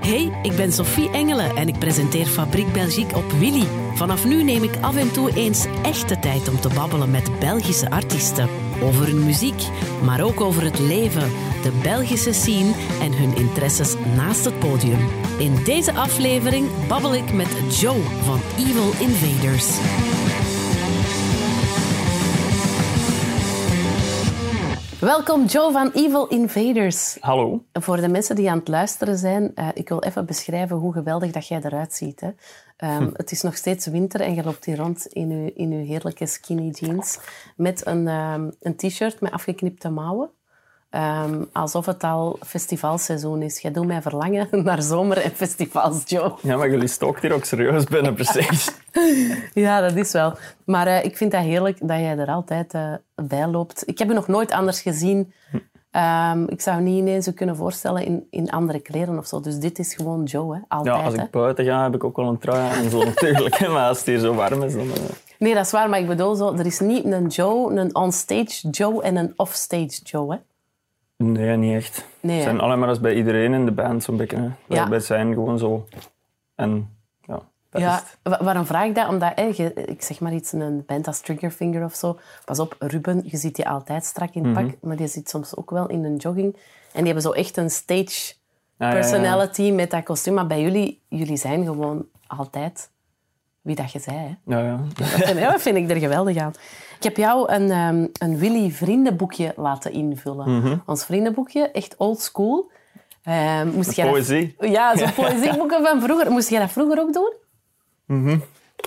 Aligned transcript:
Hey, 0.00 0.38
ik 0.42 0.56
ben 0.56 0.72
Sophie 0.72 1.10
Engelen 1.10 1.56
en 1.56 1.68
ik 1.68 1.78
presenteer 1.78 2.26
Fabriek 2.26 2.72
Belgique 2.72 3.16
op 3.16 3.32
Willy. 3.32 3.66
Vanaf 3.94 4.24
nu 4.24 4.42
neem 4.42 4.62
ik 4.62 4.76
af 4.80 4.96
en 4.96 5.12
toe 5.12 5.34
eens 5.34 5.66
echte 5.82 6.18
tijd 6.18 6.48
om 6.48 6.60
te 6.60 6.68
babbelen 6.74 7.10
met 7.10 7.38
Belgische 7.38 7.90
artiesten. 7.90 8.48
Over 8.82 9.06
hun 9.06 9.24
muziek, 9.24 9.62
maar 10.04 10.20
ook 10.20 10.40
over 10.40 10.62
het 10.62 10.78
leven, 10.78 11.30
de 11.62 11.72
Belgische 11.82 12.32
scene 12.32 12.72
en 13.00 13.12
hun 13.12 13.36
interesses 13.36 13.94
naast 14.16 14.44
het 14.44 14.58
podium. 14.58 15.08
In 15.38 15.64
deze 15.64 15.92
aflevering 15.92 16.68
babbel 16.88 17.14
ik 17.14 17.32
met 17.32 17.78
Joe 17.80 18.00
van 18.24 18.40
Evil 18.58 18.92
Invaders. 18.98 19.78
Welkom 25.00 25.44
Joe 25.44 25.72
van 25.72 25.90
Evil 25.90 26.28
Invaders. 26.28 27.16
Hallo. 27.20 27.64
Voor 27.72 27.96
de 27.96 28.08
mensen 28.08 28.36
die 28.36 28.50
aan 28.50 28.58
het 28.58 28.68
luisteren 28.68 29.18
zijn, 29.18 29.52
uh, 29.54 29.68
ik 29.74 29.88
wil 29.88 30.02
even 30.02 30.26
beschrijven 30.26 30.76
hoe 30.76 30.92
geweldig 30.92 31.30
dat 31.30 31.48
jij 31.48 31.60
eruit 31.62 31.94
ziet. 31.94 32.20
Hè. 32.20 32.26
Um, 32.26 33.06
hm. 33.06 33.10
Het 33.12 33.30
is 33.30 33.42
nog 33.42 33.56
steeds 33.56 33.86
winter 33.86 34.20
en 34.20 34.34
je 34.34 34.42
loopt 34.42 34.64
hier 34.64 34.76
rond 34.76 35.06
in 35.06 35.30
je, 35.30 35.52
in 35.52 35.72
uw 35.72 35.84
heerlijke 35.84 36.26
skinny 36.26 36.70
jeans 36.70 37.18
met 37.56 37.86
een, 37.86 38.06
um, 38.06 38.52
een 38.60 38.76
t-shirt 38.76 39.20
met 39.20 39.32
afgeknipte 39.32 39.88
mouwen. 39.88 40.30
Um, 40.90 41.48
alsof 41.52 41.86
het 41.86 42.04
al 42.04 42.38
festivalseizoen 42.46 43.42
is. 43.42 43.60
Jij 43.60 43.70
doet 43.70 43.86
mij 43.86 44.02
verlangen 44.02 44.48
naar 44.64 44.82
zomer 44.82 45.18
en 45.18 45.30
festivals, 45.30 46.02
Joe. 46.06 46.32
Ja, 46.42 46.56
maar 46.56 46.70
jullie 46.70 46.88
stokt 46.88 47.22
hier 47.22 47.32
ook 47.32 47.44
serieus 47.44 47.84
binnen, 47.84 48.14
precies. 48.14 48.70
ja, 49.54 49.80
dat 49.80 49.96
is 49.96 50.12
wel. 50.12 50.34
Maar 50.64 50.86
uh, 50.86 51.04
ik 51.04 51.16
vind 51.16 51.32
dat 51.32 51.42
heerlijk 51.42 51.78
dat 51.80 51.98
jij 51.98 52.18
er 52.18 52.28
altijd 52.28 52.74
uh, 52.74 52.92
bij 53.14 53.46
loopt. 53.46 53.82
Ik 53.86 53.98
heb 53.98 54.08
je 54.08 54.14
nog 54.14 54.28
nooit 54.28 54.52
anders 54.52 54.80
gezien. 54.80 55.32
Um, 55.92 56.48
ik 56.48 56.60
zou 56.60 56.80
niet 56.80 56.98
ineens 56.98 57.34
kunnen 57.34 57.56
voorstellen 57.56 58.04
in, 58.04 58.26
in 58.30 58.50
andere 58.50 58.80
kleren 58.80 59.18
of 59.18 59.26
zo. 59.26 59.40
Dus 59.40 59.58
dit 59.58 59.78
is 59.78 59.94
gewoon 59.94 60.24
Joe, 60.24 60.54
hè? 60.54 60.60
altijd. 60.68 60.96
Ja, 60.96 61.02
als 61.02 61.14
ik 61.14 61.30
buiten 61.30 61.64
ga, 61.64 61.82
heb 61.82 61.94
ik 61.94 62.04
ook 62.04 62.16
wel 62.16 62.28
een 62.28 62.38
trui 62.38 62.84
en 62.84 62.90
zo 62.90 63.04
natuurlijk. 63.14 63.68
maar 63.68 63.88
als 63.88 63.98
het 63.98 64.06
hier 64.06 64.18
zo 64.18 64.34
warm 64.34 64.62
is, 64.62 64.72
dan... 64.72 64.86
Uh... 64.86 64.92
Nee, 65.38 65.54
dat 65.54 65.64
is 65.64 65.70
waar. 65.70 65.88
Maar 65.88 65.98
ik 65.98 66.06
bedoel, 66.06 66.34
zo, 66.34 66.54
er 66.54 66.66
is 66.66 66.80
niet 66.80 67.04
een 67.04 67.26
Joe, 67.26 67.74
een 67.76 67.94
onstage 67.94 68.68
Joe 68.70 69.02
en 69.02 69.16
een 69.16 69.32
offstage 69.36 70.00
Joe, 70.02 70.32
hè? 70.32 70.38
Nee, 71.24 71.56
niet 71.56 71.74
echt. 71.74 72.04
Nee, 72.20 72.34
het 72.34 72.44
zijn 72.44 72.60
alleen 72.60 72.78
maar 72.78 72.88
als 72.88 73.00
bij 73.00 73.14
iedereen 73.14 73.52
in 73.52 73.64
de 73.64 73.72
band 73.72 74.02
zo'n 74.02 74.16
beetje. 74.16 74.36
Hè. 74.36 74.74
Ja. 74.74 74.88
Wij 74.88 75.00
zijn 75.00 75.32
gewoon 75.32 75.58
zo. 75.58 75.86
En 76.54 76.96
ja, 77.20 77.42
ja, 77.70 78.02
waarom 78.22 78.66
vraag 78.66 78.86
ik 78.86 78.94
dat? 78.94 79.08
Omdat, 79.08 79.38
ik 79.74 80.02
zeg 80.02 80.20
maar 80.20 80.32
iets, 80.32 80.52
een 80.52 80.82
band 80.86 81.06
als 81.06 81.20
Triggerfinger 81.20 81.84
of 81.84 81.94
zo. 81.94 82.18
Pas 82.44 82.58
op, 82.58 82.76
Ruben, 82.78 83.22
je 83.24 83.36
ziet 83.36 83.56
die 83.56 83.68
altijd 83.68 84.04
strak 84.04 84.34
in 84.34 84.44
het 84.44 84.54
pak, 84.54 84.64
mhm. 84.64 84.74
maar 84.80 84.96
die 84.96 85.06
zit 85.06 85.28
soms 85.28 85.56
ook 85.56 85.70
wel 85.70 85.88
in 85.88 86.04
een 86.04 86.16
jogging. 86.16 86.56
En 86.92 87.04
die 87.04 87.04
hebben 87.04 87.22
zo 87.22 87.30
echt 87.30 87.56
een 87.56 87.70
stage 87.70 88.34
ah, 88.76 88.90
personality 88.90 89.70
met 89.70 89.90
dat 89.90 90.02
kostuum. 90.02 90.34
Maar 90.34 90.46
bij 90.46 90.62
jullie, 90.62 91.02
jullie 91.08 91.36
zijn 91.36 91.64
gewoon 91.64 92.06
altijd 92.26 92.90
wie 93.62 93.76
dat 93.76 93.92
je 93.92 93.98
zei. 93.98 94.16
Hè? 94.16 94.56
Ja, 94.56 94.64
ja. 94.64 94.80
Dat, 94.94 95.06
vind, 95.08 95.40
dat 95.40 95.62
vind 95.62 95.76
ik 95.76 95.90
er 95.90 95.96
geweldig 95.96 96.36
aan. 96.36 96.52
Ik 96.98 97.04
heb 97.04 97.16
jou 97.16 97.52
een, 97.52 97.70
um, 97.70 98.10
een 98.12 98.38
Willy 98.38 98.70
vriendenboekje 98.70 99.52
laten 99.56 99.92
invullen. 99.92 100.50
Mm 100.50 100.82
Ons 100.86 101.04
vriendenboekje, 101.04 101.70
echt 101.70 101.94
old 101.96 102.20
school. 102.20 102.70
Uh, 103.24 103.62
moest 103.62 103.92
jij 103.92 104.10
poëzie? 104.10 104.54
Dat, 104.58 104.70
ja, 104.70 104.96
zo'n 104.96 105.14
poëzieboeken 105.24 105.82
van 105.82 106.00
vroeger. 106.00 106.30
Moest 106.30 106.48
jij 106.48 106.60
dat 106.60 106.70
vroeger 106.70 107.00
ook 107.00 107.12
doen? 107.12 107.32
Mm 108.06 108.42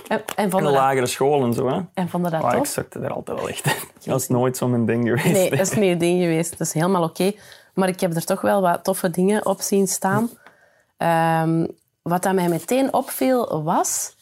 En, 0.08 0.22
en 0.36 0.50
In 0.50 0.50
de 0.50 0.62
lagere 0.62 1.06
school 1.06 1.44
en 1.44 1.52
zo. 1.52 1.68
Hè? 1.68 1.80
En 1.94 2.08
vond 2.08 2.24
je 2.24 2.30
dat 2.30 2.42
oh, 2.42 2.54
Ik 2.56 2.64
zakte 2.64 2.98
er 2.98 3.12
altijd 3.12 3.38
wel 3.38 3.48
echt 3.48 3.64
Dat 4.04 4.20
is 4.20 4.28
nooit 4.28 4.56
zo 4.56 4.68
mijn 4.68 4.86
ding 4.86 5.08
geweest. 5.08 5.32
Nee, 5.32 5.50
dat 5.50 5.60
is 5.60 5.74
niet 5.74 5.90
een 5.90 5.98
ding 5.98 6.20
geweest. 6.20 6.50
Dat 6.50 6.66
is 6.66 6.72
helemaal 6.72 7.02
oké. 7.02 7.32
Maar 7.74 7.88
ik 7.88 8.00
heb 8.00 8.14
er 8.14 8.24
toch 8.24 8.40
wel 8.40 8.60
wat 8.60 8.84
toffe 8.84 9.10
dingen 9.10 9.46
op 9.46 9.60
zien 9.60 9.86
staan. 9.86 10.30
Um, 11.48 11.66
wat 12.02 12.22
dat 12.22 12.34
mij 12.34 12.48
meteen 12.48 12.92
opviel 12.92 13.62
was 13.62 14.14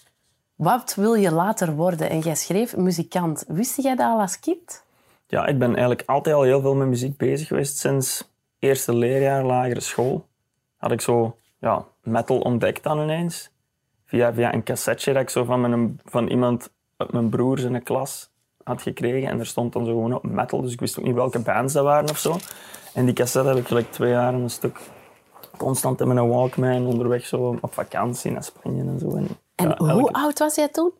wat 0.61 0.95
wil 0.95 1.15
je 1.15 1.33
later 1.33 1.75
worden? 1.75 2.11
En 2.11 2.19
jij 2.19 2.35
schreef 2.35 2.77
muzikant. 2.77 3.45
Wist 3.49 3.83
jij 3.83 3.97
dat 3.97 4.07
al 4.07 4.21
als 4.21 4.41
kind? 4.41 4.85
Ja, 5.27 5.47
ik 5.47 5.59
ben 5.59 5.69
eigenlijk 5.69 6.03
altijd 6.07 6.37
al 6.37 6.43
heel 6.43 6.61
veel 6.61 6.75
met 6.75 6.89
muziek 6.89 7.17
bezig 7.17 7.47
geweest. 7.47 7.79
Sinds 7.79 8.31
eerste 8.59 8.95
leerjaar 8.95 9.45
lagere 9.45 9.81
school 9.81 10.27
had 10.77 10.93
ik 10.93 11.01
zo 11.01 11.37
ja, 11.59 11.85
metal 12.03 12.39
ontdekt 12.39 12.83
dan 12.83 13.01
ineens. 13.01 13.51
Via, 14.05 14.33
via 14.35 14.55
een 14.55 14.63
cassetje 14.63 15.13
dat 15.13 15.23
ik 15.23 15.31
zo 15.31 15.45
van, 15.45 15.61
mijn, 15.61 16.01
van 16.05 16.29
iemand 16.29 16.71
uit 16.97 17.13
mijn 17.13 17.29
broers 17.29 17.63
in 17.63 17.73
de 17.73 17.81
klas 17.81 18.31
had 18.65 18.83
gekregen. 18.83 19.29
En 19.29 19.39
er 19.39 19.47
stond 19.47 19.73
dan 19.73 19.85
zo 19.85 19.91
gewoon 19.91 20.15
op 20.15 20.23
metal, 20.23 20.61
dus 20.61 20.73
ik 20.73 20.81
wist 20.81 20.99
ook 20.99 21.05
niet 21.05 21.15
welke 21.15 21.39
bands 21.39 21.73
dat 21.73 21.85
waren 21.85 22.11
of 22.11 22.19
zo. 22.19 22.37
En 22.95 23.05
die 23.05 23.15
cassette 23.15 23.49
heb 23.49 23.59
ik 23.59 23.67
gelijk 23.67 23.93
twee 23.93 24.11
jaar 24.11 24.35
een 24.35 24.51
stuk 24.51 24.79
constant 25.57 26.01
in 26.01 26.09
mijn 26.09 26.29
Walkman 26.29 26.87
onderweg 26.87 27.27
zo 27.27 27.59
op 27.61 27.73
vakantie 27.73 28.31
naar 28.31 28.45
Spanje 28.45 28.83
en 28.83 28.99
zo. 28.99 29.19
Hoe 29.77 30.13
oud 30.13 30.39
was 30.39 30.55
jij 30.55 30.69
toen? 30.69 30.93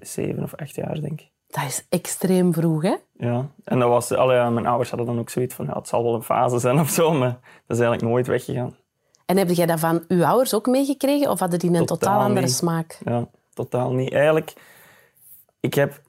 Zeven 0.00 0.42
of 0.42 0.54
acht 0.54 0.74
jaar, 0.74 1.00
denk 1.00 1.20
ik. 1.20 1.32
Dat 1.46 1.64
is 1.64 1.86
extreem 1.88 2.52
vroeg, 2.52 2.82
hè? 2.82 2.94
Ja, 3.12 3.48
en 3.64 3.78
dat 3.78 3.88
was, 3.88 4.12
allee, 4.12 4.50
mijn 4.50 4.66
ouders 4.66 4.90
hadden 4.90 5.08
dan 5.08 5.18
ook 5.18 5.30
zoiets 5.30 5.54
van, 5.54 5.66
ja, 5.66 5.72
het 5.72 5.88
zal 5.88 6.02
wel 6.02 6.14
een 6.14 6.22
fase 6.22 6.58
zijn 6.58 6.78
of 6.78 6.88
zo, 6.88 7.12
maar 7.12 7.38
dat 7.66 7.76
is 7.76 7.78
eigenlijk 7.78 8.02
nooit 8.02 8.26
weggegaan. 8.26 8.76
En 9.26 9.36
heb 9.36 9.48
jij 9.48 9.66
dat 9.66 9.80
van 9.80 10.04
uw 10.08 10.24
ouders 10.24 10.54
ook 10.54 10.66
meegekregen, 10.66 11.30
of 11.30 11.38
hadden 11.38 11.58
die 11.58 11.74
een 11.74 11.86
totaal, 11.86 12.20
andere 12.20 12.48
smaak? 12.48 12.98
Ja, 13.04 13.28
totaal 13.52 13.92
niet. 13.92 14.12
Eigenlijk, 14.12 14.52
ik 15.60 15.74
heb 15.74 16.00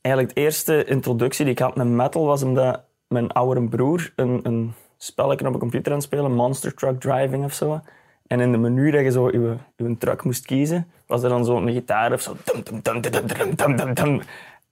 eigenlijk 0.00 0.34
de 0.34 0.40
eerste 0.40 0.84
introductie 0.84 1.44
die 1.44 1.54
ik 1.54 1.60
had 1.60 1.76
met 1.76 1.86
metal 1.86 2.24
was 2.24 2.42
omdat 2.42 2.84
mijn 3.08 3.32
oudere 3.32 3.68
broer 3.68 4.12
een, 4.16 4.40
een 4.42 4.74
spelletje 4.96 5.46
op 5.46 5.54
een 5.54 5.60
computer 5.60 5.92
aan 5.92 5.98
het 5.98 6.06
spelen, 6.06 6.32
Monster 6.32 6.74
Truck 6.74 7.00
Driving 7.00 7.44
of 7.44 7.52
zo. 7.52 7.80
En 8.26 8.40
in 8.40 8.52
de 8.52 8.58
menu 8.58 8.90
dat 8.90 9.00
je 9.00 9.10
zo 9.10 9.30
je, 9.30 9.56
je 9.76 9.96
truck 9.98 10.24
moest 10.24 10.46
kiezen, 10.46 10.90
was 11.06 11.22
er 11.22 11.28
dan 11.28 11.44
zo'n 11.44 11.72
gitaar 11.72 12.12
of 12.12 12.20
zo. 12.20 12.36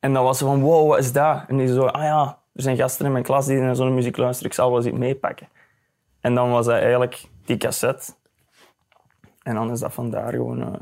En 0.01 0.13
dan 0.13 0.25
was 0.25 0.39
ze 0.39 0.45
van, 0.45 0.61
wow, 0.61 0.89
wat 0.89 0.99
is 0.99 1.13
dat? 1.13 1.45
En 1.49 1.57
die 1.57 1.67
zo, 1.67 1.85
ah 1.85 2.03
ja, 2.03 2.39
er 2.53 2.63
zijn 2.63 2.77
gasten 2.77 3.07
in 3.07 3.13
mijn 3.13 3.25
klas 3.25 3.47
die 3.47 3.59
naar 3.59 3.77
zo'n 3.77 3.95
muziek 3.95 4.17
luisteren, 4.17 4.51
ik 4.51 4.57
zal 4.57 4.69
wel 4.69 4.79
eens 4.79 4.87
iets 4.87 4.99
meepakken. 4.99 5.49
En 6.21 6.35
dan 6.35 6.51
was 6.51 6.67
dat 6.67 6.75
eigenlijk 6.75 7.25
die 7.45 7.57
cassette. 7.57 8.13
En 9.43 9.55
dan 9.55 9.71
is 9.71 9.81
dat 9.81 9.93
vandaar 9.93 10.33
gewoon 10.33 10.61
uh, 10.61 10.75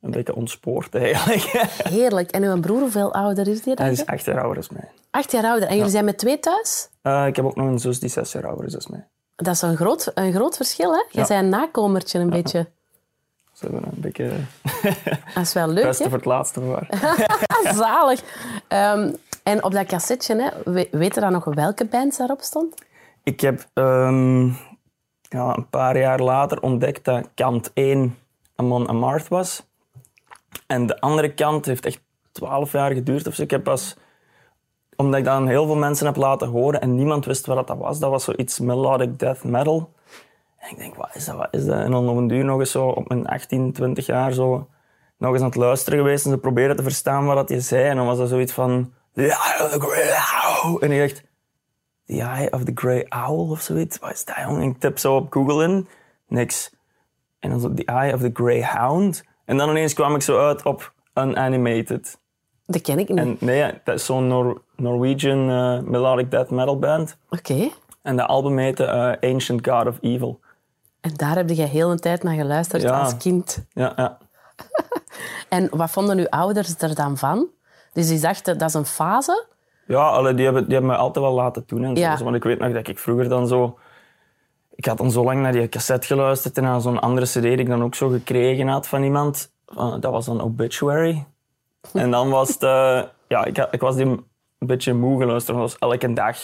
een 0.00 0.10
beetje 0.10 0.34
ontspoord 0.34 0.94
eigenlijk. 0.94 1.42
Heerlijk. 1.98 2.30
En 2.30 2.42
uw 2.42 2.60
broer, 2.60 2.80
hoeveel 2.80 3.14
ouder 3.14 3.48
is 3.48 3.62
die 3.62 3.74
dan? 3.74 3.84
Hij 3.84 3.94
is 3.94 4.06
acht 4.06 4.24
jaar 4.24 4.40
ouder 4.40 4.66
dan 4.68 4.78
mij. 4.80 4.90
Acht 5.10 5.32
jaar 5.32 5.44
ouder. 5.44 5.68
En 5.68 5.76
jullie 5.76 5.90
zijn 5.90 6.04
met 6.04 6.18
twee 6.18 6.38
thuis? 6.38 6.88
Uh, 7.02 7.26
ik 7.26 7.36
heb 7.36 7.44
ook 7.44 7.56
nog 7.56 7.66
een 7.66 7.78
zus 7.78 8.00
die 8.00 8.08
zes 8.08 8.32
jaar 8.32 8.46
ouder 8.46 8.64
is 8.66 8.72
dan 8.72 8.86
mij. 8.90 9.08
Dat 9.42 9.54
is 9.54 9.62
een 9.62 9.76
groot, 9.76 10.10
een 10.14 10.32
groot 10.32 10.56
verschil, 10.56 10.92
hè? 10.92 11.04
Je 11.10 11.16
bent 11.26 11.28
een 11.28 11.48
nakomertje 11.48 12.18
een 12.18 12.30
beetje. 12.30 12.68
Ze 13.52 13.64
hebben 13.64 13.84
een 13.84 14.00
beetje... 14.00 14.30
Dat 15.34 15.42
is 15.42 15.52
wel 15.52 15.68
leuk, 15.68 15.84
Beste 15.84 16.02
voor 16.02 16.12
het 16.12 16.24
laatste 16.24 16.60
waar. 16.64 16.88
Zalig. 17.74 18.22
Um, 18.68 19.16
en 19.42 19.64
op 19.64 19.72
dat 19.72 19.86
cassetje, 19.86 20.52
hè, 20.64 20.72
weet 20.90 21.14
je 21.14 21.20
dan 21.20 21.32
nog 21.32 21.44
welke 21.44 21.84
band 21.84 22.16
daarop 22.16 22.40
stond? 22.40 22.74
Ik 23.22 23.40
heb 23.40 23.66
um, 23.74 24.56
ja, 25.28 25.56
een 25.56 25.68
paar 25.68 25.98
jaar 25.98 26.20
later 26.20 26.60
ontdekt 26.60 27.04
dat 27.04 27.28
kant 27.34 27.70
1 27.74 28.18
Amon 28.56 28.88
Amarth 28.88 29.28
was. 29.28 29.62
En 30.66 30.86
de 30.86 31.00
andere 31.00 31.34
kant 31.34 31.66
heeft 31.66 31.86
echt 31.86 32.00
twaalf 32.32 32.72
jaar 32.72 32.92
geduurd 32.92 33.26
of 33.26 33.34
zo. 33.34 33.42
Ik 33.42 33.50
heb 33.50 33.62
pas 33.62 33.96
omdat 35.02 35.18
ik 35.18 35.24
dan 35.24 35.48
heel 35.48 35.66
veel 35.66 35.76
mensen 35.76 36.06
heb 36.06 36.16
laten 36.16 36.48
horen 36.48 36.80
en 36.80 36.94
niemand 36.94 37.24
wist 37.24 37.46
wat 37.46 37.66
dat 37.66 37.78
was. 37.78 37.98
Dat 37.98 38.10
was 38.10 38.24
zoiets 38.24 38.58
melodic 38.58 39.18
death 39.18 39.44
metal. 39.44 39.92
En 40.56 40.70
ik 40.70 40.78
denk, 40.78 40.94
wat 40.94 41.10
is 41.14 41.24
dat, 41.24 41.36
wat 41.36 41.48
is 41.50 41.64
dat? 41.64 41.78
En 41.78 41.90
dan 41.90 42.08
op 42.08 42.16
een 42.16 42.28
duur 42.28 42.44
nog 42.44 42.58
eens 42.58 42.70
zo 42.70 42.88
op 42.88 43.08
mijn 43.08 43.26
18, 43.26 43.72
20 43.72 44.06
jaar 44.06 44.32
zo 44.32 44.68
nog 45.16 45.32
eens 45.32 45.40
aan 45.40 45.46
het 45.46 45.56
luisteren 45.56 45.98
geweest 45.98 46.24
en 46.24 46.30
ze 46.30 46.38
probeerden 46.38 46.76
te 46.76 46.82
verstaan 46.82 47.24
wat 47.24 47.48
je 47.48 47.60
zei. 47.60 47.88
En 47.88 47.96
dan 47.96 48.06
was 48.06 48.18
dat 48.18 48.28
zoiets 48.28 48.52
van, 48.52 48.92
The 49.14 49.22
Eye 49.22 49.64
of 49.64 49.70
the 49.70 49.80
Grey 49.80 50.14
Owl. 50.42 50.78
En 50.80 50.90
ik 50.90 51.00
dacht, 51.00 51.24
The 52.06 52.20
Eye 52.20 52.50
of 52.50 52.64
the 52.64 52.72
Grey 52.74 53.06
Owl 53.08 53.50
of 53.50 53.60
zoiets. 53.60 53.98
Wat 53.98 54.12
is 54.12 54.24
dat, 54.24 54.36
jongen? 54.36 54.62
Ik 54.62 54.78
tip 54.78 54.98
zo 54.98 55.16
op 55.16 55.32
Google 55.32 55.64
in, 55.64 55.88
niks. 56.28 56.74
En 57.38 57.50
dan 57.50 57.60
zo 57.60 57.74
The 57.74 57.84
Eye 57.84 58.14
of 58.14 58.20
the 58.20 58.30
Greyhound. 58.32 59.24
En 59.44 59.56
dan 59.56 59.68
ineens 59.70 59.94
kwam 59.94 60.14
ik 60.14 60.22
zo 60.22 60.38
uit 60.38 60.62
op 60.62 60.92
Unanimated. 61.14 62.20
Dat 62.66 62.80
ken 62.80 62.98
ik 62.98 63.08
niet. 63.08 63.18
En, 63.18 63.36
nee, 63.40 63.72
dat 63.84 63.94
is 63.94 64.04
zo'n 64.04 64.56
Norwegian 64.76 65.50
uh, 65.50 65.80
melodic 65.80 66.30
death 66.30 66.50
metal 66.50 66.78
band. 66.78 67.16
Oké. 67.30 67.68
En 68.02 68.16
de 68.16 68.26
album 68.26 68.58
heette 68.58 69.16
uh, 69.20 69.30
Ancient 69.30 69.68
God 69.68 69.86
of 69.86 69.98
Evil. 70.00 70.40
En 71.00 71.14
daar 71.14 71.36
heb 71.36 71.48
je 71.48 71.62
heel 71.62 71.90
een 71.90 71.98
tijd 71.98 72.22
naar 72.22 72.34
geluisterd 72.34 72.84
als 72.84 73.16
kind. 73.16 73.64
Ja, 73.72 73.92
ja. 73.96 74.18
en 75.56 75.68
wat 75.76 75.90
vonden 75.90 76.18
uw 76.18 76.28
ouders 76.28 76.78
er 76.78 76.94
dan 76.94 77.18
van? 77.18 77.48
Dus 77.92 78.08
die 78.08 78.20
dachten, 78.20 78.58
dat 78.58 78.68
is 78.68 78.74
een 78.74 78.84
fase? 78.84 79.44
Ja, 79.86 80.08
allee, 80.08 80.34
die, 80.34 80.44
hebben, 80.44 80.64
die 80.64 80.72
hebben 80.72 80.90
me 80.90 80.96
altijd 80.96 81.24
wel 81.24 81.34
laten 81.34 81.62
doen. 81.66 81.84
En 81.84 81.94
ja. 81.94 82.16
zo. 82.16 82.24
Want 82.24 82.36
ik 82.36 82.44
weet 82.44 82.58
nog 82.58 82.72
dat 82.72 82.88
ik 82.88 82.98
vroeger 82.98 83.28
dan 83.28 83.48
zo... 83.48 83.78
Ik 84.74 84.84
had 84.84 84.98
dan 84.98 85.10
zo 85.10 85.24
lang 85.24 85.40
naar 85.42 85.52
die 85.52 85.68
cassette 85.68 86.06
geluisterd 86.06 86.56
en 86.56 86.62
naar 86.62 86.80
zo'n 86.80 87.00
andere 87.00 87.26
cd 87.26 87.42
die 87.42 87.56
ik 87.56 87.68
dan 87.68 87.82
ook 87.82 87.94
zo 87.94 88.08
gekregen 88.08 88.68
had 88.68 88.88
van 88.88 89.02
iemand. 89.02 89.52
Uh, 89.76 89.94
dat 90.00 90.12
was 90.12 90.26
dan 90.26 90.40
Obituary. 90.40 91.26
En 91.92 92.10
dan 92.10 92.30
was 92.30 92.48
het... 92.48 92.62
Uh, 92.62 93.02
ja, 93.28 93.44
ik, 93.44 93.58
ik 93.70 93.80
was 93.80 93.96
die 93.96 94.04
een 94.06 94.24
beetje 94.58 94.94
moe 94.94 95.20
geluisterd. 95.20 95.56
was 95.56 95.78
elke 95.78 96.12
dag 96.12 96.36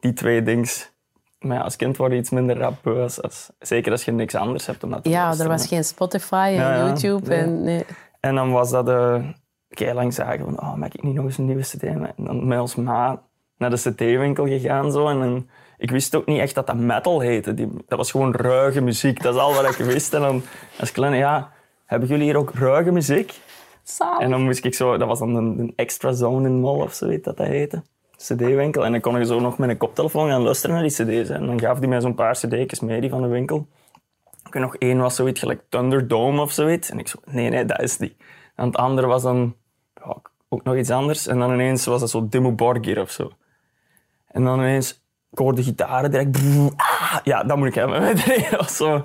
die 0.00 0.12
twee 0.12 0.42
dings 0.42 0.92
Maar 1.40 1.56
ja, 1.56 1.62
als 1.62 1.76
kind 1.76 1.96
word 1.96 2.12
je 2.12 2.18
iets 2.18 2.30
minder 2.30 2.58
rap 2.58 2.86
als, 2.86 3.22
als- 3.22 3.50
zeker 3.58 3.92
als 3.92 4.04
je 4.04 4.12
niks 4.12 4.34
anders 4.34 4.66
hebt 4.66 4.84
om 4.84 4.90
dat 4.90 5.02
te 5.04 5.08
Ja, 5.10 5.34
er 5.38 5.48
was 5.48 5.66
geen 5.66 5.84
Spotify 5.84 6.34
en 6.34 6.54
Ja. 6.54 6.86
YouTube. 6.86 7.34
En, 7.34 7.62
nee. 7.62 7.84
En 8.20 8.34
dan 8.34 8.52
was 8.52 8.70
dat 8.70 8.88
uh, 8.88 9.24
lang 9.94 10.14
zagen 10.14 10.44
van, 10.44 10.60
oh, 10.60 10.74
maak 10.74 10.94
ik 10.94 11.02
niet 11.02 11.14
nog 11.14 11.24
eens 11.24 11.38
een 11.38 11.44
nieuwe 11.46 11.62
cd? 11.62 11.82
En 11.82 12.12
dan 12.16 12.46
met 12.48 12.60
ons 12.60 12.74
ma 12.74 13.22
naar 13.58 13.70
de 13.70 13.76
cd-winkel 13.76 14.46
gegaan 14.46 14.92
zo. 14.92 15.08
En 15.08 15.48
ik 15.78 15.90
wist 15.90 16.14
ook 16.14 16.26
niet 16.26 16.40
echt 16.40 16.54
dat 16.54 16.66
dat 16.66 16.76
metal 16.76 17.20
heette. 17.20 17.54
Die, 17.54 17.68
dat 17.88 17.98
was 17.98 18.10
gewoon 18.10 18.34
ruige 18.34 18.80
muziek. 18.80 19.22
Dat 19.22 19.34
is 19.34 19.40
al 19.40 19.54
wat 19.54 19.64
ik 19.78 19.84
wist. 19.86 20.14
En 20.14 20.20
dan 20.20 20.42
als 20.80 20.92
kleine, 20.92 21.16
ja, 21.16 21.50
hebben 21.84 22.08
jullie 22.08 22.24
hier 22.24 22.36
ook 22.36 22.50
ruige 22.54 22.90
muziek? 22.92 23.40
En 24.18 24.30
dan 24.30 24.42
moest 24.42 24.64
ik 24.64 24.74
zo, 24.74 24.96
dat 24.96 25.08
was 25.08 25.18
dan 25.18 25.34
een, 25.34 25.58
een 25.58 25.72
extra 25.76 26.12
zone 26.12 26.48
in 26.48 26.60
Mol 26.60 26.80
of 26.80 26.92
zoiets 26.92 27.24
dat 27.24 27.36
dat 27.36 27.46
heette. 27.46 27.82
CD-winkel. 28.16 28.84
En 28.84 28.92
dan 28.92 29.00
kon 29.00 29.20
ik 29.20 29.26
zo 29.26 29.40
nog 29.40 29.58
met 29.58 29.68
een 29.68 29.76
koptelefoon 29.76 30.28
gaan 30.28 30.42
luisteren 30.42 30.74
naar 30.74 30.84
die 30.88 31.22
CD's. 31.22 31.28
En 31.28 31.46
dan 31.46 31.60
gaf 31.60 31.78
die 31.78 31.88
mij 31.88 32.00
zo'n 32.00 32.14
paar 32.14 32.34
CD's 32.34 32.80
mee 32.80 33.00
die 33.00 33.10
van 33.10 33.22
de 33.22 33.28
winkel. 33.28 33.66
Ik 34.46 34.54
nog 34.54 34.76
één 34.76 34.98
was 34.98 35.14
zoiets 35.14 35.40
gelijk 35.40 35.62
Thunderdome 35.68 36.40
of 36.40 36.52
zoiets. 36.52 36.90
En 36.90 36.98
ik 36.98 37.08
zo, 37.08 37.18
nee, 37.24 37.48
nee, 37.48 37.64
dat 37.64 37.82
is 37.82 37.96
die. 37.96 38.16
En 38.54 38.66
het 38.66 38.76
andere 38.76 39.06
was 39.06 39.22
dan 39.22 39.56
ja, 39.94 40.16
ook 40.48 40.62
nog 40.64 40.76
iets 40.76 40.90
anders. 40.90 41.26
En 41.26 41.38
dan 41.38 41.52
ineens 41.52 41.84
was 41.84 42.00
dat 42.00 42.10
zo 42.10 42.28
Dimmu 42.28 42.50
Borgir 42.50 43.00
of 43.00 43.10
zo. 43.10 43.30
En 44.26 44.44
dan 44.44 44.58
ineens, 44.58 45.02
ik 45.30 45.38
hoorde 45.38 45.62
gitaren 45.62 46.10
direct. 46.10 46.38
ah, 46.76 47.18
ja, 47.24 47.44
dat 47.44 47.56
moet 47.56 47.68
ik 47.68 47.74
hebben. 47.74 48.16
was 48.56 48.76
zo. 48.76 49.04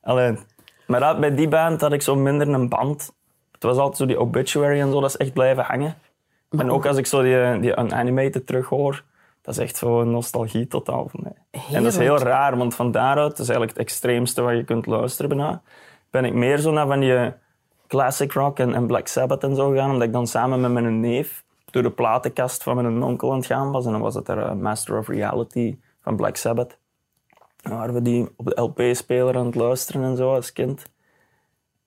Allee, 0.00 0.38
maar 0.86 1.00
dat, 1.00 1.20
bij 1.20 1.34
die 1.34 1.48
band 1.48 1.80
had 1.80 1.92
ik 1.92 2.02
zo 2.02 2.16
minder 2.16 2.48
een 2.48 2.68
band. 2.68 3.16
Het 3.58 3.62
was 3.62 3.76
altijd 3.76 3.96
zo 3.96 4.06
die 4.06 4.18
obituary 4.18 4.80
en 4.80 4.90
zo, 4.90 5.00
dat 5.00 5.10
is 5.10 5.16
echt 5.16 5.32
blijven 5.32 5.64
hangen. 5.64 5.94
En 6.50 6.70
ook 6.70 6.86
als 6.86 6.96
ik 6.96 7.06
zo 7.06 7.22
die, 7.22 7.60
die 7.60 7.78
unanimated 7.78 8.46
terughoor, 8.46 9.04
dat 9.42 9.54
is 9.56 9.62
echt 9.62 9.76
zo 9.76 10.00
een 10.00 10.10
nostalgie 10.10 10.66
totaal 10.66 11.08
voor 11.08 11.20
mij. 11.22 11.62
En 11.72 11.82
dat 11.82 11.92
is 11.92 11.98
heel 11.98 12.18
raar, 12.18 12.56
want 12.56 12.74
van 12.74 12.90
daaruit, 12.90 13.30
dat 13.30 13.38
is 13.38 13.48
eigenlijk 13.48 13.78
het 13.78 13.86
extreemste 13.86 14.42
wat 14.42 14.56
je 14.56 14.64
kunt 14.64 14.86
luisteren 14.86 15.28
bijna, 15.28 15.62
ben 16.10 16.24
ik 16.24 16.34
meer 16.34 16.58
zo 16.58 16.72
naar 16.72 16.86
van 16.86 17.00
die 17.00 17.32
classic 17.86 18.32
rock 18.32 18.58
en, 18.58 18.74
en 18.74 18.86
Black 18.86 19.06
Sabbath 19.06 19.42
en 19.42 19.54
zo 19.54 19.70
gegaan, 19.70 19.90
omdat 19.90 20.06
ik 20.06 20.12
dan 20.12 20.26
samen 20.26 20.60
met 20.60 20.70
mijn 20.70 21.00
neef 21.00 21.44
door 21.70 21.82
de 21.82 21.90
platenkast 21.90 22.62
van 22.62 22.74
mijn 22.74 23.02
onkel 23.02 23.30
aan 23.30 23.36
het 23.36 23.46
gaan 23.46 23.70
was. 23.70 23.86
En 23.86 23.92
dan 23.92 24.00
was 24.00 24.14
het 24.14 24.28
er 24.28 24.38
eh, 24.38 24.52
Master 24.52 24.98
of 24.98 25.08
Reality 25.08 25.78
van 26.00 26.16
Black 26.16 26.36
Sabbath. 26.36 26.78
Dan 27.56 27.72
waren 27.72 27.94
we 27.94 28.02
die 28.02 28.28
op 28.36 28.46
de 28.46 28.60
LP-speler 28.60 29.36
aan 29.36 29.46
het 29.46 29.54
luisteren 29.54 30.02
en 30.02 30.16
zo 30.16 30.34
als 30.34 30.52
kind. 30.52 30.82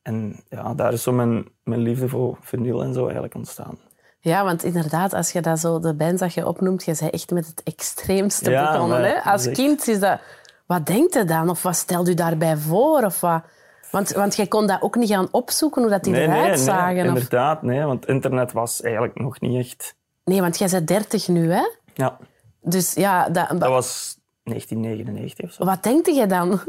En 0.02 0.44
ja, 0.50 0.74
daar 0.74 0.94
is 0.94 1.04
zo 1.04 1.12
mijn, 1.12 1.46
mijn 1.64 1.82
liefde 1.82 2.10
voor 2.10 2.38
vinyl 2.42 2.84
en 2.84 2.94
zo 2.94 3.04
eigenlijk 3.04 3.36
ontstaan. 3.36 3.78
Ja, 4.20 4.44
want 4.44 4.64
inderdaad, 4.64 5.14
als 5.14 5.32
je 5.32 5.42
dat 5.42 5.60
zo, 5.60 5.80
de 5.80 5.94
band 5.94 6.20
dat 6.20 6.34
je 6.34 6.48
opnoemt, 6.48 6.84
je 6.86 6.94
zei 6.94 7.10
echt 7.10 7.32
met 7.32 7.48
het 7.48 7.64
extreemste 7.64 8.50
Ja, 8.52 8.72
begonnen. 8.72 9.04
Hè? 9.04 9.20
Als 9.32 9.52
kind 9.52 9.88
is 9.88 10.00
dat... 10.00 10.20
Wat 10.66 10.86
denkt 10.86 11.14
je 11.14 11.26
dan? 11.26 11.50
Of 11.50 11.64
wat 11.64 11.76
stelt 11.76 12.08
u 12.08 12.14
daarbij 12.14 12.58
voor? 12.58 13.04
Of 13.04 13.22
wat? 13.22 13.44
Want, 13.92 14.12
want 14.12 14.36
je 14.36 14.48
kon 14.48 14.68
dat 14.68 14.82
ook 14.82 14.96
niet 14.96 15.10
gaan 15.10 15.28
opzoeken, 15.32 15.82
hoe 15.82 15.92
dat 15.92 16.04
die 16.04 16.22
eruit 16.22 16.60
zagen. 16.60 17.02
of... 17.02 17.08
inderdaad. 17.08 17.62
Nee, 17.62 17.84
want 17.84 18.06
internet 18.06 18.52
was 18.52 18.82
eigenlijk 18.82 19.20
nog 19.20 19.40
niet 19.40 19.66
echt... 19.66 19.96
Nee, 20.24 20.42
want 20.42 20.58
jij 20.58 20.70
bent 20.70 20.88
30 20.88 21.28
nu, 21.28 21.52
hè? 21.52 21.64
Ja, 21.94 22.18
Dus 22.62 22.94
ja, 22.94 23.30
dat, 23.30 23.50
dat 23.50 23.70
was 23.70 24.18
1999 24.44 25.46
of 25.46 25.52
zo. 25.52 25.66
wat 25.66 25.84
denkt 25.84 26.08
je 26.16 26.26
dan? 26.28 26.60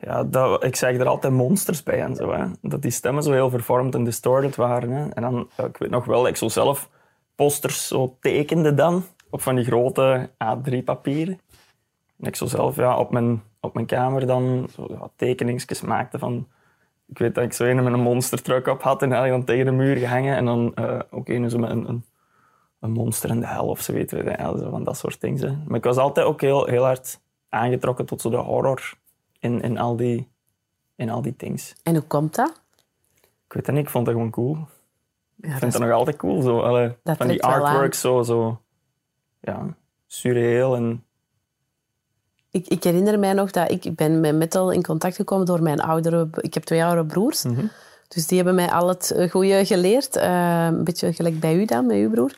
Ja, 0.00 0.26
ik 0.60 0.76
zag 0.76 0.94
er 0.94 1.06
altijd 1.06 1.32
monsters 1.32 1.82
bij 1.82 2.02
en 2.02 2.16
zo. 2.16 2.32
Hè. 2.32 2.44
Dat 2.62 2.82
die 2.82 2.90
stemmen 2.90 3.22
zo 3.22 3.32
heel 3.32 3.50
vervormd 3.50 3.94
en 3.94 4.04
distorted 4.04 4.56
waren. 4.56 5.12
En 5.14 5.22
dan, 5.22 5.48
ik 5.66 5.76
weet 5.76 5.90
nog 5.90 6.04
wel, 6.04 6.26
ik 6.26 6.36
zo 6.36 6.48
zelf 6.48 6.90
posters 7.34 7.86
zo 7.86 8.16
tekende 8.20 8.74
dan. 8.74 9.04
Op 9.30 9.42
van 9.42 9.54
die 9.54 9.64
grote 9.64 10.30
A3-papieren. 10.44 11.40
En 12.18 12.26
ik 12.26 12.36
zo 12.36 12.46
zelf 12.46 12.76
ja, 12.76 12.98
op, 12.98 13.10
mijn, 13.10 13.42
op 13.60 13.74
mijn 13.74 13.86
kamer 13.86 14.26
dan 14.26 14.68
zo, 14.74 14.86
maakte 15.82 16.18
van... 16.18 16.48
Ik 17.08 17.18
weet 17.18 17.34
dat 17.34 17.44
ik 17.44 17.52
zo 17.52 17.64
een 17.64 17.82
met 17.82 17.92
een 17.92 18.00
monstertruck 18.00 18.66
op 18.66 18.82
had 18.82 19.02
en 19.02 19.12
tegen 19.44 19.64
de 19.64 19.70
muur 19.70 19.96
gehangen. 19.96 20.36
En 20.36 20.44
dan 20.44 20.74
eh, 20.74 20.98
ook 21.10 21.28
een 21.28 21.50
zo 21.50 21.58
met 21.58 21.70
een, 21.70 22.04
een, 22.80 22.90
monster 22.90 23.30
in 23.30 23.40
de 23.40 23.46
hel 23.46 23.68
of 23.68 23.80
van 24.70 24.84
dat 24.84 24.96
soort 24.96 25.20
dingen. 25.20 25.62
Maar 25.66 25.76
ik 25.76 25.84
was 25.84 25.96
altijd 25.96 26.26
ook 26.26 26.40
heel, 26.40 26.64
heel 26.66 26.84
hard 26.84 27.20
aangetrokken 27.48 28.06
tot 28.06 28.20
zo 28.20 28.30
de 28.30 28.36
horror 28.36 28.98
in, 29.40 29.60
in, 29.60 29.78
al 29.78 29.96
die, 29.96 30.28
in 30.96 31.10
al 31.10 31.22
die 31.22 31.36
things. 31.36 31.72
En 31.82 31.94
hoe 31.94 32.04
komt 32.04 32.34
dat? 32.34 32.60
Ik 33.46 33.52
weet 33.56 33.66
het 33.66 33.74
niet, 33.74 33.84
ik 33.84 33.90
vond 33.90 34.04
dat 34.06 34.14
gewoon 34.14 34.30
cool. 34.30 34.54
Ja, 34.54 34.62
Ik 35.46 35.50
dat 35.50 35.58
vind 35.58 35.72
is- 35.72 35.78
dat 35.78 35.88
nog 35.88 35.98
altijd 35.98 36.16
cool. 36.16 36.42
Zo. 36.42 36.60
Allee, 36.60 36.92
Dat 37.02 37.16
van 37.16 37.28
die 37.28 37.42
artworks 37.44 38.00
zo, 38.00 38.22
zo 38.22 38.60
ja, 39.40 39.66
surreëel. 40.06 40.76
En, 40.76 41.04
Ik, 42.50 42.66
ik 42.66 42.84
herinner 42.84 43.18
mij 43.18 43.32
nog 43.32 43.50
dat 43.50 43.70
ik 43.70 43.94
ben 43.96 44.20
met 44.20 44.34
metal 44.34 44.70
in 44.70 44.82
contact 44.82 45.16
gekomen 45.16 45.46
door 45.46 45.62
mijn 45.62 45.80
oudere... 45.80 46.28
Ik 46.40 46.54
heb 46.54 46.62
twee 46.62 46.84
oudere 46.84 47.06
broers. 47.06 47.44
Mhm. 47.44 47.66
Dus 48.08 48.26
die 48.26 48.36
hebben 48.36 48.54
mij 48.54 48.70
al 48.70 48.88
het 48.88 49.10
eh, 49.10 49.30
goede 49.30 49.66
geleerd. 49.66 50.16
Eh, 50.16 50.66
een 50.66 50.84
beetje 50.84 51.12
gelijk 51.12 51.40
bij 51.40 51.54
u 51.56 51.64
dan, 51.64 51.86
met 51.86 51.96
uw 51.96 52.10
broer. 52.10 52.32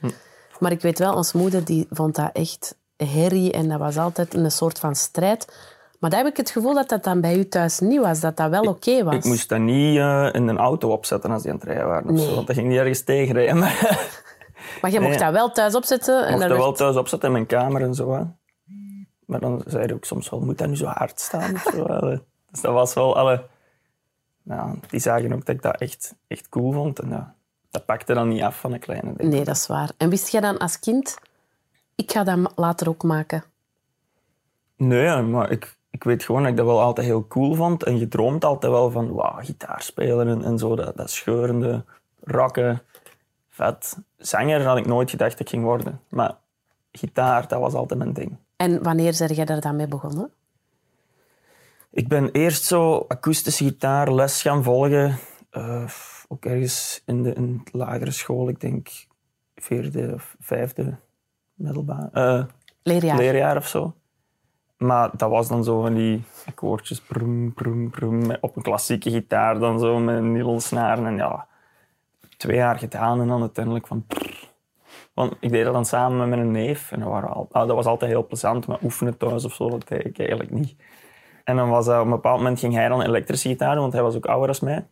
Maar 0.58 0.72
ik 0.72 0.80
weet 0.80 0.98
wel, 0.98 1.14
onze 1.14 1.36
moeder 1.36 1.64
die 1.64 1.86
vond 1.90 2.14
dat 2.14 2.30
echt 2.32 2.76
herrie. 2.96 3.52
En 3.52 3.68
dat 3.68 3.78
was 3.78 3.96
altijd 3.98 4.34
een 4.34 4.50
soort 4.50 4.78
van 4.78 4.96
strijd. 4.96 5.56
Maar 6.02 6.10
daar 6.10 6.20
heb 6.20 6.30
ik 6.30 6.36
het 6.36 6.50
gevoel 6.50 6.74
dat 6.74 6.88
dat 6.88 7.04
dan 7.04 7.20
bij 7.20 7.36
u 7.38 7.48
thuis 7.48 7.78
niet 7.78 8.00
was. 8.00 8.20
Dat 8.20 8.36
dat 8.36 8.50
wel 8.50 8.62
oké 8.62 9.04
was. 9.04 9.14
ik 9.14 9.24
moest 9.24 9.48
dat 9.48 9.58
niet 9.58 9.98
eh, 9.98 10.28
in 10.32 10.48
een 10.48 10.58
auto 10.58 10.90
opzetten 10.90 11.30
als 11.30 11.42
die 11.42 11.50
aan 11.50 11.56
het 11.56 11.66
rijden 11.66 11.86
waren. 11.86 12.10
Of 12.10 12.20
zo, 12.20 12.34
want 12.34 12.46
dat 12.46 12.56
ging 12.56 12.68
niet 12.68 12.78
ergens 12.78 13.02
tegenrijden. 13.02 13.58
Maar 13.58 14.10
Maar 14.80 14.90
je 14.90 15.00
mocht 15.00 15.18
dat 15.18 15.32
wel 15.32 15.50
thuis 15.50 15.74
opzetten. 15.74 16.24
ik 16.24 16.30
mocht 16.30 16.48
dat 16.48 16.58
wel 16.58 16.72
thuis 16.72 16.96
opzetten 16.96 17.28
in 17.28 17.34
mijn 17.34 17.46
kamer 17.46 17.82
en 17.82 17.94
zo. 17.94 18.12
Hè. 18.12 18.22
Maar 19.26 19.40
dan 19.40 19.62
zei 19.66 19.84
hij 19.84 19.94
ook 19.94 20.04
soms 20.04 20.30
wel, 20.30 20.40
moet 20.40 20.58
dat 20.58 20.68
nu 20.68 20.76
zo 20.76 20.86
hard 20.86 21.20
staan? 21.20 21.54
Of 21.54 21.62
zo, 21.62 22.00
dus 22.50 22.60
dat 22.60 22.72
was 22.72 22.94
wel... 22.94 23.16
Allee, 23.16 23.40
ja, 24.42 24.74
die 24.88 25.00
zagen 25.00 25.32
ook 25.32 25.46
dat 25.46 25.54
ik 25.54 25.62
dat 25.62 25.80
echt, 25.80 26.14
echt 26.26 26.48
cool 26.48 26.72
vond. 26.72 26.98
En 26.98 27.08
ja, 27.08 27.34
dat 27.70 27.84
pakte 27.84 28.14
dan 28.14 28.28
niet 28.28 28.42
af 28.42 28.60
van 28.60 28.72
een 28.72 28.80
kleine 28.80 29.12
ding. 29.16 29.32
Nee, 29.32 29.44
dat 29.44 29.56
is 29.56 29.66
waar. 29.66 29.90
En 29.96 30.08
wist 30.08 30.28
jij 30.28 30.40
dan 30.40 30.58
als 30.58 30.78
kind... 30.78 31.18
Ik 31.94 32.12
ga 32.12 32.24
dat 32.24 32.52
later 32.56 32.88
ook 32.88 33.02
maken. 33.02 33.44
Nee, 34.76 35.22
maar 35.22 35.50
ik, 35.50 35.76
ik 35.92 36.04
weet 36.04 36.22
gewoon 36.24 36.42
dat 36.42 36.50
ik 36.50 36.56
dat 36.56 36.66
wel 36.66 36.80
altijd 36.80 37.06
heel 37.06 37.26
cool 37.26 37.54
vond. 37.54 37.82
En 37.84 37.98
je 37.98 38.08
droomt 38.08 38.44
altijd 38.44 38.72
wel 38.72 38.90
van 38.90 39.12
wauw, 39.12 39.38
gitaar 39.44 39.82
spelen 39.82 40.28
en, 40.28 40.44
en 40.44 40.58
zo. 40.58 40.76
Dat, 40.76 40.96
dat 40.96 41.10
scheurende, 41.10 41.84
rakken, 42.20 42.82
vet. 43.48 43.98
Zanger 44.16 44.62
had 44.66 44.76
ik 44.78 44.86
nooit 44.86 45.10
gedacht 45.10 45.30
dat 45.30 45.40
ik 45.40 45.48
ging 45.48 45.64
worden. 45.64 46.00
Maar 46.08 46.36
gitaar, 46.92 47.48
dat 47.48 47.60
was 47.60 47.74
altijd 47.74 47.98
mijn 47.98 48.12
ding. 48.12 48.36
En 48.56 48.82
wanneer 48.82 49.14
ben 49.18 49.34
jij 49.34 49.44
daar 49.44 49.60
dan 49.60 49.76
mee 49.76 49.88
begonnen? 49.88 50.30
Ik 51.90 52.08
ben 52.08 52.30
eerst 52.30 52.64
zo 52.64 53.04
akoestische 53.08 53.64
gitaar 53.64 54.12
les 54.14 54.42
gaan 54.42 54.62
volgen. 54.62 55.18
eh, 55.50 55.84
ook 56.28 56.44
ergens 56.44 57.02
in 57.06 57.22
de, 57.22 57.32
in 57.32 57.60
de 57.70 57.78
lagere 57.78 58.10
school. 58.10 58.48
Ik 58.48 58.60
denk 58.60 58.88
vierde 59.56 60.10
of 60.14 60.36
vijfde 60.40 60.96
middelbaar. 61.54 62.08
eh, 62.12 62.44
Leerjaar. 62.82 63.16
leerjaar 63.16 63.56
of 63.56 63.66
zo. 63.66 63.94
Maar 64.82 65.10
dat 65.16 65.30
was 65.30 65.48
dan 65.48 65.64
zo 65.64 65.80
van 65.80 65.94
die 65.94 66.24
akkoordjes, 66.46 67.00
brum, 67.00 67.52
brum, 67.52 67.90
brum, 67.90 68.36
op 68.40 68.56
een 68.56 68.62
klassieke 68.62 69.10
gitaar 69.10 69.58
dan 69.58 69.78
zo 69.78 69.98
met 69.98 70.22
nylonsnaren. 70.22 71.06
En 71.06 71.16
ja, 71.16 71.46
twee 72.36 72.56
jaar 72.56 72.78
gedaan 72.78 73.20
en 73.20 73.28
dan 73.28 73.40
uiteindelijk 73.40 73.86
van... 73.86 74.04
prrr. 74.06 74.50
Want 75.14 75.34
ik 75.40 75.50
deed 75.50 75.64
dat 75.64 75.72
dan 75.72 75.84
samen 75.84 76.18
met 76.18 76.28
mijn 76.28 76.50
neef 76.50 76.92
en 76.92 77.00
dat, 77.00 77.08
waren 77.08 77.28
al, 77.28 77.48
ah, 77.50 77.66
dat 77.66 77.76
was 77.76 77.86
altijd 77.86 78.10
heel 78.10 78.26
plezant, 78.26 78.66
maar 78.66 78.78
oefenen 78.82 79.16
thuis 79.16 79.44
of 79.44 79.54
zo, 79.54 79.70
dat 79.70 79.88
deed 79.88 80.04
ik 80.04 80.18
eigenlijk 80.18 80.50
niet. 80.50 80.76
En 81.44 81.56
dan 81.56 81.68
was 81.68 81.86
dat, 81.86 81.98
op 81.98 82.04
een 82.04 82.10
bepaald 82.10 82.38
moment 82.38 82.58
ging 82.58 82.74
hij 82.74 82.88
dan 82.88 83.02
elektrische 83.02 83.48
gitaar 83.48 83.76
want 83.76 83.92
hij 83.92 84.02
was 84.02 84.16
ook 84.16 84.26
ouder 84.26 84.48
als 84.48 84.60
mij. 84.60 84.86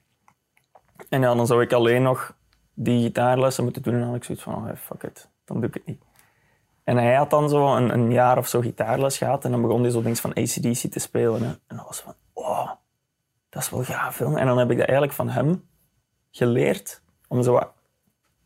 En 1.08 1.20
ja, 1.20 1.34
dan 1.34 1.46
zou 1.46 1.62
ik 1.62 1.72
alleen 1.72 2.02
nog 2.02 2.34
die 2.74 3.02
gitaarlessen 3.02 3.64
moeten 3.64 3.82
doen 3.82 3.94
en 3.94 4.00
dan 4.00 4.08
had 4.08 4.16
ik 4.16 4.24
zoiets 4.24 4.44
van, 4.44 4.54
oh, 4.54 4.76
fuck 4.76 5.02
it, 5.02 5.30
dan 5.44 5.60
doe 5.60 5.68
ik 5.68 5.74
het 5.74 5.86
niet. 5.86 6.02
En 6.84 6.96
hij 6.96 7.14
had 7.14 7.30
dan 7.30 7.48
zo 7.48 7.76
een, 7.76 7.92
een 7.92 8.10
jaar 8.12 8.38
of 8.38 8.48
zo 8.48 8.60
gitaarles 8.60 9.18
gehad. 9.18 9.44
En 9.44 9.50
dan 9.50 9.62
begon 9.62 9.82
hij 9.82 9.90
zo 9.90 10.02
dingen 10.02 10.16
van 10.16 10.30
ACDC 10.34 10.90
te 10.90 10.98
spelen. 10.98 11.42
Hè. 11.42 11.48
En 11.48 11.76
dat 11.76 11.86
was 11.86 12.00
van, 12.00 12.14
oh, 12.32 12.70
dat 13.48 13.62
is 13.62 13.70
wel 13.70 13.82
gaaf. 13.84 14.14
Film. 14.16 14.36
En 14.36 14.46
dan 14.46 14.58
heb 14.58 14.70
ik 14.70 14.76
dat 14.76 14.86
eigenlijk 14.86 15.16
van 15.16 15.28
hem 15.28 15.68
geleerd. 16.30 17.02
Om 17.28 17.42
zo 17.42 17.52
wat- 17.52 17.72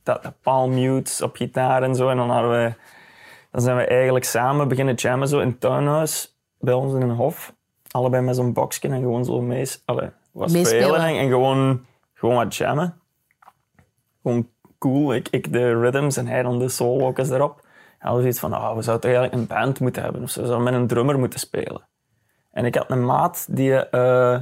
dat, 0.03 0.23
dat 0.23 0.41
palm 0.41 0.75
mutes 0.75 1.23
op 1.23 1.37
gitaar 1.37 1.83
en 1.83 1.95
zo. 1.95 2.09
En 2.09 2.17
dan, 2.17 2.31
hadden 2.31 2.51
we, 2.51 2.75
dan 3.51 3.61
zijn 3.61 3.77
we 3.77 3.87
eigenlijk 3.87 4.25
samen 4.25 4.69
beginnen 4.69 4.95
jammen 4.95 5.29
zo 5.29 5.39
in 5.41 5.49
het 5.49 5.61
tuinhuis. 5.61 6.39
Bij 6.59 6.75
ons 6.75 6.95
in 6.95 7.03
een 7.03 7.11
hof. 7.17 7.55
Allebei 7.91 8.23
met 8.23 8.37
zo'n 8.37 8.53
boxje 8.53 8.89
en 8.89 9.01
gewoon 9.01 9.25
zo 9.25 9.41
mee, 9.41 9.71
allee, 9.85 10.09
wat 10.33 10.51
spelen. 10.51 11.01
En, 11.01 11.17
en 11.19 11.29
gewoon, 11.29 11.85
gewoon 12.15 12.35
wat 12.35 12.55
jammen. 12.57 13.01
Gewoon 14.23 14.49
cool. 14.79 15.15
Ik, 15.15 15.29
ik 15.29 15.53
de 15.53 15.81
rhythms 15.81 16.17
en 16.17 16.27
hij 16.27 16.43
dan 16.43 16.59
de 16.59 16.69
solo's 16.69 17.31
erop. 17.31 17.64
En 18.05 18.11
hadden 18.11 18.21
zoiets 18.21 18.41
van, 18.41 18.53
ah, 18.53 18.77
we 18.77 18.83
zouden 18.83 19.11
eigenlijk 19.11 19.41
een 19.41 19.57
band 19.57 19.81
moeten 19.81 20.03
hebben. 20.03 20.23
Of 20.23 20.35
we 20.35 20.47
zouden 20.47 20.63
met 20.63 20.75
een 20.75 20.87
drummer 20.87 21.19
moeten 21.19 21.39
spelen. 21.39 21.89
En 22.51 22.65
ik 22.65 22.75
had 22.75 22.91
een 22.91 23.05
maat 23.05 23.47
die... 23.51 23.89
eh 23.89 24.41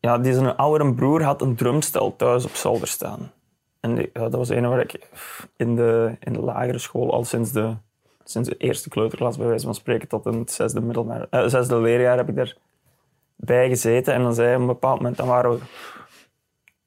ja, 0.00 0.18
die 0.18 0.34
zijn 0.34 0.56
oudere 0.56 0.94
broer 0.94 1.22
had 1.22 1.42
een 1.42 1.56
drumstel 1.56 2.16
thuis 2.16 2.44
op 2.44 2.54
zolder 2.54 2.88
staan. 2.88 3.32
En 3.80 4.10
dat 4.12 4.34
was 4.34 4.48
een 4.48 4.68
waar 4.68 4.80
ik 4.80 5.08
in 5.56 5.76
de, 5.76 6.16
in 6.20 6.32
de 6.32 6.40
lagere 6.40 6.78
school 6.78 7.12
al 7.12 7.24
sinds 7.24 7.52
de 7.52 7.76
sinds 8.24 8.48
de 8.48 8.56
eerste 8.56 8.88
kleuterklas 8.88 9.36
bij 9.36 9.46
wijze 9.46 9.64
van 9.64 9.74
spreken 9.74 10.08
tot 10.08 10.24
het 10.24 10.52
zesde, 10.52 10.80
middelbaar, 10.80 11.26
eh, 11.30 11.46
zesde 11.46 11.80
leerjaar 11.80 12.16
heb 12.16 12.28
ik 12.28 12.34
daarbij 12.34 13.68
gezeten. 13.68 14.14
En 14.14 14.22
dan 14.22 14.34
zei 14.34 14.54
op 14.54 14.60
een 14.60 14.66
bepaald 14.66 14.96
moment, 14.96 15.16
dan 15.16 15.26
waren 15.26 15.50
we 15.50 15.58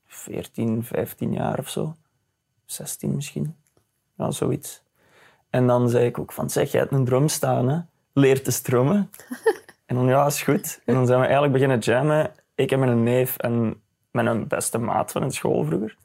14, 0.06 0.84
15 0.84 1.34
jaar 1.34 1.60
of 1.60 1.70
zo. 1.70 1.96
16 2.66 3.16
misschien. 3.16 3.56
Ja, 4.18 4.32
zoiets. 4.32 4.83
En 5.54 5.68
dan 5.68 5.90
zei 5.90 6.06
ik 6.06 6.20
ook 6.20 6.32
van, 6.32 6.50
zeg, 6.50 6.72
jij 6.72 6.80
hebt 6.82 6.94
een 6.94 7.06
drum 7.06 7.28
staan, 7.28 7.70
hè? 7.70 7.80
leer 8.14 8.44
te 8.44 8.52
strummen. 8.52 9.10
en 9.86 9.96
dan, 9.96 10.06
ja, 10.08 10.26
is 10.26 10.42
goed. 10.42 10.82
En 10.86 10.94
dan 10.94 11.06
zijn 11.06 11.18
we 11.20 11.24
eigenlijk 11.26 11.54
beginnen 11.54 11.80
jammen. 11.80 12.32
Ik 12.56 12.72
en 12.72 12.80
mijn 12.80 13.04
neef 13.04 13.38
en 13.38 13.82
mijn 14.12 14.48
beste 14.48 14.78
maat 14.78 15.12
van 15.12 15.22
het 15.24 15.34
school 15.34 15.64
vroeger. 15.66 15.98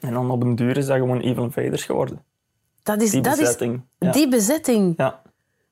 En 0.00 0.12
dan 0.12 0.30
op 0.30 0.42
een 0.42 0.54
duur 0.54 0.76
is 0.76 0.86
dat 0.86 0.96
gewoon 0.96 1.20
Evil 1.20 1.42
Invaders 1.44 1.84
geworden. 1.84 2.22
Dat 2.82 3.02
is, 3.02 3.10
Die 3.10 3.20
dat 3.20 3.32
is 3.32 3.38
bezetting. 3.38 3.82
Ja. 3.98 4.12
die 4.12 4.28
bezetting. 4.28 4.94
Ja, 4.96 5.22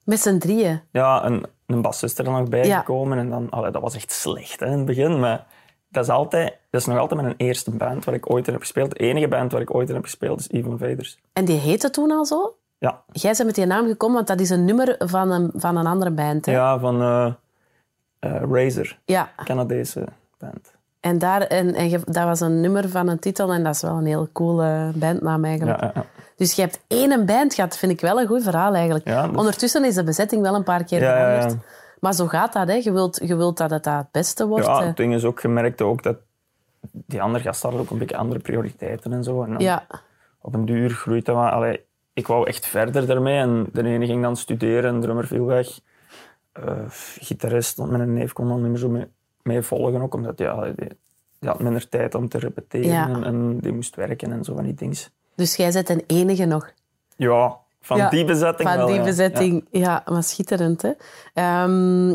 Met 0.04 0.20
z'n 0.20 0.38
drieën. 0.38 0.80
ja 0.92 1.24
een, 1.24 1.46
een 1.66 1.82
bassist 1.82 2.18
er 2.18 2.24
nog 2.24 2.48
bij 2.48 2.66
Ja. 2.66 2.78
gekomen. 2.78 3.18
En 3.18 3.30
dan, 3.30 3.50
allee, 3.50 3.70
dat 3.70 3.82
was 3.82 3.94
echt 3.94 4.12
slecht 4.12 4.60
hè, 4.60 4.66
in 4.66 4.72
het 4.72 4.84
begin. 4.84 5.20
Maar 5.20 5.46
dat 5.92 6.04
is, 6.04 6.10
altijd, 6.10 6.56
dat 6.70 6.80
is 6.80 6.86
nog 6.86 6.98
altijd 6.98 7.20
mijn 7.20 7.34
eerste 7.36 7.70
band 7.70 8.04
waar 8.04 8.14
ik 8.14 8.30
ooit 8.30 8.46
in 8.46 8.52
heb 8.52 8.62
gespeeld. 8.62 8.90
De 8.90 8.96
enige 8.98 9.28
band 9.28 9.52
waar 9.52 9.60
ik 9.60 9.74
ooit 9.74 9.88
in 9.88 9.94
heb 9.94 10.04
gespeeld 10.04 10.40
is 10.40 10.50
Evil 10.50 10.70
Invaders. 10.70 11.18
En 11.32 11.44
die 11.44 11.58
heette 11.58 11.90
toen 11.90 12.10
al 12.10 12.24
zo? 12.24 12.56
Ja, 12.78 13.02
Jij 13.12 13.32
bent 13.32 13.44
met 13.44 13.54
die 13.54 13.66
naam 13.66 13.86
gekomen, 13.86 14.16
want 14.16 14.26
dat 14.26 14.40
is 14.40 14.50
een 14.50 14.64
nummer 14.64 14.96
van 14.98 15.30
een, 15.30 15.50
van 15.54 15.76
een 15.76 15.86
andere 15.86 16.10
band. 16.10 16.46
Hè? 16.46 16.52
ja 16.52 16.78
van 16.78 17.00
eh 17.02 17.32
eh, 18.18 18.42
Razor, 18.50 18.98
Ja. 19.04 19.30
Canadese 19.44 20.04
band. 20.38 20.72
En, 21.00 21.18
daar, 21.18 21.40
en, 21.40 21.74
en 21.74 21.90
dat 21.90 22.24
was 22.24 22.40
een 22.40 22.60
nummer 22.60 22.88
van 22.88 23.08
een 23.08 23.18
titel 23.18 23.52
en 23.52 23.62
dat 23.62 23.74
is 23.74 23.82
wel 23.82 23.96
een 23.96 24.06
heel 24.06 24.28
coole 24.32 24.92
bandnaam 24.94 25.44
eigenlijk. 25.44 25.80
Ja. 25.80 25.92
Dus 26.36 26.52
je 26.52 26.62
hebt 26.62 26.80
één 26.86 27.26
band 27.26 27.54
gehad, 27.54 27.76
vind 27.76 27.92
ik 27.92 28.00
wel 28.00 28.20
een 28.20 28.26
goed 28.26 28.42
verhaal 28.42 28.74
eigenlijk. 28.74 29.08
Ja, 29.08 29.26
dus- 29.26 29.36
Ondertussen 29.36 29.84
is 29.84 29.94
de 29.94 30.04
bezetting 30.04 30.42
wel 30.42 30.54
een 30.54 30.62
paar 30.62 30.84
keer 30.84 30.98
veranderd. 30.98 31.56
Maar 32.02 32.12
zo 32.12 32.26
gaat 32.26 32.52
dat, 32.52 32.68
hè. 32.68 32.74
Je 32.74 32.92
wilt, 32.92 33.20
je 33.24 33.36
wilt 33.36 33.56
dat 33.56 33.70
het 33.70 33.84
dat 33.84 33.96
het 33.96 34.10
beste 34.10 34.46
wordt. 34.46 34.66
Ja, 34.66 34.84
het 34.84 34.96
ding 34.96 35.14
is 35.14 35.24
ook, 35.24 35.40
je 35.40 35.48
merkte 35.48 35.84
ook 35.84 36.02
dat 36.02 36.16
die 36.90 37.22
andere 37.22 37.44
gasten 37.44 37.68
hadden 37.68 37.86
ook 37.86 37.92
een 37.92 37.98
beetje 37.98 38.16
andere 38.16 38.40
prioriteiten 38.40 39.12
en 39.12 39.24
zo. 39.24 39.42
En 39.42 39.58
ja. 39.58 39.86
op 40.40 40.54
een 40.54 40.64
duur 40.64 40.90
groeit 40.90 41.24
dat 41.24 41.36
maar. 41.36 41.52
Allee, 41.52 41.84
ik 42.12 42.26
wou 42.26 42.46
echt 42.46 42.66
verder 42.66 43.06
daarmee 43.06 43.38
en 43.38 43.68
de 43.72 43.82
ene 43.82 44.06
ging 44.06 44.22
dan 44.22 44.36
studeren, 44.36 44.94
de 44.94 45.00
drummer 45.00 45.26
viel 45.26 45.44
weg. 45.44 45.80
Eh, 46.52 46.72
gitarist, 47.18 47.76
want 47.76 47.90
mijn 47.90 48.12
neef 48.12 48.32
kon 48.32 48.48
dan 48.48 48.60
niet 48.62 48.70
meer 48.70 48.78
zo 48.78 48.88
mee, 48.88 49.06
mee 49.42 49.62
volgen 49.62 50.02
ook, 50.02 50.14
omdat 50.14 50.38
ja, 50.38 50.60
die, 50.60 50.74
die 51.38 51.48
had 51.48 51.60
minder 51.60 51.88
tijd 51.88 52.14
om 52.14 52.28
te 52.28 52.38
repeteren 52.38 52.86
Ja. 52.86 53.08
en, 53.08 53.24
en 53.24 53.58
die 53.58 53.72
moest 53.72 53.96
werken 53.96 54.32
en 54.32 54.44
zo 54.44 54.54
van 54.54 54.64
die 54.64 54.74
dingen. 54.74 54.96
Dus 55.34 55.56
jij 55.56 55.72
bent 55.72 55.88
een 55.88 56.04
enige 56.06 56.44
nog. 56.44 56.72
Ja, 57.16 57.58
van 57.82 57.96
Ja, 57.96 58.08
die 58.10 58.24
bezetting 58.24 58.68
Van 58.68 58.78
wel, 58.78 58.86
die 58.86 58.96
ja. 58.96 59.02
bezetting, 59.02 59.66
ja. 59.70 60.02
maar 60.06 60.22
schitterend. 60.22 60.82
Hè? 60.82 60.90
Ehm, 61.34 62.08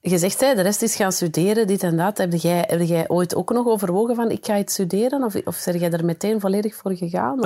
je 0.00 0.18
zegt, 0.18 0.40
hè, 0.40 0.54
de 0.54 0.62
rest 0.62 0.82
is 0.82 0.96
gaan 0.96 1.12
studeren, 1.12 1.66
dit 1.66 1.82
en 1.82 1.96
dat. 1.96 2.18
Heb 2.18 2.32
jij, 2.32 2.64
heb 2.68 2.80
jij 2.80 3.08
ooit 3.08 3.34
ook 3.34 3.52
nog 3.52 3.66
overwogen 3.66 4.14
van 4.14 4.30
ik 4.30 4.46
ga 4.46 4.58
iets 4.58 4.72
studeren? 4.72 5.22
Of, 5.22 5.34
of 5.44 5.62
ben 5.64 5.78
jij 5.78 5.90
er 5.90 6.04
meteen 6.04 6.40
volledig 6.40 6.74
voor 6.74 6.96
gegaan? 6.96 7.44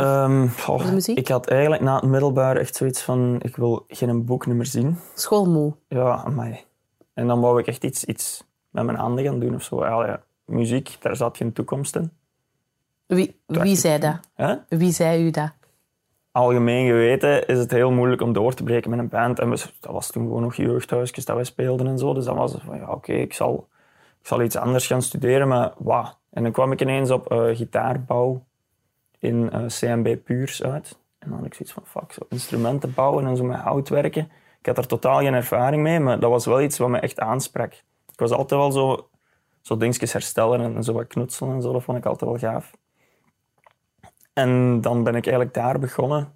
Goh, 0.61 0.87
de 0.87 0.93
muziek? 0.93 1.19
ik 1.19 1.29
had 1.29 1.47
eigenlijk 1.47 1.83
na 1.83 1.95
het 1.95 2.05
middelbaar 2.05 2.57
echt 2.57 2.77
zoiets 2.77 3.03
van, 3.03 3.39
ik 3.43 3.57
wil 3.57 3.85
geen 3.89 4.25
boek 4.25 4.47
meer 4.47 4.67
zien. 4.67 4.99
Schoolmoe. 5.15 5.75
Ja, 5.89 6.23
amai. 6.25 6.61
En 7.15 7.27
dan 7.27 7.41
wou 7.41 7.61
ik 7.61 7.67
echt 7.67 7.85
iets, 7.85 8.05
iets 8.05 8.45
met 8.71 8.85
mijn 8.85 8.99
handen 8.99 9.25
gaan 9.25 9.39
doen 9.39 9.55
of 9.55 9.63
zo. 9.63 9.85
Ja, 9.85 10.07
ja, 10.07 10.23
muziek, 10.45 10.97
daar 11.01 11.17
zat 11.17 11.37
geen 11.37 11.53
toekomst 11.53 11.97
in. 11.97 12.11
Wie, 13.07 13.41
wie 13.47 13.77
zei 13.77 13.99
dat? 13.99 14.17
Wie 14.69 14.93
zei 14.93 15.27
u 15.27 15.31
dat? 15.31 15.53
Algemeen 16.37 16.87
geweten 16.87 17.47
is 17.47 17.59
het 17.59 17.71
heel 17.71 17.91
moeilijk 17.91 18.23
om 18.23 18.33
door 18.33 18.55
te 18.55 18.63
breken 18.63 18.91
met 18.91 18.99
een 18.99 19.09
band. 19.09 19.39
En 19.39 19.51
dat 19.51 19.73
was 19.81 20.11
toen 20.11 20.23
gewoon 20.23 20.43
nog 20.43 20.55
jeugdhuisjes 20.55 21.25
dat 21.25 21.37
wij 21.37 21.45
speelden 21.45 21.87
en 21.87 21.99
zo. 21.99 22.15
Dus 22.15 22.25
dan 22.25 22.37
was 22.37 22.53
het 22.53 22.63
van, 22.63 22.77
ja, 22.77 22.91
oké, 22.91 23.13
ik, 23.13 23.33
zal, 23.33 23.69
ik 24.21 24.27
zal 24.27 24.43
iets 24.43 24.57
anders 24.57 24.87
gaan 24.87 25.03
studeren, 25.03 25.49
maar 25.49 25.73
wat? 25.79 26.19
En 26.31 26.43
dan 26.43 26.53
kwam 26.53 26.73
ik 26.73 26.81
ineens 26.81 27.11
op 27.11 27.33
eh, 27.33 27.57
gitaarbouw 27.57 28.45
in 29.19 29.51
eh, 29.51 29.67
CMB 29.67 30.17
Puurs 30.25 30.63
uit. 30.63 30.99
En 31.19 31.29
dan 31.29 31.39
had 31.39 31.47
ik 31.47 31.55
zoiets 31.55 31.75
van, 31.75 31.83
fuck, 31.87 32.13
zo 32.13 32.21
instrumenten 32.29 32.95
bouwen 32.95 33.27
en 33.27 33.37
zo 33.37 33.45
met 33.45 33.59
hout 33.59 33.89
werken. 33.89 34.31
Ik 34.59 34.67
had 34.67 34.79
er 34.79 34.87
totaal 34.87 35.19
geen 35.19 35.35
ervaring 35.35 35.83
mee, 35.83 36.01
maar 36.01 36.21
dat 36.21 36.31
was 36.31 36.47
wel 36.47 36.63
iets 36.63 36.79
wat 36.79 36.89
me 36.89 36.99
echt 36.99 37.21
aansprak. 37.21 37.73
Ik 38.13 38.19
was 38.19 38.31
altijd 38.31 38.61
wel 38.61 38.73
zo, 38.73 39.09
zo 39.61 39.77
dingetjes 39.77 40.13
herstellen 40.13 40.75
en 40.75 40.83
zo 40.83 40.93
wat 40.93 41.07
knutselen 41.07 41.55
en 41.55 41.63
zo. 41.63 41.73
Dat 41.73 41.83
vond 41.83 41.99
ik 41.99 42.07
altijd 42.07 42.31
wel 42.31 42.51
gaaf. 42.51 42.73
En 44.35 44.81
dan 44.81 45.03
ben 45.03 45.15
ik 45.15 45.27
eigenlijk 45.27 45.55
daar 45.55 45.79
begonnen 45.79 46.33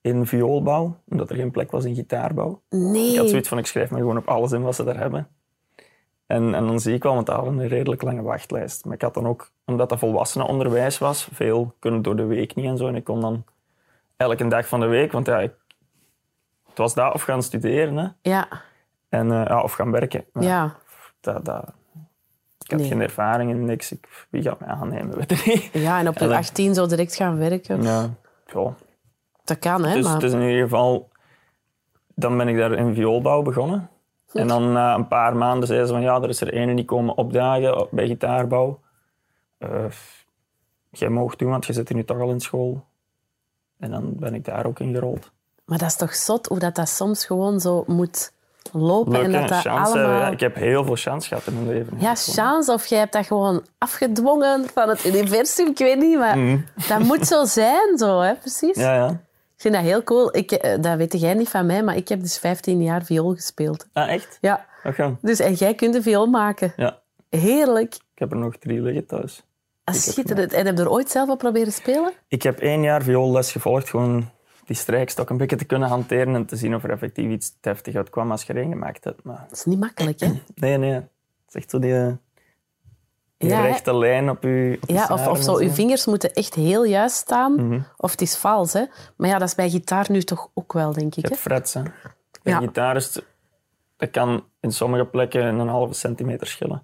in 0.00 0.26
vioolbouw, 0.26 0.96
omdat 1.08 1.30
er 1.30 1.36
geen 1.36 1.50
plek 1.50 1.70
was 1.70 1.84
in 1.84 1.94
gitaarbouw. 1.94 2.62
Nee. 2.68 3.12
Ik 3.12 3.18
had 3.18 3.28
zoiets 3.28 3.48
van, 3.48 3.58
ik 3.58 3.66
schrijf 3.66 3.90
me 3.90 3.98
gewoon 3.98 4.16
op 4.16 4.28
alles 4.28 4.52
in 4.52 4.62
wat 4.62 4.74
ze 4.74 4.84
daar 4.84 4.98
hebben. 4.98 5.28
En, 6.26 6.54
en 6.54 6.66
dan 6.66 6.80
zie 6.80 6.94
ik 6.94 7.02
wel, 7.02 7.14
want 7.14 7.26
daar 7.26 7.36
hadden 7.36 7.58
een 7.58 7.68
redelijk 7.68 8.02
lange 8.02 8.22
wachtlijst. 8.22 8.84
Maar 8.84 8.94
ik 8.94 9.02
had 9.02 9.14
dan 9.14 9.26
ook, 9.26 9.50
omdat 9.64 9.88
dat 9.88 9.98
volwassenenonderwijs 9.98 10.98
was, 10.98 11.28
veel 11.32 11.74
kunnen 11.78 12.02
door 12.02 12.16
de 12.16 12.24
week 12.24 12.54
niet 12.54 12.66
en 12.66 12.76
zo. 12.76 12.86
En 12.86 12.94
ik 12.94 13.04
kon 13.04 13.20
dan 13.20 13.44
elke 14.16 14.48
dag 14.48 14.68
van 14.68 14.80
de 14.80 14.86
week, 14.86 15.12
want 15.12 15.26
ja, 15.26 15.40
ik, 15.40 15.52
het 16.68 16.78
was 16.78 16.94
dat 16.94 17.14
of 17.14 17.22
gaan 17.22 17.42
studeren 17.42 17.96
hè. 17.96 18.08
Ja, 18.30 18.48
En, 19.08 19.32
eh, 19.32 19.44
ja, 19.46 19.62
of 19.62 19.72
gaan 19.72 19.90
werken. 19.90 20.24
Maar 20.32 20.42
ja. 20.42 20.76
dat, 21.20 21.44
dat, 21.44 21.72
ik 22.66 22.72
had 22.72 22.80
Nee. 22.80 22.88
geen 22.88 23.00
ervaring 23.00 23.50
in 23.50 23.64
niks. 23.64 23.92
Ik, 23.92 24.26
wie 24.30 24.42
gaat 24.42 24.60
mij 24.60 24.68
aannemen, 24.68 25.16
weet 25.16 25.30
ik 25.30 25.46
niet. 25.46 25.70
ja, 25.72 25.98
en 25.98 26.08
op 26.08 26.14
je 26.14 26.20
En 26.20 26.28
dan- 26.28 26.36
18 26.38 26.74
zo 26.74 26.86
direct 26.86 27.14
gaan 27.16 27.38
werken. 27.38 27.82
Ja, 27.82 28.10
ja. 28.52 28.74
Dat 29.44 29.58
kan, 29.58 29.84
hè? 29.84 29.94
Dus 29.94 30.04
maar... 30.04 30.22
is 30.24 30.32
in 30.32 30.40
ieder 30.40 30.62
geval... 30.62 31.08
Dan 32.14 32.36
ben 32.36 32.48
ik 32.48 32.56
daar 32.56 32.72
in 32.72 32.94
vioolbouw 32.94 33.42
begonnen. 33.42 33.88
En 34.32 34.48
dan 34.48 34.72
na 34.72 34.94
een 34.94 35.08
paar 35.08 35.36
maanden 35.36 35.66
zeiden 35.66 35.88
ze 35.88 35.94
van 35.94 36.02
ja, 36.02 36.22
er 36.22 36.28
is 36.28 36.40
er 36.40 36.52
ene 36.52 36.74
die 36.74 36.84
komen 36.84 37.16
opdagen 37.16 37.88
bij 37.90 38.06
gitaarbouw. 38.06 38.80
Eh, 39.58 39.84
jij 40.90 41.08
mag 41.08 41.36
doen, 41.36 41.50
want 41.50 41.66
je 41.66 41.72
zit 41.72 41.88
hier 41.88 41.96
nu 41.96 42.04
toch 42.04 42.20
al 42.20 42.30
in 42.30 42.40
school. 42.40 42.84
En 43.78 43.90
dan 43.90 44.12
ben 44.16 44.34
ik 44.34 44.44
daar 44.44 44.66
ook 44.66 44.78
in 44.80 44.94
gerold. 44.94 45.30
Maar 45.64 45.78
dat 45.78 45.88
is 45.88 45.96
toch 45.96 46.14
zot 46.14 46.46
hoe 46.46 46.58
dat, 46.58 46.74
dat 46.74 46.88
soms 46.88 47.24
gewoon 47.26 47.60
zo 47.60 47.84
moet 47.86 48.32
lopen 48.72 49.12
Leuk, 49.12 49.22
en 49.22 49.32
dat 49.32 49.48
dat 49.48 49.60
Chance, 49.60 49.92
allemaal... 49.92 50.20
ja, 50.20 50.28
ik 50.28 50.40
heb 50.40 50.54
heel 50.54 50.84
veel 50.84 50.96
chance 50.96 51.28
gehad 51.28 51.46
in 51.46 51.54
mijn 51.54 51.68
leven. 51.68 51.96
Ja, 52.00 52.14
chance, 52.14 52.72
of 52.72 52.86
jij 52.86 52.98
hebt 52.98 53.12
dat 53.12 53.26
gewoon 53.26 53.64
afgedwongen 53.78 54.66
van 54.74 54.88
het 54.88 55.04
universum, 55.04 55.66
ik 55.66 55.78
weet 55.78 55.98
niet, 55.98 56.18
maar 56.18 56.38
dat 56.88 56.98
moet 56.98 57.26
zo 57.26 57.44
zijn, 57.44 57.98
zo, 57.98 58.20
hè, 58.20 58.34
precies. 58.34 58.76
Mhm. 58.76 58.86
Ja, 58.86 58.94
ja. 58.94 59.08
Ik 59.56 59.62
vind 59.62 59.74
dat 59.74 59.82
heel 59.82 60.02
cool. 60.02 60.36
Ik, 60.36 60.52
eh, 60.52 60.80
dat 60.80 60.96
weet 60.96 61.20
jij 61.20 61.34
niet 61.34 61.48
van 61.48 61.66
mij, 61.66 61.82
maar 61.82 61.96
ik 61.96 62.08
heb 62.08 62.20
dus 62.20 62.38
15 62.38 62.82
jaar 62.82 63.04
viool 63.04 63.34
gespeeld. 63.34 63.86
Ah, 63.92 64.12
echt? 64.12 64.38
Ja, 64.40 64.66
gaan. 64.82 65.18
dus 65.22 65.38
en 65.40 65.52
jij 65.52 65.74
kunt 65.74 65.92
de 65.92 66.02
viool 66.02 66.26
maken. 66.26 66.72
Ja. 66.76 66.98
Heerlijk. 67.30 67.94
Ik 67.94 68.18
heb 68.18 68.30
er 68.30 68.36
nog 68.36 68.56
drie 68.56 68.80
liggen 68.82 69.06
thuis. 69.06 69.42
Ah, 69.84 69.94
Schitterend. 69.94 70.52
En 70.52 70.66
heb 70.66 70.76
je 70.76 70.82
er 70.82 70.90
ooit 70.90 71.10
zelf 71.10 71.28
op 71.28 71.38
proberen 71.38 71.72
spelen? 71.72 72.12
Ik 72.28 72.42
heb 72.42 72.58
één 72.58 72.82
jaar 72.82 73.02
vioolles 73.02 73.52
gevolgd, 73.52 73.88
gewoon 73.88 74.30
die 74.66 74.76
strijkstok 74.76 75.30
een 75.30 75.36
beetje 75.36 75.56
te 75.56 75.64
kunnen 75.64 75.88
hanteren 75.88 76.34
en 76.34 76.46
te 76.46 76.56
zien 76.56 76.74
of 76.74 76.84
er 76.84 76.90
effectief 76.90 77.30
iets 77.30 77.56
deftig 77.60 77.94
uit 77.94 78.10
kwam 78.10 78.30
als 78.30 78.42
je 78.42 78.52
er 78.52 78.58
één 78.62 78.70
gemaakt 78.70 79.04
hebt. 79.04 79.22
Maar 79.24 79.44
Dat 79.48 79.58
is 79.58 79.64
niet 79.64 79.78
makkelijk, 79.80 80.20
hè? 80.20 80.26
nee, 80.54 80.76
nee. 80.76 80.92
Het 80.92 81.04
is 81.48 81.54
echt 81.54 81.70
zo 81.70 81.78
die, 81.78 81.94
eh, 81.98 82.12
die 83.36 83.48
Ja, 83.48 83.56
hè? 83.56 83.62
rechte 83.66 83.96
lijn 83.96 84.30
op 84.30 84.42
je 84.42 84.78
op 84.82 84.88
Ja, 84.88 85.06
of, 85.10 85.26
of 85.28 85.42
zo, 85.42 85.62
je 85.62 85.70
vingers 85.70 86.06
moeten 86.06 86.32
echt 86.34 86.54
heel 86.54 86.84
juist 86.84 87.16
staan. 87.16 87.66
Mhm. 87.66 87.80
Of 87.96 88.10
het 88.10 88.20
is 88.20 88.36
vals, 88.36 88.72
hè? 88.72 88.84
Maar 89.16 89.28
ja, 89.28 89.38
dat 89.38 89.48
is 89.48 89.54
bij 89.54 89.70
gitaar 89.70 90.06
nu 90.10 90.22
toch 90.22 90.50
ook 90.54 90.72
wel, 90.72 90.92
denk 90.92 91.14
ik. 91.14 91.22
Hè? 91.22 91.28
hebt 91.28 91.40
frets, 91.40 91.74
hè. 91.74 91.82
Bij 92.42 92.52
Ja. 92.52 92.58
gitaar 92.58 92.96
is 92.96 93.14
het- 93.14 93.24
dat 93.96 94.10
kan 94.10 94.44
in 94.60 94.72
sommige 94.72 95.04
plekken 95.04 95.44
een 95.58 95.68
halve 95.68 95.94
centimeter 95.94 96.46
schillen. 96.46 96.82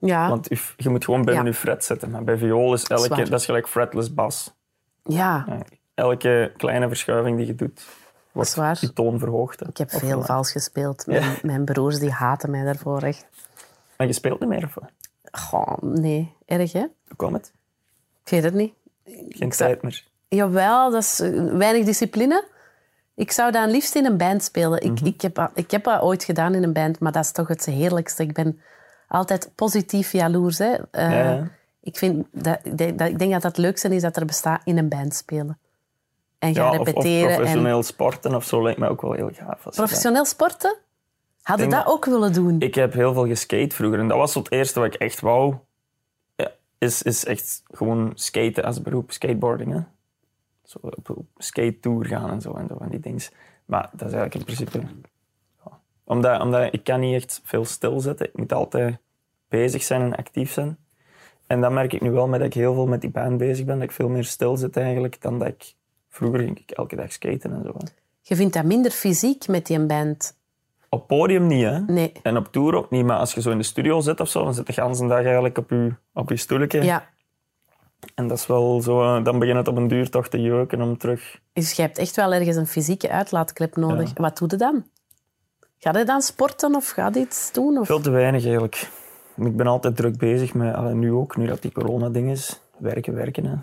Ja, 0.00 0.28
Want 0.28 0.48
je, 0.48 0.58
je 0.76 0.88
moet 0.88 1.04
gewoon 1.04 1.24
binnen 1.24 1.44
Ja. 1.44 1.50
je 1.50 1.54
fret 1.56 1.84
zitten. 1.84 2.10
Maar 2.10 2.24
bij 2.24 2.36
viool 2.38 2.72
is 2.74 2.84
elke... 2.84 3.08
waar. 3.08 3.28
Dat 3.30 3.40
is 3.40 3.44
gelijk 3.44 3.68
fretless 3.68 4.14
bas. 4.14 4.54
ja. 5.02 5.44
Ja, 5.48 5.62
Elke 5.98 6.52
kleine 6.56 6.88
verschuiving 6.88 7.36
die 7.36 7.46
je 7.46 7.54
doet, 7.54 7.86
wordt 8.32 8.54
waar. 8.54 8.78
die 8.80 8.92
toon 8.92 9.18
verhoogd. 9.18 9.60
hè. 9.60 9.68
ik 9.68 9.76
heb 9.76 9.92
Of 9.94 10.00
veel 10.00 10.22
vals 10.22 10.52
gespeeld. 10.52 11.06
Mijn, 11.06 11.38
mijn 11.42 11.64
broers 11.64 11.98
die 11.98 12.10
haten 12.10 12.50
mij 12.50 12.64
daarvoor 12.64 13.02
echt. 13.02 13.26
Maar 13.96 14.06
je 14.06 14.12
speelt 14.12 14.40
niet 14.40 14.48
meer, 14.48 14.64
of 14.64 14.74
wat? 14.74 14.90
Goh, 15.32 15.76
nee, 15.80 16.34
erg 16.46 16.72
hè? 16.72 16.80
Hoe 16.80 17.16
kwam 17.16 17.32
het? 17.34 17.52
Ik 18.24 18.30
weet 18.30 18.42
het 18.42 18.54
niet. 18.54 18.72
Geen 19.28 19.50
tijd 19.50 19.82
meer. 19.82 20.04
Jawel, 20.28 20.90
dat 20.90 21.02
is 21.02 21.20
eh, 21.20 21.52
weinig 21.52 21.84
discipline. 21.84 22.44
Ik 23.14 23.32
zou 23.32 23.52
dan 23.52 23.70
liefst 23.70 23.94
in 23.94 24.04
een 24.04 24.16
band 24.16 24.42
spelen. 24.42 24.80
Ik, 24.82 25.00
ik, 25.00 25.20
heb, 25.20 25.50
ik 25.54 25.70
heb 25.70 25.84
dat 25.84 26.00
ooit 26.02 26.24
gedaan 26.24 26.54
in 26.54 26.62
een 26.62 26.72
band, 26.72 26.98
maar 27.00 27.12
dat 27.12 27.24
is 27.24 27.32
toch 27.32 27.48
het 27.48 27.64
heerlijkste. 27.64 28.22
Ik 28.22 28.32
ben 28.32 28.60
altijd 29.08 29.50
positief 29.54 30.12
jaloers. 30.12 30.58
Hè. 30.58 30.74
Eh, 30.90 31.10
Ja. 31.10 31.48
Ik, 31.80 31.96
vind 31.96 32.26
dat, 32.32 32.58
dat, 32.64 33.08
ik 33.08 33.18
denk 33.18 33.32
dat 33.32 33.42
dat 33.42 33.42
het 33.42 33.56
leukste 33.56 33.88
is 33.94 34.02
dat 34.02 34.16
er 34.16 34.24
bestaat 34.24 34.60
in 34.64 34.78
een 34.78 34.88
band 34.88 35.14
spelen. 35.14 35.58
En 36.38 36.54
gaan 36.54 36.64
Ja, 36.64 36.70
of, 36.70 36.78
of 36.78 36.86
repeteren. 36.86 37.28
en 37.28 37.34
professioneel 37.36 37.82
sporten 37.82 38.34
of 38.34 38.44
zo 38.44 38.62
lijkt 38.62 38.78
mij 38.78 38.88
ook 38.88 39.02
wel 39.02 39.12
heel 39.12 39.30
gaaf. 39.32 39.64
je 39.64 39.70
professioneel 39.70 40.24
sporten? 40.24 40.76
Ik 41.44 41.56
denk 41.56 41.70
dat 41.70 41.86
ook 41.86 42.04
willen 42.04 42.32
doen? 42.32 42.60
Ik 42.60 42.74
heb 42.74 42.92
heel 42.92 43.12
veel 43.12 43.26
geskate 43.26 43.74
vroeger 43.74 43.98
en 43.98 44.08
dat 44.08 44.16
was 44.18 44.34
het 44.34 44.50
eerste 44.50 44.80
wat 44.80 44.94
ik 44.94 45.00
echt 45.00 45.20
wou. 45.20 45.54
Ja, 46.36 46.50
is, 46.78 47.02
is 47.02 47.24
echt 47.24 47.62
gewoon 47.70 48.12
skaten 48.14 48.64
als 48.64 48.82
beroep, 48.82 49.12
skateboarding. 49.12 49.72
Hè? 49.72 49.80
zo 50.68 50.78
op, 50.80 51.10
op 51.10 51.26
skate 51.36 51.80
tour 51.80 52.06
gaan 52.06 52.30
en 52.30 52.40
zo 52.40 52.54
en 52.54 52.66
zo 52.68 52.76
van 52.78 52.88
die 52.88 53.00
dingen. 53.00 53.20
Maar 53.64 53.90
dat 53.92 54.08
is 54.08 54.14
eigenlijk 54.14 54.34
in 54.34 54.44
principe. 54.44 54.78
ja. 55.64 55.80
Omdat, 56.04 56.40
omdat 56.40 56.74
ik 56.74 56.84
kan 56.84 57.00
niet 57.00 57.14
echt 57.14 57.40
veel 57.44 57.64
stilzitten. 57.64 58.26
Ik 58.26 58.36
moet 58.36 58.52
altijd 58.52 58.98
bezig 59.48 59.82
zijn 59.82 60.02
en 60.02 60.16
actief 60.16 60.52
zijn. 60.52 60.78
En 61.46 61.60
dat 61.60 61.72
merk 61.72 61.92
ik 61.92 62.00
nu 62.00 62.10
wel 62.10 62.28
met 62.28 62.38
dat 62.40 62.48
ik 62.48 62.54
heel 62.54 62.74
veel 62.74 62.86
met 62.86 63.00
die 63.00 63.10
band 63.10 63.38
bezig 63.38 63.64
ben. 63.64 63.74
Dat 63.74 63.84
ik 63.88 63.92
veel 63.92 64.08
meer 64.08 64.24
stil 64.24 64.56
zit 64.56 64.76
eigenlijk 64.76 65.20
dan 65.20 65.38
dat 65.38 65.48
ik. 65.48 65.74
Vroeger 66.18 66.40
ging 66.40 66.58
ik 66.58 66.70
elke 66.70 66.96
dag 66.96 67.12
skaten 67.12 67.52
en 67.52 67.62
zo. 67.64 67.72
hè. 67.78 67.86
Je 68.20 68.36
vindt 68.36 68.54
dat 68.54 68.64
minder 68.64 68.90
fysiek 68.90 69.48
met 69.48 69.66
die 69.66 69.86
band? 69.86 70.36
Op 70.88 71.06
podium 71.06 71.46
niet, 71.46 71.64
hè? 71.64 71.80
Nee. 71.80 72.12
En 72.22 72.36
op 72.36 72.52
tour 72.52 72.74
ook 72.74 72.90
niet. 72.90 73.04
Maar 73.04 73.18
als 73.18 73.34
je 73.34 73.40
zo 73.40 73.50
in 73.50 73.58
de 73.58 73.64
studio 73.64 74.00
zit 74.00 74.20
of 74.20 74.28
zo, 74.28 74.44
dan 74.44 74.54
zit 74.54 74.66
de 74.66 74.82
hele 74.82 75.08
dag 75.08 75.24
eigenlijk 75.24 75.58
op 75.58 75.70
je, 75.70 75.94
op 76.12 76.28
je 76.28 76.36
stoeltje. 76.36 76.82
Ja. 76.82 77.08
En 78.14 78.26
dat 78.28 78.38
is 78.38 78.46
wel 78.46 78.80
zo, 78.80 79.02
eh, 79.02 79.24
dan 79.24 79.38
begint 79.38 79.56
het 79.56 79.68
op 79.68 79.76
een 79.76 79.88
duur 79.88 80.10
toch 80.10 80.28
te 80.28 80.40
jeuken 80.40 80.82
om 80.82 80.98
terug. 80.98 81.40
Dus 81.52 81.72
je 81.72 81.82
hebt 81.82 81.98
echt 81.98 82.16
wel 82.16 82.32
ergens 82.32 82.56
een 82.56 82.66
fysieke 82.66 83.10
uitlaatklep 83.10 83.76
nodig. 83.76 84.10
Wat 84.14 84.38
doe 84.38 84.48
je 84.50 84.56
dan? 84.56 84.84
Ga 85.78 85.98
je 85.98 86.04
dan 86.04 86.20
sporten 86.20 86.74
of 86.74 86.88
ga 86.88 87.10
je 87.12 87.20
iets 87.20 87.52
doen? 87.52 87.78
Of? 87.78 87.86
Veel 87.86 88.00
te 88.00 88.10
weinig 88.10 88.42
eigenlijk. 88.42 88.90
Ik 89.36 89.56
ben 89.56 89.66
altijd 89.66 89.96
druk 89.96 90.18
bezig 90.18 90.54
met, 90.54 90.94
nu 90.94 91.12
ook, 91.12 91.36
nu 91.36 91.46
dat 91.46 91.62
die 91.62 91.72
corona-ding 91.72 92.30
is. 92.30 92.60
Werken, 92.76 93.14
werken. 93.14 93.44
Hè. 93.44 93.56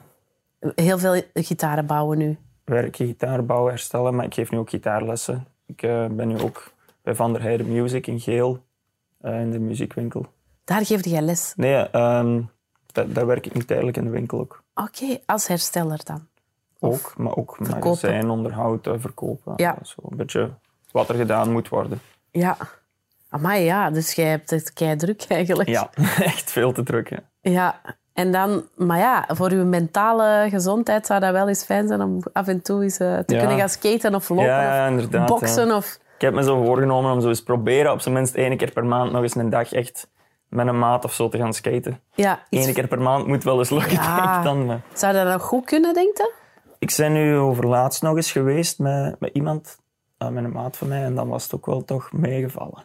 Heel 0.75 0.97
veel 0.97 1.21
gitaren 1.33 1.85
bouwen 1.85 2.17
nu. 2.17 2.37
Werken, 2.65 3.05
gitaar 3.05 3.45
bouwen, 3.45 3.69
herstellen. 3.71 4.15
Maar 4.15 4.25
ik 4.25 4.33
geef 4.33 4.51
nu 4.51 4.57
ook 4.57 4.69
gitaarlessen. 4.69 5.47
Ik 5.65 5.81
eh, 5.81 6.05
ben 6.07 6.27
nu 6.27 6.39
ook 6.39 6.71
bij 7.01 7.15
Van 7.15 7.33
der 7.33 7.41
Heijden 7.41 7.71
Music 7.71 8.07
in 8.07 8.19
Geel, 8.19 8.63
eh, 9.21 9.41
in 9.41 9.51
de 9.51 9.59
muziekwinkel. 9.59 10.25
Daar 10.63 10.85
geef 10.85 11.05
je 11.05 11.21
les. 11.21 11.53
Nee, 11.55 11.89
ehm 11.89 12.41
daar, 12.95 13.13
daar 13.13 13.25
werk 13.25 13.45
ik 13.45 13.53
nu 13.53 13.63
tijdelijk 13.63 13.97
in 13.97 14.03
de 14.03 14.09
winkel 14.09 14.39
ook. 14.39 14.63
Oké, 14.73 15.19
als 15.25 15.47
hersteller 15.47 15.99
dan. 16.03 16.27
Ook, 16.79 17.13
maar 17.17 17.35
ook 17.35 17.55
verkopen. 17.55 17.79
magazijn, 17.79 18.29
onderhoud, 18.29 18.87
eh, 18.87 18.93
verkopen. 18.97 19.53
Ja. 19.55 19.77
Zo 19.81 19.95
een 20.09 20.17
beetje 20.17 20.53
wat 20.91 21.09
er 21.09 21.15
gedaan 21.15 21.51
moet 21.51 21.69
worden. 21.69 21.99
Ja. 22.31 22.57
Maar 23.39 23.59
ja, 23.59 23.89
dus 23.89 24.13
jij 24.13 24.29
hebt 24.29 24.49
het 24.49 24.73
kei 24.73 24.95
druk 24.95 25.25
eigenlijk. 25.27 25.69
Ja, 25.69 25.89
echt 26.33 26.51
veel 26.51 26.71
te 26.71 26.83
druk. 26.83 27.09
Hè. 27.09 27.17
Ja. 27.41 27.81
En 28.15 28.31
dan, 28.31 28.63
maar 28.75 28.97
ja, 28.97 29.25
voor 29.27 29.49
uw 29.51 29.65
mentale 29.65 30.47
gezondheid 30.49 31.05
zou 31.05 31.19
dat 31.19 31.31
wel 31.31 31.47
eens 31.47 31.63
fijn 31.63 31.87
zijn 31.87 32.01
om 32.01 32.19
af 32.33 32.47
en 32.47 32.61
toe 32.61 32.83
eens 32.83 32.97
eh, 32.97 33.17
te 33.17 33.33
Ja. 33.33 33.39
kunnen 33.39 33.57
gaan 33.57 33.69
skaten 33.69 34.15
of 34.15 34.29
lopen 34.29 34.45
Ja, 34.45 34.95
of 34.97 35.25
boksen. 35.25 35.67
ja. 35.67 35.75
Of... 35.75 35.97
Ik 36.15 36.21
heb 36.21 36.33
me 36.33 36.43
zo 36.43 36.63
voorgenomen 36.63 37.11
om 37.11 37.21
zo 37.21 37.27
eens 37.27 37.43
proberen 37.43 37.91
op 37.91 38.01
zijn 38.01 38.13
minst 38.13 38.35
één 38.35 38.57
keer 38.57 38.71
per 38.71 38.85
maand 38.85 39.11
nog 39.11 39.21
eens 39.21 39.35
een 39.35 39.49
dag 39.49 39.71
echt 39.73 40.07
met 40.49 40.67
een 40.67 40.79
maat 40.79 41.03
of 41.05 41.13
zo 41.13 41.29
te 41.29 41.37
gaan 41.37 41.53
skaten. 41.53 41.99
Ja, 42.13 42.39
iets- 42.49 42.67
Eén 42.67 42.73
keer 42.73 42.87
per 42.87 43.01
maand 43.01 43.27
moet 43.27 43.43
wel 43.43 43.57
eens 43.59 43.69
lukken, 43.69 43.91
Ja. 44.01 44.15
denk 44.25 44.37
ik 44.37 44.43
dan. 44.43 44.65
Maar 44.65 44.81
Zou 44.93 45.13
dat 45.13 45.27
nog 45.27 45.41
goed 45.41 45.65
kunnen, 45.65 45.93
denk 45.93 46.17
je? 46.17 46.33
ik 46.79 46.93
ben 46.97 47.13
nu 47.13 47.35
overlaatst 47.37 48.01
nog 48.01 48.15
eens 48.15 48.31
geweest 48.31 48.79
met, 48.79 49.19
met 49.19 49.29
iemand, 49.33 49.77
eh, 50.17 50.27
met 50.27 50.43
een 50.43 50.51
maat 50.51 50.77
van 50.77 50.87
mij, 50.87 51.03
en 51.03 51.15
dan 51.15 51.27
was 51.27 51.43
het 51.43 51.55
ook 51.55 51.65
wel 51.65 51.83
toch 51.85 52.11
meegevallen. 52.11 52.83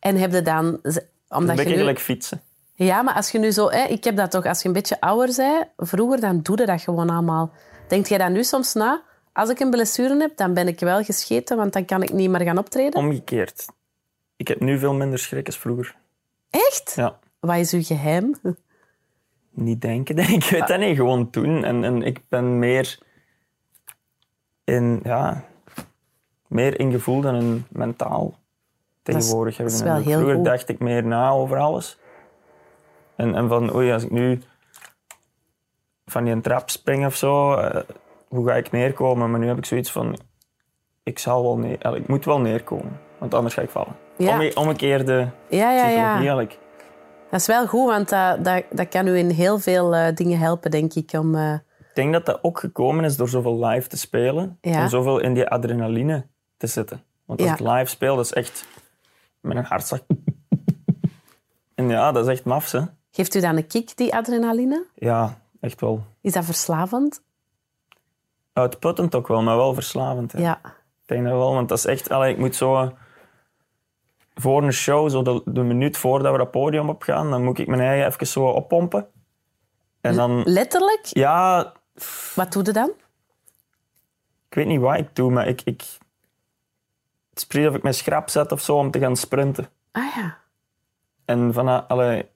En 0.00 0.16
heb 0.16 0.32
je 0.32 0.42
dan... 0.42 0.64
Een 0.82 1.02
Omdat 1.28 1.50
je 1.50 1.56
beetje 1.56 1.72
nu... 1.72 1.78
gelijk 1.78 1.98
fietsen. 2.00 2.40
Ja, 2.84 3.02
maar 3.02 3.14
als 3.14 3.30
je 3.30 3.38
nu 3.38 3.50
zo... 3.50 3.70
Hè, 3.70 3.84
ik 3.84 4.04
heb 4.04 4.16
dat 4.16 4.30
toch, 4.30 4.46
als 4.46 4.62
je 4.62 4.68
een 4.68 4.74
beetje 4.74 5.00
ouder 5.00 5.34
bent, 5.36 5.66
vroeger, 5.76 6.20
dan 6.20 6.40
doe 6.42 6.58
je 6.58 6.66
dat 6.66 6.80
gewoon 6.82 7.10
allemaal. 7.10 7.50
Denk 7.88 8.06
jij 8.06 8.18
dan 8.18 8.32
nu 8.32 8.44
soms 8.44 8.72
na? 8.74 9.02
Als 9.32 9.48
ik 9.50 9.60
een 9.60 9.70
blessure 9.70 10.16
heb, 10.20 10.36
dan 10.36 10.54
ben 10.54 10.68
ik 10.68 10.80
wel 10.80 11.02
gescheten, 11.04 11.56
want 11.56 11.72
dan 11.72 11.84
kan 11.84 12.02
ik 12.02 12.12
niet 12.12 12.30
meer 12.30 12.40
gaan 12.40 12.58
optreden. 12.58 13.00
Omgekeerd. 13.00 13.66
Ik 14.36 14.48
heb 14.48 14.60
nu 14.60 14.78
veel 14.78 14.94
minder 14.94 15.18
schrik 15.18 15.46
als 15.46 15.58
vroeger. 15.58 15.96
Echt? 16.50 16.92
Ja. 16.96 17.18
Wat 17.40 17.56
is 17.56 17.72
uw 17.72 17.82
geheim? 17.82 18.34
Niet 19.50 19.80
denken, 19.80 20.16
denk 20.16 20.28
ik. 20.28 20.44
Weet 20.44 20.66
dat 20.66 20.78
niet. 20.78 20.96
Gewoon 20.96 21.28
doen. 21.30 21.64
En, 21.64 21.84
en 21.84 22.02
ik 22.02 22.20
ben 22.28 22.58
meer 22.58 22.98
in, 24.64 25.00
ja, 25.04 25.44
meer 26.46 26.80
in 26.80 26.90
gevoel 26.90 27.20
dan 27.20 27.34
in 27.34 27.64
mentaal 27.68 28.34
tegenwoordig. 29.02 29.56
dat 29.56 29.70
is 29.70 29.80
En 29.80 29.86
wel 29.86 29.96
heel 29.96 30.12
Vroeger 30.12 30.34
goed. 30.34 30.44
dacht 30.44 30.68
ik 30.68 30.78
meer 30.78 31.04
na 31.04 31.30
over 31.30 31.58
alles. 31.58 31.98
En, 33.20 33.34
en 33.34 33.48
van, 33.48 33.74
oei, 33.74 33.92
als 33.92 34.04
ik 34.04 34.10
nu 34.10 34.42
van 36.06 36.24
die 36.24 36.40
trap 36.40 36.70
spring 36.70 37.06
of 37.06 37.16
zo, 37.16 37.54
eh, 37.54 37.82
hoe 38.28 38.46
ga 38.48 38.54
ik 38.54 38.70
neerkomen? 38.70 39.30
Maar 39.30 39.40
nu 39.40 39.46
heb 39.46 39.58
ik 39.58 39.64
zoiets 39.64 39.92
van, 39.92 40.18
ik 41.02 41.18
zal 41.18 41.42
wel 41.42 41.58
neer, 41.58 41.96
ik 41.96 42.08
moet 42.08 42.24
wel 42.24 42.40
neerkomen, 42.40 43.00
want 43.18 43.34
anders 43.34 43.54
ga 43.54 43.62
ik 43.62 43.70
vallen. 43.70 43.96
Ja. 44.16 44.32
Omge- 44.32 44.52
omgekeerde 44.54 45.28
Ja, 45.48 45.72
ja, 45.72 45.82
psychologie 45.82 45.96
ja. 46.00 46.14
eigenlijk. 46.16 46.58
Dat 47.30 47.40
is 47.40 47.46
wel 47.46 47.66
goed, 47.66 47.88
want 47.88 48.08
dat, 48.08 48.44
dat, 48.44 48.64
dat 48.70 48.88
kan 48.88 49.06
u 49.06 49.16
in 49.18 49.30
heel 49.30 49.58
veel 49.58 49.94
eh, 49.94 50.14
dingen 50.14 50.38
helpen, 50.38 50.70
denk 50.70 50.94
ik. 50.94 51.12
Om, 51.12 51.34
eh, 51.34 51.52
Ik 51.78 51.94
denk 51.94 52.12
dat 52.12 52.26
dat 52.26 52.38
ook 52.42 52.58
gekomen 52.58 53.04
is 53.04 53.16
door 53.16 53.28
zoveel 53.28 53.64
live 53.64 53.88
te 53.88 53.96
spelen 53.96 54.58
Ja. 54.60 54.80
en 54.82 54.88
zoveel 54.88 55.18
in 55.18 55.34
die 55.34 55.46
adrenaline 55.48 56.26
te 56.56 56.66
zitten. 56.66 57.02
Want 57.24 57.40
als 57.40 57.48
Ja. 57.48 57.54
ik 57.54 57.60
live 57.60 57.90
speel, 57.90 58.16
dat 58.16 58.24
is 58.24 58.32
echt 58.32 58.66
met 59.40 59.56
een 59.56 59.64
hartslag. 59.64 60.00
en 61.74 61.88
ja, 61.88 62.12
dat 62.12 62.26
is 62.26 62.32
echt 62.32 62.44
maf, 62.44 62.70
hè? 62.70 62.80
Geeft 63.10 63.34
u 63.34 63.40
dan 63.40 63.56
een 63.56 63.66
kick, 63.66 63.96
die 63.96 64.14
adrenaline? 64.14 64.86
Ja, 64.94 65.38
echt 65.60 65.80
wel. 65.80 66.04
Is 66.20 66.32
dat 66.32 66.44
verslavend? 66.44 67.22
Uitputtend 68.52 69.14
ook 69.14 69.28
wel, 69.28 69.42
maar 69.42 69.56
wel 69.56 69.74
verslavend. 69.74 70.32
Hè? 70.32 70.40
Ja. 70.40 70.60
Ik 71.02 71.16
denk 71.16 71.24
dat 71.24 71.32
wel, 71.32 71.54
want 71.54 71.68
dat 71.68 71.78
is 71.78 71.84
echt... 71.84 72.10
Allee, 72.10 72.32
ik 72.32 72.38
moet 72.38 72.56
zo... 72.56 72.92
Voor 74.34 74.62
een 74.62 74.72
show, 74.72 75.10
zo 75.10 75.22
de, 75.22 75.42
de 75.44 75.62
minuut 75.62 75.96
voordat 75.96 76.32
we 76.32 76.38
dat 76.38 76.50
podium 76.50 76.88
op 76.88 77.02
gaan, 77.02 77.30
dan 77.30 77.44
moet 77.44 77.58
ik 77.58 77.66
mijn 77.66 77.80
eigen 77.80 78.06
even 78.06 78.26
zo 78.26 78.44
oppompen. 78.46 79.06
En 80.00 80.14
dan... 80.14 80.42
Letterlijk? 80.44 81.04
Ja, 81.04 81.72
Wat 82.34 82.52
doe 82.52 82.64
je 82.64 82.72
dan? 82.72 82.92
ik 84.48 84.56
weet 84.56 84.66
niet 84.66 84.80
wat 84.80 84.98
ik 84.98 85.16
doe, 85.16 85.30
maar 85.30 85.48
ik... 85.48 85.62
ik 85.64 85.82
het 87.30 87.38
is 87.38 87.46
precies 87.46 87.68
of 87.68 87.74
ik 87.74 87.82
mijn 87.82 87.94
schrap 87.94 88.28
zet 88.28 88.52
of 88.52 88.60
zo 88.60 88.76
om 88.76 88.90
te 88.90 88.98
gaan 88.98 89.16
sprinten. 89.16 89.68
Ah 89.92 90.14
ja. 90.16 90.38
En 91.24 91.52
van, 91.52 91.88
allee, 91.88 92.28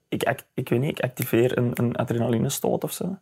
ik, 0.54 0.68
weet 0.68 0.80
niet, 0.80 0.98
ik 0.98 1.04
activeer 1.04 1.58
een, 1.58 1.70
een 1.74 1.96
adrenalinestoot 1.96 2.84
of 2.84 2.92
zo. 2.92 3.18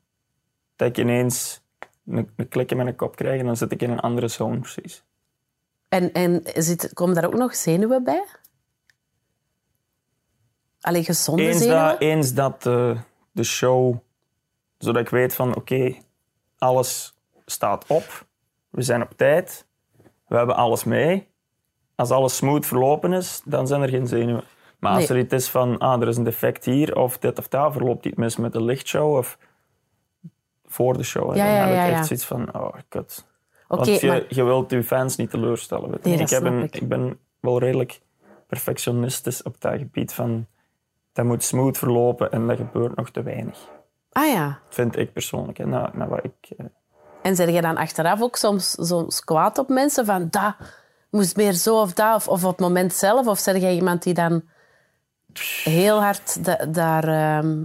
Dat 0.76 0.88
ik 0.88 0.98
ineens 0.98 1.60
een, 2.06 2.30
een 2.36 2.48
klik 2.48 2.70
in 2.70 2.76
mijn 2.76 2.96
kop 2.96 3.16
krijg 3.16 3.40
en 3.40 3.46
dan 3.46 3.56
zit 3.56 3.72
ik 3.72 3.82
in 3.82 3.90
een 3.90 4.00
andere 4.00 4.28
zone 4.28 4.58
precies. 4.58 5.04
En, 5.88 6.12
en 6.12 6.42
zit, 6.54 6.92
komen 6.92 7.14
daar 7.14 7.26
ook 7.26 7.34
nog 7.34 7.56
zenuwen 7.56 8.04
bij? 8.04 8.24
Allee, 10.80 11.04
gezonde 11.04 11.42
Eens 11.42 11.58
zenuwen? 11.58 11.82
dat, 11.82 12.00
eens 12.00 12.34
dat 12.34 12.62
de, 12.62 12.96
de 13.32 13.44
show, 13.44 13.96
zodat 14.78 15.02
ik 15.02 15.08
weet 15.08 15.34
van 15.34 15.56
oké, 15.56 15.94
alles 16.58 17.14
staat 17.46 17.86
op, 17.86 18.26
we 18.70 18.82
zijn 18.82 19.02
op 19.02 19.12
tijd, 19.16 19.66
we 20.26 20.36
hebben 20.36 20.56
alles 20.56 20.84
mee. 20.84 21.30
Als 21.94 22.10
alles 22.10 22.36
smooth 22.36 22.66
verlopen 22.66 23.12
is, 23.12 23.40
dan 23.44 23.66
zijn 23.66 23.82
er 23.82 23.88
geen 23.88 24.06
zenuwen. 24.06 24.44
Maar 24.82 24.92
als 24.94 25.08
Nee. 25.08 25.18
er 25.18 25.24
iets 25.24 25.34
is 25.34 25.48
van, 25.50 25.78
ah, 25.78 26.00
er 26.02 26.08
is 26.08 26.16
een 26.16 26.24
defect 26.24 26.64
hier, 26.64 26.96
of 26.96 27.18
dit 27.18 27.38
of 27.38 27.48
dat, 27.48 27.72
verloopt 27.72 28.06
iets 28.06 28.16
mis 28.16 28.36
met 28.36 28.52
de 28.52 28.62
lichtshow, 28.62 29.16
of 29.16 29.38
voor 30.64 30.96
de 30.96 31.02
show, 31.02 31.36
Ja, 31.36 31.44
dan 31.44 31.54
ja, 31.54 31.66
heb 31.66 31.74
ja, 31.74 31.84
ik 31.84 31.92
echt 31.92 32.06
zoiets 32.06 32.24
van, 32.24 32.54
oh, 32.54 32.74
kut. 32.88 33.26
Want 33.68 33.86
je, 33.86 34.06
maar 34.06 34.22
je 34.28 34.42
wilt 34.44 34.70
je 34.70 34.84
fans 34.84 35.16
niet 35.16 35.30
teleurstellen. 35.30 35.90
Weet. 35.90 36.04
Nee, 36.04 36.18
ik, 36.18 36.30
heb 36.30 36.42
een, 36.44 36.62
ik. 36.62 36.74
ik 36.76 36.88
ben 36.88 37.18
wel 37.40 37.58
redelijk 37.58 38.00
perfectionistisch 38.46 39.42
op 39.42 39.60
dat 39.60 39.78
gebied 39.78 40.12
van 40.14 40.46
dat 41.12 41.24
moet 41.24 41.42
smooth 41.42 41.78
verlopen 41.78 42.32
en 42.32 42.46
dat 42.46 42.56
gebeurt 42.56 42.96
nog 42.96 43.10
te 43.10 43.22
weinig. 43.22 43.58
ah 44.12 44.32
ja. 44.32 44.58
Vind 44.68 44.96
ik 44.96 45.12
persoonlijk. 45.12 45.58
Hè. 45.58 45.66
Nou, 45.66 45.88
nou, 45.92 46.10
wat 46.10 46.24
ik, 46.24 46.56
eh, 46.58 46.66
En 47.22 47.36
zeg 47.36 47.50
je 47.50 47.60
dan 47.60 47.76
achteraf 47.76 48.22
ook 48.22 48.36
soms, 48.36 48.70
soms 48.70 49.24
kwaad 49.24 49.58
op 49.58 49.68
mensen 49.68 50.04
van 50.06 50.26
dat 50.30 50.54
moest 51.10 51.36
meer 51.36 51.52
zo 51.52 51.80
of 51.80 51.92
dat, 51.92 52.14
of, 52.14 52.28
of 52.28 52.44
op 52.44 52.50
het 52.50 52.60
moment 52.60 52.92
zelf? 52.92 53.26
Of 53.26 53.38
zeg 53.38 53.56
jij 53.60 53.74
iemand 53.74 54.02
die 54.02 54.14
dan 54.14 54.42
heel 55.64 56.02
hard 56.02 56.44
da- 56.44 56.66
daar 56.68 57.04
ehm, 57.04 57.48
ja, 57.58 57.64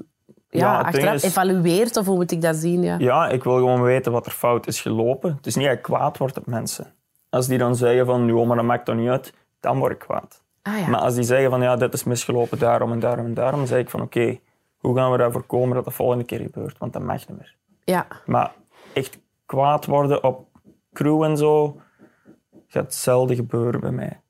Ja, 0.49 0.75
het 0.77 0.83
ding 0.93 0.95
achteraf 0.95 1.13
is- 1.13 1.23
evalueert? 1.23 1.97
Of 1.97 2.05
hoe 2.05 2.15
moet 2.15 2.31
ik 2.31 2.41
dat 2.41 2.55
zien? 2.55 2.81
Ja. 2.83 2.95
ja, 2.99 3.27
ik 3.29 3.43
wil 3.43 3.55
gewoon 3.55 3.81
weten 3.81 4.11
wat 4.11 4.25
er 4.25 4.31
fout 4.31 4.67
is 4.67 4.81
gelopen. 4.81 5.33
Het 5.35 5.45
is 5.45 5.55
niet 5.55 5.65
dat 5.67 5.75
ik 5.75 5.81
kwaad 5.81 6.17
word 6.17 6.37
op 6.37 6.45
mensen. 6.45 6.93
Als 7.29 7.47
die 7.47 7.57
dan 7.57 7.75
zeggen 7.75 8.05
van, 8.05 8.25
joh, 8.27 8.47
maar 8.47 8.55
dat 8.55 8.65
maakt 8.65 8.85
toch 8.85 8.95
niet 8.95 9.09
uit, 9.09 9.33
dan 9.59 9.79
word 9.79 9.91
ik 9.91 9.99
kwaad. 9.99 10.41
Ah 10.61 10.79
ja. 10.79 10.87
Maar 10.87 10.99
als 10.99 11.15
die 11.15 11.23
zeggen 11.23 11.49
van, 11.49 11.61
ja, 11.61 11.75
dit 11.75 11.93
is 11.93 12.03
misgelopen 12.03 12.59
daarom 12.59 12.91
en 12.91 12.99
daarom 12.99 13.25
en 13.25 13.33
daarom, 13.33 13.59
dan 13.59 13.67
zeg 13.67 13.79
ik 13.79 13.89
van, 13.89 14.01
oké, 14.01 14.39
hoe 14.77 14.95
gaan 14.95 15.11
we 15.11 15.17
ervoor 15.17 15.43
komen 15.43 15.75
dat 15.75 15.85
de 15.85 15.91
volgende 15.91 16.23
keer 16.23 16.39
gebeurt? 16.39 16.77
Want 16.77 16.93
dat 16.93 17.01
mag 17.01 17.27
niet 17.27 17.37
meer. 17.37 17.55
ja. 17.83 18.07
Maar 18.25 18.51
echt 18.93 19.19
kwaad 19.45 19.85
worden 19.85 20.23
op 20.23 20.45
crew 20.93 21.23
en 21.23 21.37
zo, 21.37 21.81
gaat 22.67 22.93
zelden 22.93 23.35
gebeuren 23.35 23.79
bij 23.79 23.91
mij. 23.91 24.21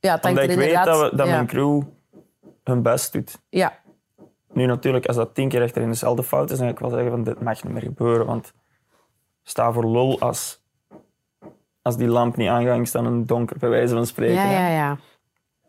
ja, 0.00 0.18
Omdat 0.22 0.44
ik 0.44 0.56
weet 0.56 0.84
dat, 0.84 1.10
we, 1.10 1.16
dat 1.16 1.26
ja. 1.26 1.32
mijn 1.32 1.46
crew 1.46 1.82
hun 2.66 2.82
best 2.82 3.12
doet. 3.12 3.40
Ja. 3.48 3.78
Nu 4.52 4.66
natuurlijk, 4.66 5.06
als 5.06 5.16
dat 5.16 5.34
tien 5.34 5.48
keer 5.48 5.62
achterin 5.62 5.88
dezelfde 5.88 6.22
fout 6.22 6.50
is, 6.50 6.58
dan 6.58 6.66
ga 6.66 6.72
ik 6.72 6.78
wel 6.78 6.90
zeggen 6.90 7.10
van 7.10 7.24
dit 7.24 7.40
mag 7.40 7.64
niet 7.64 7.72
meer 7.72 7.82
gebeuren. 7.82 8.26
Want 8.26 8.52
sta 9.42 9.72
voor 9.72 9.90
lul 9.90 10.20
als, 10.20 10.64
als 11.82 11.96
die 11.96 12.08
lamp 12.08 12.36
niet 12.36 12.48
aangaat, 12.48 12.88
staan 12.88 13.06
in 13.06 13.12
het 13.12 13.28
donker, 13.28 13.58
bij 13.58 13.68
wijze 13.68 13.94
van 13.94 14.06
spreken. 14.06 14.34
Ja, 14.34 14.50
ja, 14.50 14.68
ja. 14.68 14.92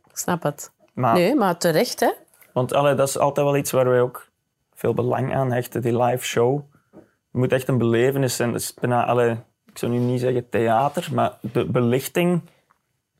Ik 0.09 0.17
snap 0.17 0.43
het. 0.43 0.71
Maar, 0.93 1.13
Nee, 1.13 1.35
maar 1.35 1.57
terecht, 1.57 1.99
hè? 1.99 2.11
Want 2.53 2.73
allee, 2.73 2.95
dat 2.95 3.07
is 3.07 3.17
altijd 3.17 3.45
wel 3.45 3.57
iets 3.57 3.71
waar 3.71 3.89
wij 3.89 4.01
ook 4.01 4.29
veel 4.73 4.93
belang 4.93 5.35
aan 5.35 5.51
hechten, 5.51 5.81
die 5.81 6.03
live 6.03 6.25
show. 6.25 6.61
Het 6.91 7.01
moet 7.31 7.51
echt 7.51 7.67
een 7.67 7.77
belevenis 7.77 8.35
zijn. 8.35 8.51
Dus 8.51 8.73
bijna, 8.73 9.05
allee, 9.05 9.31
ik 9.65 9.77
zou 9.77 9.91
nu 9.91 9.97
niet 9.97 10.19
zeggen 10.19 10.49
theater, 10.49 11.09
maar 11.13 11.37
de 11.41 11.65
belichting 11.65 12.41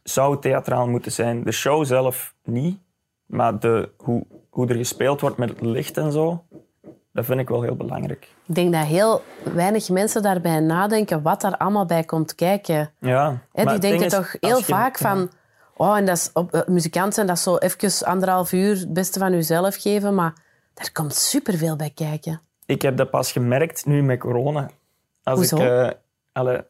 zou 0.04 0.40
theatraal 0.40 0.88
moeten 0.88 1.12
zijn. 1.12 1.44
De 1.44 1.52
show 1.52 1.86
zelf 1.86 2.34
niet, 2.44 2.80
maar 3.28 3.60
de, 3.60 3.90
hoe, 3.98 4.26
hoe 4.50 4.68
er 4.68 4.76
gespeeld 4.76 5.22
wordt 5.22 5.38
met 5.38 5.50
het 5.50 5.62
licht 5.62 5.98
en 5.98 6.12
zo, 6.12 6.44
dat 7.14 7.26
vind 7.26 7.40
ik 7.40 7.50
wel 7.50 7.62
heel 7.62 7.76
belangrijk. 7.76 8.28
Ik 8.46 8.56
denk 8.56 8.74
dat 8.74 8.86
heel 8.86 9.22
weinig 9.54 9.90
mensen 9.90 10.22
daarbij 10.22 10.60
nadenken 10.60 11.22
wat 11.22 11.42
daar 11.42 11.58
allemaal 11.58 11.86
bij 11.86 12.04
komt 12.04 12.36
kijken. 12.36 12.92
Ja, 13.00 13.42
maar 13.54 13.70
die 13.70 13.80
denken 13.80 14.06
is, 14.06 14.14
toch 14.14 14.36
heel 14.40 14.58
je- 14.58 14.64
vaak 14.64 14.98
ja. 14.98 15.10
van... 15.10 15.30
Oh, 15.76 15.98
en 15.98 16.06
dat 16.06 16.18
is 16.18 16.30
op, 16.34 16.54
eh, 16.54 16.62
muzikant 16.68 17.14
zijn, 17.14 17.28
dat 17.28 17.38
is 17.38 17.44
zo 17.44 17.58
even 17.58 18.08
anderhalf 18.08 18.52
uur 18.52 18.76
het 18.76 18.94
beste 18.94 19.20
van 19.20 19.32
jezelf 19.32 19.76
geven. 19.76 20.16
Maar 20.16 20.34
daar 20.74 20.92
komt 20.92 21.16
superveel 21.16 21.76
bij 21.76 21.92
kijken. 21.96 22.42
Ik 22.66 22.82
heb 22.82 22.98
dat 22.98 23.10
pas 23.10 23.32
gemerkt 23.32 23.86
nu 23.86 24.04
met 24.04 24.20
corona. 24.20 24.70
Als 25.24 25.38
Hoezo? 25.38 25.56
Ik, 25.56 25.62
eh, 25.62 25.90
alle, 26.32 26.68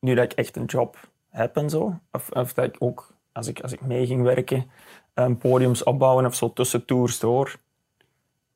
nu 0.00 0.14
dat 0.14 0.24
ik 0.24 0.32
echt 0.32 0.56
een 0.56 0.64
job 0.64 0.96
heb 1.30 1.56
en 1.56 1.70
zo, 1.70 1.98
of, 2.12 2.30
of 2.30 2.52
dat 2.52 2.64
ik 2.64 2.76
ook, 2.78 3.12
als 3.32 3.46
ik, 3.46 3.60
als 3.60 3.72
ik 3.72 3.80
mee 3.80 4.06
ging 4.06 4.22
werken, 4.22 4.70
um, 5.18 5.38
podiums 5.38 5.82
opbouwen 5.82 6.26
of 6.26 6.34
zo 6.34 6.52
tussen 6.52 6.84
tours 6.84 7.18
door. 7.18 7.56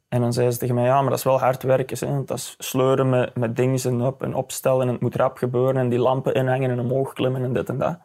En 0.08 0.20
dan 0.20 0.32
zei 0.32 0.50
ze 0.50 0.58
tegen 0.58 0.74
mij, 0.74 0.84
ja, 0.84 1.00
maar 1.00 1.10
dat 1.10 1.18
is 1.18 1.24
wel 1.24 1.40
hard 1.40 1.62
werken. 1.62 2.08
Hè? 2.08 2.24
Dat 2.24 2.36
is 2.36 2.54
sleuren 2.58 3.08
met, 3.08 3.36
met 3.36 3.56
dingen 3.56 3.80
en 3.82 4.00
op 4.00 4.22
en 4.22 4.34
opstellen 4.34 4.86
en 4.86 4.92
het 4.92 5.00
moet 5.00 5.14
rap 5.14 5.36
gebeuren 5.36 5.76
en 5.76 5.88
die 5.88 5.98
lampen 5.98 6.34
inhangen 6.34 6.70
en 6.70 6.80
omhoog 6.80 7.12
klimmen 7.12 7.42
en 7.42 7.52
dit 7.52 7.68
en 7.68 7.78
dat. 7.78 7.98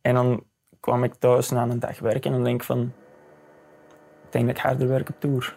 En 0.00 0.14
dan 0.14 0.44
kwam 0.80 1.04
ik 1.04 1.14
thuis 1.14 1.50
na 1.50 1.62
een 1.62 1.80
dag 1.80 1.98
werken 1.98 2.30
en 2.30 2.36
dan 2.36 2.44
denk 2.44 2.60
ik 2.60 2.66
van, 2.66 2.92
ik 4.24 4.32
denk 4.32 4.46
dat 4.46 4.56
ik 4.56 4.62
harder 4.62 4.88
werk 4.88 5.08
op 5.08 5.20
tour 5.20 5.56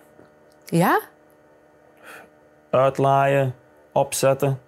Ja? 0.65 1.01
uitlaaien, 2.69 3.55
opzetten, 3.91 4.61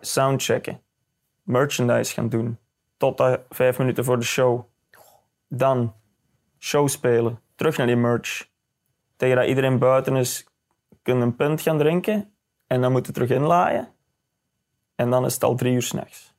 soundchecken, 0.00 0.82
merchandise 1.42 2.12
gaan 2.12 2.28
doen. 2.28 2.58
Tot 2.96 3.38
vijf 3.48 3.78
minuten 3.78 4.04
voor 4.04 4.18
de 4.18 4.24
show. 4.24 4.64
Dan 5.48 5.94
show 6.62 6.88
spelen, 6.88 7.40
terug 7.54 7.76
naar 7.76 7.86
die 7.86 7.96
merch. 7.96 8.48
Tegen 9.16 9.36
dat 9.36 9.46
iedereen 9.46 9.78
buiten 9.78 10.16
is, 10.16 10.46
kun 11.02 11.16
je 11.16 11.22
een 11.22 11.36
pint 11.36 11.60
gaan 11.60 11.78
drinken 11.78 12.32
en 12.66 12.80
dan 12.80 12.92
moet 12.92 13.06
je 13.06 13.12
terug 13.12 13.30
inlaaien. 13.30 13.88
En 14.94 15.10
dan 15.10 15.24
is 15.24 15.34
het 15.34 15.44
al 15.44 15.54
drie 15.54 15.72
uur 15.72 15.82
s'nachts. 15.82 16.34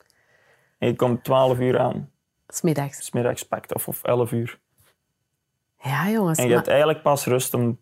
En 0.78 0.88
je 0.88 0.96
komt 0.96 1.24
twaalf 1.24 1.60
uur 1.60 1.80
aan, 1.80 2.12
Smiddags. 2.48 3.06
smiddags 3.06 3.48
pakt 3.48 3.74
of, 3.74 3.88
of 3.88 4.04
elf 4.04 4.32
uur. 4.32 4.60
Ja, 5.80 6.10
jongens. 6.10 6.38
En 6.38 6.44
je 6.44 6.50
maar- 6.50 6.58
hebt 6.58 6.70
eigenlijk 6.70 7.02
pas 7.02 7.26
rust 7.26 7.54
om 7.54 7.80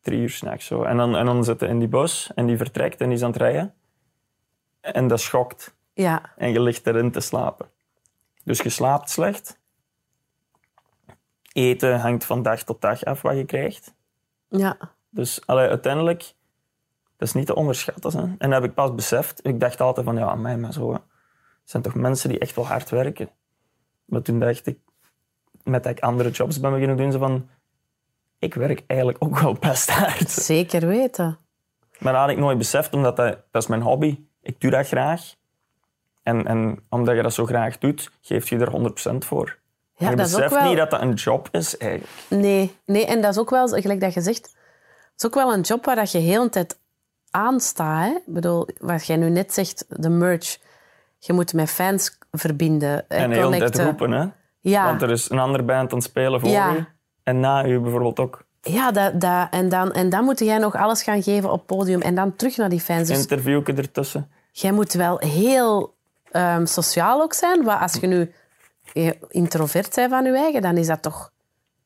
drie 0.00 0.20
uur 0.20 0.30
s'nachts. 0.30 0.66
zo. 0.66 0.82
En 0.82 0.96
dan, 0.96 1.16
en 1.16 1.26
dan 1.26 1.44
zit 1.44 1.60
je 1.60 1.66
in 1.66 1.78
die 1.78 1.88
bus 1.88 2.30
en 2.34 2.46
die 2.46 2.56
vertrekt 2.56 3.00
en 3.00 3.06
die 3.06 3.16
is 3.16 3.22
aan 3.22 3.30
het 3.30 3.40
rijden. 3.40 3.74
En 4.80 5.06
dat 5.06 5.20
schokt. 5.20 5.74
Ja, 5.92 6.32
En 6.36 6.52
je 6.52 6.60
ligt 6.60 6.86
erin 6.86 7.10
te 7.10 7.20
slapen. 7.20 7.68
Dus 8.44 8.60
je 8.60 8.68
slaapt 8.68 9.10
slecht. 9.10 9.60
Eten 11.56 12.00
hangt 12.00 12.24
van 12.24 12.42
dag 12.42 12.62
tot 12.62 12.80
dag 12.80 13.04
af 13.04 13.22
wat 13.22 13.36
je 13.36 13.44
krijgt. 13.44 13.94
ja. 14.48 14.76
Dus 15.10 15.46
allee, 15.46 15.68
uiteindelijk, 15.68 16.20
dat 17.16 17.28
is 17.28 17.34
niet 17.34 17.46
te 17.46 17.54
onderschatten. 17.54 18.18
Hè. 18.18 18.22
En 18.22 18.50
dat 18.50 18.60
heb 18.60 18.64
ik 18.64 18.74
pas 18.74 18.94
beseft. 18.94 19.46
Ik 19.46 19.60
dacht 19.60 19.80
altijd 19.80 20.06
van, 20.06 20.16
ja, 20.16 20.34
mij, 20.34 20.56
maar 20.56 20.72
zo. 20.72 20.92
hè. 20.92 20.98
Het 21.60 21.70
zijn 21.70 21.82
toch 21.82 21.94
mensen 21.94 22.28
die 22.28 22.38
echt 22.38 22.54
wel 22.54 22.66
hard 22.66 22.90
werken. 22.90 23.30
Maar 24.04 24.22
toen 24.22 24.38
dacht 24.38 24.66
ik, 24.66 24.78
met 25.62 25.82
dat 25.82 25.92
ik 25.92 26.00
andere 26.00 26.30
jobs 26.30 26.60
ben 26.60 26.70
beginnen 26.72 26.96
doen, 26.96 27.12
zo 27.12 27.18
van, 27.18 27.48
ik 28.38 28.54
werk 28.54 28.84
eigenlijk 28.86 29.24
ook 29.24 29.38
wel 29.38 29.52
best 29.54 29.90
hard. 29.90 30.30
Zeker 30.30 30.86
weten. 30.86 31.38
Maar 31.98 32.12
dat 32.12 32.22
had 32.22 32.30
ik 32.30 32.38
nooit 32.38 32.58
beseft, 32.58 32.94
omdat 32.94 33.16
dat, 33.16 33.38
dat 33.50 33.62
is 33.62 33.68
mijn 33.68 33.82
hobby. 33.82 34.24
Ik 34.42 34.60
doe 34.60 34.70
dat 34.70 34.86
graag. 34.86 35.34
En, 36.22 36.46
en 36.46 36.84
omdat 36.88 37.16
je 37.16 37.22
dat 37.22 37.34
zo 37.34 37.46
graag 37.46 37.78
doet, 37.78 38.10
geef 38.20 38.48
je 38.48 38.58
er 38.58 39.12
100% 39.14 39.26
voor. 39.26 39.58
Ja, 39.96 40.10
je 40.10 40.16
dat 40.16 40.26
is 40.26 40.34
ook 40.34 40.40
beseft 40.40 40.60
wel... 40.60 40.68
niet 40.68 40.78
dat 40.78 40.90
dat 40.90 41.00
een 41.00 41.12
job 41.12 41.48
is, 41.52 41.76
eigenlijk. 41.76 42.10
Nee, 42.28 42.76
nee, 42.84 43.06
en 43.06 43.20
dat 43.20 43.30
is 43.32 43.38
ook 43.38 43.50
wel, 43.50 43.68
gelijk 43.68 44.00
dat 44.00 44.14
je 44.14 44.20
zegt, 44.20 44.42
het 44.42 45.14
is 45.16 45.26
ook 45.26 45.34
wel 45.34 45.52
een 45.52 45.60
job 45.60 45.84
waar 45.84 45.96
dat 45.96 46.12
je 46.12 46.18
heel 46.18 46.42
de 46.42 46.48
tijd 46.50 46.78
aanstaat. 47.30 48.04
Hè? 48.04 48.10
Ik 48.10 48.22
bedoel, 48.34 48.68
wat 48.78 49.06
jij 49.06 49.16
nu 49.16 49.30
net 49.30 49.54
zegt, 49.54 49.84
de 49.88 50.08
merch. 50.08 50.58
Je 51.18 51.32
moet 51.32 51.52
met 51.52 51.70
fans 51.70 52.18
verbinden, 52.32 53.08
eh, 53.08 53.22
En 53.22 53.30
heel 53.30 53.50
tijd 53.50 53.78
roepen, 53.78 54.10
hè. 54.10 54.26
Ja, 54.60 54.84
Want 54.84 55.02
er 55.02 55.10
is 55.10 55.30
een 55.30 55.38
andere 55.38 55.64
band 55.64 55.90
aan 55.92 55.98
het 55.98 56.06
spelen 56.06 56.40
voor 56.40 56.48
Ja. 56.48 56.74
u. 56.74 56.86
En 57.22 57.40
na 57.40 57.66
u 57.66 57.80
bijvoorbeeld 57.80 58.18
ook. 58.18 58.44
ja 58.60 58.90
dat, 58.90 59.20
dat, 59.20 59.48
en, 59.50 59.68
dan, 59.68 59.92
en 59.92 60.08
dan 60.10 60.24
moet 60.24 60.38
jij 60.38 60.58
nog 60.58 60.74
alles 60.74 61.02
gaan 61.02 61.22
geven 61.22 61.50
op 61.52 61.66
podium 61.66 62.00
en 62.00 62.14
dan 62.14 62.36
terug 62.36 62.56
naar 62.56 62.68
die 62.68 62.80
fans. 62.80 63.08
Dus 63.08 63.26
ertussen. 63.26 64.30
jij 64.52 64.72
moet 64.72 64.92
wel 64.92 65.18
heel 65.18 65.94
ehm, 66.30 66.66
sociaal 66.66 67.22
ook 67.22 67.34
zijn. 67.34 67.64
Want 67.64 67.80
als 67.80 67.94
je 67.94 68.06
nu 68.06 68.32
introvert 69.28 69.94
bent 69.94 70.10
van 70.10 70.24
je 70.24 70.36
eigen, 70.36 70.62
dan 70.62 70.76
is 70.76 70.86
dat 70.86 71.02
toch 71.02 71.32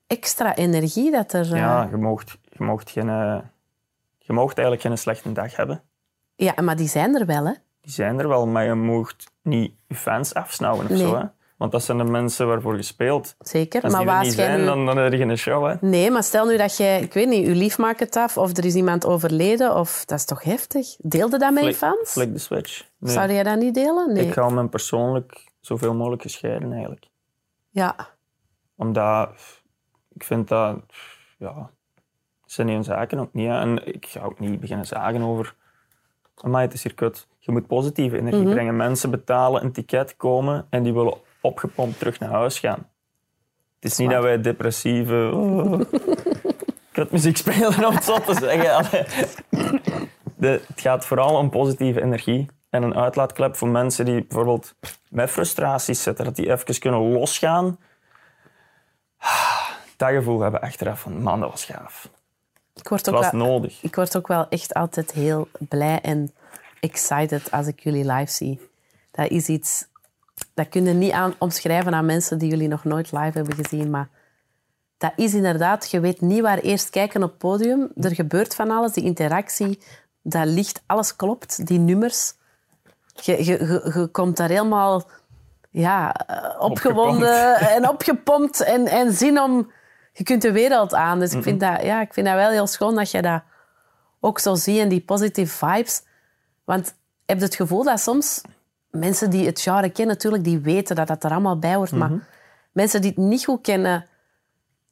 extra 0.06 0.56
energie 0.56 1.10
dat 1.10 1.32
er... 1.32 1.52
eh, 1.52 1.58
Ja, 1.58 1.88
je 1.90 1.96
moogt, 1.96 2.36
je 2.58 3.00
geen... 3.00 3.08
eh, 3.08 3.38
je 4.18 4.32
eigenlijk 4.38 4.80
geen 4.80 4.98
slechte 4.98 5.32
dag 5.32 5.56
hebben. 5.56 5.82
ja, 6.36 6.54
maar 6.62 6.76
die 6.76 6.88
zijn 6.88 7.14
er 7.14 7.26
wel, 7.26 7.44
hè. 7.46 7.52
Die 7.80 7.92
zijn 7.92 8.18
er 8.18 8.28
wel, 8.28 8.46
maar 8.46 8.64
je 8.64 8.74
moogt 8.74 9.30
niet 9.42 9.72
je 9.86 9.94
fans 9.94 10.34
afsnauwen 10.34 10.84
of 10.84 10.90
Nee. 10.90 10.98
zo. 10.98 11.16
Hè? 11.16 11.24
Want 11.56 11.72
dat 11.72 11.82
zijn 11.82 11.98
de 11.98 12.04
mensen 12.04 12.46
waarvoor 12.46 12.76
je 12.76 12.82
speelt. 12.82 13.34
Zeker. 13.38 13.82
Als 13.82 13.92
maar 13.92 14.00
die 14.00 14.10
er 14.10 14.14
waar 14.16 14.24
niet 14.24 14.32
zijn, 14.32 14.58
nu... 14.60 14.64
dan, 14.64 14.86
dan 14.86 14.96
heb 14.96 15.12
je 15.12 15.18
geen 15.18 15.36
show. 15.38 15.66
Hè? 15.66 15.74
Nee, 15.80 16.10
maar 16.10 16.22
stel 16.24 16.46
nu 16.46 16.56
dat 16.56 16.76
jij, 16.76 17.00
ik 17.00 17.12
weet 17.12 17.28
niet, 17.28 17.46
je 17.46 17.54
lief 17.54 17.78
maakt 17.78 18.00
het 18.00 18.16
af 18.16 18.38
of 18.38 18.56
er 18.56 18.64
is 18.64 18.74
iemand 18.74 19.06
overleden, 19.06 19.76
of 19.76 20.04
dat 20.04 20.18
is 20.18 20.24
toch 20.24 20.42
heftig? 20.42 20.96
Deelde 20.98 21.38
dat 21.38 21.52
met 21.52 21.64
je 21.64 21.74
fans? 21.74 22.10
Flik 22.10 22.32
de 22.32 22.38
switch. 22.38 22.84
Nee. 22.98 23.12
Zou 23.14 23.32
jij 23.32 23.42
dat 23.42 23.58
niet 23.58 23.74
delen? 23.74 24.12
Nee. 24.12 24.26
Ik 24.26 24.34
hou 24.34 24.52
me 24.52 24.68
persoonlijk 24.68 25.48
zoveel 25.60 25.94
mogelijk 25.94 26.22
gescheiden 26.22 26.72
eigenlijk. 26.72 27.06
Ja, 27.70 27.96
Omdat 28.76 29.30
ik 30.12 30.24
vind 30.24 30.48
dat, 30.48 30.78
ja, 31.38 31.70
het 32.42 32.52
zijn 32.52 32.66
niet 32.66 32.84
zaken 32.84 33.18
ook 33.18 33.32
niet. 33.34 33.46
hè. 33.48 33.60
En 33.60 33.86
ik 33.94 34.06
ga 34.06 34.20
ook 34.20 34.38
niet 34.38 34.60
beginnen 34.60 34.86
zagen 34.86 35.22
over, 35.22 35.54
maar 36.42 36.62
het 36.62 36.72
is 36.72 36.82
hier 36.82 36.94
kut. 36.94 37.28
Je 37.38 37.52
moet 37.52 37.66
positieve 37.66 38.18
energie 38.18 38.42
Mhm. 38.42 38.50
brengen. 38.52 38.76
Mensen 38.76 39.10
betalen 39.10 39.64
een 39.64 39.72
ticket, 39.72 40.16
komen 40.16 40.66
en 40.70 40.82
die 40.82 40.92
willen 40.92 41.18
opgepompt 41.40 41.98
terug 41.98 42.18
naar 42.18 42.30
huis 42.30 42.58
gaan. 42.58 42.88
Het 43.80 43.90
is 43.90 43.96
niet 43.98 44.10
dat 44.10 44.22
wij 44.22 44.40
depressieve 44.40 45.30
oh, 45.34 45.80
kutmuziek 46.92 47.36
spelen, 47.36 47.86
om 47.86 47.94
het 47.94 48.04
zo 48.04 48.18
te 48.18 48.34
zeggen. 48.34 48.84
De, 50.36 50.62
het 50.66 50.80
gaat 50.80 51.06
vooral 51.06 51.36
om 51.36 51.50
positieve 51.50 52.02
energie 52.02 52.46
en 52.70 52.82
een 52.82 52.96
uitlaatklep 52.96 53.56
voor 53.56 53.68
mensen 53.68 54.04
die 54.04 54.24
bijvoorbeeld 54.24 54.74
met 55.08 55.30
frustraties 55.30 56.02
zitten, 56.02 56.24
dat 56.24 56.36
die 56.36 56.50
even 56.50 56.78
kunnen 56.78 57.12
losgaan 57.12 57.78
dat 59.96 60.10
gevoel 60.10 60.40
hebben 60.40 60.60
achteraf 60.60 61.00
van, 61.00 61.22
man, 61.22 61.40
dat 61.40 61.50
was 61.50 61.64
gaaf. 61.64 62.08
ik 62.74 62.88
word, 62.88 63.06
Het 63.06 63.14
ook 63.14 63.22
was 63.22 63.32
wel, 63.32 63.46
nodig. 63.46 63.82
ik 63.82 63.94
word 63.94 64.16
ook 64.16 64.28
wel 64.28 64.48
echt 64.48 64.74
altijd 64.74 65.10
heel 65.12 65.48
blij 65.58 66.00
en 66.00 66.30
excited 66.80 67.50
als 67.50 67.66
ik 67.66 67.80
jullie 67.80 68.12
live 68.12 68.32
zie. 68.32 68.68
Dat 69.10 69.30
is 69.30 69.46
iets... 69.46 69.88
Dat 70.54 70.68
kun 70.68 70.84
je 70.84 70.92
niet 70.92 71.12
aan, 71.12 71.34
omschrijven 71.38 71.94
aan 71.94 72.06
mensen 72.06 72.38
die 72.38 72.48
jullie 72.48 72.68
nog 72.68 72.84
nooit 72.84 73.12
live 73.12 73.38
hebben 73.38 73.54
gezien, 73.54 73.90
maar 73.90 74.08
dat 74.98 75.12
is 75.16 75.34
inderdaad... 75.34 75.90
Je 75.90 76.00
weet 76.00 76.20
niet 76.20 76.40
waar 76.40 76.58
eerst 76.58 76.90
kijken 76.90 77.22
op 77.22 77.28
het 77.28 77.38
podium. 77.38 77.92
Er 77.96 78.14
gebeurt 78.14 78.54
van 78.54 78.70
alles, 78.70 78.92
die 78.92 79.04
interactie, 79.04 79.78
dat 80.22 80.46
licht, 80.46 80.82
alles 80.86 81.16
klopt, 81.16 81.66
die 81.66 81.78
nummers. 81.78 82.34
Je, 83.14 83.44
je, 83.44 84.08
komt 84.12 84.36
daar 84.36 84.48
helemaal 84.48 85.02
ja, 85.70 86.12
eh, 86.14 86.60
opgewonden 86.60 87.56
en 87.56 87.88
opgepompt 87.88 88.60
en, 88.60 88.86
en 88.86 89.12
zin 89.12 89.40
om... 89.40 89.70
Je 90.12 90.24
kunt 90.24 90.42
de 90.42 90.52
wereld 90.52 90.94
aan. 90.94 91.18
Dus 91.18 91.32
ik, 91.32 91.42
vind 91.42 91.60
dat, 91.60 91.82
ja, 91.82 92.00
ik 92.00 92.12
vind 92.12 92.26
dat 92.26 92.34
wel 92.34 92.50
heel 92.50 92.66
schoon 92.66 92.94
dat 92.94 93.10
je 93.10 93.22
dat 93.22 93.42
ook 94.20 94.38
zo 94.38 94.54
ziet 94.54 94.78
en 94.78 94.88
die 94.88 95.00
positive 95.00 95.66
vibes. 95.66 96.02
Want 96.64 96.94
heb 97.26 97.38
je 97.38 97.44
het 97.44 97.54
gevoel 97.54 97.84
dat 97.84 98.00
soms 98.00 98.42
mensen 98.90 99.30
die 99.30 99.46
het 99.46 99.60
genre 99.60 99.90
kennen, 99.90 100.14
natuurlijk, 100.14 100.44
die 100.44 100.58
weten 100.58 100.96
dat 100.96 101.06
dat 101.06 101.24
er 101.24 101.30
allemaal 101.30 101.58
bij 101.58 101.74
hoort. 101.74 101.92
Maar 101.92 102.10
mensen 102.72 103.00
die 103.00 103.10
het 103.10 103.18
niet 103.18 103.44
goed 103.44 103.60
kennen, 103.62 104.06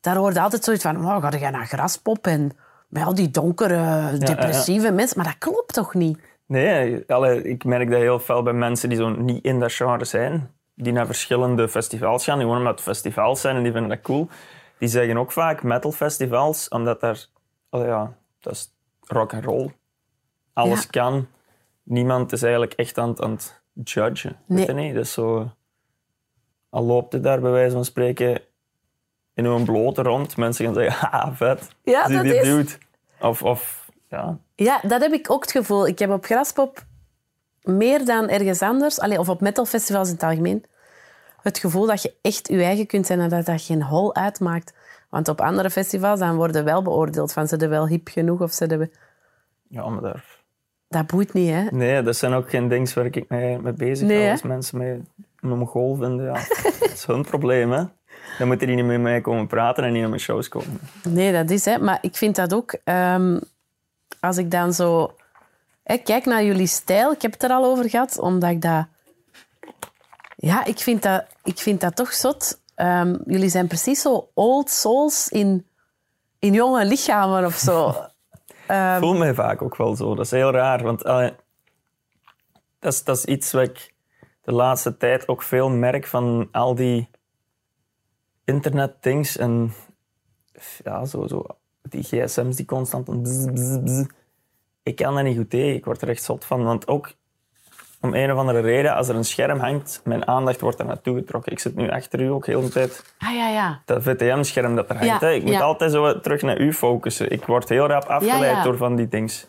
daar 0.00 0.16
hoort 0.16 0.36
altijd 0.36 0.64
zoiets 0.64 0.82
van, 0.82 1.06
oh, 1.06 1.22
ga 1.22 1.38
je 1.38 1.50
naar 1.50 1.66
graspop 1.66 2.26
en 2.26 2.50
met 2.88 3.04
al 3.04 3.14
die 3.14 3.30
donkere, 3.30 4.18
depressieve 4.18 4.92
mensen. 4.92 5.16
Maar 5.16 5.26
dat 5.26 5.38
klopt 5.38 5.72
toch 5.72 5.94
niet? 5.94 6.18
Nee, 6.48 7.04
allee, 7.06 7.42
ik 7.42 7.64
merk 7.64 7.90
dat 7.90 8.00
heel 8.00 8.18
veel 8.20 8.42
bij 8.42 8.52
mensen 8.52 8.88
die 8.88 8.98
zo 8.98 9.08
niet 9.08 9.44
in 9.44 9.60
dat 9.60 9.72
genre 9.72 10.04
zijn, 10.04 10.50
die 10.74 10.92
naar 10.92 11.06
verschillende 11.06 11.68
festivals 11.68 12.24
gaan, 12.24 12.34
die 12.38 12.42
gewoon 12.46 12.58
omdat 12.60 12.74
het 12.74 12.82
festivals 12.82 13.40
zijn 13.40 13.56
en 13.56 13.62
die 13.62 13.72
vinden 13.72 13.90
dat 13.90 14.00
cool. 14.00 14.28
Die 14.78 14.88
zeggen 14.88 15.16
ook 15.16 15.32
vaak 15.32 15.62
metalfestivals, 15.62 16.68
omdat 16.68 17.00
daar, 17.00 17.26
allee, 17.68 17.86
ja, 17.86 18.16
dat 18.40 18.52
is 18.52 18.74
rock 19.06 19.34
and 19.34 19.44
roll. 19.44 19.70
Alles 20.52 20.82
Ja. 20.82 20.88
kan. 20.90 21.26
Niemand 21.82 22.32
is 22.32 22.42
eigenlijk 22.42 22.72
echt 22.72 22.98
aan 22.98 23.08
het, 23.08 23.20
aan 23.22 23.30
het 23.30 23.62
judgen. 23.90 24.36
Nee. 24.46 24.66
Weet 24.66 24.76
niet? 24.76 24.94
Dat 24.94 25.04
is 25.04 25.12
zo... 25.12 25.50
Al 26.70 26.84
loopt 26.84 27.12
het 27.12 27.22
daar 27.22 27.40
bij 27.40 27.50
wijze 27.50 27.74
van 27.74 27.84
spreken 27.84 28.40
in 29.34 29.44
een 29.44 29.64
blote 29.64 30.02
rond, 30.02 30.36
mensen 30.36 30.64
gaan 30.64 30.74
zeggen, 30.74 31.08
ha, 31.10 31.34
vet. 31.34 31.68
Ja, 31.82 32.06
Zie 32.06 32.14
dat 32.14 32.24
die 32.24 32.34
is- 32.36 32.42
dude. 32.42 32.70
Of, 33.20 33.42
of 33.42 33.90
ja, 34.08 34.38
Ja, 34.64 34.80
dat 34.82 35.00
heb 35.00 35.12
ik 35.12 35.30
ook 35.30 35.42
het 35.42 35.50
gevoel. 35.50 35.86
Ik 35.86 35.98
heb 35.98 36.10
op 36.10 36.24
Graspop 36.24 36.84
meer 37.62 38.04
dan 38.04 38.28
ergens 38.28 38.62
anders, 38.62 39.00
allee, 39.00 39.18
of 39.18 39.28
op 39.28 39.40
metalfestivals 39.40 40.08
in 40.08 40.14
het 40.14 40.22
algemeen, 40.22 40.64
het 41.42 41.58
gevoel 41.58 41.86
dat 41.86 42.02
je 42.02 42.14
echt 42.22 42.48
je 42.48 42.62
eigen 42.62 42.86
kunt 42.86 43.06
zijn 43.06 43.20
en 43.20 43.28
dat 43.28 43.46
dat 43.46 43.62
geen 43.62 43.82
hol 43.82 44.14
uitmaakt. 44.14 44.74
Want 45.08 45.28
op 45.28 45.40
andere 45.40 45.70
festivals 45.70 46.20
dan 46.20 46.36
worden 46.36 46.64
wel 46.64 46.82
beoordeeld 46.82 47.32
van 47.32 47.48
ze 47.48 47.56
er 47.56 47.68
wel 47.68 47.88
hip 47.88 48.08
genoeg 48.08 48.40
of 48.40 48.52
ze 48.52 48.66
er... 48.66 48.90
Ja, 49.68 49.88
maar 49.88 50.02
daar... 50.02 50.24
Dat 50.88 51.06
boeit 51.06 51.32
niet, 51.32 51.50
hè? 51.50 51.64
Nee, 51.70 52.02
dat 52.02 52.16
zijn 52.16 52.32
ook 52.32 52.50
geen 52.50 52.68
dingen 52.68 52.94
waar 52.94 53.06
ik 53.06 53.28
mee, 53.28 53.58
mee 53.58 53.72
bezig 53.72 54.06
Nee, 54.06 54.22
hè? 54.22 54.30
Als 54.30 54.42
mensen 54.42 54.78
mij 54.78 55.00
een 55.40 55.48
Mongool 55.48 55.94
vinden, 55.94 56.24
ja, 56.24 56.32
dat 56.80 56.90
is 56.92 57.04
hun 57.06 57.24
probleem, 57.24 57.70
hè. 57.70 57.84
Dan 58.38 58.46
moeten 58.46 58.66
die 58.66 58.76
niet 58.76 58.84
met 58.84 59.00
mij 59.00 59.20
komen 59.20 59.46
praten 59.46 59.84
en 59.84 59.90
niet 59.90 60.00
naar 60.00 60.08
mijn 60.08 60.20
shows 60.20 60.48
komen. 60.48 60.80
Nee, 61.08 61.32
dat 61.32 61.50
is, 61.50 61.64
hè. 61.64 61.78
Maar 61.78 61.98
ik 62.00 62.16
vind 62.16 62.36
dat 62.36 62.54
ook... 62.54 62.76
ehm, 62.84 63.36
als 64.20 64.36
ik 64.36 64.50
dan 64.50 64.72
zo... 64.72 65.16
Kijk 66.04 66.24
naar 66.24 66.44
jullie 66.44 66.66
stijl, 66.66 67.12
ik 67.12 67.22
heb 67.22 67.32
het 67.32 67.42
er 67.42 67.50
al 67.50 67.64
over 67.64 67.90
gehad, 67.90 68.18
omdat 68.18 68.50
ik 68.50 68.62
dat... 68.62 68.86
Ja, 70.36 70.64
ik 70.64 70.78
vind 70.78 71.02
dat, 71.02 71.24
ik 71.42 71.58
vind 71.58 71.80
dat 71.80 71.96
toch 71.96 72.12
zot. 72.12 72.60
Ehm, 72.74 73.16
jullie 73.26 73.48
zijn 73.48 73.66
precies 73.66 74.00
zo 74.00 74.30
old 74.34 74.70
souls 74.70 75.28
in, 75.28 75.66
in 76.38 76.52
jonge 76.52 76.84
lichamen 76.84 77.44
of 77.44 77.54
zo. 77.54 77.88
Ik 78.68 78.98
voel 78.98 79.14
mij 79.16 79.34
vaak 79.34 79.62
ook 79.62 79.76
wel 79.76 79.96
zo. 79.96 80.14
Dat 80.14 80.24
is 80.24 80.30
heel 80.30 80.50
raar, 80.50 80.82
want 80.82 81.04
allee, 81.04 81.34
dat, 82.78 82.92
is, 82.92 83.04
dat 83.04 83.16
is 83.16 83.24
iets 83.24 83.52
wat 83.52 83.62
ik 83.62 83.94
de 84.42 84.52
laatste 84.52 84.96
tijd 84.96 85.28
ook 85.28 85.42
veel 85.42 85.68
merk 85.68 86.06
van 86.06 86.48
al 86.52 86.74
die 86.74 87.10
internetdings 88.44 89.36
en 89.36 89.72
ja, 90.84 91.04
zo, 91.04 91.26
zo, 91.26 91.46
die 91.82 92.02
gsm's 92.02 92.56
die 92.56 92.66
constant 92.66 93.08
een 93.08 93.22
bzz, 93.22 93.44
bzz, 93.44 93.78
bzz. 93.82 94.04
Ik 94.82 94.96
kan 94.96 95.14
daar 95.14 95.22
niet 95.22 95.36
goed 95.36 95.50
tegen. 95.50 95.74
Ik 95.74 95.84
word 95.84 96.02
er 96.02 96.08
echt 96.08 96.22
zot 96.22 96.44
van, 96.44 96.64
want 96.64 96.88
ook 96.88 97.10
om 98.00 98.14
een 98.14 98.32
of 98.32 98.38
andere 98.38 98.60
reden, 98.60 98.94
als 98.94 99.08
er 99.08 99.14
een 99.14 99.24
scherm 99.24 99.58
hangt, 99.58 100.00
mijn 100.04 100.26
aandacht 100.26 100.60
wordt 100.60 100.78
er 100.78 100.84
naartoe 100.86 101.16
getrokken. 101.16 101.52
Ik 101.52 101.58
zit 101.58 101.74
nu 101.74 101.90
achter 101.90 102.20
u 102.20 102.26
ook 102.30 102.46
heel 102.46 102.60
de 102.62 102.68
tijd 102.68 103.14
Ah, 103.18 103.34
ja, 103.34 103.48
ja. 103.48 103.82
dat 103.84 104.02
VTM-scherm 104.02 104.76
dat 104.76 104.88
er 104.88 104.96
hangt. 104.96 105.20
Ja, 105.20 105.26
hè. 105.26 105.32
Ik 105.32 105.42
moet 105.42 105.52
ja. 105.52 105.60
altijd 105.60 105.92
zo 105.92 106.20
terug 106.20 106.42
naar 106.42 106.60
u 106.60 106.72
focussen. 106.72 107.30
Ik 107.30 107.44
word 107.44 107.68
heel 107.68 107.86
rap 107.86 108.04
afgeleid 108.04 108.56
Ja, 108.56 108.62
door 108.62 108.76
van 108.76 108.96
die 108.96 109.08
dings. 109.08 109.46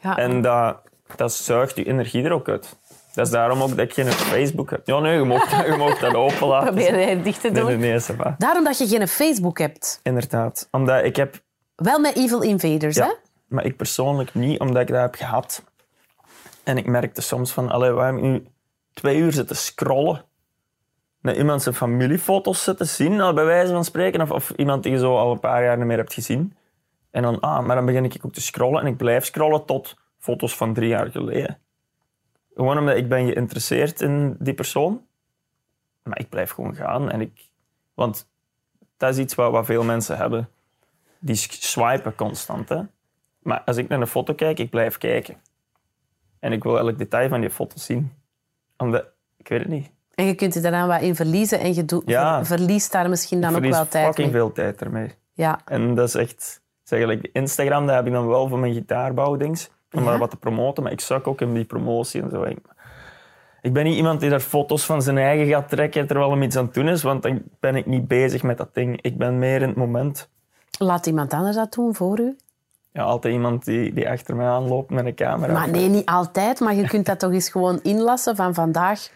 ja. 0.00 0.16
En 0.16 0.40
dat, 0.42 0.76
dat 1.16 1.32
zuigt 1.32 1.76
je 1.76 1.84
energie 1.84 2.24
er 2.24 2.32
ook 2.32 2.48
uit. 2.48 2.76
Dat 3.14 3.26
is 3.26 3.32
daarom 3.32 3.62
ook 3.62 3.68
dat 3.68 3.78
ik 3.78 3.92
geen 3.92 4.06
Facebook 4.06 4.70
heb. 4.70 4.86
Ja, 4.86 4.98
nee, 4.98 5.18
je 5.18 5.24
mag, 5.24 5.66
je 5.70 5.76
mag 5.76 5.98
dat 5.98 6.14
open 6.14 6.46
laten. 6.46 6.74
Probeer 6.74 7.08
het 7.08 7.24
dicht 7.24 7.40
te 7.40 7.50
doen. 7.50 7.66
nee, 7.66 7.76
nee. 7.76 8.34
Daarom 8.38 8.64
dat 8.64 8.78
je 8.78 8.86
geen 8.86 9.08
Facebook 9.08 9.58
hebt. 9.58 10.00
Inderdaad. 10.02 10.68
Omdat 10.70 11.04
ik 11.04 11.16
heb... 11.16 11.44
Wel 11.76 11.98
met 11.98 12.16
Evil 12.16 12.42
Invaders, 12.42 12.96
hè? 12.96 13.12
Maar 13.46 13.64
ik 13.64 13.76
persoonlijk 13.76 14.34
niet, 14.34 14.60
omdat 14.60 14.82
ik 14.82 14.88
dat 14.88 15.00
heb 15.00 15.14
gehad. 15.14 15.64
En 16.62 16.76
ik 16.76 16.86
merkte 16.86 17.20
soms 17.20 17.52
van, 17.52 17.70
allee, 17.70 17.90
waarom 17.90 18.20
nu 18.20 18.46
twee 18.92 19.18
uur 19.18 19.32
zitten 19.32 19.56
scrollen? 19.56 20.24
Naar 21.20 21.36
iemand 21.36 21.62
zijn 21.62 21.74
familiefoto's 21.74 22.62
zitten 22.62 22.86
zien, 22.86 23.20
al 23.20 23.32
bij 23.32 23.44
wijze 23.44 23.72
van 23.72 23.84
spreken. 23.84 24.20
Of, 24.20 24.30
of 24.30 24.50
iemand 24.50 24.82
die 24.82 24.92
je 24.92 24.98
zo 24.98 25.16
al 25.16 25.32
een 25.32 25.40
paar 25.40 25.62
jaar 25.62 25.76
niet 25.76 25.86
meer 25.86 25.96
hebt 25.96 26.14
gezien. 26.14 26.56
En 27.10 27.22
dan, 27.22 27.40
ah, 27.40 27.66
maar 27.66 27.76
dan 27.76 27.86
begin 27.86 28.04
ik 28.04 28.20
ook 28.22 28.32
te 28.32 28.40
scrollen. 28.40 28.80
En 28.80 28.86
ik 28.86 28.96
blijf 28.96 29.24
scrollen 29.24 29.64
tot 29.64 29.96
foto's 30.18 30.56
van 30.56 30.74
drie 30.74 30.88
jaar 30.88 31.10
geleden. 31.10 31.58
Gewoon 32.54 32.78
omdat 32.78 32.96
ik 32.96 33.08
ben 33.08 33.26
geïnteresseerd 33.26 34.00
in 34.00 34.36
die 34.38 34.54
persoon. 34.54 35.06
Maar 36.02 36.18
ik 36.18 36.28
blijf 36.28 36.50
gewoon 36.50 36.74
gaan. 36.74 37.10
En 37.10 37.20
ik, 37.20 37.48
want 37.94 38.28
dat 38.96 39.10
is 39.10 39.18
iets 39.18 39.34
wat, 39.34 39.50
wat 39.50 39.66
veel 39.66 39.84
mensen 39.84 40.16
hebben. 40.16 40.48
Die 41.18 41.36
swipen 41.36 42.14
constant. 42.14 42.68
Hè? 42.68 42.80
Maar 43.38 43.62
als 43.64 43.76
ik 43.76 43.88
naar 43.88 44.00
een 44.00 44.06
foto 44.06 44.34
kijk, 44.34 44.58
ik 44.58 44.70
blijf 44.70 44.98
kijken. 44.98 45.36
En 46.38 46.52
ik 46.52 46.62
wil 46.62 46.78
elk 46.78 46.98
detail 46.98 47.28
van 47.28 47.40
die 47.40 47.50
foto 47.50 47.74
zien. 47.78 48.12
Omdat, 48.76 49.04
ik 49.36 49.48
weet 49.48 49.58
het 49.58 49.68
niet. 49.68 49.90
En 50.14 50.24
je 50.26 50.34
kunt 50.34 50.54
je 50.54 50.60
daaraan 50.60 50.88
wat 50.88 51.00
in 51.00 51.14
verliezen 51.14 51.60
en 51.60 51.74
je 51.74 51.84
doet, 51.84 52.02
Ja. 52.06 52.44
ver- 52.44 52.58
verliest 52.58 52.92
daar 52.92 53.08
misschien 53.08 53.40
dan 53.40 53.56
ik 53.56 53.64
ook 53.64 53.70
wel 53.72 53.88
tijd 53.88 54.04
fucking 54.06 54.26
mee. 54.32 54.36
veel 54.40 54.52
tijd 54.52 54.80
ermee. 54.80 55.14
Ja. 55.32 55.60
En 55.64 55.94
dat 55.94 56.08
is 56.08 56.14
echt... 56.14 56.64
Zeg, 56.82 57.06
like, 57.06 57.28
Instagram, 57.32 57.86
dat 57.86 57.94
heb 57.94 58.06
ik 58.06 58.12
dan 58.12 58.26
wel 58.26 58.48
voor 58.48 58.58
mijn 58.58 58.72
gitaarbouwdings. 58.74 59.70
Om 59.92 60.00
Ja. 60.02 60.04
maar 60.08 60.18
wat 60.18 60.30
te 60.30 60.36
promoten. 60.36 60.82
Maar 60.82 60.92
ik 60.92 61.00
zak 61.00 61.26
ook 61.26 61.40
in 61.40 61.54
die 61.54 61.64
promotie 61.64 62.22
en 62.22 62.30
zo. 62.30 62.42
Ik, 62.42 62.58
ik 63.60 63.72
ben 63.72 63.84
niet 63.84 63.96
iemand 63.96 64.20
die 64.20 64.30
daar 64.30 64.40
foto's 64.40 64.84
van 64.84 65.02
zijn 65.02 65.18
eigen 65.18 65.46
gaat 65.46 65.68
trekken 65.68 66.06
terwijl 66.06 66.30
hem 66.30 66.42
iets 66.42 66.56
aan 66.56 66.64
het 66.64 66.74
doen 66.74 66.88
is. 66.88 67.02
Want 67.02 67.22
dan 67.22 67.42
ben 67.60 67.76
ik 67.76 67.86
niet 67.86 68.08
bezig 68.08 68.42
met 68.42 68.58
dat 68.58 68.74
ding. 68.74 69.02
Ik 69.02 69.18
ben 69.18 69.38
meer 69.38 69.62
in 69.62 69.68
het 69.68 69.76
moment. 69.76 70.30
Laat 70.78 71.06
iemand 71.06 71.32
anders 71.32 71.56
dat 71.56 71.72
doen 71.72 71.94
voor 71.94 72.20
u. 72.20 72.36
Ja, 72.92 73.02
altijd 73.02 73.34
iemand 73.34 73.64
die, 73.64 73.92
die 73.92 74.08
achter 74.08 74.36
mij 74.36 74.46
aanloopt 74.46 74.90
met 74.90 75.06
een 75.06 75.14
camera. 75.14 75.52
Maar 75.52 75.70
nee, 75.70 75.88
niet 75.88 76.06
altijd. 76.06 76.60
Maar 76.60 76.74
je 76.74 76.88
kunt 76.88 77.06
dat 77.06 77.18
toch 77.18 77.32
eens 77.32 77.48
gewoon 77.48 77.80
inlassen 77.82 78.36
van 78.36 78.54
vandaag 78.54 79.08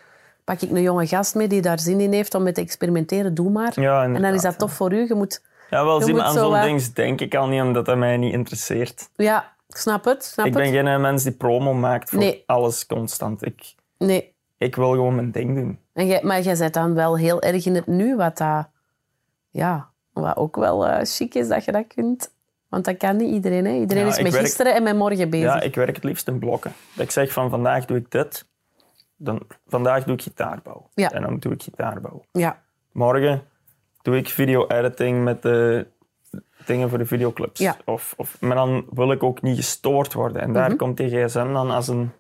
pak 0.45 0.61
ik 0.61 0.71
een 0.71 0.83
jonge 0.83 1.07
gast 1.07 1.35
mee 1.35 1.49
die 1.49 1.61
daar 1.63 1.79
zin 1.79 2.01
in 2.01 2.13
heeft 2.13 2.35
om 2.35 2.43
met 2.43 2.55
te 2.55 2.61
experimenteren. 2.61 3.35
Doe 3.35 3.51
maar. 3.51 3.81
Ja, 3.81 4.03
en 4.05 4.23
dan 4.23 4.35
is 4.35 4.43
dat 4.43 4.59
tof 4.59 4.73
voor 4.73 4.93
u. 4.93 5.07
Je 5.09 5.15
moet... 5.15 5.43
Ja, 5.71 5.85
wel 5.85 5.99
maar 5.99 6.09
moet 6.09 6.21
aan 6.21 6.33
zo 6.33 6.51
zo'n 6.51 6.61
ding 6.61 6.83
denk 6.83 7.21
ik 7.21 7.35
al 7.35 7.47
niet, 7.47 7.63
omdat 7.63 7.87
dat 7.87 7.97
mij 7.97 8.17
niet 8.17 8.33
interesseert. 8.33 9.09
Ja, 9.17 9.53
ik 9.69 9.77
snap 9.77 10.05
het. 10.05 10.25
Snap 10.25 10.47
Ik 10.47 10.53
ben 10.53 10.63
het. 10.63 10.73
geen 10.87 11.01
mens 11.01 11.23
die 11.23 11.33
promo 11.33 11.75
maakt 11.75 12.11
voor 12.11 12.19
Nee. 12.19 12.43
alles 12.47 12.87
constant. 12.87 13.47
Ik, 13.47 13.75
Nee. 13.99 14.35
ik 14.59 14.77
wil 14.77 14.91
gewoon 14.91 15.15
mijn 15.15 15.31
ding 15.31 15.55
doen. 15.57 15.79
En 15.93 16.07
jij, 16.07 16.21
maar 16.23 16.41
jij 16.41 16.57
bent 16.57 16.75
dan 16.75 16.95
wel 16.95 17.17
heel 17.19 17.43
erg 17.43 17.67
in 17.67 17.75
het 17.75 17.87
nu, 17.87 18.17
wat, 18.17 18.37
dat, 18.39 18.69
ja, 19.51 19.89
wat 20.13 20.37
ook 20.37 20.57
wel 20.57 20.87
eh, 20.87 21.05
chic 21.05 21.35
is 21.35 21.49
dat 21.49 21.65
je 21.65 21.73
dat 21.73 21.87
kunt. 21.87 22.33
Want 22.69 22.85
dat 22.85 22.97
kan 22.97 23.17
niet 23.17 23.33
iedereen. 23.33 23.65
Hè? 23.65 23.73
Iedereen 23.73 24.03
Ja, 24.05 24.09
is 24.11 24.23
met 24.23 24.33
werk- 24.33 24.45
gisteren 24.45 24.75
en 24.75 24.83
met 24.83 24.97
morgen 24.97 25.31
bezig. 25.31 25.47
Ja, 25.55 25.61
ik 25.61 25.75
werk 25.75 25.95
het 25.95 26.05
liefst 26.05 26.29
in 26.29 26.39
blokken. 26.39 26.73
Dat 26.95 27.05
ik 27.05 27.11
zeg 27.11 27.33
van 27.33 27.51
vandaag 27.51 27.85
doe 27.85 27.97
ik 27.97 28.11
dit, 28.11 28.47
dan 29.17 29.43
vandaag 29.67 30.05
doe 30.05 30.15
ik 30.15 30.23
gitaarbouw. 30.23 30.89
Ja. 30.95 31.11
En 31.11 31.23
dan 31.23 31.39
doe 31.39 31.53
ik 31.53 31.63
gitaarbouw. 31.63 32.25
ja. 32.33 32.63
Morgen 32.93 33.43
doe 34.03 34.17
ik 34.17 34.29
video-editing 34.29 35.25
met 35.25 35.43
de 35.43 35.87
dingen 36.67 36.89
voor 36.89 36.99
de 36.99 37.07
videoclips. 37.07 37.61
Ja. 37.61 37.77
Of, 37.85 38.15
of, 38.17 38.41
maar 38.41 38.57
dan 38.57 38.87
wil 38.91 39.13
ik 39.13 39.23
ook 39.23 39.43
niet 39.43 39.57
gestoord 39.57 40.13
worden. 40.13 40.43
En 40.43 40.53
daar 40.53 40.69
Mhm. 40.69 40.77
komt 40.77 40.97
die 40.97 41.09
gsm 41.09 41.53
dan 41.53 41.71
als 41.71 41.89
een 41.89 42.11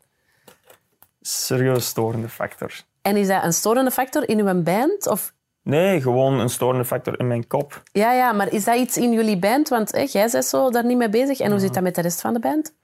serieus 1.21 1.87
storende 1.87 2.29
factor. 2.29 2.73
En 3.03 3.17
is 3.17 3.29
dat 3.29 3.45
een 3.45 3.53
storende 3.53 3.91
factor 3.91 4.29
in 4.29 4.39
uw 4.47 4.63
band? 4.63 5.07
Of, 5.07 5.35
Nee, 5.63 6.01
gewoon 6.01 6.41
een 6.41 6.51
storende 6.51 6.85
factor 6.85 7.19
in 7.19 7.27
mijn 7.27 7.47
kop. 7.47 7.83
ja, 7.93 8.13
ja, 8.13 8.33
maar 8.33 8.53
is 8.53 8.65
dat 8.65 8.77
iets 8.77 8.97
in 8.97 9.13
jullie 9.13 9.39
band? 9.39 9.69
Want 9.69 9.93
hè, 9.93 10.07
jij 10.11 10.29
bent 10.33 10.45
zo 10.45 10.71
daar 10.71 10.85
niet 10.85 10.97
mee 10.97 11.09
bezig. 11.09 11.41
En 11.41 11.51
hoe 11.51 11.61
zit 11.61 11.75
dat 11.75 11.83
met 11.83 11.95
de 11.95 12.01
rest 12.01 12.21
van 12.21 12.33
de 12.33 12.41
band? 12.41 12.75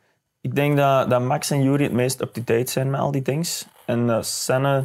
Ik 0.40 0.54
denk 0.54 0.76
dat, 0.76 1.10
dat 1.10 1.20
Max 1.20 1.50
en 1.50 1.62
Jury 1.62 1.82
het 1.82 1.92
meest 1.92 2.20
up-to-date 2.20 2.70
zijn 2.70 2.90
met 2.90 3.00
al 3.00 3.10
die 3.10 3.22
dingen. 3.22 3.46
En 3.84 4.06
uh, 4.06 4.22
Senne, 4.22 4.84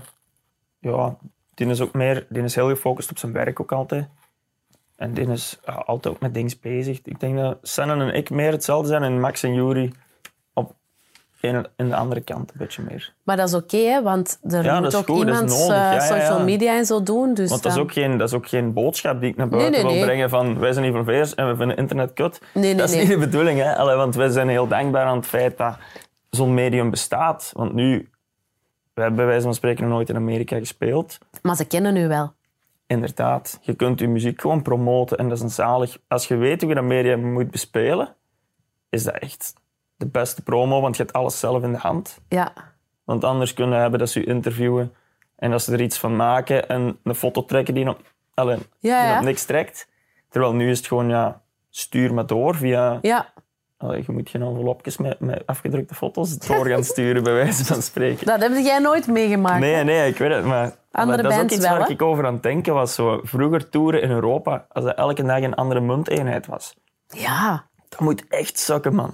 ja, 0.80 1.16
die 1.54 1.68
is 1.68 1.82
ook 1.82 1.94
meer, 1.94 2.26
die 2.30 2.44
is 2.44 2.56
heel 2.56 2.70
gefocust 2.70 3.12
op 3.12 3.18
zijn 3.18 3.32
werk 3.32 3.60
ook 3.60 3.72
altijd. 3.72 4.08
En 4.96 5.14
die 5.14 5.28
is 5.28 5.60
ja, 5.66 5.74
altijd 5.74 6.16
ook 6.16 6.22
met 6.22 6.34
dingen 6.34 6.58
bezig. 6.62 7.02
Ik 7.04 7.20
denk 7.20 7.38
dat 7.38 7.58
Senne 7.62 8.06
en 8.06 8.14
ik 8.14 8.30
meer 8.30 8.52
hetzelfde 8.52 8.88
zijn 8.88 9.04
en 9.04 9.20
Max 9.20 9.44
en 9.44 9.54
Jury 9.54 9.92
in 11.42 11.90
de 11.90 11.96
andere 11.96 12.22
kant 12.22 12.52
een 12.52 12.58
beetje 12.58 12.82
meer. 12.90 13.14
Maar 13.24 13.38
dat 13.38 13.48
is 13.48 13.54
oké, 13.54 13.78
hè, 13.78 14.02
want 14.04 14.40
er 14.44 14.64
Ja, 14.64 14.80
moet 14.80 14.96
ook 14.96 15.06
goed, 15.06 15.20
iemand 15.20 15.50
nodig. 15.50 15.68
eh, 15.70 15.76
Ja, 15.76 16.00
social 16.00 16.38
ja. 16.38 16.44
media 16.44 16.78
en 16.78 16.86
zo 16.86 17.04
doen. 17.04 17.34
Dus 17.34 17.50
Want 17.50 17.64
dat 17.64 17.72
is, 17.72 17.78
ook 17.78 17.94
geen, 17.94 18.18
dat 18.18 18.28
is 18.28 18.34
ook 18.36 18.48
geen 18.48 18.74
boodschap 18.74 19.20
die 19.20 19.30
ik 19.30 19.36
naar 19.36 19.48
buiten 19.50 19.72
nee, 19.72 19.82
wil 19.82 19.92
nee. 19.92 20.04
brengen 20.04 20.30
van 20.30 20.60
wij 20.60 20.74
zijn 20.74 20.86
innoveerders 20.86 21.36
en 21.36 21.48
we 21.48 21.56
vinden 21.56 21.78
internet 21.78 22.14
kut. 22.14 22.42
Nee, 22.54 22.64
nee, 22.64 22.76
dat 22.76 22.90
is 22.90 22.96
niet 23.00 23.08
de 23.08 23.18
bedoeling, 23.18 23.60
hè? 23.60 23.76
Allee, 23.76 23.96
want 23.96 24.16
wij 24.16 24.30
zijn 24.30 24.50
heel 24.50 24.68
dankbaar 24.68 25.06
aan 25.06 25.18
het 25.18 25.26
feit 25.28 25.58
dat 25.58 25.78
zo'n 26.30 26.54
medium 26.54 26.90
bestaat. 26.90 27.52
Want 27.56 27.74
nu, 27.74 28.10
we 28.94 29.02
hebben 29.02 29.16
bij 29.20 29.26
wijze 29.26 29.44
van 29.44 29.54
spreken 29.54 29.84
nog 29.84 29.94
nooit 29.94 30.10
in 30.10 30.16
Amerika 30.16 30.58
gespeeld. 30.58 31.18
Maar 31.42 31.56
ze 31.56 31.66
kennen 31.66 31.96
u 31.96 32.08
wel. 32.08 32.34
Inderdaad, 32.88 33.60
je 33.62 33.74
kunt 33.74 34.00
je 34.00 34.08
muziek 34.08 34.42
gewoon 34.42 34.62
promoten 34.62 35.18
en 35.18 35.28
dat 35.30 35.38
is 35.38 35.44
een 35.44 35.50
zalig. 35.50 35.98
Als 36.08 36.28
je 36.28 36.36
weet 36.36 36.60
hoe 36.62 36.70
je 36.70 36.76
dat 36.76 36.84
medium 36.84 37.34
moet 37.34 37.52
bespelen, 37.52 38.16
is 38.90 39.04
dat 39.04 39.16
echt 39.18 39.54
de 40.02 40.08
beste 40.08 40.42
promo, 40.42 40.82
want 40.82 40.98
je 40.98 41.04
hebt 41.04 41.16
alles 41.16 41.40
zelf 41.40 41.64
in 41.64 41.72
de 41.72 41.78
hand. 41.78 42.20
Ja. 42.28 42.54
Want 43.04 43.24
anders 43.24 43.54
kunnen 43.54 43.80
hebben 43.80 44.00
dat 44.00 44.10
ze 44.10 44.20
je 44.20 44.26
interviewen 44.26 44.94
en 45.36 45.52
dat 45.52 45.62
ze 45.62 45.74
er 45.74 45.82
iets 45.82 45.98
van 45.98 46.16
maken 46.16 46.70
en 46.70 47.00
een 47.04 47.16
foto 47.16 47.46
trekken 47.46 47.74
die, 47.74 47.84
nog, 47.84 47.98
allee, 48.34 48.58
Ja, 48.80 49.02
die 49.02 49.12
ja. 49.12 49.18
op 49.18 49.24
niks 49.24 49.46
trekt. 49.46 49.88
Terwijl 50.30 50.54
nu 50.54 50.70
is 50.70 50.78
het 50.78 50.88
gewoon, 50.88 51.10
ja, 51.10 51.42
stuur 51.70 52.14
maar 52.14 52.26
door 52.26 52.56
via... 52.56 53.00
ja, 53.02 53.34
Allee, 53.82 54.04
je 54.06 54.12
moet 54.12 54.30
geen 54.30 54.42
envelopjes 54.42 54.98
met, 54.98 55.20
met 55.20 55.44
afgedrukte 55.46 55.96
foto's 55.96 56.38
door 56.38 56.68
gaan 56.68 56.84
sturen, 56.84 57.24
bij 57.24 57.34
wijze 57.34 57.66
van 57.66 57.82
spreken. 57.82 58.26
dat 58.26 58.42
heb 58.42 58.52
jij 58.58 58.80
nooit 58.80 59.08
meegemaakt. 59.08 59.60
Nee, 59.60 59.84
nee, 59.84 60.10
ik 60.10 60.18
weet 60.18 60.34
het. 60.34 60.46
Maar, 60.46 60.76
maar 60.92 61.22
dat 61.22 61.32
is 61.32 61.38
ook 61.40 61.50
iets 61.50 61.58
wel, 61.68 61.78
waar 61.78 61.86
hè? 61.88 61.92
ik 61.92 62.02
over 62.02 62.26
aan 62.26 62.34
het 62.34 62.44
denken 62.44 62.74
was. 62.74 62.94
Zo, 62.96 63.20
vroeger 63.24 63.70
toeren 63.70 64.02
in 64.02 64.10
Europa, 64.10 64.66
als 64.70 64.84
dat 64.84 64.96
elke 64.96 65.24
dag 65.24 65.42
een 65.42 65.56
andere 65.56 65.80
munteenheid 65.80 66.48
was. 66.48 66.76
Ja, 67.08 67.66
Dat 67.90 68.00
moet 68.00 68.28
echt 68.28 68.60
zakken, 68.60 68.96
man. 68.96 69.14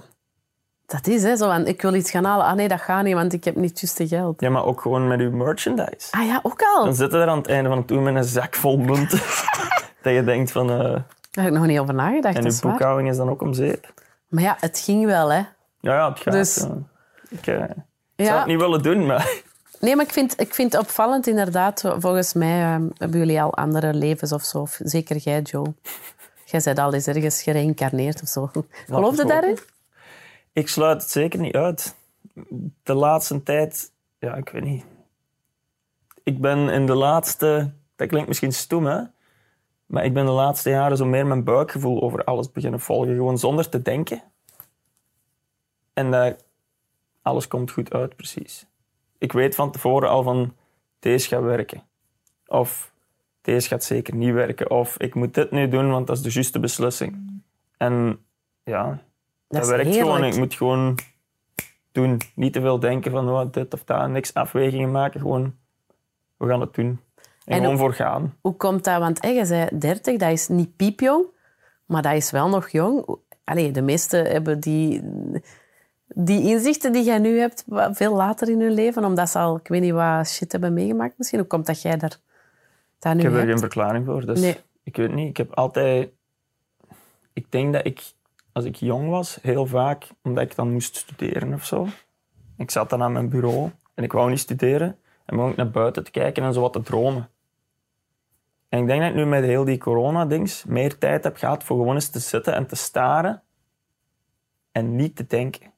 Dat 0.88 1.06
is 1.06 1.22
hè, 1.22 1.36
zo. 1.36 1.48
van, 1.48 1.66
ik 1.66 1.82
wil 1.82 1.94
iets 1.94 2.10
gaan 2.10 2.24
halen. 2.24 2.46
Ah 2.46 2.52
nee, 2.54 2.68
dat 2.68 2.80
gaat 2.80 3.04
niet, 3.04 3.14
want 3.14 3.32
ik 3.32 3.44
heb 3.44 3.56
niet 3.56 3.80
juist 3.80 3.96
de 3.96 4.08
geld. 4.08 4.40
Ja, 4.40 4.50
maar 4.50 4.64
ook 4.64 4.80
gewoon 4.80 5.08
met 5.08 5.20
je 5.20 5.28
merchandise. 5.28 6.08
Ah 6.10 6.26
ja, 6.26 6.40
ook 6.42 6.62
al. 6.62 6.84
Dan 6.84 6.94
zitten 6.94 7.20
er 7.20 7.28
aan 7.28 7.38
het 7.38 7.46
einde 7.48 7.68
van 7.68 7.78
het 7.78 7.86
tour 7.86 8.02
met 8.02 8.14
een 8.14 8.24
zak 8.24 8.54
vol 8.54 8.76
munten. 8.78 9.18
dat 10.02 10.12
je 10.14 10.24
denkt 10.24 10.50
van... 10.52 10.70
eh, 10.70 10.78
Daar 10.78 11.44
heb 11.44 11.46
ik 11.46 11.52
nog 11.52 11.66
niet 11.66 11.78
over 11.78 11.94
nagedacht, 11.94 12.36
en 12.36 12.42
waar. 12.42 12.60
boekhouding 12.72 13.08
is 13.10 13.16
dan 13.16 13.28
ook 13.30 13.42
om 13.42 13.54
zeep. 13.54 13.92
Maar 14.28 14.42
ja, 14.42 14.56
het 14.60 14.78
ging 14.78 15.04
wel, 15.04 15.32
hè. 15.32 15.42
Ja, 15.80 15.94
ja, 15.94 16.08
het 16.08 16.20
gaat. 16.20 16.32
Dus- 16.32 16.56
ja. 16.56 16.76
Ik, 17.28 17.46
eh, 17.46 17.62
Ik 18.16 18.24
zou 18.26 18.38
het 18.38 18.46
niet 18.46 18.60
willen 18.60 18.82
doen, 18.82 19.06
maar... 19.06 19.30
Nee, 19.80 19.96
maar 19.96 20.04
ik 20.04 20.12
vind, 20.12 20.40
ik 20.40 20.54
vind 20.54 20.72
het 20.72 20.80
opvallend 20.80 21.26
inderdaad. 21.26 21.82
Volgens 21.98 22.32
mij 22.32 22.62
ehm, 22.62 22.82
hebben 22.96 23.18
jullie 23.18 23.42
al 23.42 23.54
andere 23.54 23.94
levens 23.94 24.32
of 24.32 24.42
zo. 24.42 24.66
Zeker 24.78 25.16
jij, 25.16 25.40
Joe. 25.40 25.74
Jij 26.44 26.60
bent 26.64 26.78
al 26.78 26.94
eens 26.94 27.06
ergens 27.06 27.42
gereïncarneerd 27.42 28.22
of 28.22 28.28
zo. 28.28 28.50
Geloof 28.86 29.16
je 29.16 29.24
daarin? 29.24 29.58
Ik 30.58 30.68
sluit 30.68 31.02
het 31.02 31.10
zeker 31.10 31.40
niet 31.40 31.54
uit. 31.54 31.96
De 32.82 32.94
laatste 32.94 33.42
tijd... 33.42 33.92
Ja, 34.18 34.34
ik 34.34 34.48
weet 34.48 34.64
niet. 34.64 34.84
Ik 36.22 36.40
ben 36.40 36.68
in 36.68 36.86
de 36.86 36.94
laatste... 36.94 37.72
Dat 37.96 38.08
klinkt 38.08 38.28
misschien 38.28 38.52
stoem, 38.52 38.86
hè? 38.86 39.02
Maar 39.86 40.04
ik 40.04 40.14
ben 40.14 40.24
de 40.24 40.30
laatste 40.30 40.70
jaren 40.70 40.96
zo 40.96 41.04
meer 41.04 41.26
mijn 41.26 41.44
buikgevoel 41.44 42.02
over 42.02 42.24
alles 42.24 42.52
beginnen 42.52 42.80
volgen. 42.80 43.14
Gewoon 43.14 43.38
zonder 43.38 43.68
te 43.68 43.82
denken. 43.82 44.22
En 45.92 46.10
dat 46.10 46.44
alles 47.22 47.48
komt 47.48 47.70
goed 47.70 47.92
uit, 47.92 48.16
precies. 48.16 48.66
Ik 49.18 49.32
weet 49.32 49.54
van 49.54 49.70
tevoren 49.70 50.08
al 50.08 50.22
van... 50.22 50.54
Deze 50.98 51.28
gaat 51.28 51.42
werken. 51.42 51.82
Of 52.46 52.92
deze 53.40 53.68
gaat 53.68 53.84
zeker 53.84 54.14
niet 54.14 54.32
werken. 54.32 54.70
Of 54.70 54.98
ik 54.98 55.14
moet 55.14 55.34
dit 55.34 55.50
nu 55.50 55.68
doen, 55.68 55.90
want 55.90 56.06
dat 56.06 56.16
is 56.16 56.22
de 56.22 56.30
juiste 56.30 56.60
beslissing. 56.60 57.42
En 57.76 58.24
ja, 58.62 59.02
Dat 59.48 59.60
dat, 59.60 59.68
werkt 59.70 59.84
heerlijk. 59.86 60.06
gewoon. 60.14 60.24
Ik 60.24 60.36
moet 60.36 60.54
gewoon 60.54 60.98
doen. 61.92 62.20
Niet 62.34 62.52
te 62.52 62.60
veel 62.60 62.78
denken 62.80 63.10
van 63.10 63.28
oh, 63.28 63.52
dit 63.52 63.74
of 63.74 63.84
dat. 63.84 64.08
Niks 64.08 64.34
afwegingen 64.34 64.90
maken. 64.90 65.20
Gewoon, 65.20 65.54
we 66.36 66.46
gaan 66.48 66.60
het 66.60 66.74
doen. 66.74 66.86
En, 66.86 67.00
En 67.44 67.56
gewoon 67.56 67.72
ook- 67.72 67.78
voor 67.80 67.92
gaan. 67.94 68.34
Hoe 68.40 68.56
komt 68.56 68.84
dat? 68.84 68.98
Want 68.98 69.22
hey, 69.22 69.34
je 69.34 69.44
zei 69.44 69.78
30, 69.78 70.16
dat 70.16 70.30
is 70.30 70.48
niet 70.48 70.76
piepjong, 70.76 71.24
maar 71.86 72.02
dat 72.02 72.12
is 72.12 72.30
wel 72.30 72.48
nog 72.48 72.68
jong. 72.68 73.16
Allee, 73.44 73.70
de 73.70 73.82
meesten 73.82 74.24
hebben 74.30 74.60
die, 74.60 75.02
die 76.06 76.42
inzichten 76.42 76.92
die 76.92 77.04
jij 77.04 77.18
nu 77.18 77.38
hebt 77.38 77.64
veel 77.92 78.14
later 78.14 78.48
in 78.48 78.60
hun 78.60 78.72
leven, 78.72 79.04
omdat 79.04 79.28
ze 79.30 79.38
al, 79.38 79.56
ik 79.56 79.68
weet 79.68 79.80
niet 79.80 79.92
wat 79.92 80.28
shit 80.28 80.52
hebben 80.52 80.72
meegemaakt 80.72 81.14
misschien. 81.18 81.38
Hoe 81.38 81.48
komt 81.48 81.66
dat 81.66 81.82
jij 81.82 81.96
daar, 81.96 82.16
daar 82.98 83.14
nu 83.14 83.18
Ik 83.20 83.24
heb 83.24 83.34
er 83.34 83.38
hebt? 83.38 83.50
geen 83.50 83.60
verklaring 83.60 84.04
voor. 84.06 84.26
Dus 84.26 84.40
Nee. 84.40 84.56
Ik 84.82 84.96
weet 84.96 85.14
niet. 85.14 85.28
Ik 85.28 85.36
heb 85.36 85.54
altijd... 85.54 86.08
Ik 87.32 87.46
denk 87.52 87.72
dat 87.72 87.86
ik, 87.86 88.12
als 88.58 88.66
ik 88.66 88.76
jong 88.76 89.08
was, 89.08 89.38
heel 89.42 89.66
vaak, 89.66 90.06
omdat 90.22 90.44
ik 90.44 90.54
dan 90.54 90.72
moest 90.72 90.96
studeren 90.96 91.54
of 91.54 91.64
zo. 91.64 91.86
Ik 92.56 92.70
zat 92.70 92.90
dan 92.90 93.02
aan 93.02 93.12
mijn 93.12 93.28
bureau 93.28 93.70
en 93.94 94.04
ik 94.04 94.12
wou 94.12 94.30
niet 94.30 94.38
studeren. 94.38 94.98
En 95.24 95.36
begon 95.36 95.50
ik 95.50 95.56
naar 95.56 95.70
buiten 95.70 96.04
te 96.04 96.10
kijken 96.10 96.42
en 96.42 96.52
zo 96.52 96.60
wat 96.60 96.72
te 96.72 96.82
dromen. 96.82 97.28
En 98.68 98.80
ik 98.80 98.86
denk 98.86 99.00
dat 99.00 99.10
ik 99.10 99.16
nu 99.16 99.26
met 99.26 99.44
heel 99.44 99.64
die 99.64 99.78
corona-dings 99.78 100.64
meer 100.64 100.98
tijd 100.98 101.24
heb 101.24 101.36
gehad 101.36 101.64
voor 101.64 101.76
gewoon 101.76 101.94
eens 101.94 102.08
te 102.08 102.18
zitten 102.18 102.54
en 102.54 102.66
te 102.66 102.76
staren 102.76 103.42
en 104.72 104.96
niet 104.96 105.16
te 105.16 105.26
denken. 105.26 105.72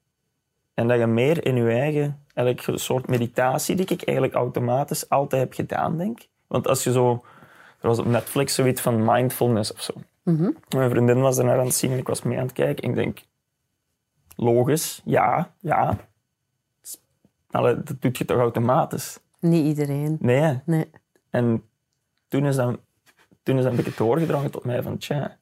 En 0.75 0.89
dat 0.89 0.99
je 0.99 1.07
meer 1.07 1.45
in 1.45 1.57
je 1.57 1.71
eigen, 1.71 2.25
eigenlijk 2.35 2.79
soort 2.79 3.09
meditatie 3.09 3.77
die 3.77 3.87
ik 3.87 4.03
eigenlijk 4.03 4.37
automatisch 4.37 5.09
altijd 5.09 5.43
heb 5.43 5.53
gedaan, 5.53 5.99
denk. 5.99 6.27
Want 6.47 6.69
als 6.69 6.85
je 6.85 6.93
zo, 6.93 7.25
er 7.81 7.89
was 7.89 7.99
op 7.99 8.07
Netflix 8.07 8.55
zoiets 8.55 8.81
van 8.81 9.05
mindfulness 9.05 9.73
of 9.73 9.81
zo. 9.81 9.93
Mijn 10.23 10.91
vriendin 10.91 11.21
was 11.21 11.39
er 11.39 11.45
naar 11.45 11.59
aan 11.59 11.65
het 11.65 11.75
zien 11.75 11.91
en 11.91 11.99
ik 11.99 12.07
was 12.07 12.23
mee 12.23 12.39
aan 12.39 12.45
het 12.45 12.53
kijken. 12.53 12.85
En 12.85 12.91
ik 12.91 12.97
denk, 12.97 13.27
logisch, 14.37 15.03
ja, 15.05 15.55
ja. 15.61 15.97
Allee, 17.51 17.83
dat 17.83 18.03
doet 18.03 18.19
je 18.19 18.25
toch 18.25 18.39
automatisch? 18.39 19.21
Niet 19.41 19.67
iedereen. 19.67 20.17
Nee. 20.21 20.61
Nee. 20.65 20.91
En 21.31 21.65
toen 22.29 22.47
is, 22.47 22.57
dat, 22.57 22.79
toen 23.43 23.57
is 23.57 23.63
dat 23.63 23.71
een 23.71 23.77
beetje 23.77 23.97
doorgedrongen 23.97 24.51
tot 24.51 24.65
mij 24.65 24.83
van, 24.83 24.99
tja, 24.99 25.39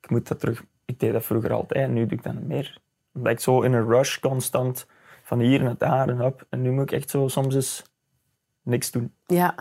ik 0.00 0.10
moet 0.10 0.28
dat 0.28 0.40
terug... 0.40 0.64
Ik 0.84 1.00
deed 1.00 1.12
dat 1.12 1.24
vroeger 1.24 1.52
altijd 1.52 1.84
en 1.84 1.92
nu 1.92 2.06
doe 2.06 2.18
ik 2.18 2.24
dat 2.24 2.34
niet 2.34 2.46
meer. 2.46 2.80
Omdat 3.14 3.32
ik 3.32 3.40
zo 3.40 3.62
in 3.62 3.72
een 3.72 3.88
rush 3.88 4.18
constant 4.18 4.86
van 5.22 5.40
hier 5.40 5.62
naar 5.62 5.78
daar 5.78 6.08
en 6.08 6.20
op. 6.20 6.46
En 6.48 6.62
nu 6.62 6.70
moet 6.70 6.82
ik 6.82 6.92
echt 6.92 7.10
zo 7.10 7.28
soms 7.28 7.54
eens 7.54 7.82
niks 8.62 8.90
doen. 8.90 9.14
Ja, 9.26 9.54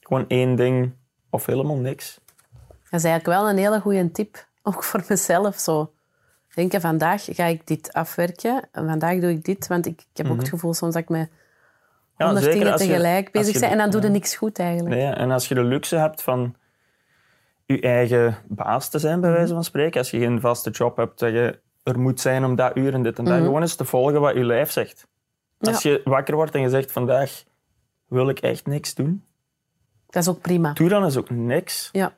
Gewoon 0.00 0.28
één 0.28 0.56
ding 0.56 0.92
of 1.30 1.46
helemaal 1.46 1.76
niks. 1.76 2.20
Dat 2.90 3.00
is 3.00 3.04
eigenlijk 3.04 3.26
wel 3.26 3.48
een 3.50 3.56
hele 3.58 3.80
goede 3.80 4.10
tip. 4.10 4.46
Ook 4.62 4.84
voor 4.84 5.04
mezelf 5.08 5.58
zo. 5.58 5.92
Denken, 6.54 6.80
vandaag 6.80 7.24
ga 7.30 7.44
ik 7.44 7.66
dit 7.66 7.92
afwerken. 7.92 8.68
En 8.72 8.86
vandaag 8.88 9.18
doe 9.20 9.30
ik 9.30 9.44
dit. 9.44 9.66
Want 9.66 9.86
ik, 9.86 10.00
ik 10.00 10.16
heb 10.16 10.30
ook 10.30 10.38
het 10.38 10.48
gevoel 10.48 10.74
soms 10.74 10.94
dat 10.94 11.02
ik 11.02 11.08
met 11.08 11.30
Ja, 12.16 12.24
honderd 12.24 12.44
zeker 12.44 12.58
dingen 12.60 12.78
je- 12.78 12.84
tegelijk 12.86 13.32
bezig 13.32 13.60
ben. 13.60 13.70
En 13.70 13.78
dan 13.78 13.90
doe 13.90 14.00
je 14.00 14.06
ja. 14.06 14.12
niks 14.12 14.34
goed 14.36 14.58
eigenlijk. 14.58 14.94
Nee, 14.96 15.06
en 15.12 15.30
als 15.30 15.48
je 15.48 15.54
de 15.54 15.64
luxe 15.64 15.96
hebt 15.96 16.22
van 16.22 16.54
je 17.66 17.80
eigen 17.80 18.36
baas 18.48 18.88
te 18.90 18.98
zijn, 18.98 19.20
bij 19.20 19.30
wijze 19.30 19.54
van 19.54 19.64
spreken, 19.64 19.98
als 20.00 20.10
je 20.10 20.18
geen 20.18 20.40
vaste 20.40 20.70
job 20.70 20.96
hebt, 20.96 21.18
dat 21.18 21.32
je 21.32 21.58
er 21.82 21.98
moet 21.98 22.20
zijn 22.20 22.44
om 22.44 22.54
dat 22.54 22.76
uur 22.76 22.94
en 22.94 23.02
dit 23.02 23.18
en 23.18 23.24
dat, 23.24 23.38
gewoon 23.38 23.60
eens 23.62 23.74
te 23.74 23.84
volgen 23.84 24.20
wat 24.20 24.34
je 24.34 24.44
lijf 24.44 24.70
zegt. 24.70 25.06
Als 25.58 25.82
je 25.82 26.00
wakker 26.04 26.34
wordt 26.34 26.54
en 26.54 26.60
je 26.60 26.68
zegt, 26.68 26.92
vandaag 26.92 27.42
wil 28.08 28.28
ik 28.28 28.38
echt 28.38 28.66
niks 28.66 28.94
doen, 28.94 29.24
Dat 30.06 30.22
is 30.22 30.28
ook 30.28 30.40
prima. 30.40 30.72
doe 30.72 30.88
dan 30.88 31.04
eens 31.04 31.16
ook 31.16 31.30
niks. 31.30 31.88
Ja. 31.92 32.12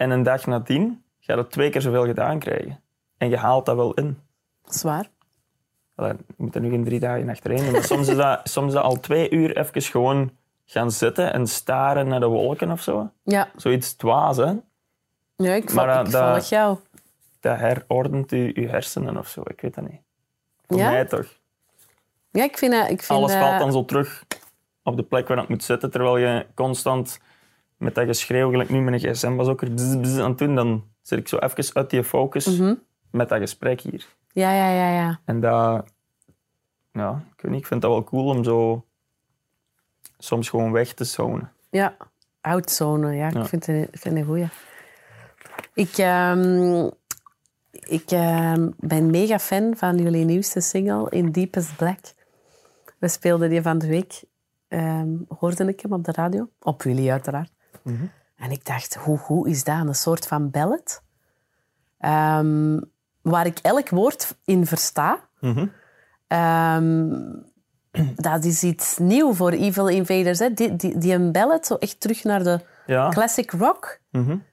En 0.00 0.10
een 0.10 0.22
dag 0.22 0.46
nadien 0.46 1.02
ga 1.20 1.34
je 1.36 1.46
twee 1.46 1.70
keer 1.70 1.80
zoveel 1.80 2.04
gedaan 2.06 2.38
krijgen. 2.38 2.80
En 3.18 3.28
je 3.28 3.36
haalt 3.36 3.66
dat 3.66 3.76
wel 3.76 3.94
in. 3.94 4.18
Zwaar. 4.64 5.08
Allee, 5.94 6.12
je 6.12 6.34
moet 6.36 6.54
er 6.54 6.60
nu 6.60 6.70
geen 6.70 6.84
drie 6.84 7.00
dagen 7.00 7.28
achtereen 7.28 7.56
doen, 7.56 7.72
maar 7.72 7.84
soms 7.84 8.08
is, 8.08 8.16
dat, 8.16 8.40
soms 8.48 8.66
is 8.66 8.72
dat 8.72 8.82
al 8.84 9.00
twee 9.00 9.30
uur 9.30 9.56
even 9.56 9.82
gewoon 9.82 10.30
gaan 10.64 10.90
zitten 10.90 11.32
en 11.32 11.46
staren 11.46 12.08
naar 12.08 12.20
de 12.20 12.26
wolken 12.26 12.70
of 12.70 12.80
zo. 12.82 13.10
Ja, 13.22 13.48
Zoiets 13.56 13.94
dwaas, 13.94 14.36
hè? 14.36 14.52
ja 15.36 15.52
ik, 15.54 15.72
Maar, 15.72 15.88
uh, 15.88 16.04
ik 16.06 16.10
dat- 16.10 16.30
volg 16.32 16.48
jou. 16.48 16.78
dat 17.40 17.58
herordent 17.58 18.30
je, 18.30 18.60
je 18.60 18.68
hersenen 18.68 19.16
of 19.16 19.28
zo. 19.28 19.42
Ik 19.44 19.60
weet 19.60 19.74
dat 19.74 19.88
niet. 19.90 20.00
Voor 20.66 20.76
Ja? 20.78 20.90
mij 20.90 21.04
toch. 21.04 21.38
Ja, 22.30 22.44
ik 22.44 22.58
vind, 22.58 22.72
dat- 22.72 22.90
ik 22.90 23.02
vind 23.02 23.18
Alles 23.18 23.32
valt 23.34 23.58
dan 23.58 23.72
zo 23.72 23.84
terug 23.84 24.24
op 24.82 24.96
de 24.96 25.02
plek 25.02 25.28
waar 25.28 25.36
het 25.38 25.48
moet 25.48 25.64
zitten, 25.64 25.90
terwijl 25.90 26.16
je 26.16 26.46
constant 26.54 27.20
met 27.80 27.94
dat 27.94 28.06
geschreeuw, 28.06 28.50
gelijk 28.50 28.70
nu 28.70 28.80
met 28.80 28.92
een 29.04 29.12
gsm 29.14 29.34
was 29.34 29.48
ook 29.48 29.62
er 29.62 29.74
bzz, 29.74 29.96
bzz 30.00 30.18
aan 30.18 30.28
het 30.30 30.38
doen, 30.38 30.54
dan 30.54 30.84
zit 31.02 31.18
ik 31.18 31.28
zo 31.28 31.36
even 31.36 31.74
uit 31.74 31.90
die 31.90 32.04
focus 32.04 32.46
Mhm. 32.58 32.74
met 33.10 33.28
dat 33.28 33.38
gesprek 33.38 33.80
hier. 33.80 34.06
Ja, 34.32 34.52
ja, 34.52 34.70
ja, 34.70 34.90
ja. 34.92 35.20
En 35.24 35.40
dat... 35.40 35.84
Ja, 36.92 37.22
ik 37.36 37.42
weet 37.42 37.50
niet, 37.52 37.60
ik 37.60 37.66
vind 37.66 37.82
dat 37.82 37.90
wel 37.90 38.04
cool 38.04 38.26
om 38.28 38.44
zo 38.44 38.84
soms 40.18 40.48
gewoon 40.48 40.72
weg 40.72 40.92
te 40.92 41.04
zonen. 41.04 41.52
Ja, 41.70 41.96
oudzone. 42.40 43.14
Ja, 43.14 43.28
Ja. 43.28 43.40
ik 43.40 43.46
vind 43.46 43.66
het 43.66 43.88
vind 43.90 44.04
het 44.04 44.16
een 44.16 44.24
goeie. 44.24 44.48
Ik, 45.74 45.98
ehm, 45.98 46.88
ik 47.70 48.10
ehm, 48.10 48.70
ben 48.78 49.10
mega 49.10 49.38
fan 49.38 49.76
van 49.76 49.98
jullie 49.98 50.24
nieuwste 50.24 50.60
single, 50.60 51.10
In 51.10 51.30
Deepest 51.32 51.76
Black. 51.76 51.98
We 52.98 53.08
speelden 53.08 53.50
die 53.50 53.62
van 53.62 53.78
de 53.78 53.86
week. 53.86 54.22
ehm, 54.68 55.08
hoorde 55.28 55.64
ik 55.64 55.80
hem 55.80 55.92
op 55.92 56.04
de 56.04 56.12
radio. 56.12 56.48
Op 56.60 56.82
jullie 56.82 57.10
uiteraard. 57.10 57.52
En 58.36 58.50
ik 58.50 58.64
dacht, 58.64 58.94
hoe, 58.94 59.18
hoe 59.18 59.48
is 59.48 59.64
dat? 59.64 59.86
Een 59.86 59.94
soort 59.94 60.26
van 60.26 60.50
ballad. 60.50 61.02
Ehm, 61.98 62.80
waar 63.22 63.46
ik 63.46 63.58
elk 63.62 63.88
woord 63.88 64.36
in 64.44 64.66
versta. 64.66 65.28
Ehm, 66.26 67.08
dat 68.14 68.44
is 68.44 68.62
iets 68.62 68.98
nieuw 68.98 69.34
voor 69.34 69.50
Evil 69.50 69.88
Invaders. 69.88 70.38
Hè? 70.38 70.52
Die, 70.52 70.76
die, 70.76 70.98
die 70.98 71.14
een 71.14 71.32
ballad, 71.32 71.66
zo 71.66 71.74
echt 71.74 72.00
terug 72.00 72.24
naar 72.24 72.42
de 72.42 72.60
Ja, 72.86 73.08
classic 73.08 73.50
rock. 73.50 74.00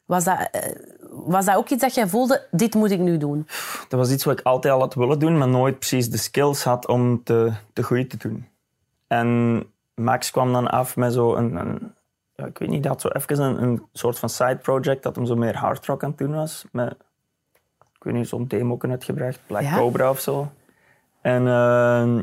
Was, 0.06 0.24
dat, 0.24 0.50
eh, 0.52 0.76
was 1.10 1.46
dat 1.46 1.56
ook 1.56 1.70
iets 1.70 1.82
dat 1.82 1.94
jij 1.94 2.08
voelde, 2.08 2.48
dit 2.52 2.76
moet 2.76 2.92
ik 2.92 3.00
nu 3.00 3.18
doen? 3.18 3.48
dat 3.88 4.00
was 4.00 4.12
iets 4.12 4.24
wat 4.24 4.40
ik 4.40 4.46
altijd 4.46 4.74
al 4.74 4.80
had 4.80 4.94
willen 4.94 5.20
doen, 5.20 5.38
maar 5.38 5.48
nooit 5.48 5.80
precies 5.80 6.10
de 6.10 6.18
skills 6.18 6.64
had 6.64 6.88
om 6.88 7.24
te, 7.24 7.52
te 7.74 7.84
goed 7.84 8.10
te 8.10 8.18
doen. 8.18 8.48
En 9.08 9.64
Max 9.96 10.32
kwam 10.32 10.54
dan 10.54 10.68
af 10.68 10.96
met 10.96 11.14
zo 11.14 11.36
een, 11.36 11.56
een 11.56 11.96
ja, 12.38 12.46
ik 12.46 12.58
weet 12.58 12.70
niet, 12.70 12.84
dat 12.84 12.92
had 12.92 13.02
zo 13.02 13.08
even 13.08 13.40
een, 13.40 13.64
een 13.64 13.86
soort 13.94 14.20
van 14.20 14.30
side 14.30 14.58
project 14.58 15.04
dat 15.04 15.16
hem 15.16 15.26
zo 15.26 15.36
meer 15.36 15.56
hard 15.56 15.86
rock 15.86 16.04
aan 16.04 16.10
het 16.10 16.18
doen 16.18 16.34
was. 16.36 16.66
Met, 16.72 16.92
ik 17.96 18.04
weet 18.04 18.14
niet, 18.14 18.28
zo'n 18.28 18.48
demo 18.48 18.78
uitgebracht, 18.80 19.40
Black 19.48 19.62
Ja? 19.62 19.78
Cobra 19.78 20.10
of 20.10 20.20
zo. 20.20 20.52
En 21.22 21.48
ehm, 21.48 22.22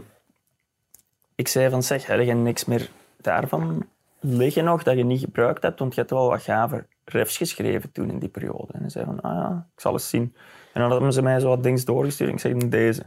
ik 1.35 1.49
zei 1.49 1.71
van, 1.71 1.83
zeg, 1.83 2.07
heb 2.07 2.21
je 2.21 2.35
niks 2.35 2.65
meer 2.65 2.91
daarvan 3.17 3.87
liggen 4.21 4.65
nog 4.65 4.83
dat 4.83 4.97
je 4.97 5.05
niet 5.05 5.21
gebruikt 5.21 5.63
hebt? 5.63 5.79
Want 5.79 5.95
je 5.95 6.01
hebt 6.01 6.13
wel 6.13 6.29
wat 6.29 6.43
gave 6.43 6.87
riffs 7.05 7.37
geschreven 7.37 7.93
toen 7.93 8.11
in 8.11 8.19
die 8.19 8.29
periode. 8.29 8.73
En 8.73 8.81
hij 8.81 8.91
zei 8.91 9.05
van, 9.05 9.21
ah 9.21 9.35
ja, 9.35 9.69
ik 9.75 9.81
zal 9.81 9.93
eens 9.93 10.09
zien. 10.09 10.35
En 10.73 10.81
dan 10.81 10.91
hadden 10.91 11.13
ze 11.13 11.23
mij 11.23 11.41
zo 11.41 11.49
wat 11.49 11.63
dingen 11.63 11.85
doorgestuurd 11.85 12.31
ik 12.31 12.41
zei, 12.41 12.69
deze. 12.69 13.07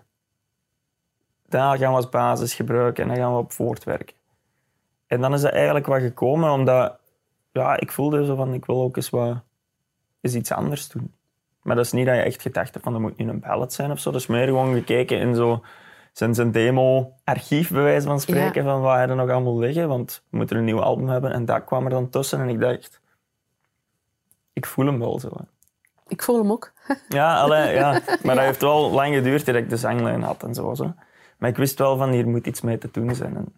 Daar 1.50 1.78
gaan 1.78 1.90
we 1.90 1.96
als 1.96 2.10
basis 2.10 2.54
gebruiken 2.54 3.04
en 3.04 3.10
dan 3.10 3.18
gaan 3.18 3.34
we 3.34 3.40
op 3.40 3.52
voortwerken. 3.52 4.17
En 5.08 5.22
dan 5.22 5.34
is 5.34 5.42
dat 5.42 5.52
eigenlijk 5.52 5.86
wat 5.86 6.02
gekomen, 6.02 6.52
omdat 6.52 6.98
ja, 7.52 7.80
ik 7.80 7.92
voelde 7.92 8.26
zo 8.26 8.36
van, 8.36 8.54
ik 8.54 8.66
wil 8.66 8.82
ook 8.82 8.96
eens, 8.96 9.10
wat, 9.10 9.38
eens 10.22 10.36
iets 10.36 10.52
anders 10.52 10.90
doen. 10.90 11.14
Maar 11.62 11.76
dat 11.76 11.86
is 11.86 11.92
niet 11.92 12.06
dat 12.06 12.16
je 12.16 12.22
echt 12.22 12.42
gedacht 12.42 12.72
hebt 12.72 12.84
van, 12.84 12.94
dat 12.94 13.02
moet 13.02 13.18
nu 13.18 13.30
een 13.30 13.40
ballad 13.40 13.74
zijn 13.74 13.92
of 13.92 14.00
zo. 14.00 14.12
Dat 14.12 14.22
is 14.22 14.28
meer 14.28 14.46
gewoon 14.46 14.74
gekeken 14.74 15.20
in 15.20 15.36
zo 15.36 15.64
zijn, 16.12 16.36
zijn 16.36 16.52
demo-archief, 16.52 17.72
bij 17.72 17.82
wijze 17.82 18.08
van 18.08 18.20
spreken, 18.20 18.64
van 18.64 18.82
wat 18.82 18.94
hij 18.94 19.08
er 19.08 19.16
nog 19.16 19.30
allemaal 19.30 19.58
liggen. 19.58 19.88
Want 19.88 20.24
we 20.30 20.38
moeten 20.38 20.58
een 20.58 20.64
nieuw 20.64 20.82
album 20.82 21.08
hebben. 21.08 21.32
En 21.32 21.46
dat 21.46 21.64
kwam 21.64 21.84
er 21.84 21.90
dan 21.90 22.10
tussen 22.10 22.40
en 22.40 22.50
ik 22.50 22.60
dacht, 22.60 23.02
ik 24.54 24.66
voel 24.66 24.86
hem 24.86 25.00
wel 25.00 25.20
zo. 25.20 25.30
hè. 25.38 25.44
Ik 26.08 26.22
voel 26.22 26.38
hem 26.38 26.52
ook. 26.52 26.72
Ja, 27.10 27.40
allee, 27.40 27.74
ja. 27.74 27.92
maar 28.24 28.36
dat 28.36 28.46
heeft 28.46 28.62
wel 28.62 28.92
lang 28.92 29.16
geduurd 29.16 29.46
dat 29.46 29.56
ik 29.56 29.70
de 29.70 29.78
zanglijn 29.78 30.22
had 30.22 30.44
en 30.44 30.54
zo. 30.54 30.74
zo. 30.74 30.94
Maar 31.38 31.50
ik 31.50 31.58
wist 31.58 31.80
wel 31.80 31.98
van, 31.98 32.10
hier 32.10 32.28
moet 32.28 32.48
iets 32.48 32.62
mee 32.62 32.78
te 32.78 32.90
doen 32.92 33.16
zijn. 33.16 33.36
En 33.36 33.54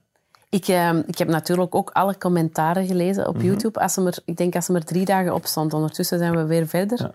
Ik, 0.49 0.67
eh, 0.67 0.93
ik 1.07 1.17
heb 1.17 1.27
natuurlijk 1.27 1.75
ook 1.75 1.89
alle 1.89 2.17
commentaren 2.17 2.85
gelezen 2.87 3.21
Mhm. 3.21 3.29
op 3.35 3.41
YouTube. 3.41 3.79
Als 3.79 3.97
er, 3.97 4.17
ik 4.25 4.37
denk 4.37 4.55
als 4.55 4.65
ze 4.65 4.73
er 4.73 4.85
drie 4.85 5.05
dagen 5.05 5.33
op 5.33 5.45
stond. 5.45 5.73
Ondertussen 5.73 6.17
zijn 6.19 6.35
we 6.35 6.45
weer 6.45 6.67
verder. 6.67 7.11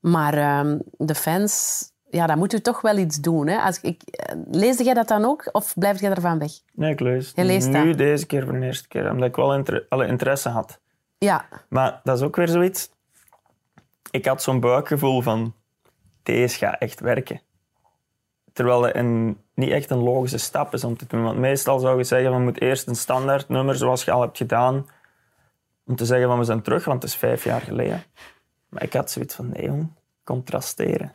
Maar 0.00 0.34
ehm, 0.34 0.78
de 0.98 1.14
fans, 1.14 1.82
ja, 2.10 2.26
dan 2.26 2.38
moet 2.38 2.52
u 2.52 2.60
toch 2.60 2.80
wel 2.80 2.96
iets 2.96 3.16
doen. 3.20 3.46
Hè? 3.46 3.56
Als 3.58 3.80
ik, 3.80 4.02
eh, 4.02 4.36
leesde 4.50 4.84
jij 4.84 4.94
dat 4.94 5.08
dan 5.08 5.24
ook? 5.24 5.48
Of 5.52 5.74
blijf 5.78 6.00
jij 6.00 6.10
ervan 6.10 6.38
weg? 6.38 6.50
nee, 6.72 6.92
ik 6.92 7.00
lees. 7.00 7.32
Je 7.34 7.44
leest 7.44 7.68
nu 7.68 7.88
dat? 7.88 7.98
deze 7.98 8.26
keer 8.26 8.44
voor 8.44 8.52
de 8.60 8.66
eerste 8.66 8.88
keer, 8.88 9.10
omdat 9.10 9.28
ik 9.28 9.36
wel 9.36 9.54
inter- 9.54 9.86
alle 9.88 10.06
interesse 10.06 10.48
had. 10.48 10.80
Ja, 11.18 11.44
Maar 11.68 12.00
dat 12.04 12.16
is 12.16 12.22
ook 12.24 12.36
weer 12.36 12.48
zoiets. 12.48 12.90
Ik 14.10 14.26
had 14.26 14.42
zo'n 14.42 14.60
buikgevoel 14.60 15.20
van, 15.22 15.54
deze 16.22 16.56
gaat 16.58 16.78
echt 16.80 17.00
werken. 17.00 17.40
Terwijl 18.58 18.82
het 18.82 18.94
een, 18.94 19.40
niet 19.54 19.70
echt 19.70 19.90
een 19.90 20.02
logische 20.02 20.38
stap 20.38 20.74
is 20.74 20.84
om 20.84 20.96
te 20.96 21.06
doen. 21.06 21.22
Want 21.22 21.38
meestal 21.38 21.78
zou 21.78 21.98
je 21.98 22.04
zeggen, 22.04 22.30
van, 22.30 22.38
je 22.38 22.44
moet 22.44 22.60
eerst 22.60 22.86
een 22.86 22.96
standaard 22.96 23.48
nummer, 23.48 23.76
zoals 23.76 24.04
je 24.04 24.10
al 24.10 24.20
hebt 24.20 24.36
gedaan, 24.36 24.86
om 25.86 25.96
te 25.96 26.04
zeggen 26.04 26.28
van 26.28 26.38
we 26.38 26.44
zijn 26.44 26.62
terug, 26.62 26.84
want 26.84 27.02
het 27.02 27.12
is 27.12 27.18
vijf 27.18 27.44
jaar 27.44 27.60
geleden. 27.60 28.02
Maar 28.68 28.82
ik 28.82 28.92
had 28.92 29.10
zoiets 29.10 29.34
van, 29.34 29.48
nee 29.48 29.88
contrasteren. 30.24 31.12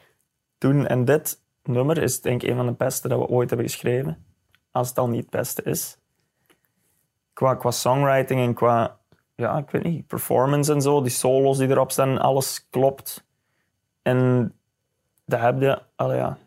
Toen 0.58 0.88
en 0.88 1.06
dit 1.06 1.42
nummer 1.64 1.98
is 1.98 2.22
denk 2.22 2.44
ik 2.44 2.50
een 2.50 2.56
van 2.56 2.66
de 2.66 2.74
beste 2.74 3.08
dat 3.08 3.20
we 3.20 3.28
ooit 3.28 3.50
hebben 3.50 3.70
geschreven. 3.70 4.26
Als 4.72 4.90
het 4.90 4.98
al 4.98 5.10
niet 5.10 5.22
het 5.22 5.30
beste 5.30 5.64
is. 5.64 5.98
Qua, 7.34 7.56
qua 7.56 7.72
songwriting 7.72 8.40
en 8.40 8.54
qua, 8.54 9.00
ja, 9.36 9.58
ik 9.58 9.70
weet 9.70 9.84
niet, 9.84 10.08
performance 10.08 10.74
en 10.74 10.82
zo, 10.82 11.02
die 11.02 11.12
solos 11.12 11.58
die 11.58 11.70
erop 11.70 11.92
staan, 11.92 12.18
alles 12.18 12.68
klopt. 12.70 13.28
En 14.02 14.52
dat 15.26 15.40
heb 15.40 15.60
je, 15.60 15.82
ja, 15.98 16.38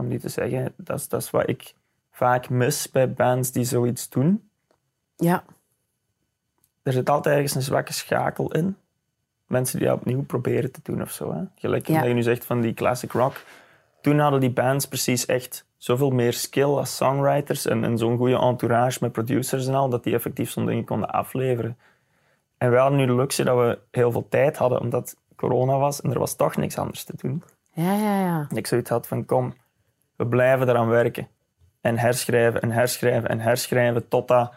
om 0.00 0.08
niet 0.08 0.20
te 0.20 0.28
zeggen, 0.28 0.72
dat 0.76 0.98
is, 0.98 1.08
dat 1.08 1.22
is 1.22 1.30
wat 1.30 1.48
ik 1.48 1.74
vaak 2.10 2.48
mis 2.48 2.90
bij 2.90 3.12
bands 3.12 3.52
die 3.52 3.64
zoiets 3.64 4.08
doen. 4.08 4.50
ja. 5.16 5.44
Er 6.82 6.92
zit 6.92 7.10
altijd 7.10 7.34
ergens 7.34 7.54
een 7.54 7.62
zwakke 7.62 7.92
schakel 7.92 8.52
in. 8.52 8.76
Mensen 9.46 9.78
die 9.78 9.88
dat 9.88 9.98
opnieuw 9.98 10.22
proberen 10.22 10.72
te 10.72 10.80
doen 10.82 11.02
of 11.02 11.10
zo. 11.10 11.32
Hè. 11.34 11.42
Gelijk 11.54 11.86
Ja. 11.86 11.98
dat 11.98 12.08
je 12.08 12.14
nu 12.14 12.22
zegt 12.22 12.44
van 12.44 12.60
die 12.60 12.74
classic 12.74 13.12
rock. 13.12 13.42
Toen 14.00 14.18
hadden 14.18 14.40
die 14.40 14.50
bands 14.50 14.86
precies 14.88 15.26
echt 15.26 15.64
zoveel 15.76 16.10
meer 16.10 16.32
skill 16.32 16.64
als 16.64 16.96
songwriters 16.96 17.66
en, 17.66 17.84
en 17.84 17.98
zo'n 17.98 18.16
goede 18.16 18.38
entourage 18.38 18.98
met 19.00 19.12
producers 19.12 19.66
en 19.66 19.74
al, 19.74 19.88
dat 19.88 20.04
die 20.04 20.14
effectief 20.14 20.50
zo'n 20.50 20.66
dingen 20.66 20.84
konden 20.84 21.10
afleveren. 21.10 21.78
En 22.58 22.70
wij 22.70 22.80
hadden 22.80 22.98
nu 22.98 23.06
de 23.06 23.14
luxe 23.14 23.44
dat 23.44 23.56
we 23.56 23.78
heel 23.90 24.12
veel 24.12 24.26
tijd 24.28 24.56
hadden, 24.56 24.80
omdat 24.80 25.16
corona 25.36 25.78
was 25.78 26.00
en 26.00 26.10
er 26.12 26.18
was 26.18 26.36
toch 26.36 26.56
niks 26.56 26.78
anders 26.78 27.04
te 27.04 27.12
doen. 27.16 27.42
Ja, 27.72 27.94
ja, 27.94 28.20
ja. 28.20 28.46
En 28.50 28.56
ik 28.56 28.66
zoiets 28.66 28.90
had 28.90 29.06
van, 29.06 29.24
kom, 29.24 29.54
we 30.20 30.26
blijven 30.26 30.68
eraan 30.68 30.88
werken. 30.88 31.28
En 31.80 31.98
herschrijven 31.98 32.60
en 32.60 32.70
herschrijven 32.70 33.28
en 33.28 33.40
herschrijven 33.40 34.08
tot 34.08 34.28
dat 34.28 34.52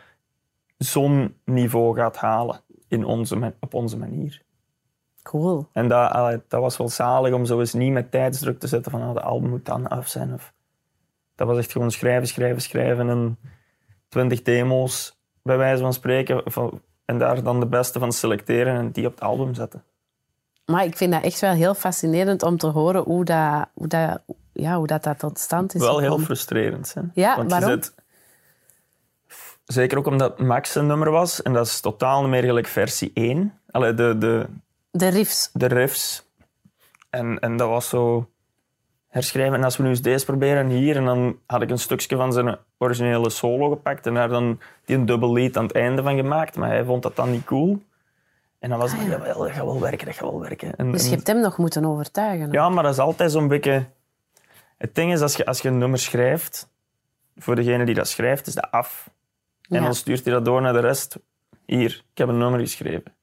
zo'n 0.78 1.36
niveau 1.45 1.95
gaat 1.95 2.18
halen 2.18 2.59
in 2.88 3.05
onze, 3.05 3.53
op 3.59 3.74
onze 3.74 3.97
manier. 3.97 4.41
Cool. 5.22 5.68
En 5.72 5.88
dat, 5.88 6.41
dat 6.47 6.61
was 6.61 6.78
wel 6.78 6.89
zalig 6.89 7.34
om 7.34 7.45
zo 7.45 7.59
eens 7.59 7.74
niet 7.74 7.91
met 7.91 8.11
tijdsdruk 8.11 8.59
te 8.59 8.68
zetten 8.68 8.91
van 8.91 9.01
ah, 9.01 9.14
de 9.14 9.22
album 9.22 9.49
moet 9.49 9.66
dan 9.66 9.88
af 9.88 10.07
zijn. 10.07 10.34
Of, 10.34 10.53
dat 11.36 11.47
was 11.47 11.57
echt 11.57 11.72
gewoon 11.72 11.91
schrijven, 11.91 12.28
schrijven, 12.28 12.61
schrijven 12.61 13.09
en 13.09 13.38
twintig 14.07 14.41
demo's 14.41 15.20
bij 15.43 15.57
wijze 15.57 15.82
van 15.82 15.93
spreken. 15.93 16.41
Van, 16.45 16.82
en 17.05 17.18
daar 17.18 17.43
dan 17.43 17.59
de 17.59 17.68
beste 17.68 17.99
van 17.99 18.11
selecteren 18.11 18.76
en 18.76 18.91
die 18.91 19.05
op 19.05 19.11
het 19.11 19.22
album 19.22 19.53
zetten. 19.53 19.84
Maar 20.66 20.86
ik 20.86 20.97
vind 20.97 21.11
dat 21.11 21.24
echt 21.24 21.39
wel 21.39 21.53
heel 21.53 21.74
fascinerend 21.74 22.43
om 22.43 22.57
te 22.57 22.68
horen 22.68 23.03
hoe 23.03 23.26
dat, 23.26 23.66
hoe 23.74 23.88
dat, 23.88 24.22
ja, 24.54 24.78
hoe 24.78 24.88
dat, 24.88 25.04
dat 25.04 25.20
tot 25.20 25.39
stand 25.39 25.76
is 25.76 25.82
Wel 25.82 25.99
heel 25.99 26.20
frustrerend. 26.20 26.93
Hè? 26.93 27.01
Ja, 27.14 27.36
Want 27.36 27.51
waarom? 27.51 27.80
Zeker 29.66 29.97
ook 29.97 30.08
omdat 30.08 30.39
Max 30.39 30.76
een 30.76 30.88
nummer 30.88 31.12
was 31.12 31.41
en 31.41 31.54
dat 31.54 31.66
is 31.66 31.80
totaal 31.80 32.22
niet 32.22 32.30
meer 32.30 32.43
gelijk 32.43 32.68
versie 32.68 33.12
1. 33.14 33.60
Allee, 33.72 33.93
de, 33.93 34.18
de, 34.18 34.45
De 34.91 35.08
riffs. 35.08 35.49
de 35.54 35.66
riffs. 35.66 36.28
En, 37.10 37.39
en 37.39 37.58
dat 37.58 37.70
was 37.70 37.89
zo 37.89 38.30
herschrijven. 39.08 39.54
En 39.58 39.64
als 39.64 39.78
we 39.78 39.84
nu 39.84 39.89
eens 39.89 40.01
deze 40.01 40.26
proberen 40.26 40.68
hier, 40.68 40.95
en 40.95 41.06
dan 41.06 41.38
had 41.45 41.62
ik 41.62 41.70
een 41.70 41.80
stukje 41.80 42.16
van 42.16 42.34
zijn 42.34 42.58
originele 42.78 43.30
solo 43.30 43.70
gepakt 43.70 44.06
en 44.08 44.14
daar 44.14 44.30
dan 44.30 44.60
die 44.86 44.95
een 44.97 45.06
dubbel 45.06 45.34
lead 45.34 45.58
aan 45.58 45.64
het 45.64 45.76
einde 45.76 46.01
van 46.04 46.16
gemaakt. 46.16 46.56
Maar 46.56 46.70
hij 46.70 46.84
vond 46.86 47.04
dat 47.04 47.16
dan 47.16 47.32
niet 47.32 47.43
cool. 47.45 47.82
En 48.60 48.70
dan 48.70 48.80
was 48.80 48.91
het, 48.91 49.01
jawel, 49.08 49.38
dat 49.39 49.51
gaat 49.51 49.66
wel 49.66 49.80
werken, 49.80 50.06
dat 50.06 50.16
gaat 50.16 50.30
wel 50.30 50.39
werken. 50.39 50.76
En, 50.76 50.86
Ah, 50.86 50.91
Dus 50.91 51.04
je 51.10 51.16
hebt 51.16 51.28
hem 51.28 51.39
nog 51.39 51.58
moeten 51.58 51.86
overtuigen. 51.86 52.51
ja, 52.51 52.70
maar 52.70 52.84
dat 52.84 52.91
is 52.93 52.99
altijd 52.99 53.32
zo'n 53.32 53.47
beetje... 53.47 53.86
Het 54.84 54.96
ding 54.96 55.14
is, 55.14 55.22
als 55.22 55.36
je, 55.36 55.46
als 55.46 55.62
je 55.62 55.68
een 55.68 55.78
nummer 55.78 56.00
schrijft, 56.00 56.70
voor 57.38 57.56
degene 57.56 57.86
die 57.86 57.96
dat 57.96 58.08
schrijft, 58.08 58.48
is 58.48 58.54
dat 58.54 58.72
af. 58.72 59.10
En 59.70 59.78
Ja. 59.78 59.84
dan 59.84 59.96
stuurt 59.96 60.24
hij 60.24 60.34
dat 60.34 60.46
door 60.46 60.62
naar 60.62 60.74
de 60.74 60.80
rest. 60.80 61.18
Hier, 61.66 62.04
ik 62.12 62.18
heb 62.18 62.28
een 62.28 62.38
nummer 62.38 62.60
geschreven. 62.60 63.16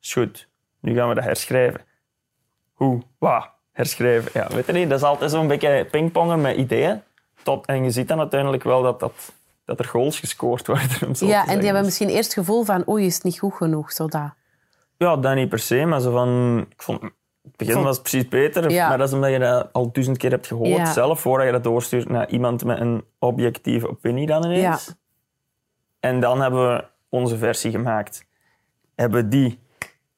Is 0.00 0.12
goed. 0.12 0.48
Nu 0.80 0.94
gaan 0.94 1.08
we 1.08 1.14
dat 1.14 1.24
herschrijven. 1.24 1.80
Hoe? 2.72 3.02
Wat? 3.18 3.50
Herschrijven. 3.72 4.30
Ja, 4.34 4.48
weet 4.48 4.66
je 4.66 4.72
niet? 4.72 4.88
Dat 4.88 4.98
is 4.98 5.04
altijd 5.04 5.30
zo'n 5.30 5.46
beetje 5.46 5.86
pingpongen 5.90 6.40
met 6.40 6.56
ideeën. 6.56 7.02
Tot, 7.42 7.66
en 7.66 7.84
je 7.84 7.90
ziet 7.90 8.08
dan 8.08 8.18
uiteindelijk 8.18 8.62
wel 8.62 8.82
dat, 8.82 9.00
dat, 9.00 9.32
dat 9.64 9.78
er 9.78 9.84
goals 9.84 10.18
gescoord 10.20 10.66
worden. 10.72 11.06
Om 11.06 11.14
zo 11.14 11.26
Ja, 11.26 11.46
en 11.46 11.56
die 11.56 11.64
hebben 11.64 11.84
misschien 11.84 12.08
eerst 12.08 12.34
het 12.34 12.38
gevoel 12.46 12.64
van 12.64 12.88
oei, 12.88 13.06
is 13.06 13.14
het 13.14 13.24
niet 13.24 13.38
goed 13.38 13.54
genoeg, 13.54 13.92
zodat. 13.92 14.34
Ja, 14.96 15.16
dat 15.16 15.34
niet 15.34 15.48
per 15.48 15.58
se, 15.58 15.84
maar 15.84 16.00
zo 16.00 16.10
van... 16.10 16.60
Ik 16.70 16.82
vond, 16.82 17.02
het 17.46 17.56
begin 17.56 17.82
was 17.82 18.00
precies 18.00 18.28
beter, 18.28 18.70
Ja. 18.70 18.88
maar 18.88 18.98
dat 18.98 19.08
is 19.08 19.14
omdat 19.14 19.30
je 19.30 19.38
dat 19.38 19.68
al 19.72 19.92
duizend 19.92 20.16
keer 20.18 20.30
hebt 20.30 20.46
gehoord 20.46 20.68
Ja. 20.68 20.92
zelf, 20.92 21.20
voordat 21.20 21.46
je 21.46 21.52
dat 21.52 21.64
doorstuurt 21.64 22.08
naar 22.08 22.28
iemand 22.28 22.64
met 22.64 22.80
een 22.80 23.04
objectieve 23.18 23.88
opinie 23.88 24.26
dan 24.26 24.44
ineens. 24.44 24.86
Ja. 24.86 24.94
En 26.00 26.20
dan 26.20 26.40
hebben 26.40 26.72
we 26.74 26.84
onze 27.08 27.36
versie 27.36 27.70
gemaakt. 27.70 28.24
Hebben 28.94 29.28
die 29.28 29.58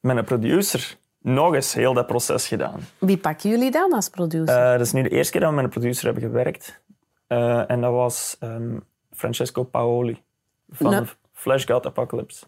met 0.00 0.16
een 0.16 0.24
producer 0.24 0.96
nog 1.22 1.54
eens 1.54 1.74
heel 1.74 1.94
dat 1.94 2.06
proces 2.06 2.48
gedaan. 2.48 2.80
Wie 2.98 3.18
pakken 3.18 3.50
jullie 3.50 3.70
dan 3.70 3.92
als 3.92 4.08
producer? 4.08 4.56
Eh, 4.56 4.70
dat 4.70 4.80
is 4.80 4.92
nu 4.92 5.02
de 5.02 5.08
eerste 5.08 5.32
keer 5.32 5.40
dat 5.40 5.50
we 5.50 5.56
met 5.56 5.64
een 5.64 5.70
producer 5.70 6.04
hebben 6.04 6.22
gewerkt. 6.22 6.80
Eh, 7.26 7.70
en 7.70 7.80
dat 7.80 7.92
was 7.92 8.36
ehm, 8.40 8.76
Francesco 9.12 9.62
Paoli 9.64 10.22
van 10.70 10.90
Nou. 10.90 11.06
Flash 11.32 11.66
God 11.66 11.86
Apocalypse. 11.86 12.44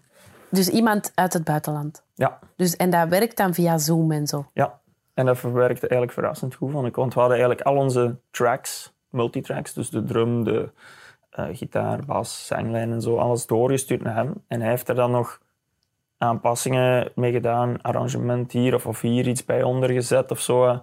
Dus 0.50 0.68
iemand 0.68 1.12
uit 1.14 1.32
het 1.32 1.44
buitenland. 1.44 2.02
Ja, 2.14 2.38
Dus, 2.56 2.76
en 2.76 2.90
dat 2.90 3.08
werkt 3.08 3.36
dan 3.36 3.54
via 3.54 3.78
Zoom 3.78 4.12
en 4.12 4.26
zo. 4.26 4.46
Ja, 4.52 4.78
en 5.14 5.26
dat 5.26 5.38
verwerkte 5.38 5.88
eigenlijk 5.88 6.12
verrassend 6.12 6.54
goed, 6.54 6.70
vond 6.70 6.86
ik. 6.86 6.94
Want 6.94 7.14
we 7.14 7.20
hadden 7.20 7.38
eigenlijk 7.38 7.68
al 7.68 7.76
onze 7.76 8.16
tracks, 8.30 8.92
multitracks, 9.08 9.72
dus 9.72 9.90
de 9.90 10.04
drum, 10.04 10.44
de 10.44 10.70
eh, 11.30 11.46
gitaar, 11.52 12.04
bas, 12.06 12.46
zanglijn 12.46 12.92
en 12.92 13.00
zo, 13.02 13.16
alles 13.16 13.46
doorgestuurd 13.46 14.02
naar 14.02 14.14
hem. 14.14 14.44
En 14.48 14.60
hij 14.60 14.70
heeft 14.70 14.88
er 14.88 14.94
dan 14.94 15.10
nog 15.10 15.40
aanpassingen 16.18 17.12
mee 17.14 17.32
gedaan, 17.32 17.82
arrangement 17.82 18.52
hier 18.52 18.74
of, 18.74 18.86
of 18.86 19.00
hier 19.00 19.28
iets 19.28 19.44
bij 19.44 19.62
ondergezet 19.62 20.30
of 20.30 20.40
zo. 20.40 20.82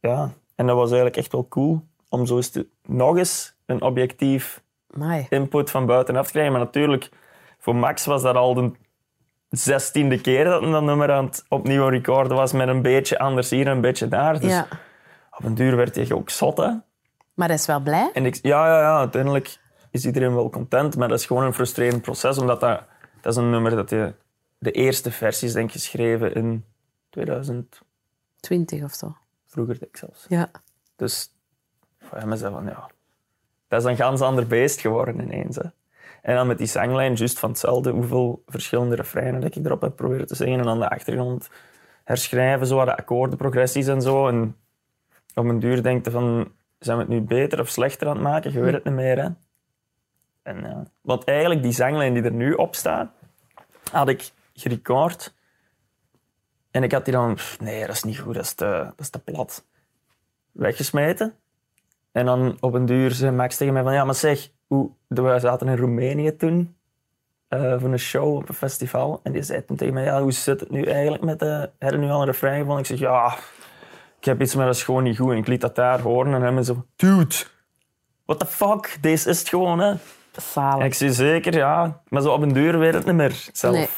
Ja, 0.00 0.30
en 0.54 0.66
dat 0.66 0.76
was 0.76 0.88
eigenlijk 0.88 1.16
echt 1.16 1.32
wel 1.32 1.48
cool 1.48 1.82
om 2.08 2.26
zo 2.26 2.36
eens 2.36 2.50
te, 2.50 2.66
nog 2.86 3.16
eens 3.16 3.54
een 3.66 3.82
objectief 3.82 4.62
Amai. 4.94 5.26
input 5.28 5.70
van 5.70 5.86
buitenaf 5.86 6.26
te 6.26 6.32
krijgen. 6.32 6.52
Maar 6.52 6.60
natuurlijk, 6.60 7.08
voor 7.58 7.76
Max 7.76 8.04
was 8.04 8.22
dat 8.22 8.34
al 8.34 8.54
de 8.54 8.70
zestiende 9.50 10.20
keer 10.20 10.44
dat 10.44 10.62
dat 10.62 10.82
nummer 10.82 11.12
aan 11.12 11.24
het 11.24 11.44
opnieuw 11.48 11.88
recorden 11.88 12.36
was 12.36 12.52
met 12.52 12.68
een 12.68 12.82
beetje 12.82 13.18
anders 13.18 13.50
hier 13.50 13.66
en 13.66 13.72
een 13.72 13.80
beetje 13.80 14.08
daar. 14.08 14.40
Dus 14.40 14.50
Ja. 14.50 14.66
op 15.38 15.44
een 15.44 15.54
duur 15.54 15.76
werd 15.76 15.94
hij 15.94 16.12
ook 16.12 16.30
zot, 16.30 16.56
hè. 16.56 16.70
Maar 17.34 17.46
hij 17.48 17.56
is 17.56 17.66
wel 17.66 17.80
blij. 17.80 18.10
En 18.14 18.26
ik, 18.26 18.38
ja, 18.42 18.66
ja, 18.66 18.80
ja, 18.80 18.98
uiteindelijk 18.98 19.58
is 19.90 20.06
iedereen 20.06 20.34
wel 20.34 20.50
content, 20.50 20.96
maar 20.96 21.08
dat 21.08 21.18
is 21.18 21.26
gewoon 21.26 21.44
een 21.44 21.54
frustrerend 21.54 22.02
proces, 22.02 22.38
omdat 22.38 22.60
dat, 22.60 22.82
dat 23.20 23.32
is 23.32 23.38
een 23.38 23.50
nummer 23.50 23.76
dat 23.76 23.90
je... 23.90 24.14
De 24.58 24.70
eerste 24.70 25.10
versie 25.10 25.48
is 25.48 25.54
denk 25.54 25.66
ik 25.66 25.72
geschreven 25.72 26.34
in 26.34 26.64
2000, 27.10 27.80
20 28.40 28.82
of 28.82 28.92
zo. 28.94 29.16
vroeger 29.46 29.78
denk 29.78 29.90
ik 29.90 29.96
zelfs. 29.96 30.24
Ja. 30.28 30.50
Dus 30.96 31.32
voor 32.00 32.18
hem 32.18 32.32
is 32.32 32.40
dat 32.40 32.52
van, 32.52 32.64
ja... 32.64 32.90
Dat 33.68 33.80
is 33.80 33.86
een 33.90 33.96
ganz 33.96 34.20
ander 34.20 34.46
beest 34.46 34.80
geworden 34.80 35.20
ineens, 35.20 35.56
hè. 35.56 35.62
En 36.22 36.34
dan 36.34 36.46
met 36.46 36.58
die 36.58 36.66
zanglijn, 36.66 37.14
juist 37.14 37.38
van 37.38 37.50
hetzelfde, 37.50 37.90
hoeveel 37.90 38.42
verschillende 38.46 38.94
refreinen 38.94 39.40
dat 39.40 39.56
ik 39.56 39.64
erop 39.64 39.80
heb 39.80 39.96
proberen 39.96 40.26
te 40.26 40.34
zingen. 40.34 40.58
En 40.58 40.64
dan 40.64 40.78
de 40.78 40.88
achtergrond 40.88 41.50
herschrijven, 42.04 42.66
zo 42.66 42.84
de 42.84 42.96
akkoordenprogressies 42.96 43.86
en 43.86 44.02
zo. 44.02 44.28
En 44.28 44.56
op 45.34 45.44
een 45.44 45.58
duur 45.58 45.82
denk 45.82 46.04
je 46.04 46.10
van, 46.10 46.52
zijn 46.78 46.96
we 46.96 47.02
het 47.02 47.12
nu 47.12 47.20
beter 47.20 47.60
of 47.60 47.68
slechter 47.68 48.08
aan 48.08 48.14
het 48.14 48.22
maken? 48.22 48.52
Je 48.52 48.60
het 48.60 48.84
niet 48.84 48.94
meer, 48.94 49.22
hè. 49.22 49.28
En, 50.42 50.60
ja. 50.60 50.82
Want 51.00 51.24
eigenlijk, 51.24 51.62
die 51.62 51.72
zanglijn 51.72 52.14
die 52.14 52.22
er 52.22 52.32
nu 52.32 52.52
op 52.52 52.74
staat, 52.74 53.10
had 53.92 54.08
ik 54.08 54.30
gerecord. 54.54 55.34
En 56.70 56.82
ik 56.82 56.92
had 56.92 57.04
die 57.04 57.14
dan, 57.14 57.38
nee, 57.58 57.86
dat 57.86 57.94
is 57.94 58.02
niet 58.02 58.18
goed, 58.18 58.34
dat 58.34 58.44
is 58.44 58.54
te, 58.54 58.64
dat 58.64 58.98
is 58.98 59.10
te 59.10 59.18
plat. 59.18 59.64
Weggesmeten. 60.52 61.34
En 62.12 62.26
dan 62.26 62.56
op 62.60 62.74
een 62.74 62.86
duur 62.86 63.10
zei 63.10 63.30
Max 63.30 63.56
tegen 63.56 63.72
mij 63.72 63.82
van, 63.82 63.92
ja, 63.92 64.04
maar 64.04 64.14
zeg, 64.14 64.50
hoe, 64.70 64.90
we 65.08 65.38
zaten 65.38 65.68
in 65.68 65.76
Roemenië 65.76 66.36
toen, 66.36 66.76
eh, 67.48 67.74
voor 67.78 67.92
een 67.92 67.98
show 67.98 68.36
op 68.36 68.48
een 68.48 68.54
festival. 68.54 69.20
En 69.22 69.32
die 69.32 69.42
zei 69.42 69.64
toen 69.64 69.76
tegen 69.76 69.94
mij, 69.94 70.04
ja, 70.04 70.22
hoe 70.22 70.32
zit 70.32 70.60
het 70.60 70.70
nu 70.70 70.82
eigenlijk 70.84 71.22
met 71.22 71.38
de... 71.38 71.70
Heb 71.78 71.90
je 71.90 71.98
nu 71.98 72.10
al 72.10 72.20
een 72.20 72.26
refrein 72.26 72.58
gevonden? 72.58 72.78
Ik 72.78 72.86
zeg, 72.86 72.98
ja, 72.98 73.36
ik 74.18 74.24
heb 74.24 74.40
iets, 74.40 74.54
maar 74.54 74.66
dat 74.66 74.74
is 74.74 74.82
gewoon 74.82 75.02
niet 75.02 75.18
goed. 75.18 75.30
En 75.30 75.36
ik 75.36 75.46
liet 75.46 75.60
dat 75.60 75.74
daar 75.74 76.00
horen 76.00 76.34
en 76.34 76.54
hij 76.54 76.62
zo, 76.62 76.86
dude, 76.96 77.34
what 78.24 78.38
the 78.38 78.46
fuck, 78.46 78.98
deze 79.00 79.28
is 79.28 79.38
het 79.38 79.48
gewoon, 79.48 79.78
hè. 79.78 79.94
Zalig. 80.32 80.84
Ik 80.84 80.94
zie 80.94 81.12
zeker, 81.12 81.54
ja. 81.54 82.02
Maar 82.08 82.22
zo 82.22 82.32
op 82.32 82.42
een 82.42 82.52
duur 82.52 82.78
weet 82.78 82.94
het 82.94 83.06
niet 83.06 83.14
meer 83.14 83.48
zelf. 83.52 83.74
Nee. 83.74 83.88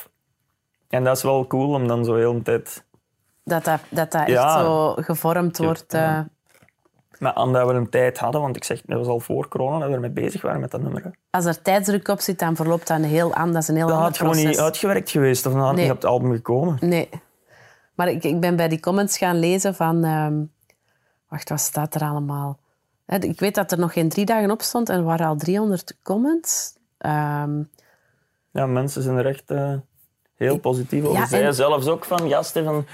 En 0.88 1.04
dat 1.04 1.16
is 1.16 1.22
wel 1.22 1.46
cool 1.46 1.74
om 1.74 1.88
dan 1.88 2.04
zo 2.04 2.14
heel 2.14 2.34
de 2.34 2.42
tijd... 2.42 2.84
Dat 3.44 3.64
dat, 3.64 3.80
dat, 3.88 4.12
dat 4.12 4.28
echt 4.28 4.52
zo 4.52 4.92
gevormd 4.92 5.58
wordt. 5.58 5.92
Ja. 5.92 6.18
eh, 6.18 6.24
Maar 7.22 7.36
omdat 7.36 7.66
we 7.68 7.72
een 7.74 7.88
tijd 7.88 8.18
hadden, 8.18 8.40
want 8.40 8.56
ik 8.56 8.64
zeg, 8.64 8.82
dat 8.86 8.98
was 8.98 9.06
al 9.06 9.20
voor 9.20 9.48
corona 9.48 9.78
dat 9.78 9.88
we 9.88 9.94
ermee 9.94 10.10
bezig 10.10 10.42
waren 10.42 10.60
met 10.60 10.70
dat 10.70 10.80
nummer. 10.82 11.02
hè. 11.04 11.10
als 11.30 11.44
er 11.44 11.62
tijdsdruk 11.62 12.08
op 12.08 12.20
zit, 12.20 12.38
dan 12.38 12.56
verloopt 12.56 12.86
dat 12.86 12.96
een 12.98 13.04
heel 13.04 13.34
aan. 13.34 13.52
Dat 13.52 13.62
is 13.62 13.68
een 13.68 13.76
heel 13.76 13.86
Dat 13.86 13.98
had 13.98 14.16
gewoon 14.16 14.36
niet 14.36 14.58
uitgewerkt 14.60 15.10
geweest, 15.10 15.46
of 15.46 15.52
dan 15.52 15.60
had 15.60 15.70
het 15.70 15.76
Nee. 15.78 15.86
niet 15.86 15.94
op 15.94 16.00
het 16.02 16.10
album 16.10 16.32
gekomen. 16.34 16.76
Nee. 16.80 17.08
Maar 17.94 18.08
ik, 18.08 18.24
ik 18.24 18.40
ben 18.40 18.56
bij 18.56 18.68
die 18.68 18.80
comments 18.80 19.18
gaan 19.18 19.38
lezen 19.38 19.74
van... 19.74 20.04
ehm, 20.04 20.34
wacht, 21.28 21.48
wat 21.48 21.60
staat 21.60 21.94
er 21.94 22.02
allemaal? 22.02 22.58
Ik 23.06 23.40
weet 23.40 23.54
dat 23.54 23.72
er 23.72 23.78
nog 23.78 23.92
geen 23.92 24.08
drie 24.08 24.24
dagen 24.24 24.50
op 24.50 24.62
stond 24.62 24.88
en 24.88 24.96
er 24.96 25.04
waren 25.04 25.26
al 25.26 25.36
300 25.36 25.96
comments. 26.02 26.76
Ehm, 26.98 27.62
Ja, 28.50 28.66
mensen 28.66 29.02
zijn 29.02 29.16
er 29.16 29.26
echt 29.26 29.50
eh, 29.50 29.72
heel 30.36 30.58
positief 30.58 31.04
over. 31.04 31.18
Ja, 31.18 31.26
Zij 31.26 31.44
en- 31.44 31.54
zelfs 31.54 31.86
ook 31.86 32.04
van, 32.04 32.28
ja 32.28 32.42
Stefan, 32.42 32.84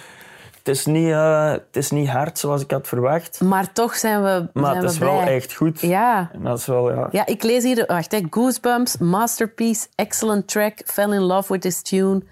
het 0.68 0.76
is, 0.76 0.86
niet, 0.86 1.10
eh, 1.10 1.50
het 1.50 1.76
is 1.76 1.90
niet 1.90 2.08
hard 2.08 2.38
zoals 2.38 2.62
ik 2.62 2.70
had 2.70 2.88
verwacht, 2.88 3.40
maar 3.40 3.72
toch 3.72 3.96
zijn 3.96 4.22
we, 4.22 4.48
maar 4.52 4.64
zijn 4.64 4.82
het 4.82 4.92
is 4.92 4.98
wel 4.98 5.20
echt 5.20 5.54
goed. 5.54 5.80
Ja. 5.80 6.30
En 6.32 6.42
dat 6.42 6.58
is 6.58 6.66
wel, 6.66 6.92
ja... 6.92 7.08
ja, 7.10 7.26
ik 7.26 7.42
lees 7.42 7.62
hier... 7.62 7.86
Wacht, 7.86 8.12
hè, 8.12 8.20
Goosebumps, 8.30 8.98
Masterpiece, 8.98 9.88
Excellent 9.94 10.48
Track, 10.48 10.80
Fell 10.84 11.12
in 11.12 11.20
Love 11.20 11.52
with 11.52 11.62
this 11.62 11.82
tune. 11.82 12.22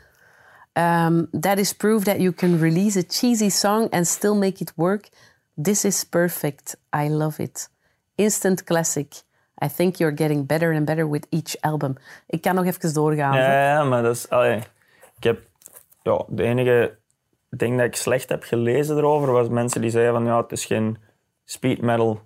Um, 0.72 1.28
that 1.40 1.58
is 1.58 1.72
proof 1.72 2.04
that 2.04 2.16
you 2.16 2.32
can 2.32 2.58
release 2.58 2.98
a 2.98 3.02
cheesy 3.08 3.48
song 3.48 3.90
and 3.90 4.06
still 4.06 4.34
make 4.34 4.62
it 4.62 4.72
work. 4.74 5.08
This 5.62 5.84
is 5.84 6.04
perfect. 6.04 6.76
I 7.04 7.08
love 7.08 7.42
it. 7.42 7.68
Instant 8.14 8.64
classic. 8.64 9.14
I 9.64 9.68
think 9.68 9.96
you're 9.98 10.16
getting 10.16 10.46
better 10.46 10.72
and 10.72 10.84
better 10.84 11.10
with 11.10 11.26
each 11.30 11.56
album. 11.60 11.96
Ik 12.26 12.42
kan 12.42 12.54
nog 12.54 12.64
even 12.64 12.92
doorgaan. 12.92 13.36
Ja, 13.36 13.62
ja, 13.62 13.84
maar 13.84 14.02
dat 14.02 14.14
is... 14.14 14.28
allee, 14.28 14.56
ik 15.16 15.24
heb... 15.24 15.40
Ja, 16.02 16.24
de 16.28 16.42
enige 16.42 16.96
ding 17.56 17.76
dat 17.76 17.86
ik 17.86 17.96
slecht 17.96 18.28
heb 18.28 18.42
gelezen 18.42 18.96
erover 18.96 19.32
was 19.32 19.48
mensen 19.48 19.80
die 19.80 19.90
zeiden 19.90 20.14
van, 20.14 20.24
ja, 20.24 20.40
het 20.42 20.52
is 20.52 20.64
geen 20.64 20.96
speed 21.44 21.80
metal. 21.80 22.20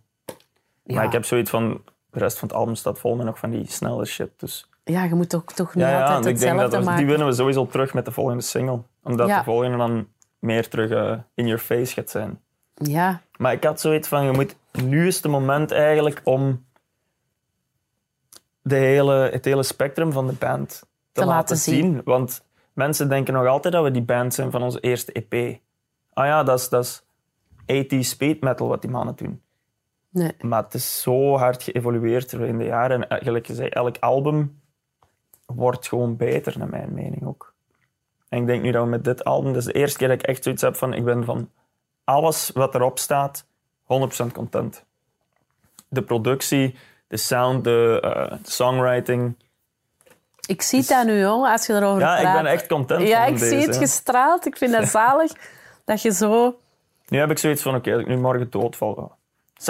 Ja. 0.82 0.94
Maar 0.94 1.04
ik 1.04 1.12
heb 1.12 1.24
zoiets 1.24 1.50
van, 1.50 1.82
de 2.10 2.18
rest 2.18 2.38
van 2.38 2.48
het 2.48 2.56
album 2.56 2.74
staat 2.74 2.98
vol 2.98 3.16
met 3.16 3.26
nog 3.26 3.38
van 3.38 3.50
die 3.50 3.70
snelle 3.70 4.04
shit, 4.04 4.30
dus... 4.36 4.68
Ja, 4.84 5.04
je 5.04 5.14
moet 5.14 5.28
toch, 5.28 5.44
toch 5.44 5.74
niet 5.74 5.84
Ja, 5.84 5.90
ja, 5.90 6.00
altijd 6.00 6.24
en 6.24 6.30
ik 6.30 6.38
denk 6.38 6.58
dat 6.70 6.84
we- 6.84 6.94
die 6.96 7.06
winnen 7.06 7.26
we 7.26 7.32
sowieso 7.32 7.66
terug 7.66 7.94
met 7.94 8.04
de 8.04 8.12
volgende 8.12 8.42
single. 8.42 8.80
Omdat 9.02 9.28
de 9.28 9.42
volgende 9.44 9.76
dan 9.76 10.08
meer 10.38 10.68
terug 10.68 10.90
eh, 10.90 11.18
in 11.34 11.44
your 11.46 11.60
face 11.60 11.94
gaat 11.94 12.10
zijn. 12.10 12.40
Ja, 12.74 13.20
Maar 13.36 13.52
ik 13.52 13.64
had 13.64 13.80
zoiets 13.80 14.08
van, 14.08 14.24
je 14.24 14.30
moet, 14.32 14.56
nu 14.84 15.06
is 15.06 15.16
het 15.16 15.26
moment 15.30 15.70
eigenlijk 15.70 16.20
om 16.24 16.64
de 18.62 18.76
hele, 18.76 19.14
het 19.14 19.44
hele 19.44 19.62
spectrum 19.62 20.12
van 20.12 20.26
de 20.26 20.32
band 20.32 20.82
te, 21.12 21.24
laten 21.24 21.56
zien. 21.56 22.00
Want 22.04 22.44
mensen 22.80 23.08
denken 23.08 23.34
nog 23.34 23.46
altijd 23.46 23.74
dat 23.74 23.84
we 23.84 23.90
die 23.90 24.02
band 24.02 24.34
zijn 24.34 24.50
van 24.50 24.62
onze 24.62 24.80
eerste 24.80 25.12
EP. 25.12 25.60
Ah 26.12 26.26
ja, 26.26 26.42
dat 26.42 26.58
is, 26.58 26.68
dat 26.68 26.84
is 26.84 27.02
80 27.66 28.04
speed 28.04 28.40
metal 28.40 28.68
wat 28.68 28.80
die 28.80 28.90
mannen 28.90 29.16
doen. 29.16 29.42
nee. 30.10 30.32
Maar 30.40 30.62
het 30.62 30.74
is 30.74 31.02
zo 31.02 31.36
hard 31.36 31.62
geëvolueerd 31.62 32.32
in 32.32 32.58
de 32.58 32.64
jaren. 32.64 33.08
En 33.08 33.22
gelijk 33.22 33.46
gezegd, 33.46 33.72
elk 33.72 33.96
album 33.98 34.60
wordt 35.46 35.88
gewoon 35.88 36.16
beter, 36.16 36.58
naar 36.58 36.68
mijn 36.68 36.94
mening 36.94 37.26
ook. 37.26 37.54
En 38.28 38.40
ik 38.40 38.46
denk 38.46 38.62
nu 38.62 38.70
dat 38.70 38.84
we 38.84 38.88
met 38.88 39.04
dit 39.04 39.24
album, 39.24 39.52
dat 39.52 39.62
is 39.62 39.72
de 39.72 39.72
eerste 39.72 39.98
keer 39.98 40.08
dat 40.08 40.18
ik 40.18 40.26
echt 40.26 40.42
zoiets 40.42 40.62
heb 40.62 40.76
van, 40.76 40.94
ik 40.94 41.04
ben 41.04 41.24
van 41.24 41.50
alles 42.04 42.50
wat 42.54 42.74
erop 42.74 42.98
staat, 42.98 43.46
100% 43.82 43.86
content. 44.32 44.84
De 45.88 46.02
productie, 46.02 46.74
de 47.06 47.16
sound, 47.16 47.64
de 47.64 48.00
eh, 48.02 48.38
songwriting. 48.42 49.36
Ik 50.51 50.62
zie 50.62 50.84
dat 50.86 51.05
nu, 51.05 51.18
jongen, 51.20 51.51
als 51.53 51.66
je 51.66 51.72
erover 51.72 52.01
Ja, 52.01 52.16
ik 52.16 52.22
praat. 52.22 52.42
ben 52.42 52.53
echt 52.53 52.66
content 52.66 53.09
Ja, 53.09 53.24
ik 53.24 53.32
deze, 53.38 53.46
zie 53.48 53.66
het 53.66 53.76
gestraald. 53.76 54.46
Ik 54.46 54.57
vind 54.57 54.76
het 54.76 54.88
zalig 54.98 55.32
dat 55.84 56.03
je 56.03 56.12
zo... 56.12 56.57
Nu 57.09 57.18
heb 57.18 57.30
ik 57.30 57.38
zoiets 57.38 57.62
van, 57.62 57.74
oké, 57.74 57.92
als 57.92 58.01
ik 58.01 58.07
nu 58.09 58.16
morgen 58.16 58.51
doodval, 58.51 58.94
ja, 58.96 59.16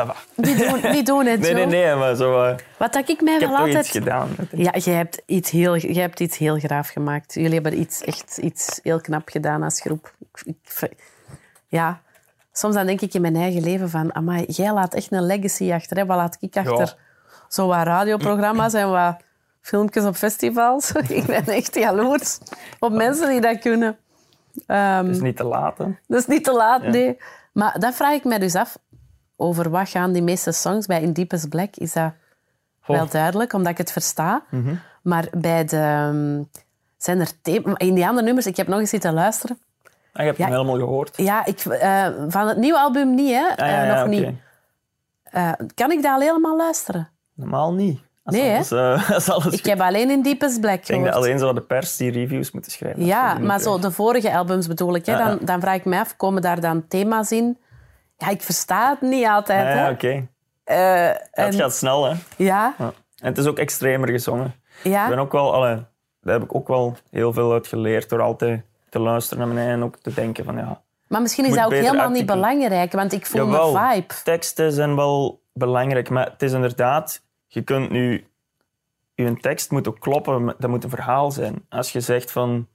ça 0.02 0.06
va. 0.06 0.14
Niet 0.34 0.58
doen, 0.58 1.04
doen 1.04 1.26
het 1.26 1.40
Nee, 1.40 1.50
zo. 1.50 1.56
nee, 1.56 1.66
nee, 1.66 1.94
maar 1.94 2.14
zo... 2.14 2.42
eh, 2.42 2.56
Wat 2.76 2.92
dat 2.92 3.08
ik 3.08 3.20
mij 3.20 3.34
ik 3.34 3.40
heb 3.40 3.48
wel 3.48 3.58
altijd... 3.58 3.78
iets 3.78 3.90
gedaan. 3.90 4.28
Ja, 4.52 4.70
jij 4.76 4.94
hebt, 4.94 5.22
iets 5.26 5.50
heel, 5.50 5.76
jij 5.76 6.02
hebt 6.02 6.20
iets 6.20 6.36
heel 6.38 6.58
graaf 6.58 6.88
gemaakt. 6.88 7.34
Jullie 7.34 7.54
hebben 7.54 7.80
iets, 7.80 8.02
echt 8.04 8.38
iets 8.38 8.80
heel 8.82 9.00
knap 9.00 9.28
gedaan 9.28 9.62
als 9.62 9.80
groep. 9.80 10.12
Ik, 10.44 10.56
ik- 10.80 10.96
ja, 11.66 12.00
soms 12.52 12.74
dan 12.74 12.86
denk 12.86 13.00
ik 13.00 13.14
in 13.14 13.20
mijn 13.20 13.36
eigen 13.36 13.62
leven 13.62 13.90
van... 13.90 14.14
Amai, 14.14 14.44
jij 14.46 14.72
laat 14.72 14.94
echt 14.94 15.12
een 15.12 15.26
legacy 15.26 15.72
achter. 15.72 15.96
Hè? 15.96 16.06
Wat 16.06 16.16
laat 16.16 16.36
ik 16.40 16.56
achter? 16.56 16.96
Zo 17.48 17.66
wat 17.66 17.82
radioprogramma's 17.82 18.72
en 18.74 18.90
wat 18.90 19.16
filmpjes 19.60 20.04
op 20.04 20.14
festivals. 20.16 20.92
ik 21.08 21.24
ben 21.26 21.44
echt 21.46 21.74
jaloers 21.74 22.38
op 22.78 22.92
mensen 22.92 23.28
die 23.28 23.40
dat 23.40 23.58
kunnen. 23.58 23.96
Het 24.66 25.06
is 25.08 25.20
niet 25.20 25.36
te 25.36 25.44
laat, 25.44 25.78
hè. 25.78 25.84
dat 26.06 26.20
is 26.20 26.26
niet 26.26 26.44
te 26.44 26.52
laat, 26.52 26.82
nee. 26.82 27.18
Maar 27.52 27.78
dat 27.78 27.94
vraag 27.94 28.12
ik 28.14 28.24
mij 28.24 28.38
dus 28.38 28.54
af. 28.54 28.78
Over 29.36 29.70
wat 29.70 29.88
gaan 29.88 30.12
die 30.12 30.22
meeste 30.22 30.52
songs 30.52 30.86
bij 30.86 31.02
In 31.02 31.12
Deepest 31.12 31.48
Black? 31.48 31.76
Is 31.76 31.92
dat 31.92 32.12
wel 32.86 33.08
duidelijk, 33.08 33.52
omdat 33.52 33.72
ik 33.72 33.78
het 33.78 33.92
versta. 33.92 34.42
Mhm. 34.50 34.74
Maar 35.02 35.28
bij 35.32 35.64
de... 35.64 35.76
ehm, 35.76 36.42
Zijn 36.96 37.20
er 37.20 37.30
In 37.76 37.94
die 37.94 38.06
andere 38.06 38.26
nummers, 38.26 38.46
ik 38.46 38.56
heb 38.56 38.66
nog 38.66 38.78
eens 38.78 38.90
zitten 38.90 39.12
luisteren. 39.12 39.58
Ah, 39.84 40.20
je 40.20 40.22
hebt 40.22 40.36
Ja. 40.38 40.44
hem 40.44 40.52
helemaal 40.52 40.76
gehoord. 40.78 41.16
Ja, 41.16 41.44
ik, 41.44 41.60
eh, 41.60 42.06
van 42.28 42.48
het 42.48 42.56
nieuwe 42.56 42.78
album 42.78 43.14
niet, 43.14 43.30
hè? 43.34 43.48
Ah, 43.50 43.56
ja, 43.56 43.84
Eh, 43.94 43.98
nog 43.98 44.08
niet. 44.08 44.28
Eh, 45.24 45.52
kan 45.74 45.90
ik 45.90 46.02
dat 46.02 46.12
al 46.14 46.20
helemaal 46.20 46.56
luisteren? 46.56 47.08
Normaal 47.34 47.72
niet. 47.72 48.00
Als 48.30 48.40
Nee, 48.42 48.54
alles, 48.54 48.70
eh, 48.70 49.10
als 49.16 49.30
alles 49.30 49.54
Ik 49.54 49.64
heb 49.64 49.80
alleen 49.80 50.10
In 50.10 50.22
Deepest 50.22 50.60
Black 50.60 50.74
Ik 50.80 50.86
denk 50.86 50.98
gehoord. 51.00 51.12
dat 51.14 51.24
alleen 51.24 51.38
zo 51.38 51.52
de 51.52 51.60
pers 51.60 51.96
die 51.96 52.10
reviews 52.10 52.50
moeten 52.50 52.72
schrijven. 52.72 53.04
Ja, 53.04 53.38
maar 53.38 53.60
zo 53.60 53.78
de 53.78 53.90
vorige 53.90 54.36
albums 54.36 54.66
bedoel 54.66 54.94
ik. 54.94 55.06
Hè? 55.06 55.16
Dan, 55.16 55.38
dan 55.42 55.60
vraag 55.60 55.74
ik 55.76 55.84
me 55.84 55.98
af, 55.98 56.16
komen 56.16 56.42
daar 56.42 56.60
dan 56.60 56.88
thema's 56.88 57.30
in? 57.30 57.58
Ja, 58.16 58.28
ik 58.28 58.42
versta 58.42 58.90
het 58.90 59.00
niet 59.10 59.26
altijd. 59.26 59.62
Ja, 59.62 59.68
hè? 59.68 59.84
ja, 59.86 59.90
oké. 59.90 60.26
Eh, 60.64 61.06
Het 61.08 61.28
en- 61.32 61.52
gaat 61.52 61.74
snel, 61.74 62.04
hè. 62.04 62.14
ja, 62.36 62.74
Ja. 62.78 62.92
En 63.18 63.26
het 63.28 63.38
is 63.38 63.46
ook 63.46 63.58
extremer 63.58 64.08
gezongen. 64.08 64.54
ja. 64.82 65.02
Ik 65.02 65.08
ben 65.08 65.18
ook 65.18 65.32
wel, 65.32 65.54
allee, 65.54 65.76
daar 66.20 66.34
heb 66.34 66.42
ik 66.42 66.54
ook 66.54 66.68
wel 66.68 66.96
heel 67.10 67.32
veel 67.32 67.52
uit 67.52 67.66
geleerd 67.66 68.08
door 68.08 68.20
altijd 68.20 68.62
te 68.88 68.98
luisteren 68.98 69.46
naar 69.46 69.54
mij 69.54 69.66
en 69.72 69.82
ook 69.84 69.96
te 69.96 70.14
denken 70.14 70.44
van 70.44 70.56
ja. 70.56 70.80
Maar 71.08 71.20
misschien 71.22 71.44
is 71.44 71.54
dat 71.54 71.64
ook 71.64 71.72
helemaal 71.72 72.08
niet 72.10 72.26
belangrijk, 72.26 72.92
want 72.92 73.12
ik 73.12 73.26
voel 73.26 73.44
Jawel, 73.44 73.72
mijn 73.72 73.92
vibe. 73.94 74.14
teksten 74.24 74.72
zijn 74.72 74.96
wel 74.96 75.42
belangrijk, 75.52 76.10
maar 76.10 76.24
het 76.30 76.42
is 76.42 76.52
inderdaad, 76.52 77.22
je 77.52 77.62
kunt 77.62 77.90
nu, 77.90 78.26
je 79.14 79.36
tekst 79.36 79.70
moet 79.70 79.88
ook 79.88 80.00
kloppen, 80.00 80.54
dat 80.58 80.70
moet 80.70 80.84
een 80.84 80.90
verhaal 80.90 81.30
zijn. 81.30 81.64
Als 81.68 81.92
je 81.92 82.00
zegt 82.00 82.30
van, 82.30 82.66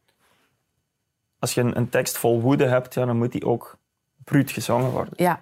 als 1.40 1.54
je 1.54 1.62
een, 1.62 1.78
een 1.78 1.90
tekst 1.90 2.18
vol 2.18 2.42
woede 2.42 2.66
hebt, 2.66 2.94
ja, 2.94 3.06
dan 3.06 3.18
moet 3.18 3.32
die 3.32 3.46
ook 3.46 3.78
bruut 4.24 4.52
gezongen 4.52 4.92
worden. 4.92 5.14
Ja. 5.18 5.42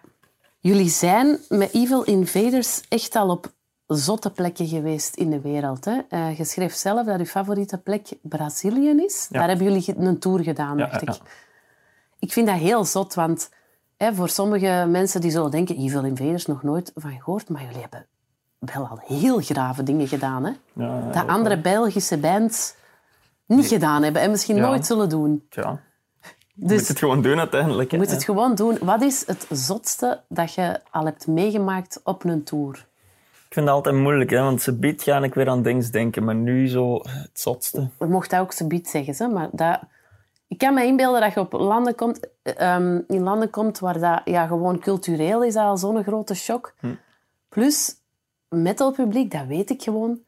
Jullie 0.60 0.90
zijn 0.90 1.40
met 1.50 1.74
Evil 1.74 2.04
Invaders 2.04 2.82
echt 2.90 3.16
al 3.16 3.30
op 3.30 3.54
zotte 3.88 4.32
plekken 4.32 4.68
geweest 4.68 5.16
in 5.16 5.30
de 5.30 5.42
wereld. 5.42 5.86
Hè? 5.86 6.00
Eh, 6.10 6.38
je 6.38 6.46
schreef 6.46 6.74
zelf 6.74 7.06
dat 7.06 7.20
uw 7.20 7.26
favoriete 7.26 7.78
plek 7.78 8.08
Brazilië 8.22 9.04
is. 9.04 9.28
Ja. 9.30 9.40
Daar 9.40 9.48
hebben 9.48 9.68
jullie 9.68 9.98
een 9.98 10.20
tour 10.20 10.44
gedaan, 10.44 10.78
Ja, 10.78 10.88
dacht 10.88 11.06
ja, 11.06 11.14
ik. 11.14 11.22
Ik 12.20 12.32
vind 12.32 12.48
dat 12.48 12.58
heel 12.58 12.86
zot, 12.86 13.14
want 13.14 13.50
hè, 13.98 14.14
voor 14.14 14.30
sommige 14.30 14.86
mensen 14.90 15.22
die 15.22 15.32
zullen 15.32 15.52
denken 15.52 15.78
Evil 15.78 16.04
Invaders 16.04 16.46
nog 16.46 16.64
nooit 16.64 16.92
van 16.96 17.12
gehoord, 17.12 17.50
maar 17.50 17.64
jullie 17.64 17.82
hebben 17.82 18.08
wel 18.74 18.88
al 18.88 19.00
heel 19.06 19.40
grave 19.40 19.84
dingen 19.84 20.08
gedaan. 20.08 20.44
Hè? 20.46 20.52
Ja, 20.74 21.10
Dat 21.12 21.28
andere 21.28 21.54
wel. 21.62 21.74
Belgische 21.74 22.18
bands 22.18 22.76
niet 23.46 23.68
gedaan 23.68 24.04
hebben 24.04 24.22
en 24.22 24.32
misschien 24.32 24.56
Ja. 24.56 24.68
nooit 24.68 24.86
zullen 24.86 25.10
doen. 25.10 25.46
Ja, 25.50 25.80
je 26.22 26.66
Dus 26.68 26.78
moet 26.80 26.88
het 26.88 27.00
gewoon 27.00 27.22
doen 27.22 27.40
uiteindelijk. 27.40 27.92
je 27.92 27.98
moet 27.98 28.12
het 28.12 28.24
gewoon 28.24 28.56
doen. 28.56 28.78
Wat 28.82 29.02
is 29.02 29.28
het 29.28 29.48
zotste 29.50 30.22
dat 30.28 30.54
je 30.54 30.80
al 30.92 31.06
hebt 31.06 31.28
meegemaakt 31.28 32.02
op 32.04 32.24
een 32.24 32.44
tour? 32.44 32.88
Ik 33.48 33.60
vind 33.60 33.66
het 33.68 33.76
altijd 33.76 33.96
moeilijk, 33.96 34.30
hè, 34.30 34.42
want 34.42 34.62
ze 34.62 34.74
biedt 34.78 35.04
ga 35.04 35.24
ik 35.24 35.34
weer 35.34 35.50
aan 35.50 35.62
dingen 35.62 35.92
denken, 35.92 36.24
maar 36.24 36.36
nu 36.36 36.68
zo 36.68 36.96
het 37.04 37.30
zotste. 37.40 37.90
Je 38.00 38.06
mocht 38.06 38.30
dat 38.30 38.40
ook 38.40 38.52
subiet 38.52 38.90
zeggen, 38.90 39.16
hè? 39.18 39.28
maar 39.28 39.50
dat... 39.52 39.80
Ik 40.48 40.58
kan 40.60 40.74
me 40.74 40.86
inbeelden 40.86 41.22
dat 41.22 41.34
je 41.34 41.40
op 41.40 41.54
landen 41.54 41.96
komt, 41.96 42.20
ehm, 42.44 43.00
in 43.08 43.24
landen 43.24 43.50
komt 43.50 43.80
waar 43.80 44.00
dat 44.00 44.22
ja, 44.26 44.48
gewoon 44.48 44.80
cultureel 44.80 45.44
is 45.44 45.54
dat 45.54 45.64
al 45.64 45.78
zo'n 45.78 46.04
grote 46.04 46.34
shock. 46.34 46.74
Plus, 47.50 47.96
metalpubliek, 48.62 49.32
dat 49.32 49.46
weet 49.46 49.70
ik 49.70 49.82
gewoon, 49.82 50.20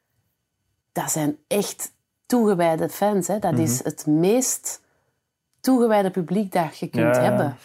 dat 0.92 1.12
zijn 1.12 1.38
echt 1.48 1.94
toegewijde 2.26 2.90
fans. 2.90 3.28
Hè? 3.28 3.40
Dat 3.40 3.58
is 3.58 3.84
het 3.84 4.06
meest 4.06 4.82
toegewijde 5.60 6.10
publiek 6.10 6.52
dat 6.52 6.78
je 6.78 6.88
kunt 6.88 7.16
Ja, 7.16 7.22
hebben. 7.22 7.58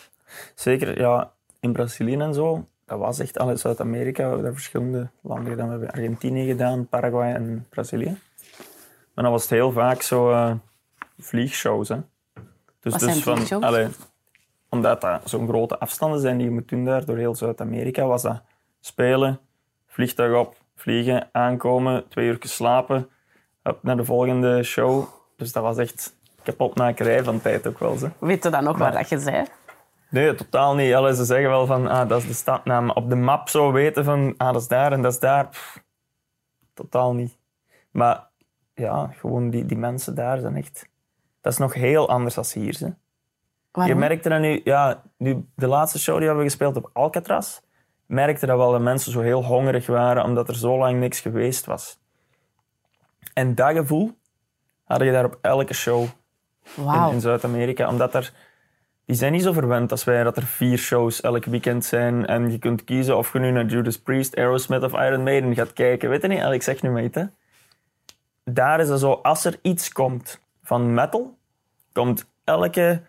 Zeker, 0.55 1.01
ja, 1.01 1.33
in 1.61 1.73
Brazilië 1.73 2.17
en 2.17 2.35
zo, 2.35 2.67
dat 2.85 2.99
was 2.99 3.19
echt 3.19 3.39
alles 3.39 3.61
Zuid-Amerika. 3.61 4.23
We 4.23 4.27
hebben 4.29 4.45
daar 4.45 4.53
verschillende 4.53 5.11
landen 5.21 5.51
gedaan. 5.51 5.67
We 5.67 5.71
hebben 5.73 5.91
Argentinië 5.91 6.47
gedaan, 6.47 6.89
Paraguay 6.89 7.35
en 7.35 7.67
Brazilië. 7.69 8.19
Maar 9.15 9.25
dan 9.25 9.31
was 9.33 9.43
het 9.43 9.51
heel 9.51 9.73
vaak 9.73 10.03
zo 10.03 10.31
eh, 10.31 10.53
vliegshows. 11.19 11.89
Hè. 11.89 11.97
Dus, 12.81 12.93
Wat 12.93 13.01
dus 13.01 13.23
zijn 13.23 13.47
van, 13.47 13.63
allee, 13.63 13.89
omdat 14.69 15.01
dat 15.01 15.21
zo'n 15.25 15.49
grote 15.49 15.79
afstanden 15.79 16.21
zijn 16.21 16.37
die 16.37 16.47
je 16.47 16.53
moet 16.53 16.69
doen 16.69 16.85
daar 16.85 17.05
door 17.05 17.17
heel 17.17 17.35
Zuid-Amerika, 17.35 18.07
was 18.07 18.23
dat 18.23 18.43
spelen, 18.81 19.41
vliegtuig 20.01 20.36
op, 20.36 20.57
vliegen, 20.76 21.28
aankomen, 21.32 22.09
twee 22.09 22.26
uur 22.26 22.38
slapen, 22.40 23.09
up 23.62 23.78
naar 23.82 23.96
de 23.96 24.05
volgende 24.05 24.62
show. 24.62 25.05
Dus 25.36 25.53
dat 25.53 25.62
was 25.62 25.78
echt 25.78 26.14
kapotmakerij 26.42 27.24
van 27.24 27.40
tijd 27.40 27.66
ook 27.66 27.78
wel. 27.78 27.96
Zo. 27.96 28.09
Weet 28.18 28.42
je 28.42 28.51
dan 28.51 28.64
nog 28.64 28.78
Maar- 28.78 28.92
waar 28.92 29.01
dat 29.01 29.09
je 29.09 29.18
zei? 29.18 29.46
Nee, 30.09 30.34
totaal 30.34 30.74
niet. 30.74 30.94
Allee, 30.94 31.14
ze 31.14 31.24
zeggen 31.24 31.48
wel 31.48 31.66
van, 31.66 31.86
ah, 31.88 32.09
dat 32.09 32.20
is 32.20 32.26
de 32.26 32.32
stadnaam. 32.34 32.90
Op 32.90 33.09
de 33.09 33.14
map 33.16 33.48
zo 33.48 33.72
weten 33.72 34.05
van, 34.05 34.34
ah, 34.36 34.53
dat 34.53 34.62
is 34.62 34.68
daar 34.68 34.92
en 34.92 35.03
dat 35.03 35.12
is 35.12 35.18
daar. 35.18 35.48
Pff, 35.48 35.82
totaal 36.74 37.14
niet. 37.14 37.38
Maar 37.90 38.26
ja, 38.74 39.11
gewoon 39.16 39.51
die, 39.51 39.66
die 39.66 39.78
mensen 39.78 40.14
daar 40.14 40.38
zijn 40.38 40.57
echt... 40.57 40.88
Dat 41.40 41.53
is 41.53 41.59
nog 41.59 41.74
heel 41.74 42.09
anders 42.09 42.34
dan 42.34 42.44
hier. 42.53 42.78
Hè. 42.78 43.84
Je 43.84 43.94
merkte 43.94 44.28
dat 44.28 44.40
nu, 44.40 44.61
ja, 44.64 45.03
nu, 45.16 45.46
de 45.55 45.66
laatste 45.66 45.98
show 45.98 46.16
die 46.16 46.24
hebben 46.26 46.44
we 46.44 46.51
gespeeld 46.51 46.76
op 46.76 46.90
Alcatraz, 46.92 47.61
merkte 48.11 48.47
dat 48.47 48.57
wel 48.57 48.73
dat 48.73 48.81
mensen 48.81 49.13
zo 49.13 49.21
heel 49.21 49.45
hongerig 49.45 49.87
waren 49.87 50.25
omdat 50.25 50.49
er 50.49 50.57
zo 50.57 50.79
lang 50.79 50.99
niks 50.99 51.21
geweest 51.21 51.67
was. 51.67 51.99
En 53.35 53.55
dat 53.55 53.73
gevoel 53.73 54.19
had 54.85 55.01
je 55.01 55.13
daar 55.13 55.25
op 55.25 55.39
elke 55.41 55.75
show 55.75 56.03
in, 56.77 56.85
Wauw. 56.85 57.13
in 57.13 57.21
Zuid-Amerika. 57.21 57.89
Omdat 57.89 58.15
er, 58.15 58.33
die 59.05 59.17
zijn 59.17 59.33
niet 59.33 59.43
zo 59.43 59.53
verwend 59.53 59.91
als 59.91 60.05
wij, 60.05 60.23
dat 60.23 60.37
er 60.37 60.43
vier 60.43 60.79
shows 60.79 61.21
elk 61.21 61.45
weekend 61.45 61.85
zijn 61.85 62.27
en 62.27 62.51
je 62.51 62.59
kunt 62.59 62.85
kiezen 62.85 63.17
of 63.17 63.33
je 63.33 63.39
nu 63.39 63.51
naar 63.51 63.65
Judas 63.65 63.99
Priest, 63.99 64.37
Aerosmith 64.37 64.83
of 64.83 64.93
Iron 64.93 65.23
Maiden 65.23 65.55
gaat 65.55 65.73
kijken. 65.73 66.09
Weet 66.09 66.23
je 66.23 66.29
niet? 66.29 66.43
Ik 66.43 66.63
zeg 66.63 66.83
nu 66.83 66.91
maar 66.91 67.05
iets, 67.05 67.17
hè. 67.17 67.25
Daar 68.45 68.81
is 68.81 68.89
het 68.89 69.01
zo, 69.01 69.13
als 69.13 69.45
er 69.45 69.59
iets 69.63 69.93
komt 69.93 70.41
van 70.63 70.95
metal, 70.95 71.39
komt 71.93 72.31
elke 72.45 73.03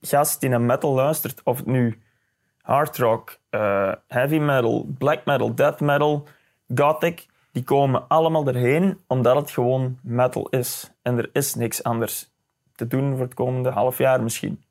gast 0.00 0.40
die 0.40 0.50
naar 0.50 0.60
metal 0.60 0.92
luistert, 0.92 1.40
of 1.44 1.56
het 1.56 1.66
nu 1.66 2.02
hard 2.68 2.98
rock, 2.98 3.38
eh, 3.50 3.92
heavy 4.08 4.38
metal, 4.38 4.86
black 4.98 5.24
metal, 5.24 5.54
death 5.54 5.80
metal, 5.80 6.26
gothic, 6.74 7.26
die 7.52 7.64
komen 7.64 8.08
allemaal 8.08 8.46
erheen 8.46 9.00
omdat 9.06 9.36
het 9.36 9.50
gewoon 9.50 9.98
metal 10.02 10.48
is. 10.48 10.92
En 11.02 11.18
er 11.18 11.30
is 11.32 11.54
niks 11.54 11.82
anders 11.82 12.30
te 12.74 12.86
doen 12.86 13.10
voor 13.10 13.24
het 13.24 13.34
komende 13.34 13.70
half 13.70 13.98
jaar 13.98 14.22
misschien. 14.22 14.62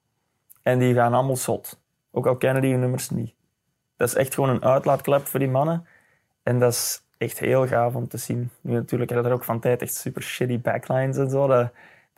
En 0.63 0.79
die 0.79 0.93
gaan 0.93 1.13
allemaal 1.13 1.35
zot. 1.35 1.79
Ook 2.11 2.27
al 2.27 2.35
kennen 2.35 2.61
die 2.61 2.71
hun 2.71 2.79
nummers 2.79 3.09
niet. 3.09 3.33
Dat 3.95 4.07
is 4.07 4.15
echt 4.15 4.33
gewoon 4.33 4.49
een 4.49 4.63
uitlaatklep 4.63 5.27
voor 5.27 5.39
die 5.39 5.49
mannen. 5.49 5.87
En 6.43 6.59
dat 6.59 6.71
is 6.71 7.01
echt 7.17 7.39
heel 7.39 7.67
gaaf 7.67 7.95
om 7.95 8.07
te 8.07 8.17
zien. 8.17 8.49
Nu 8.61 8.73
natuurlijk 8.73 9.11
we 9.11 9.21
er 9.21 9.31
ook 9.31 9.43
van 9.43 9.59
tijd 9.59 9.81
echt 9.81 9.95
super 9.95 10.21
shitty 10.21 10.59
backlines 10.59 11.17
en 11.17 11.29
zo. 11.29 11.47
Dat, 11.47 11.71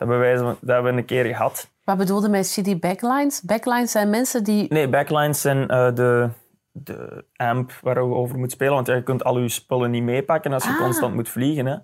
dat, 0.08 0.18
we, 0.18 0.56
dat 0.60 0.74
hebben 0.74 0.92
we 0.94 0.98
een 1.00 1.04
keer 1.06 1.24
gehad. 1.24 1.68
Wat 1.84 1.96
bedoelde 1.96 2.28
met 2.28 2.46
shitty 2.48 2.78
backlines? 2.78 3.40
Backlines 3.42 3.90
zijn 3.90 4.10
mensen 4.10 4.44
die... 4.44 4.66
Nee, 4.72 4.88
backlines 4.88 5.40
zijn 5.40 5.68
eh, 5.68 5.94
de, 5.94 6.28
de 6.72 7.24
amp 7.36 7.72
waar 7.82 7.94
je 7.94 8.00
over 8.14 8.38
moet 8.38 8.50
spelen. 8.52 8.74
Want 8.74 8.86
je 8.86 9.02
kunt 9.02 9.24
al 9.24 9.38
je 9.38 9.48
spullen 9.48 9.90
niet 9.90 10.02
meepakken 10.02 10.52
als 10.52 10.64
je 10.64 10.70
Ah. 10.70 10.78
constant 10.78 11.14
moet 11.14 11.28
vliegen. 11.28 11.66
Hè. 11.66 11.76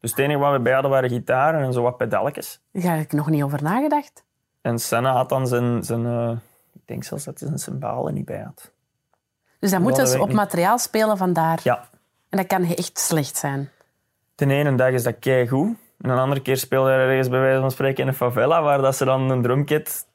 Dus 0.00 0.10
het 0.10 0.18
enige 0.18 0.38
wat 0.38 0.52
we 0.52 0.60
bij 0.60 0.72
hadden 0.72 0.90
waren 0.90 1.10
gitaren 1.10 1.62
en 1.62 1.72
zo 1.72 1.82
wat 1.82 1.96
pedalletjes. 1.96 2.60
Daar 2.72 2.94
heb 2.96 3.04
ik 3.04 3.12
nog 3.12 3.30
niet 3.30 3.42
over 3.42 3.62
nagedacht. 3.62 4.24
En 4.60 4.78
Senna 4.78 5.12
had 5.12 5.28
dan 5.28 5.46
zijn... 5.46 5.84
zijn 5.84 6.06
eh, 6.06 6.30
ik 6.72 6.80
denk 6.84 7.04
zelfs 7.04 7.24
dat 7.24 7.38
hij 7.38 7.48
zijn 7.48 7.60
cymbalen 7.60 8.14
niet 8.14 8.24
bij 8.24 8.40
had. 8.42 8.72
Dus 9.58 9.70
dat 9.70 9.80
moet 9.80 9.96
dat 9.96 10.06
dus 10.06 10.18
op 10.20 10.26
niet. 10.26 10.36
materiaal 10.36 10.78
spelen 10.78 11.16
vandaar. 11.16 11.60
Ja, 11.62 11.88
En 12.28 12.38
dat 12.38 12.46
kan 12.46 12.64
echt 12.64 12.98
slecht 12.98 13.36
zijn. 13.36 13.70
de 14.34 14.46
ene 14.46 14.74
dag 14.74 14.90
is 14.90 15.02
dat 15.02 15.18
keigoed. 15.18 15.76
En 16.00 16.10
een 16.10 16.18
andere 16.18 16.40
keer 16.40 16.56
speelde 16.56 16.90
hij 16.90 16.98
ergens 16.98 17.28
bij 17.28 17.40
wijze 17.40 17.60
van 17.60 17.70
spreken 17.70 18.02
in 18.02 18.08
een 18.08 18.14
favela, 18.14 18.62
waar 18.62 18.80
dat 18.80 18.96
ze 18.96 19.04
dan 19.04 19.30
een 19.30 19.42
drumkit... 19.42 20.06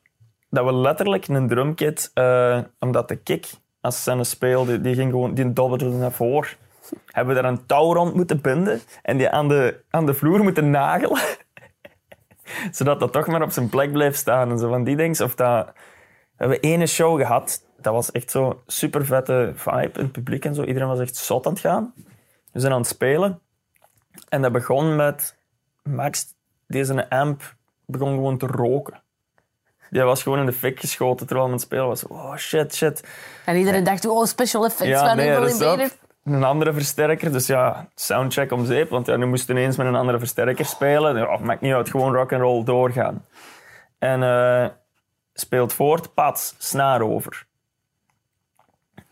Dat 0.49 0.65
we 0.65 0.73
letterlijk 0.73 1.27
een 1.27 1.47
drumkit... 1.47 2.11
eh, 2.13 2.59
omdat 2.79 3.07
de 3.07 3.15
kick, 3.15 3.47
als 3.81 4.03
Senna 4.03 4.23
speelde, 4.23 4.81
die 4.81 4.95
ging 4.95 5.11
gewoon... 5.11 5.33
Die 5.33 5.53
dobberde 5.53 5.89
naar 5.89 6.11
voren. 6.11 6.49
Hebben 7.05 7.35
we 7.35 7.41
daar 7.41 7.51
een 7.51 7.65
touw 7.65 7.93
rond 7.93 8.13
moeten 8.13 8.41
binden 8.41 8.81
en 9.01 9.17
die 9.17 9.29
aan 9.29 9.47
de, 9.47 9.79
aan 9.89 10.05
de 10.05 10.13
vloer 10.13 10.43
moeten 10.43 10.69
nagelen. 10.69 11.21
Zodat 12.71 12.99
dat 12.99 13.13
toch 13.13 13.27
maar 13.27 13.41
op 13.41 13.51
zijn 13.51 13.69
plek 13.69 13.91
blijft 13.91 14.17
staan. 14.17 14.51
En 14.51 14.59
zo 14.59 14.69
van 14.69 14.83
die 14.83 14.95
dingen. 14.95 15.23
Of 15.23 15.35
dat... 15.35 15.65
We 15.65 16.45
hebben 16.45 16.59
ene 16.59 16.87
show 16.87 17.19
gehad. 17.19 17.63
Dat 17.77 17.93
was 17.93 18.11
echt 18.11 18.31
zo 18.31 18.63
super 18.67 19.05
vette 19.05 19.51
vibe 19.55 19.91
in 19.99 20.03
het 20.03 20.11
publiek 20.11 20.45
en 20.45 20.55
zo. 20.55 20.63
Iedereen 20.63 20.87
was 20.87 20.99
echt 20.99 21.15
zot 21.15 21.45
aan 21.45 21.51
het 21.51 21.61
gaan. 21.61 21.93
We 22.51 22.59
zijn 22.59 22.73
aan 22.73 22.79
het 22.79 22.87
spelen. 22.87 23.39
En 24.29 24.41
dat 24.41 24.51
begon 24.51 24.95
met 24.95 25.38
Max, 25.89 26.25
deze 26.67 27.09
amp 27.09 27.55
begon 27.85 28.13
gewoon 28.13 28.37
te 28.37 28.47
roken. 28.47 29.01
Die 29.89 30.01
was 30.01 30.23
gewoon 30.23 30.39
in 30.39 30.45
de 30.45 30.53
fik 30.53 30.79
geschoten 30.79 31.27
terwijl 31.27 31.51
het 31.51 31.61
spelen 31.61 31.87
was. 31.87 32.07
Oh 32.07 32.35
shit, 32.35 32.75
shit. 32.75 33.03
En 33.45 33.55
iedereen 33.55 33.83
dacht, 33.83 34.05
oh, 34.05 34.25
special 34.25 34.65
effects 34.65 34.89
Ja, 34.89 35.13
nee, 35.13 35.29
is 35.29 35.51
Invader. 35.51 35.77
dat. 35.77 35.97
Een 36.23 36.43
andere 36.43 36.73
versterker. 36.73 37.31
Dus 37.31 37.47
ja, 37.47 37.87
soundcheck 37.95 38.51
om 38.51 38.65
zeep. 38.65 38.89
Want 38.89 39.05
ja, 39.05 39.15
nu 39.15 39.25
moesten 39.25 39.57
ineens 39.57 39.77
met 39.77 39.87
een 39.87 39.95
andere 39.95 40.19
versterker 40.19 40.65
spelen. 40.65 41.15
Ja, 41.17 41.37
maakt 41.37 41.61
niet 41.61 41.73
uit, 41.73 41.89
gewoon 41.89 42.13
rock 42.13 42.33
and 42.33 42.41
roll 42.41 42.63
doorgaan. 42.63 43.25
En 43.99 44.23
eh, 44.23 44.67
speelt 45.33 45.73
voort, 45.73 46.13
pats, 46.13 46.55
snaar 46.57 47.01
over. 47.01 47.47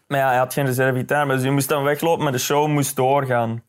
Maar 0.08 0.20
ja, 0.20 0.28
hij 0.28 0.38
had 0.38 0.54
geen 0.54 0.66
reservegitaar, 0.66 1.28
dus 1.28 1.44
je 1.44 1.52
moest 1.52 1.70
dan 1.70 1.84
weglopen, 1.84 2.24
maar 2.24 2.32
de 2.32 2.38
show 2.38 2.68
moest 2.68 2.96
doorgaan. 2.96 3.64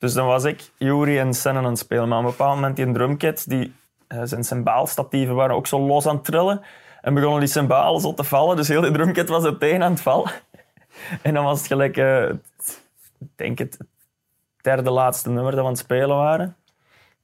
Dus 0.00 0.12
dan 0.12 0.26
was 0.26 0.44
ik, 0.44 0.70
Yuri 0.76 1.18
en 1.18 1.34
Sennen 1.34 1.62
aan 1.62 1.68
het 1.70 1.78
spelen. 1.78 2.08
Maar 2.08 2.18
op 2.18 2.24
een 2.24 2.30
bepaald 2.30 2.54
moment, 2.54 2.76
die 2.76 2.92
drumkit, 2.92 3.48
die, 3.48 3.74
eh, 4.06 4.20
zijn 4.24 4.44
cymbaalstatieven 4.44 5.34
waren 5.34 5.56
ook 5.56 5.66
zo 5.66 5.80
los 5.80 6.06
aan 6.06 6.14
het 6.14 6.24
trillen. 6.24 6.62
En 7.00 7.14
begonnen 7.14 7.40
die 7.40 7.48
cymbalen 7.48 8.00
zo 8.00 8.14
te 8.14 8.24
vallen. 8.24 8.56
Dus 8.56 8.68
heel 8.68 8.80
die 8.80 8.90
drumkit 8.90 9.28
was 9.28 9.44
uiteen 9.44 9.82
aan 9.82 9.90
het 9.92 10.00
vallen. 10.00 10.30
En 11.22 11.34
dan 11.34 11.44
was 11.44 11.58
het 11.58 11.66
gelijk, 11.66 11.96
eh, 11.96 12.20
het- 12.26 12.82
ik 13.18 13.26
denk 13.36 13.58
het 13.58 13.78
derde 14.62 14.90
laatste 14.90 15.30
nummer 15.30 15.50
dat 15.50 15.60
we 15.60 15.66
aan 15.66 15.72
het 15.72 15.78
spelen 15.80 16.16
waren. 16.16 16.56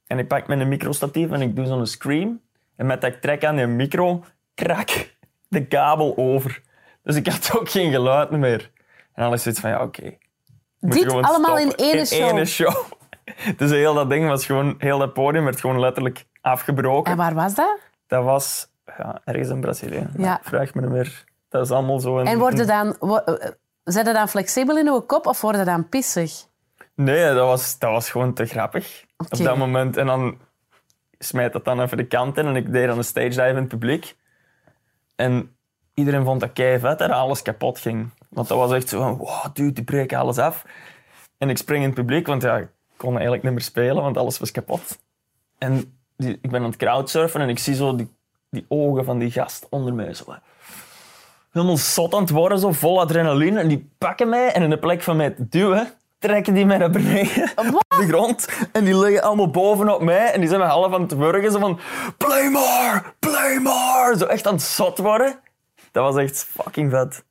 En 0.07 0.19
ik 0.19 0.27
pak 0.27 0.47
mijn 0.47 0.67
microstatief 0.67 1.31
en 1.31 1.41
ik 1.41 1.55
doe 1.55 1.65
zo'n 1.65 1.85
scream. 1.85 2.41
En 2.75 2.85
met 2.85 3.01
dat 3.01 3.21
trek 3.21 3.45
aan 3.45 3.55
die 3.55 3.65
micro, 3.65 4.23
krak 4.55 5.15
de 5.47 5.65
kabel 5.65 6.13
over. 6.17 6.61
Dus 7.03 7.15
ik 7.15 7.27
had 7.27 7.51
ook 7.59 7.69
geen 7.69 7.91
geluid 7.91 8.29
meer. 8.31 8.71
En 9.13 9.23
dan 9.23 9.33
is 9.33 9.41
zoiets 9.43 9.61
van, 9.61 9.69
ja, 9.69 9.81
oké. 9.83 10.17
Dit 10.93 11.11
allemaal 11.11 11.57
in 11.57 11.71
ene 11.71 12.05
show. 12.05 12.29
ene 12.29 12.45
show. 12.45 12.75
Dus 13.57 13.71
heel 13.71 13.93
dat 13.93 14.09
ding 14.09 14.27
was 14.27 14.45
gewoon, 14.45 14.75
heel 14.77 14.97
dat 14.97 15.13
podium 15.13 15.43
werd 15.43 15.59
gewoon 15.59 15.79
letterlijk 15.79 16.25
afgebroken. 16.41 17.11
En 17.11 17.17
waar 17.17 17.33
was 17.33 17.55
dat? 17.55 17.77
Dat 18.07 18.23
was 18.23 18.67
ja, 18.97 19.21
ergens 19.23 19.49
in 19.49 19.59
Brazilië. 19.59 20.07
Ja. 20.17 20.39
Vraag 20.43 20.73
me 20.73 20.81
niet 20.81 20.89
meer. 20.89 21.23
Dat 21.49 21.65
is 21.65 21.71
allemaal 21.71 21.99
zo 21.99 22.17
een... 22.19 22.27
En 22.27 22.39
worden 22.39 22.67
dan, 22.67 22.95
wo- 22.99 23.17
eh, 23.17 23.49
zijn 23.83 24.05
dat 24.05 24.15
dan 24.15 24.29
flexibel 24.29 24.77
in 24.77 24.87
uw 24.87 25.01
kop 25.01 25.25
of 25.25 25.41
worden 25.41 25.65
dan 25.65 25.89
pissig? 25.89 26.45
Nee, 26.95 27.33
dat 27.33 27.47
was, 27.47 27.79
dat 27.79 27.91
was 27.91 28.09
gewoon 28.09 28.33
te 28.33 28.45
grappig 28.45 29.05
op 29.17 29.37
dat 29.37 29.57
moment. 29.57 29.97
En 29.97 30.05
dan 30.05 30.37
smijt 31.19 31.53
dat 31.53 31.65
dan 31.65 31.81
even 31.81 31.97
de 31.97 32.07
kant 32.07 32.37
in 32.37 32.45
en 32.45 32.55
ik 32.55 32.71
deed 32.71 32.87
dan 32.87 32.97
een 32.97 33.03
stage 33.03 33.27
dive 33.27 33.41
in 33.47 33.55
het 33.55 33.67
publiek. 33.67 34.15
En 35.15 35.55
iedereen 35.93 36.23
vond 36.23 36.39
dat 36.39 36.53
kei 36.53 36.79
vet 36.79 36.99
dat 36.99 37.09
alles 37.09 37.41
kapot 37.41 37.79
ging. 37.79 38.09
Want 38.29 38.47
dat 38.47 38.57
was 38.57 38.71
echt 38.71 38.89
zo 38.89 39.01
van, 39.01 39.17
wow, 39.17 39.45
dude, 39.53 39.73
die 39.73 39.83
breken 39.83 40.17
alles 40.17 40.37
af. 40.37 40.65
En 41.37 41.49
ik 41.49 41.57
spring 41.57 41.81
in 41.81 41.89
het 41.89 41.99
publiek, 41.99 42.27
want 42.27 42.41
ja, 42.41 42.57
ik 42.57 42.67
kon 42.97 43.11
eigenlijk 43.11 43.43
niet 43.43 43.51
meer 43.51 43.61
spelen, 43.61 44.03
want 44.03 44.17
alles 44.17 44.39
was 44.39 44.51
kapot. 44.51 44.97
En 45.57 45.97
die, 46.17 46.39
ik 46.41 46.51
ben 46.51 46.61
aan 46.61 46.69
het 46.69 46.77
crowdsurfen 46.77 47.41
en 47.41 47.49
ik 47.49 47.59
zie 47.59 47.75
zo 47.75 47.95
die, 47.95 48.13
die 48.49 48.65
ogen 48.67 49.05
van 49.05 49.17
die 49.17 49.31
gast 49.31 49.67
onder 49.69 49.93
mij. 49.93 50.13
Zo, 50.13 50.35
helemaal 51.51 51.77
zot 51.77 52.13
aan 52.13 52.21
het 52.21 52.29
worden, 52.29 52.59
zo 52.59 52.71
vol 52.71 52.99
adrenaline. 52.99 53.59
En 53.59 53.67
die 53.67 53.89
pakken 53.97 54.29
mij 54.29 54.51
en 54.51 54.63
in 54.63 54.69
de 54.69 54.79
plek 54.79 55.01
van 55.01 55.17
mij 55.17 55.29
te 55.29 55.47
duwen, 55.47 55.91
trekken 56.19 56.53
die 56.53 56.65
mij 56.65 56.77
naar 56.77 56.89
beneden 56.89 57.51
op 57.55 57.85
de 57.87 58.07
grond. 58.07 58.47
En 58.71 58.83
die 58.83 58.97
liggen 58.97 59.21
allemaal 59.21 59.49
bovenop 59.49 60.01
mij 60.01 60.31
en 60.31 60.39
die 60.39 60.49
zijn 60.49 60.61
me 60.61 60.67
half 60.67 60.93
aan 60.93 61.01
het 61.01 61.15
wurgen. 61.15 61.51
Zo 61.51 61.59
van, 61.59 61.79
play 62.17 62.49
more, 62.49 63.03
play 63.19 63.57
more. 63.57 64.15
Zo 64.17 64.25
echt 64.25 64.47
aan 64.47 64.53
het 64.53 64.63
zot 64.63 64.97
worden. 64.97 65.39
Dat 65.91 66.03
was 66.03 66.23
echt 66.23 66.43
fucking 66.43 66.91
vet. 66.91 67.25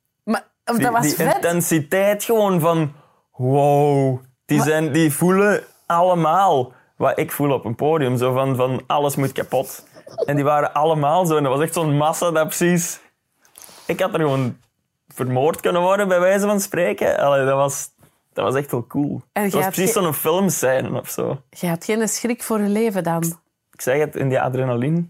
Of 0.69 0.75
Die, 0.75 0.85
dat 0.85 0.93
was 0.93 1.01
die 1.01 1.15
vet. 1.15 1.35
intensiteit 1.35 2.23
gewoon 2.23 2.59
van, 2.59 2.93
wow. 3.31 4.19
Die, 4.45 4.61
zijn, 4.61 4.91
die 4.91 5.11
voelen 5.13 5.63
allemaal 5.85 6.73
wat 6.97 7.19
ik 7.19 7.31
voel 7.31 7.51
op 7.51 7.65
een 7.65 7.75
podium. 7.75 8.17
Zo 8.17 8.33
van, 8.33 8.55
van, 8.55 8.83
alles 8.87 9.15
moet 9.15 9.31
kapot. 9.31 9.85
En 10.25 10.35
die 10.35 10.43
waren 10.43 10.73
allemaal 10.73 11.25
zo. 11.25 11.37
En 11.37 11.43
dat 11.43 11.51
was 11.51 11.61
echt 11.61 11.73
zo'n 11.73 11.97
massa 11.97 12.31
dat 12.31 12.47
precies... 12.47 12.99
Ik 13.85 13.99
had 13.99 14.13
er 14.13 14.19
gewoon 14.19 14.57
vermoord 15.07 15.59
kunnen 15.59 15.81
worden, 15.81 16.07
bij 16.07 16.19
wijze 16.19 16.45
van 16.45 16.59
spreken. 16.59 17.17
Allee, 17.17 17.45
dat, 17.45 17.55
was, 17.55 17.89
dat 18.33 18.45
was 18.45 18.55
echt 18.55 18.71
wel 18.71 18.87
cool. 18.87 19.21
En 19.31 19.49
was 19.49 19.65
precies 19.65 19.93
zo'n 19.93 20.13
filmscène 20.13 20.99
of 20.99 21.09
zo. 21.09 21.41
Je 21.49 21.67
had 21.67 21.85
geen 21.85 22.07
schrik 22.07 22.43
voor 22.43 22.61
je 22.61 22.69
leven 22.69 23.03
dan. 23.03 23.23
Ik 23.71 23.81
zeg 23.81 23.99
het, 23.99 24.15
in 24.15 24.29
die 24.29 24.41
adrenaline... 24.41 25.09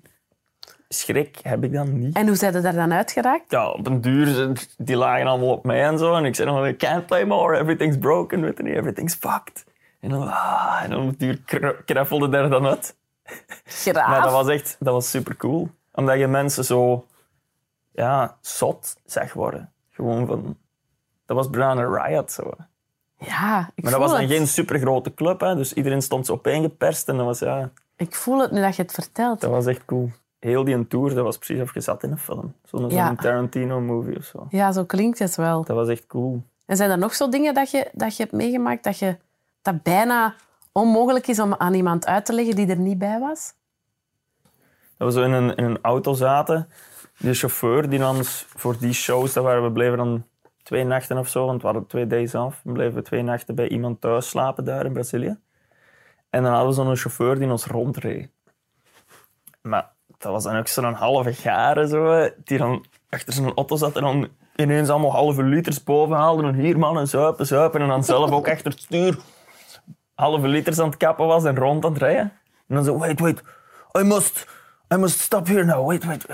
Schrik 0.89 1.37
heb 1.41 1.63
ik 1.63 1.73
dan 1.73 1.99
niet. 1.99 2.15
En 2.15 2.27
hoe 2.27 2.35
zijn 2.35 2.53
ze 2.53 2.61
daar 2.61 2.73
dan 2.73 2.93
uitgeraakt? 2.93 3.51
ja, 3.51 3.69
op 3.69 3.87
een 3.87 4.01
duur, 4.01 4.51
die 4.77 4.95
lagen 4.95 5.27
allemaal 5.27 5.51
op 5.51 5.65
mij 5.65 5.83
en 5.83 5.97
zo. 5.97 6.13
En 6.15 6.25
ik 6.25 6.35
zei 6.35 6.51
nog, 6.51 6.67
I 6.67 6.75
can't 6.75 7.05
play 7.05 7.25
more, 7.25 7.57
everything's 7.57 7.97
broken, 7.97 8.41
weet 8.41 8.57
je 8.57 8.63
niet, 8.63 8.75
everything's 8.75 9.15
fucked. 9.15 9.65
En 9.99 10.09
dan, 10.09 10.27
ah, 10.27 10.79
en 10.83 10.89
dan 10.89 11.01
op 11.01 11.07
een 11.07 11.15
duur 11.17 11.41
kr- 11.45 11.83
kruffelde 11.85 12.29
daar 12.29 12.49
dan 12.49 12.65
uit. 12.65 12.95
Graaf. 13.63 14.07
Maar 14.07 14.21
dat 14.21 14.31
was 14.31 14.47
echt, 14.47 14.75
dat 14.79 14.93
was 14.93 15.09
super 15.09 15.35
cool. 15.35 15.69
Omdat 15.93 16.17
je 16.19 16.27
mensen 16.27 16.63
zo, 16.65 17.05
ja, 17.91 18.37
zot 18.41 18.95
zag 19.05 19.33
worden. 19.33 19.71
Gewoon 19.89 20.27
van, 20.27 20.57
dat 21.25 21.37
was 21.37 21.49
bijna 21.49 21.71
een 21.81 21.93
riot 21.93 22.31
zo. 22.31 22.51
Ja, 23.19 23.69
ik 23.75 23.83
Maar 23.83 23.91
dat 23.91 24.01
was 24.01 24.11
dan 24.11 24.19
het. 24.21 24.29
geen 24.31 24.47
supergrote 24.47 25.13
club, 25.13 25.39
hè, 25.39 25.55
dus 25.55 25.73
iedereen 25.73 26.01
stond 26.01 26.25
zo 26.25 26.33
opeengeperst 26.33 27.09
en 27.09 27.17
dat 27.17 27.25
was, 27.25 27.39
ja, 27.39 27.69
Ik 27.95 28.15
voel 28.15 28.39
het 28.41 28.51
nu 28.51 28.61
dat 28.61 28.75
je 28.75 28.81
het 28.81 28.91
vertelt. 28.91 29.41
dat 29.41 29.49
was 29.51 29.65
echt 29.65 29.85
cool. 29.85 30.11
Heel 30.47 30.63
die 30.63 30.87
tour, 30.87 31.13
dat 31.13 31.23
was 31.23 31.37
precies 31.37 31.61
of 31.61 31.73
je 31.73 31.81
zat 31.81 32.03
in 32.03 32.11
een 32.11 32.17
film. 32.17 32.53
Zo'n 32.63 32.89
Ja. 32.89 33.15
Tarantino-movie 33.15 34.17
of 34.17 34.23
zo. 34.23 34.47
Ja, 34.49 34.71
zo 34.71 34.85
klinkt 34.85 35.19
het 35.19 35.35
wel. 35.35 35.63
Dat 35.63 35.75
was 35.75 35.87
echt 35.87 36.07
cool. 36.07 36.43
En 36.65 36.77
zijn 36.77 36.89
er 36.89 36.97
nog 36.97 37.15
zo 37.15 37.29
dingen 37.29 37.53
dat 37.53 37.71
je, 37.71 37.89
dat 37.93 38.17
je 38.17 38.23
hebt 38.23 38.35
meegemaakt 38.35 38.83
dat, 38.83 38.99
je, 38.99 39.17
dat 39.61 39.83
bijna 39.83 40.35
onmogelijk 40.71 41.27
is 41.27 41.39
om 41.39 41.55
aan 41.55 41.73
iemand 41.73 42.05
uit 42.05 42.25
te 42.25 42.33
leggen 42.33 42.55
die 42.55 42.67
er 42.67 42.77
niet 42.77 42.97
bij 42.97 43.19
was? 43.19 43.53
Dat 44.97 45.07
we 45.07 45.19
zo 45.19 45.23
in 45.25 45.31
een, 45.31 45.55
in 45.55 45.63
een 45.63 45.79
auto 45.81 46.13
zaten. 46.13 46.69
Die 47.17 47.33
chauffeur 47.33 47.89
die 47.89 48.07
ons 48.07 48.45
voor 48.47 48.77
die 48.79 48.93
shows, 48.93 49.33
dat 49.33 49.43
waren, 49.43 49.63
we 49.63 49.71
bleven 49.71 49.97
dan 49.97 50.25
twee 50.63 50.83
nachten 50.83 51.17
of 51.17 51.27
zo, 51.27 51.45
want 51.45 51.61
we 51.61 51.67
hadden 51.67 51.87
twee 51.87 52.07
days 52.07 52.35
af. 52.35 52.61
We 52.63 52.71
bleven 52.71 53.03
twee 53.03 53.21
nachten 53.23 53.55
bij 53.55 53.67
iemand 53.67 54.01
thuis 54.01 54.29
slapen 54.29 54.63
daar 54.65 54.85
in 54.85 54.93
Brazilië. 54.93 55.37
En 56.29 56.43
dan 56.43 56.51
hadden 56.51 56.69
we 56.69 56.75
zo'n 56.75 56.95
chauffeur 56.95 57.39
die 57.39 57.49
ons 57.49 57.65
rondreed. 57.65 58.29
Maar 59.61 59.95
dat 60.17 60.31
was 60.31 60.43
dan 60.43 60.57
ook 60.57 60.67
zo'n 60.67 60.93
halve 60.93 61.33
garen, 61.33 61.87
zo, 61.87 62.29
die 62.43 62.57
dan 62.57 62.85
achter 63.09 63.33
zijn 63.33 63.53
auto 63.53 63.75
zat 63.75 63.95
en 63.95 64.01
dan 64.01 64.29
ineens 64.55 64.89
allemaal 64.89 65.11
halve 65.11 65.43
liters 65.43 65.83
boven 65.83 66.15
haalde. 66.15 66.47
En 66.47 66.55
hier 66.55 66.79
mannen, 66.79 67.07
zuipen, 67.07 67.45
zuipen. 67.45 67.81
En 67.81 67.87
dan 67.87 68.03
zelf 68.03 68.31
ook 68.31 68.49
achter 68.49 68.71
het 68.71 68.79
stuur 68.79 69.17
halve 70.17 70.47
liters 70.47 70.79
aan 70.79 70.89
het 70.89 70.97
kappen 70.97 71.25
was 71.25 71.43
en 71.43 71.55
rond 71.55 71.85
aan 71.85 71.91
het 71.91 72.01
rijden. 72.01 72.31
En 72.67 72.75
dan 72.75 72.83
zo, 72.83 72.97
wait, 72.97 73.19
wait, 73.19 73.43
I 73.99 74.03
must, 74.03 74.47
I 74.93 74.97
must 74.97 75.19
stop 75.19 75.47
here 75.47 75.63
now, 75.63 75.87
wait, 75.87 76.05
wait. 76.05 76.25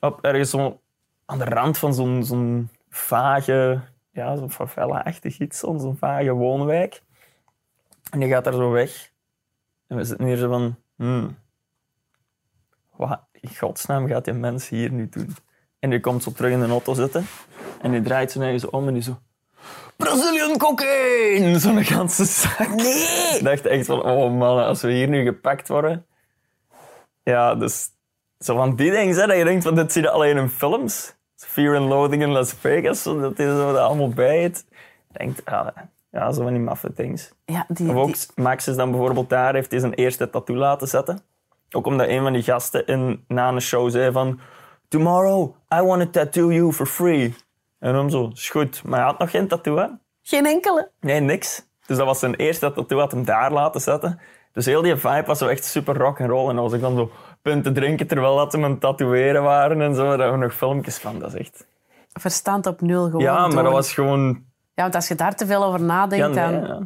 Op, 0.00 0.24
ergens 0.24 0.50
zo 0.50 0.80
aan 1.26 1.38
de 1.38 1.44
rand 1.44 1.78
van 1.78 1.94
zo'n 1.94 2.24
zo'n 2.24 2.68
vage, 2.88 3.80
ja, 4.10 4.36
zo'n 4.36 4.50
favela-achtig 4.50 5.38
iets, 5.38 5.58
zo'n 5.58 5.96
vage 5.96 6.32
woonwijk. 6.32 7.02
En 8.10 8.20
die 8.20 8.28
gaat 8.28 8.44
daar 8.44 8.52
zo 8.52 8.70
weg. 8.70 9.10
En 9.86 9.96
we 9.96 10.04
zitten 10.04 10.26
hier 10.26 10.36
zo 10.36 10.48
van, 10.48 10.76
hmm, 10.96 11.36
wat 13.08 13.20
in 13.32 13.56
godsnaam 13.56 14.06
gaat 14.06 14.24
die 14.24 14.34
mens 14.34 14.68
hier 14.68 14.90
nu 14.92 15.08
doen? 15.08 15.36
En 15.78 15.90
die 15.90 16.00
komt 16.00 16.22
zo 16.22 16.32
terug 16.32 16.52
in 16.52 16.60
de 16.60 16.66
auto 16.68 16.94
zitten. 16.94 17.26
En 17.82 17.90
die 17.90 18.02
draait 18.02 18.30
zijn 18.32 18.44
eigen 18.44 18.60
zo 18.60 18.66
om 18.66 18.86
en 18.88 18.94
die 18.94 19.02
zo... 19.02 19.18
Brazilian 19.96 20.58
cocaine! 20.58 21.58
Zo'n 21.58 21.84
ganse 21.84 22.24
zak. 22.24 22.68
Nee! 22.68 23.36
Ik 23.38 23.44
dacht 23.44 23.66
echt 23.66 23.86
van, 23.86 24.02
oh 24.02 24.32
man, 24.38 24.64
als 24.64 24.82
we 24.82 24.92
hier 24.92 25.08
nu 25.08 25.24
gepakt 25.24 25.68
worden... 25.68 26.06
Ja, 27.22 27.54
dus... 27.54 27.88
Zo 28.38 28.56
van 28.56 28.76
die 28.76 28.90
dingen, 28.90 29.16
hè, 29.16 29.26
dat 29.26 29.36
je 29.36 29.44
denkt, 29.44 29.64
van 29.64 29.74
dit 29.74 29.92
zie 29.92 30.02
je 30.02 30.10
alleen 30.10 30.36
in 30.36 30.48
films. 30.48 31.14
Fear 31.36 31.76
and 31.76 31.88
Loathing 31.88 32.22
in 32.22 32.30
Las 32.30 32.52
Vegas, 32.52 33.02
zo, 33.02 33.20
dat 33.20 33.32
zo 33.36 33.72
dat 33.72 33.76
allemaal 33.76 34.08
bij 34.08 34.42
het. 34.42 34.64
Je 35.12 35.18
denkt, 35.18 35.44
ah, 35.44 35.66
ja, 36.10 36.32
zo 36.32 36.42
van 36.42 36.52
die 36.52 36.62
maffe 36.62 36.92
things. 36.92 37.32
Ja, 37.44 37.64
die, 37.68 37.88
Of 37.90 37.94
ook, 37.96 38.06
die- 38.14 38.26
Max 38.44 38.68
is 38.68 38.76
dan 38.76 38.90
bijvoorbeeld 38.90 39.28
daar, 39.28 39.54
heeft 39.54 39.70
hij 39.70 39.80
zijn 39.80 39.94
eerste 39.94 40.30
tattoo 40.30 40.56
laten 40.56 40.88
zetten. 40.88 41.20
Ook 41.70 41.86
omdat 41.86 42.08
een 42.08 42.22
van 42.22 42.32
die 42.32 42.42
gasten 42.42 42.86
in, 42.86 43.24
na 43.28 43.48
een 43.48 43.60
show 43.60 43.90
zei 43.90 44.12
van... 44.12 44.40
Tomorrow, 44.88 45.54
I 45.74 45.80
want 45.82 46.00
to 46.02 46.10
tattoo 46.10 46.52
you 46.52 46.72
for 46.72 46.86
free. 46.86 47.34
En 47.78 47.94
hem 47.94 48.10
zo, 48.10 48.30
is 48.32 48.50
goed. 48.50 48.82
Maar 48.84 48.98
hij 48.98 49.08
had 49.08 49.18
nog 49.18 49.30
geen 49.30 49.48
tattoo, 49.48 49.76
hè? 49.76 49.86
geen 50.22 50.46
enkele. 50.46 50.90
Nee, 51.00 51.20
niks. 51.20 51.66
Dus 51.86 51.96
dat 51.96 52.06
was 52.06 52.18
zijn 52.18 52.34
eerste 52.34 52.72
tattoo, 52.72 52.98
had 52.98 53.12
hem 53.12 53.24
daar 53.24 53.52
laten 53.52 53.80
zetten. 53.80 54.20
Dus 54.52 54.66
heel 54.66 54.82
die 54.82 54.96
vibe 54.96 55.26
was 55.26 55.38
zo 55.38 55.46
echt 55.46 55.64
super 55.64 55.96
rock 55.96 56.20
and 56.20 56.30
roll. 56.30 56.48
En 56.48 56.54
dan 56.54 56.64
was 56.64 56.72
ik 56.72 56.80
dan 56.80 56.96
zo 56.96 57.10
punten 57.42 57.74
drinken 57.74 58.06
terwijl 58.06 58.36
dat 58.36 58.50
ze 58.50 58.58
me 58.58 58.68
het 58.68 58.80
tatoeëren 58.80 59.42
waren 59.42 59.80
en 59.80 59.94
zo. 59.94 60.02
Daar 60.02 60.18
hebben 60.18 60.38
we 60.38 60.44
nog 60.44 60.54
filmpjes 60.54 60.98
van. 60.98 61.18
Dat 61.18 61.34
is 61.34 61.40
echt... 61.40 61.66
Verstand 62.12 62.66
op 62.66 62.80
nul 62.80 63.04
gewoon. 63.04 63.22
Ja, 63.22 63.40
maar 63.40 63.50
door. 63.50 63.62
dat 63.62 63.72
was 63.72 63.92
gewoon... 63.92 64.44
Ja, 64.74 64.82
want 64.82 64.94
als 64.94 65.08
je 65.08 65.14
daar 65.14 65.34
te 65.34 65.46
veel 65.46 65.64
over 65.64 65.80
Ja, 65.80 65.86
nadenkt, 65.86 66.26
nee, 66.26 66.34
dan... 66.34 66.52
ja. 66.52 66.80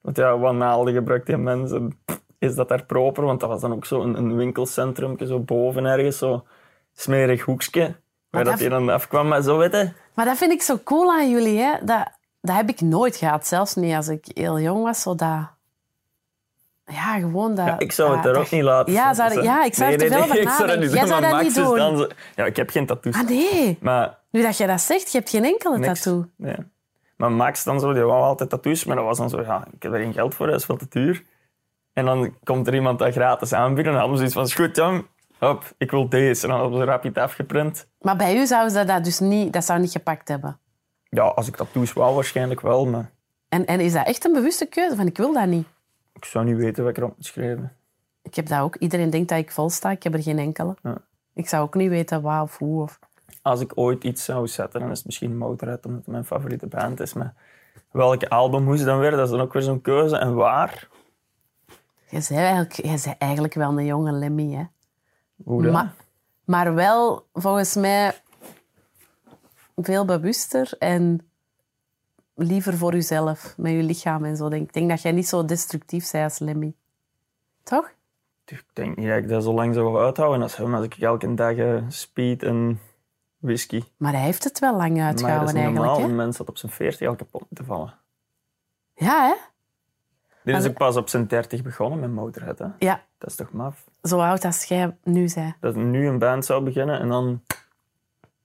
Want 0.00 0.16
ja, 0.16 0.38
wat 0.38 0.54
naalden 0.54 0.94
gebruikt 0.94 1.26
die 1.26 1.36
mensen? 1.36 1.98
Is 2.38 2.54
dat 2.54 2.68
daar 2.68 2.84
proper? 2.84 3.24
Want 3.24 3.40
dat 3.40 3.48
was 3.48 3.60
dan 3.60 3.72
ook 3.72 3.86
zo 3.86 4.00
een, 4.02 4.14
een 4.16 4.36
winkelcentrum, 4.36 5.16
zo 5.26 5.38
boven 5.40 5.84
ergens, 5.84 6.18
zo 6.18 6.44
smerig 6.94 7.42
hoekje. 7.42 7.94
Waar 8.30 8.44
dat 8.44 8.58
hij 8.58 8.68
dan 8.68 8.88
afkwam, 8.88 9.28
maar 9.28 9.42
zo 9.42 9.58
weten. 9.58 9.94
Maar 10.14 10.24
dat 10.24 10.36
vind 10.36 10.52
ik 10.52 10.62
zo 10.62 10.78
cool 10.84 11.12
aan 11.12 11.30
jullie. 11.30 11.58
Hè? 11.58 11.72
Dat, 11.84 12.08
dat 12.40 12.56
heb 12.56 12.68
ik 12.68 12.80
nooit 12.80 13.16
gehad. 13.16 13.46
Zelfs 13.46 13.74
niet 13.74 13.94
als 13.94 14.08
ik 14.08 14.24
heel 14.34 14.60
jong 14.60 14.82
was. 14.82 15.02
Zo 15.02 15.14
dat... 15.14 15.54
Ja, 16.86 17.18
gewoon 17.18 17.54
dat... 17.54 17.66
Ja, 17.66 17.78
ik 17.78 17.92
zou 17.92 18.14
het 18.14 18.22
dat- 18.22 18.34
daar 18.34 18.42
ook 18.42 18.50
niet 18.50 18.62
laten 18.62 18.92
Ja, 18.92 19.14
zou- 19.14 19.32
hè. 19.32 19.40
ja, 19.40 19.64
ik 19.64 19.74
zou 19.74 19.92
er 19.92 19.98
te 19.98 20.06
veel 20.08 20.22
over 20.22 20.40
ik 20.40 20.48
zou 20.48 20.58
dat 20.58 20.66
nadenken. 20.68 20.90
Jij 20.96 21.06
zou 21.06 21.20
dat 21.20 21.30
Max 21.30 21.44
niet 21.44 21.54
doen. 21.54 21.76
dan 21.76 21.96
zo- 21.96 22.08
Ja, 22.36 22.44
ik 22.44 22.56
heb 22.56 22.70
geen 22.70 22.86
tattoos. 22.86 23.14
Ah, 23.14 23.28
nee. 23.28 23.78
Maar 23.80 24.18
Nu 24.30 24.42
dat 24.42 24.56
je 24.56 24.66
dat 24.66 24.80
zegt, 24.80 25.12
je 25.12 25.18
hebt 25.18 25.30
geen 25.30 25.44
enkele 25.44 25.78
niks. 25.78 26.02
tattoo. 26.02 26.24
Nee. 26.36 26.56
Maar 27.16 27.32
Max 27.32 27.64
dan 27.64 27.80
zo, 27.80 27.92
die 27.92 28.02
wou 28.02 28.22
altijd 28.22 28.50
tattoos, 28.50 28.84
maar 28.84 28.96
dat 28.96 29.04
was 29.04 29.18
dan 29.18 29.30
zo, 29.30 29.40
ja, 29.40 29.66
ik 29.72 29.82
heb 29.82 29.92
er 29.92 29.98
geen 29.98 30.12
geld 30.12 30.34
voor, 30.34 30.46
dat 30.46 30.54
is 30.60 30.64
veel 30.64 30.76
te 30.76 30.86
duur. 30.88 31.22
En 31.96 32.04
dan 32.04 32.34
komt 32.44 32.66
er 32.66 32.74
iemand 32.74 32.98
dat 32.98 33.12
gratis 33.12 33.52
aanbieden 33.52 33.92
en 33.92 33.98
dan 33.98 34.08
hadden 34.08 34.10
we 34.10 34.30
zoiets 34.30 34.34
van, 34.34 34.44
is 34.44 34.66
goed 34.66 34.76
Jan, 34.76 35.06
hop, 35.38 35.74
ik 35.78 35.90
wil 35.90 36.08
deze. 36.08 36.42
En 36.42 36.48
dan 36.48 36.60
hadden 36.60 36.78
ze 36.78 36.84
rapid 36.84 37.18
afgeprint. 37.18 37.88
Maar 38.00 38.16
bij 38.16 38.36
u 38.36 38.46
zouden 38.46 38.72
ze 38.72 38.84
dat 38.84 39.04
dus 39.04 39.18
niet... 39.18 39.52
Dat 39.52 39.64
zou 39.64 39.80
niet 39.80 39.92
gepakt 39.92 40.28
hebben. 40.28 40.58
Ja, 41.08 41.22
als 41.22 41.48
ik 41.48 41.56
tattoos 41.56 41.92
wou, 41.92 42.14
waarschijnlijk 42.14 42.60
wel, 42.60 42.86
maar 42.86 43.10
En, 43.48 43.66
en 43.66 43.80
is 43.80 43.92
dat 43.92 44.06
echt 44.06 44.24
een 44.24 44.32
bewuste 44.32 44.66
keuze? 44.66 44.96
Van, 44.96 45.06
ik 45.06 45.16
wil 45.16 45.32
dat 45.32 45.46
niet. 45.46 45.66
ik 46.12 46.24
zou 46.24 46.44
niet 46.44 46.56
weten 46.56 46.82
wat 46.82 46.92
ik 46.92 46.98
erop 46.98 47.16
moet 47.16 47.26
schrijven. 47.26 47.72
Ik 48.22 48.34
heb 48.34 48.46
dat 48.46 48.60
ook. 48.60 48.76
Iedereen 48.76 49.10
denkt 49.10 49.28
dat 49.28 49.38
ik 49.38 49.50
vol 49.50 49.70
sta. 49.70 49.90
Ik 49.90 50.02
heb 50.02 50.14
er 50.14 50.22
geen 50.22 50.38
enkele. 50.38 50.76
Ja. 50.82 50.96
Ik 51.34 51.48
zou 51.48 51.62
ook 51.62 51.74
niet 51.74 51.88
weten 51.88 52.22
waar 52.22 52.42
of 52.42 52.58
hoe. 52.58 52.82
Of... 52.82 52.98
Als 53.42 53.60
ik 53.60 53.72
ooit 53.74 54.04
iets 54.04 54.24
zou 54.24 54.46
zetten, 54.46 54.80
dan 54.80 54.90
is 54.90 54.96
het 54.96 55.06
misschien 55.06 55.36
Motorhead, 55.38 55.86
omdat 55.86 56.00
het 56.00 56.10
mijn 56.10 56.24
favoriete 56.24 56.66
band 56.66 57.00
is. 57.00 57.12
Maar 57.12 57.34
welke 57.90 58.28
album 58.28 58.64
moest 58.64 58.84
dan 58.84 58.98
weer? 58.98 59.10
Dat 59.10 59.24
is 59.24 59.30
dan 59.30 59.40
ook 59.40 59.52
weer 59.52 59.62
zo'n 59.62 59.80
keuze. 59.80 60.16
En 60.16 60.34
waar? 60.34 60.88
Je 62.16 62.34
bent 62.34 62.40
eigenlijk, 62.40 62.72
je 62.72 62.82
bent 62.82 63.18
eigenlijk 63.18 63.54
wel 63.54 63.78
een 63.78 63.84
jonge 63.84 64.12
Lemmy, 64.12 64.52
hè? 64.52 64.64
Hoe 65.44 65.62
dan? 65.62 65.72
Maar, 65.72 65.94
maar 66.44 66.74
wel, 66.74 67.26
volgens 67.32 67.74
mij, 67.74 68.20
veel 69.76 70.04
bewuster 70.04 70.74
en 70.78 71.30
liever 72.34 72.76
voor 72.76 72.92
jezelf, 72.92 73.54
met 73.56 73.72
je 73.72 73.82
lichaam 73.82 74.24
en 74.24 74.36
zo. 74.36 74.48
Denk- 74.48 74.66
Ik 74.66 74.72
denk 74.72 74.88
dat 74.88 75.02
jij 75.02 75.12
niet 75.12 75.28
zo 75.28 75.44
destructief 75.44 76.10
bent 76.10 76.24
als 76.24 76.38
Lemmy. 76.38 76.74
Toch? 77.62 77.94
Ik 78.44 78.64
denk 78.72 78.96
niet 78.96 79.08
dat 79.08 79.16
ik 79.16 79.28
dat 79.28 79.42
zo 79.42 79.52
lang 79.52 79.74
zou 79.74 79.98
uithouden 79.98 80.42
als 80.42 80.56
hem. 80.56 80.74
Als 80.74 80.84
ik 80.84 80.94
elke 80.94 81.34
dag 81.34 81.56
eh, 81.56 81.82
speed 81.88 82.42
en 82.42 82.80
whisky. 83.38 83.82
Maar 83.96 84.12
hij 84.12 84.22
heeft 84.22 84.44
het 84.44 84.58
wel 84.58 84.76
lang 84.76 84.88
Maar 84.96 84.98
dat 84.98 85.06
uitgehouden 85.06 85.48
is 85.48 85.54
eigenlijk. 85.54 85.84
normaal. 85.86 86.04
Hè? 86.04 86.10
Een 86.10 86.16
mens 86.16 86.36
dat 86.36 86.48
op 86.48 86.56
zijn 86.58 86.72
40 86.72 87.08
al 87.08 87.14
kapot 87.14 87.42
te 87.52 87.64
vallen. 87.64 87.94
Ja, 88.94 89.26
hè? 89.26 89.34
Dit 90.46 90.56
is 90.56 90.66
ook 90.66 90.76
pas 90.76 90.96
op 90.96 91.08
zijn 91.08 91.26
30 91.26 91.62
begonnen 91.62 92.00
met 92.00 92.10
Motorhead. 92.12 92.58
Hè? 92.58 92.66
Ja, 92.78 93.00
Dat 93.18 93.30
is 93.30 93.36
toch 93.36 93.52
maf? 93.52 93.84
zo 94.02 94.20
oud 94.20 94.44
als 94.44 94.64
jij 94.64 94.96
nu 95.02 95.30
bent. 95.34 95.54
Dat 95.60 95.74
nu 95.74 96.06
een 96.06 96.18
band 96.18 96.44
zou 96.44 96.64
beginnen 96.64 97.00
en 97.00 97.08
dan... 97.08 97.42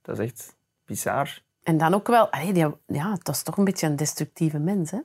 Dat 0.01 0.19
is 0.19 0.25
echt 0.25 0.55
bizar. 0.85 1.41
En 1.63 1.77
dan 1.77 1.93
ook 1.93 2.07
wel... 2.07 2.29
Allee, 2.31 2.53
die, 2.53 2.65
ja, 2.87 3.17
dat 3.21 3.35
is 3.35 3.43
toch 3.43 3.57
een 3.57 3.63
beetje 3.63 3.87
een 3.87 3.95
destructieve 3.95 4.59
mens, 4.59 4.91
hè? 4.91 4.97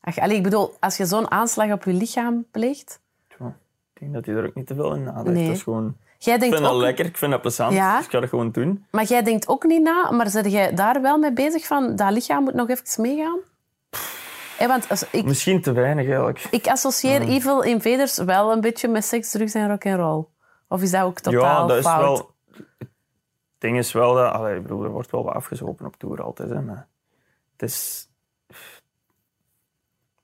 Ach, 0.00 0.18
allee, 0.18 0.36
ik 0.36 0.42
bedoel, 0.42 0.74
als 0.80 0.96
je 0.96 1.06
zo'n 1.06 1.30
aanslag 1.30 1.72
op 1.72 1.84
je 1.84 1.92
lichaam 1.92 2.46
pleegt... 2.50 3.00
Tja, 3.28 3.46
Ik 3.94 4.00
denk 4.00 4.12
dat 4.12 4.26
hij 4.26 4.34
er 4.34 4.46
ook 4.46 4.54
niet 4.54 4.66
te 4.66 4.74
veel 4.74 4.94
in 4.94 5.02
nadenkt. 5.02 5.30
Nee. 5.30 5.46
Dat 5.46 5.56
is 5.56 5.62
gewoon... 5.62 5.96
Jij 6.18 6.34
Ik 6.34 6.40
denkt 6.40 6.56
vind 6.56 6.68
dat 6.68 6.76
ook, 6.76 6.82
lekker, 6.82 7.04
ik 7.04 7.16
vind 7.16 7.30
dat 7.30 7.40
plezant. 7.40 7.72
Ja. 7.74 7.96
Dus 7.96 8.04
ik 8.04 8.10
ga 8.10 8.20
dat 8.20 8.28
gewoon 8.28 8.50
doen. 8.50 8.86
Maar 8.90 9.04
jij 9.04 9.22
denkt 9.22 9.48
ook 9.48 9.64
niet 9.64 9.82
na, 9.82 10.10
maar 10.10 10.30
zit 10.30 10.50
jij 10.52 10.74
daar 10.74 11.02
wel 11.02 11.18
mee 11.18 11.32
bezig 11.32 11.66
van 11.66 11.96
dat 11.96 12.10
lichaam 12.10 12.44
moet 12.44 12.54
nog 12.54 12.68
even 12.68 13.02
meegaan? 13.02 13.38
Hé, 14.58 14.66
want 14.66 14.88
als, 14.88 15.10
ik, 15.10 15.24
Misschien 15.24 15.60
te 15.60 15.72
weinig 15.72 16.06
eigenlijk. 16.06 16.46
ik 16.50 16.66
associeer 16.66 17.20
Evil 17.20 17.62
Invaders 17.62 18.18
wel 18.18 18.52
een 18.52 18.60
beetje 18.60 18.88
met 18.88 19.04
seks, 19.04 19.30
drugs 19.30 19.54
en 19.54 19.68
rock'n'roll. 19.68 20.24
Of 20.68 20.82
is 20.82 20.90
dat 20.90 21.02
ook 21.02 21.18
ja, 21.18 21.30
totaal 21.30 21.66
dat 21.66 21.76
is 21.76 21.84
wel... 21.84 22.34
Het 22.78 23.72
ding 23.72 23.78
is 23.78 23.92
wel 23.92 24.14
dat... 24.14 24.32
Allee, 24.32 24.56
ik 24.56 24.62
bedoel, 24.62 24.84
er 24.84 24.90
wordt 24.90 25.10
wel 25.10 25.24
wat 25.24 25.34
afgezopen 25.34 25.86
op 25.86 25.96
tour 25.96 26.22
altijd. 26.22 26.50
Hè, 26.50 26.60
maar 26.60 26.86
het 27.52 27.62
is... 27.62 28.08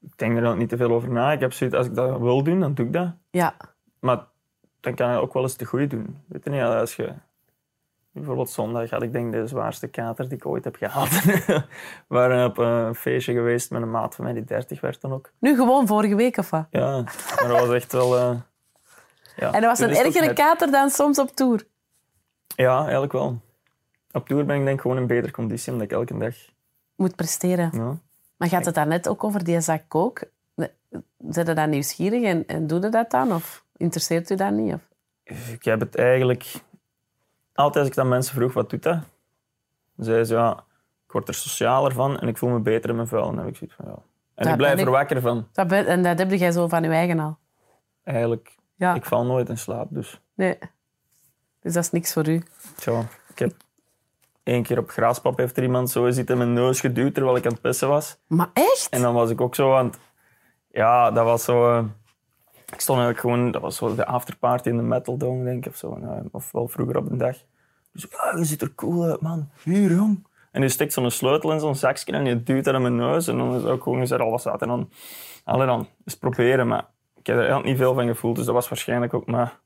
Ik 0.01 0.18
denk 0.18 0.39
er 0.39 0.47
ook 0.47 0.57
niet 0.57 0.68
te 0.68 0.76
veel 0.76 0.91
over 0.91 1.11
na. 1.11 1.33
Ik 1.33 1.41
heb 1.41 1.53
zoiets, 1.53 1.76
als 1.76 1.87
ik 1.87 1.95
dat 1.95 2.18
wil 2.18 2.43
doen, 2.43 2.61
dan 2.61 2.74
doe 2.74 2.87
ik 2.87 2.93
dat. 2.93 3.12
Ja, 3.31 3.55
Maar 4.01 4.26
dan 4.81 4.95
kan 4.95 5.12
je 5.12 5.18
ook 5.18 5.33
wel 5.33 5.43
eens 5.43 5.55
te 5.55 5.64
goed 5.64 5.91
doen. 5.91 6.22
Weet 6.26 6.45
je 6.45 6.51
niet, 6.51 6.62
als 6.62 6.97
je... 6.97 7.14
Bijvoorbeeld 8.21 8.51
zondag 8.51 8.91
had 8.91 9.03
ik 9.03 9.12
denk 9.12 9.33
de 9.33 9.47
zwaarste 9.47 9.87
kater 9.89 10.29
die 10.29 10.37
ik 10.39 10.47
ooit 10.47 10.64
heb 10.64 10.77
gehad. 10.77 11.09
We 11.25 11.62
waren 12.07 12.47
op 12.47 12.59
een 12.59 12.95
feestje 12.95 13.33
geweest 13.33 13.71
met 13.71 13.83
een 13.83 13.91
maat 13.91 14.14
van 14.14 14.25
mij 14.25 14.33
die 14.35 14.45
30 14.45 14.81
werd 14.81 15.01
dan 15.01 15.12
ook. 15.12 15.31
nu 15.39 15.55
gewoon 15.57 15.87
vorige 15.87 16.14
week 16.14 16.37
of 16.37 16.51
wat? 16.51 16.66
Ja, 16.71 17.01
maar 17.37 17.49
dat 17.49 17.66
was 17.66 17.75
echt 17.75 17.93
wel... 17.93 18.16
eh, 18.16 18.37
ja. 19.37 19.53
En 19.53 19.61
dat 19.61 19.62
was 19.71 19.79
Toen 19.79 19.89
een 19.89 20.05
ergere 20.05 20.27
net- 20.27 20.35
kater 20.35 20.71
dan 20.71 20.91
soms 20.91 21.18
op 21.18 21.31
tour. 21.31 21.66
Ja, 22.57 22.81
eigenlijk 22.83 23.12
wel. 23.12 23.41
Op 24.12 24.29
tour 24.29 24.45
ben 24.45 24.57
ik 24.59 24.64
denk 24.64 24.81
gewoon 24.81 24.97
in 24.97 25.07
betere 25.07 25.33
conditie, 25.33 25.73
omdat 25.73 25.87
ik 25.87 25.93
elke 25.93 26.18
dag... 26.18 26.35
Moet 26.97 27.16
presteren. 27.16 27.71
Ja. 27.73 27.97
Maar 28.37 28.49
gaat 28.49 28.64
het 28.64 28.75
daarnet 28.75 29.09
ook 29.09 29.25
over 29.25 29.45
die 29.45 29.61
zak 29.61 29.83
kook? 29.89 30.23
Zet 31.29 31.47
je 31.47 31.55
dan 31.55 31.71
nieuwsgierig 31.71 32.23
en, 32.23 32.47
en 32.47 32.66
doe 32.66 32.81
je 32.81 32.89
dat 32.89 33.11
dan? 33.11 33.33
Of 33.33 33.64
interesseert 33.77 34.31
u 34.31 34.35
dat 34.35 34.53
niet? 34.53 34.75
Of? 34.75 34.81
Ik 35.53 35.64
heb 35.64 35.81
het 35.81 35.95
eigenlijk... 35.97 36.53
Altijd 37.61 37.76
als 37.76 37.86
ik 37.88 37.94
dan 37.94 38.08
mensen 38.08 38.34
vroeg, 38.34 38.52
wat 38.52 38.70
doet 38.70 38.82
dat? 38.82 38.98
Dan 39.96 40.04
zeiden 40.04 40.26
ze, 40.26 40.34
ja, 40.34 40.64
ik 41.06 41.12
word 41.12 41.28
er 41.28 41.34
socialer 41.34 41.92
van 41.92 42.18
en 42.18 42.28
ik 42.28 42.38
voel 42.38 42.50
me 42.50 42.58
beter 42.58 42.90
in 42.90 42.96
mijn 42.96 43.08
vel. 43.08 43.28
En 43.28 43.34
dan 43.34 43.38
heb 43.44 43.48
ik 43.48 43.56
zoiets 43.56 43.76
van, 43.76 43.84
ja. 43.88 43.98
En 44.34 44.48
ik 44.48 44.56
blijf 44.56 44.80
er 44.80 44.90
wakker 44.90 45.20
van. 45.20 45.46
Dat 45.52 45.68
ben- 45.68 45.86
en 45.86 46.02
dat 46.02 46.18
heb 46.18 46.30
jij 46.30 46.52
zo 46.52 46.68
van 46.68 46.82
je 46.82 46.88
eigen 46.88 47.18
al. 47.20 47.38
Eigenlijk, 48.04 48.56
Ja, 48.74 48.94
ik 48.94 49.04
val 49.04 49.24
nooit 49.26 49.48
in 49.48 49.58
slaap. 49.58 49.86
Dus 49.90 50.20
nee. 50.34 50.58
Dus 51.61 51.72
dat 51.72 51.82
is 51.84 51.90
niks 51.90 52.12
voor 52.12 52.28
u. 52.28 52.42
tja, 52.76 53.00
ik 53.28 53.38
heb 53.38 53.52
één 54.42 54.62
keer 54.62 54.78
op 54.78 54.90
graspap 54.90 55.36
heeft 55.38 55.56
er 55.56 55.62
iemand 55.62 55.90
zo 55.90 56.11
zitten 56.11 56.34
in 56.38 56.40
mijn 56.52 56.64
neus 56.64 56.80
geduwd 56.80 57.14
terwijl 57.14 57.36
ik 57.36 57.44
aan 57.46 57.52
het 57.52 57.61
pissen 57.61 57.88
was. 57.88 58.18
Maar 58.26 58.50
echt? 58.52 58.88
En 58.90 59.00
dan 59.02 59.14
was 59.14 59.30
ik 59.30 59.40
ook 59.40 59.54
zo 59.54 59.74
aan 59.76 59.86
het... 59.86 59.98
Ja, 60.72 61.11
dat 61.11 61.24
was 61.24 61.44
zo... 61.44 61.70
eh, 61.78 61.84
ik 62.72 62.80
stond 62.80 62.98
eigenlijk 63.00 63.18
gewoon... 63.20 63.50
Dat 63.50 63.62
was 63.62 63.76
zo 63.76 63.94
de 63.94 64.06
afterparty 64.06 64.68
in 64.68 64.76
de 64.76 64.82
Metal 64.82 65.16
Dome, 65.16 65.44
denk 65.44 65.64
ik. 65.66 65.72
Of, 65.72 65.76
zo. 65.78 65.96
Nou, 65.98 66.28
of 66.32 66.52
wel 66.52 66.68
vroeger 66.68 66.96
op 66.96 67.11
een 67.11 67.18
dag. 67.18 67.36
Dus 67.93 68.07
ja, 68.11 68.36
je 68.38 68.45
ziet 68.45 68.62
er 68.62 68.74
cool 68.74 69.05
uit, 69.05 69.20
man. 69.20 69.49
Hier, 69.62 69.91
jong. 69.91 70.26
En 70.51 70.61
die 70.61 70.70
stikt 70.70 70.93
zo'n 70.93 71.11
sleutel 71.11 71.53
in 71.53 71.61
zo'n 71.61 71.74
zakje 71.74 72.12
en 72.12 72.24
je 72.24 72.43
duwt 72.43 72.64
dat 72.64 72.74
in 72.74 72.82
mijn 72.82 72.97
neus. 72.97 73.28
En 73.28 73.36
dan 73.38 73.55
is 73.57 73.64
ook 73.64 73.82
gewoon 73.82 73.99
gezegd, 73.99 74.20
al 74.20 74.30
wat 74.30 74.41
staat. 74.41 74.62
En 74.62 74.68
dan... 74.68 74.91
Allee 75.45 75.66
dan, 75.66 75.88
eens 76.05 76.16
proberen. 76.18 76.66
Maar 76.66 76.86
ik 77.16 77.26
heb 77.26 77.36
er 77.36 77.41
eigenlijk 77.43 77.68
niet 77.68 77.78
veel 77.78 77.95
van 77.95 78.07
gevoeld. 78.07 78.36
Dus 78.36 78.45
dat 78.45 78.55
was 78.55 78.68
waarschijnlijk 78.68 79.14
ook 79.14 79.26
maar... 79.26 79.59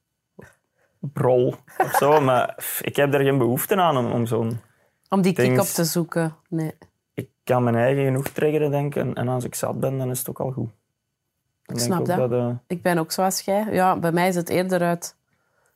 Brol 1.00 1.54
of 1.78 1.90
zo. 1.92 2.20
Maar 2.28 2.52
pff, 2.56 2.82
ik 2.82 2.96
heb 2.96 3.14
er 3.14 3.20
geen 3.20 3.38
behoefte 3.38 3.76
aan 3.76 3.96
om, 3.96 4.12
om 4.12 4.26
zo'n... 4.26 4.60
Om 5.08 5.22
die 5.22 5.32
kick 5.32 5.60
op 5.60 5.66
te 5.66 5.84
zoeken. 5.84 6.36
Nee. 6.48 6.72
ik 7.14 7.28
kan 7.44 7.62
mijn 7.64 7.76
eigen 7.76 8.04
genoeg 8.04 8.28
triggeren, 8.28 8.70
denk 8.70 8.94
ik. 8.94 9.02
En, 9.02 9.14
en 9.14 9.28
als 9.28 9.44
ik 9.44 9.54
zat 9.54 9.80
ben, 9.80 9.98
dan 9.98 10.10
is 10.10 10.18
het 10.18 10.28
ook 10.28 10.40
al 10.40 10.50
goed. 10.50 10.70
Ik 11.66 11.78
snap 11.78 12.06
dat. 12.06 12.32
eh, 12.32 12.50
Ik 12.66 12.82
ben 12.82 12.98
ook 12.98 13.12
zoals 13.12 13.40
jij. 13.40 13.66
Ja, 13.70 13.96
bij 13.98 14.12
mij 14.12 14.28
is 14.28 14.34
het 14.34 14.48
eerder 14.48 14.80
uit 14.82 15.16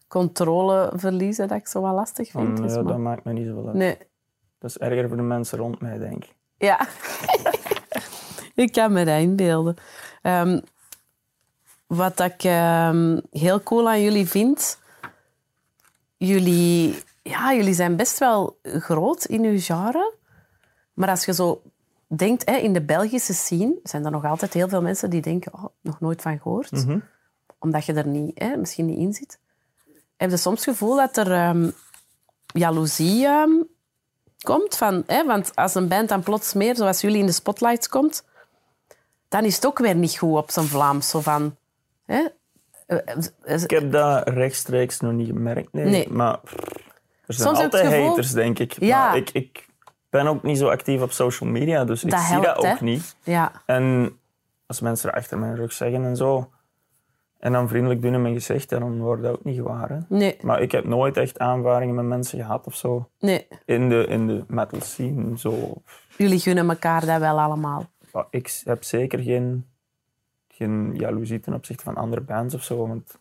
controle 0.09 0.93
verliezen 0.95 1.49
dat 1.49 1.59
ik 1.59 1.67
zo 1.67 1.83
wel 1.83 1.95
lastig 1.95 2.31
vind. 2.31 2.47
van, 2.49 2.63
Dus 2.67 2.75
ja, 2.75 2.83
maar- 2.83 2.93
dat 2.93 3.03
maakt 3.03 3.25
me 3.25 3.33
niet 3.33 3.47
zoveel 3.47 3.67
uit. 3.67 3.75
Nee. 3.77 3.97
Dat 4.59 4.71
is 4.71 4.79
erger 4.79 5.09
voor 5.09 5.17
de 5.17 5.23
mensen 5.23 5.59
rond 5.59 5.81
mij, 5.81 5.99
denk 5.99 6.25
ik. 6.25 6.35
Ja. 6.57 6.89
ik 8.65 8.73
kan 8.73 8.93
me 8.93 9.05
dat 9.05 9.21
inbeelden. 9.21 9.77
Ehm, 10.23 10.61
wat 11.87 12.21
ik 12.21 12.43
ehm, 12.45 13.21
heel 13.31 13.63
cool 13.63 13.89
aan 13.89 14.03
jullie 14.03 14.27
vind... 14.29 14.79
Jullie, 16.17 17.03
ja, 17.23 17.55
jullie 17.55 17.75
zijn 17.75 17.97
best 17.97 18.19
wel 18.19 18.59
groot 18.63 19.25
in 19.25 19.45
uw 19.45 19.59
genre. 19.61 20.13
Maar 20.95 21.09
als 21.09 21.25
je 21.25 21.35
zo 21.35 21.63
denkt, 22.07 22.47
hè, 22.51 22.57
in 22.57 22.73
de 22.73 22.83
Belgische 22.83 23.35
scene... 23.35 23.75
zijn 23.83 24.05
er 24.05 24.11
nog 24.11 24.25
altijd 24.25 24.55
heel 24.55 24.69
veel 24.69 24.83
mensen 24.83 25.11
die 25.11 25.21
denken... 25.21 25.55
Oh, 25.55 25.65
nog 25.81 26.01
nooit 26.01 26.23
van 26.23 26.39
gehoord. 26.41 26.71
Mhm. 26.71 26.99
Omdat 27.59 27.85
je 27.85 27.93
er 27.93 28.07
niet, 28.07 28.39
hè, 28.39 28.57
misschien 28.57 28.87
niet 28.87 28.99
in 28.99 29.13
zit. 29.13 29.39
Heb 30.19 30.31
je 30.31 30.37
soms 30.37 30.65
het 30.65 30.75
gevoel 30.75 30.97
dat 30.97 31.17
er 31.17 31.33
ehm, 31.33 31.71
jaloezie 32.47 33.27
ehm, 33.27 33.51
komt? 34.41 34.77
Van, 34.77 35.03
hè, 35.07 35.25
want 35.25 35.53
als 35.55 35.75
een 35.75 35.89
band 35.89 36.09
dan 36.09 36.23
plots 36.23 36.53
meer, 36.55 36.77
zoals 36.77 37.01
jullie, 37.01 37.19
in 37.19 37.27
de 37.27 37.33
spotlights 37.33 37.89
komt... 37.89 38.25
dan 39.29 39.45
is 39.45 39.55
het 39.55 39.67
ook 39.67 39.79
weer 39.79 39.95
niet 39.95 40.19
goed 40.19 40.37
op 40.37 40.51
zijn 40.51 40.67
Vlaams. 40.67 41.09
Zo 41.11 41.21
van... 41.21 41.57
Hè, 42.07 42.27
eh, 42.87 42.99
eh, 43.45 43.63
Ik 43.63 43.71
heb 43.71 43.93
dat 43.93 44.29
rechtstreeks 44.29 45.01
nog 45.01 45.13
niet 45.13 45.27
gemerkt, 45.27 45.73
nee. 45.73 45.85
Nee. 45.85 46.09
Maar 46.11 46.39
er 47.27 47.35
zijn 47.35 47.49
Soms 47.49 47.61
altijd 47.61 47.87
gevoel- 47.87 48.09
haters, 48.09 48.33
denk 48.33 48.59
ik. 48.59 48.81
Ja. 48.81 49.07
Maar 49.07 49.17
ik, 49.17 49.31
ik 49.31 49.67
ben 50.11 50.27
ook 50.27 50.43
niet 50.43 50.59
zo 50.59 50.69
actief 50.69 51.01
op 51.01 51.13
social 51.13 51.51
media, 51.51 51.85
dus 51.85 52.05
ik 52.05 52.17
zie 52.17 52.41
dat 52.41 52.63
hè? 52.63 52.73
ook 52.73 52.81
niet. 52.81 53.17
ja, 53.23 53.53
En 53.67 54.19
als 54.67 54.81
mensen 54.81 55.11
er 55.11 55.17
achter 55.17 55.39
mijn 55.39 55.57
rug 55.57 55.73
zeggen 55.73 56.05
en 56.05 56.17
zo... 56.17 56.51
En 57.39 57.53
dan 57.53 57.69
vriendelijk 57.69 58.03
doen 58.03 58.15
in 58.15 58.23
mijn 58.23 58.35
gezicht, 58.35 58.69
dan 58.69 58.99
wordt 59.01 59.23
dat 59.23 59.33
ook 59.33 59.45
niet 59.45 59.59
waar. 59.59 59.89
Hè. 59.89 59.99
nee, 60.09 60.37
Maar 60.41 60.63
ik 60.63 60.73
heb 60.73 60.85
nooit 60.85 61.17
echt 61.17 61.39
aanvaringen 61.39 61.95
met 61.95 62.05
mensen 62.05 62.39
gehad 62.39 62.67
of 62.67 62.75
zo. 62.75 63.09
nee. 63.19 63.47
In 63.65 63.89
de, 63.89 64.07
in 64.07 64.27
de 64.27 64.45
metal 64.47 64.81
scene, 64.81 65.39
zo... 65.39 65.83
Jullie 66.17 66.39
gunnen 66.39 66.69
elkaar 66.69 67.07
dat 67.07 67.21
wel 67.21 67.41
allemaal. 67.41 67.87
Ja, 68.13 68.27
ik 68.31 68.61
heb 68.65 68.85
zeker 68.85 69.19
geen, 69.19 69.67
geen 70.49 70.95
jaloezie 70.97 71.41
ten 71.41 71.55
opzichte 71.55 71.85
van 71.85 71.97
andere 71.97 72.21
bands 72.21 72.55
of 72.55 72.63
zo. 72.63 72.87
Want 72.89 73.19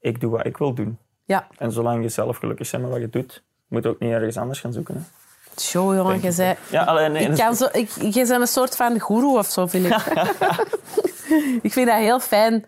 ik 0.00 0.20
doe 0.20 0.30
wat 0.30 0.46
ik 0.46 0.56
wil 0.56 0.74
doen. 0.74 0.98
Ja, 1.24 1.46
En 1.58 1.72
zolang 1.72 2.02
je 2.02 2.08
zelf 2.08 2.36
gelukkig 2.36 2.70
bent 2.70 2.82
met 2.82 2.92
wat 2.92 3.00
je 3.00 3.08
doet, 3.10 3.42
moet 3.68 3.82
je 3.82 3.88
ook 3.88 3.98
niet 3.98 4.12
ergens 4.12 4.36
anders 4.36 4.60
gaan 4.60 4.72
zoeken. 4.72 4.94
Hè. 4.94 5.00
show, 5.60 5.94
jongen. 5.94 6.22
Je 6.22 6.32
zei, 6.32 6.56
Ja, 6.70 6.84
alleen, 6.84 7.12
nee, 7.12 7.28
ik 7.28 7.36
kan 7.36 7.56
zo, 7.56 7.68
ik, 7.72 7.88
je 7.90 8.10
bent 8.12 8.30
een 8.30 8.46
soort 8.46 8.76
van 8.76 9.00
goeroe 9.00 9.38
of 9.38 9.46
zo, 9.46 9.66
vind 9.66 9.86
ik. 9.86 9.96
ik 11.66 11.72
vind 11.72 11.86
dat 11.86 11.96
heel 11.96 12.20
fijn. 12.20 12.64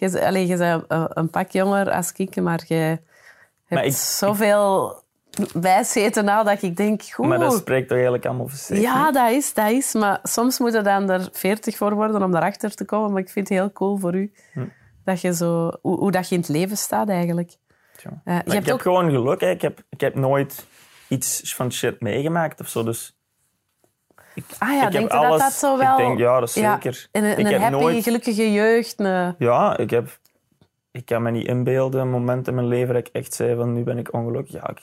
Je, 0.00 0.46
je 0.46 0.56
bent 0.56 0.84
een, 0.88 1.06
een 1.08 1.30
pak 1.30 1.50
jonger 1.50 1.90
als 1.90 2.12
ik, 2.12 2.36
maar 2.40 2.60
je 2.66 2.74
hebt 2.74 3.02
Maar 3.68 3.84
ik- 3.84 3.92
zoveel 3.92 4.98
wijsheden 5.52 6.24
nou 6.24 6.44
dat 6.44 6.62
ik 6.62 6.76
denk, 6.76 7.02
goed. 7.02 7.26
maar 7.26 7.38
dat 7.38 7.52
spreekt 7.56 7.82
toch 7.86 7.96
eigenlijk 7.96 8.26
allemaal 8.26 8.48
voor 8.48 8.58
zich. 8.58 8.80
Ja, 8.80 9.12
dat 9.12 9.30
is, 9.30 9.54
dat 9.54 9.70
is. 9.70 9.92
Maar 9.94 10.18
soms 10.22 10.58
moet 10.58 10.72
je 10.72 10.82
dan 10.82 11.10
er 11.10 11.28
veertig 11.32 11.76
voor 11.76 11.94
worden 11.94 12.22
om 12.22 12.30
daarachter 12.30 12.74
te 12.74 12.84
komen. 12.84 13.12
Maar 13.12 13.22
ik 13.22 13.30
vind 13.30 13.48
het 13.48 13.58
heel 13.58 13.72
cool 13.72 13.96
voor 13.96 14.14
u. 14.14 14.32
Hm. 14.52 14.64
Dat 15.04 15.20
je 15.20 15.34
zo, 15.34 15.70
hoe, 15.82 15.98
hoe 15.98 16.10
dat 16.10 16.28
je 16.28 16.34
in 16.34 16.40
het 16.40 16.50
leven 16.50 16.76
staat 16.76 17.08
eigenlijk. 17.08 17.56
Tja. 17.96 18.20
Eh, 18.24 18.34
je 18.34 18.40
ik 18.44 18.52
hebt 18.52 18.64
heb 18.66 18.74
ook... 18.74 18.82
gewoon 18.82 19.10
geluk. 19.10 19.40
Hè. 19.40 19.50
Ik, 19.50 19.62
heb, 19.62 19.82
ik 19.88 20.00
heb 20.00 20.14
nooit 20.14 20.66
iets 21.08 21.54
van 21.54 21.72
shit 21.72 22.00
meegemaakt 22.00 22.60
of 22.60 22.68
zo. 22.68 22.82
Dus 22.82 23.19
Ah 24.58 24.68
ja, 24.68 24.76
ik 24.76 24.82
heb 24.82 24.92
denk 24.92 25.10
alles... 25.10 25.30
dat 25.30 25.38
dat 25.40 25.52
zo 25.52 25.78
wel... 25.78 25.98
Ik 25.98 26.04
denk, 26.06 26.18
ja, 26.18 26.40
dat 26.40 26.48
is 26.48 26.54
Ja, 26.54 26.72
zeker. 26.74 27.08
en 27.12 27.24
een, 27.24 27.30
ik 27.30 27.38
een 27.38 27.46
heb 27.46 27.60
happy, 27.60 27.76
nooit... 27.76 28.02
gelukkige 28.02 28.52
jeugd. 28.52 29.00
Een... 29.00 29.34
Ja, 29.38 29.76
ik 29.76 29.90
heb... 29.90 30.18
Ik 30.90 31.04
kan 31.04 31.22
me 31.22 31.30
niet 31.30 31.46
inbeelden 31.46 32.00
een 32.00 32.10
moment 32.10 32.48
in 32.48 32.54
mijn 32.54 32.66
leven 32.66 32.94
dat 32.94 33.06
ik 33.06 33.12
echt 33.14 33.34
zei 33.34 33.56
van 33.56 33.72
nu 33.72 33.82
ben 33.82 33.98
ik 33.98 34.12
ongelukkig. 34.12 34.52
Ja, 34.52 34.68
ik, 34.68 34.78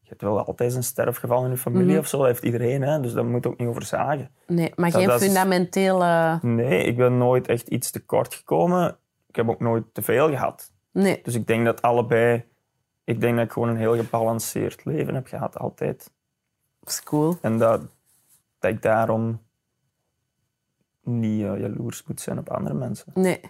je 0.00 0.08
hebt 0.08 0.22
wel 0.22 0.44
altijd 0.46 0.74
een 0.74 0.82
sterfgeval 0.82 1.44
in 1.44 1.50
je 1.50 1.56
familie 1.56 1.90
Mhm. 1.90 1.98
of 1.98 2.06
zo. 2.06 2.18
Dat 2.18 2.26
heeft 2.26 2.42
iedereen, 2.42 2.82
hè. 2.82 3.00
dus 3.00 3.12
daar 3.12 3.24
moet 3.24 3.46
ook 3.46 3.58
niet 3.58 3.68
over 3.68 3.82
zagen. 3.84 4.30
Nee, 4.46 4.72
maar 4.76 4.90
Dat- 4.90 5.00
geen 5.00 5.08
dat 5.08 5.20
is- 5.20 5.26
fundamentele... 5.26 6.38
Nee, 6.42 6.84
ik 6.84 6.96
ben 6.96 7.18
nooit 7.18 7.48
echt 7.48 7.68
iets 7.68 7.90
tekort 7.90 8.34
gekomen. 8.34 8.96
Ik 9.28 9.36
heb 9.36 9.48
ook 9.48 9.60
nooit 9.60 9.84
te 9.92 10.02
veel 10.02 10.28
gehad. 10.28 10.72
Nee, 10.92 11.20
Dus 11.22 11.34
ik 11.34 11.46
denk 11.46 11.64
dat 11.64 11.82
allebei... 11.82 12.44
Ik 13.04 13.20
denk 13.20 13.36
dat 13.36 13.44
ik 13.44 13.52
gewoon 13.52 13.68
een 13.68 13.76
heel 13.76 13.96
gebalanceerd 13.96 14.84
leven 14.84 15.14
heb 15.14 15.26
gehad, 15.26 15.58
altijd. 15.58 16.10
dat 16.80 16.88
is 16.92 17.02
cool. 17.02 17.36
En 17.40 17.58
dat, 17.58 17.80
dat 18.60 18.70
ik 18.70 18.82
daarom 18.82 19.40
niet 21.02 21.44
eh, 21.44 21.60
jaloers 21.60 22.04
moet 22.06 22.20
zijn 22.20 22.38
op 22.38 22.50
andere 22.50 22.74
mensen. 22.74 23.06
Nee. 23.14 23.40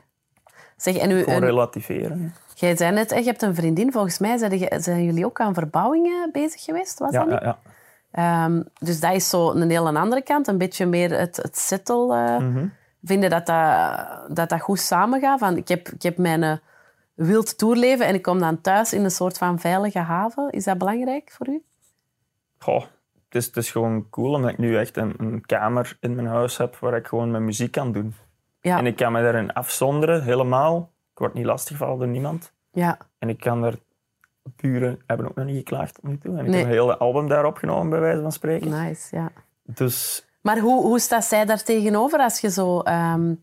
Zeg, 0.76 0.96
en 0.96 1.10
u, 1.10 1.22
Gewoon 1.22 1.40
relativeren. 1.40 2.34
jij 2.54 2.76
zei 2.76 2.92
net, 2.94 3.10
je 3.10 3.22
hebt 3.22 3.42
een 3.42 3.54
vriendin. 3.54 3.92
Volgens 3.92 4.18
mij 4.18 4.38
zijn, 4.78 5.04
jullie 5.04 5.24
ook 5.24 5.40
aan 5.40 5.54
verbouwingen 5.54 6.30
bezig 6.32 6.62
geweest, 6.64 6.98
was 6.98 7.12
Ja, 7.12 7.18
dat 7.24 7.28
niet? 7.30 7.40
ja, 7.40 7.46
ja. 7.46 8.44
Ehm, 8.44 8.62
dus 8.78 9.00
dat 9.00 9.12
is 9.14 9.28
zo 9.28 9.50
een 9.50 9.70
heel 9.70 9.96
andere 9.96 10.22
kant. 10.22 10.46
Een 10.48 10.58
beetje 10.58 10.86
meer 10.86 11.18
het, 11.18 11.36
het 11.36 11.58
settle. 11.58 12.16
eh 12.16 12.38
Mhm. 12.38 12.66
Vinden 13.02 13.30
dat 13.30 13.46
dat, 13.46 14.36
dat 14.36 14.48
dat 14.48 14.60
goed 14.60 14.78
samengaat? 14.80 15.38
Van, 15.38 15.56
ik, 15.56 15.68
heb, 15.68 15.88
ik 15.88 16.02
heb 16.02 16.18
mijn 16.18 16.42
eh, 16.42 16.56
wild 17.14 17.58
toerleven 17.58 18.06
en 18.06 18.14
ik 18.14 18.22
kom 18.22 18.38
dan 18.38 18.60
thuis 18.60 18.92
in 18.92 19.04
een 19.04 19.10
soort 19.10 19.38
van 19.38 19.58
veilige 19.58 19.98
haven. 19.98 20.50
Is 20.50 20.64
dat 20.64 20.78
belangrijk 20.78 21.30
voor 21.30 21.48
u? 21.48 21.62
Goh, 22.58 22.84
het 23.30 23.34
is, 23.42 23.46
het 23.46 23.56
is 23.56 23.70
gewoon 23.70 24.06
cool 24.10 24.34
omdat 24.34 24.50
ik 24.50 24.58
nu 24.58 24.76
echt 24.78 24.96
een, 24.96 25.14
een 25.18 25.46
kamer 25.46 25.96
in 26.00 26.14
mijn 26.14 26.26
huis 26.26 26.56
heb 26.56 26.76
waar 26.76 26.96
ik 26.96 27.06
gewoon 27.06 27.30
mijn 27.30 27.44
muziek 27.44 27.72
kan 27.72 27.92
doen. 27.92 28.14
Ja, 28.60 28.78
En 28.78 28.86
ik 28.86 28.96
kan 28.96 29.12
me 29.12 29.22
daarin 29.22 29.52
afzonderen, 29.52 30.22
helemaal. 30.22 30.90
Ik 31.12 31.18
word 31.18 31.34
niet 31.34 31.44
lastiggevallen 31.44 31.98
door 31.98 32.08
niemand. 32.08 32.52
ja. 32.72 32.98
En 33.18 33.28
ik 33.28 33.40
kan 33.40 33.60
daar... 33.62 33.74
Buren 34.56 35.02
hebben 35.06 35.28
ook 35.28 35.34
nog 35.34 35.46
niet 35.46 35.56
geklaagd 35.56 35.94
tot 35.94 36.04
nu 36.04 36.18
toe. 36.18 36.32
En 36.38 36.44
ik 36.44 36.46
Nee. 36.50 36.54
heb 36.58 36.64
een 36.66 36.72
hele 36.72 36.96
album 36.98 37.28
daar 37.28 37.44
opgenomen, 37.44 37.90
bij 37.90 38.00
wijze 38.00 38.20
van 38.22 38.32
spreken. 38.32 38.70
nice. 38.70 39.16
Ja. 39.16 39.30
Dus 39.62 40.26
Maar 40.40 40.58
hoe, 40.58 40.82
hoe 40.82 40.98
staat 40.98 41.24
zij 41.24 41.44
daar 41.44 41.62
tegenover 41.62 42.18
als 42.18 42.40
je 42.40 42.50
zo... 42.50 42.80
ehm, 42.80 43.34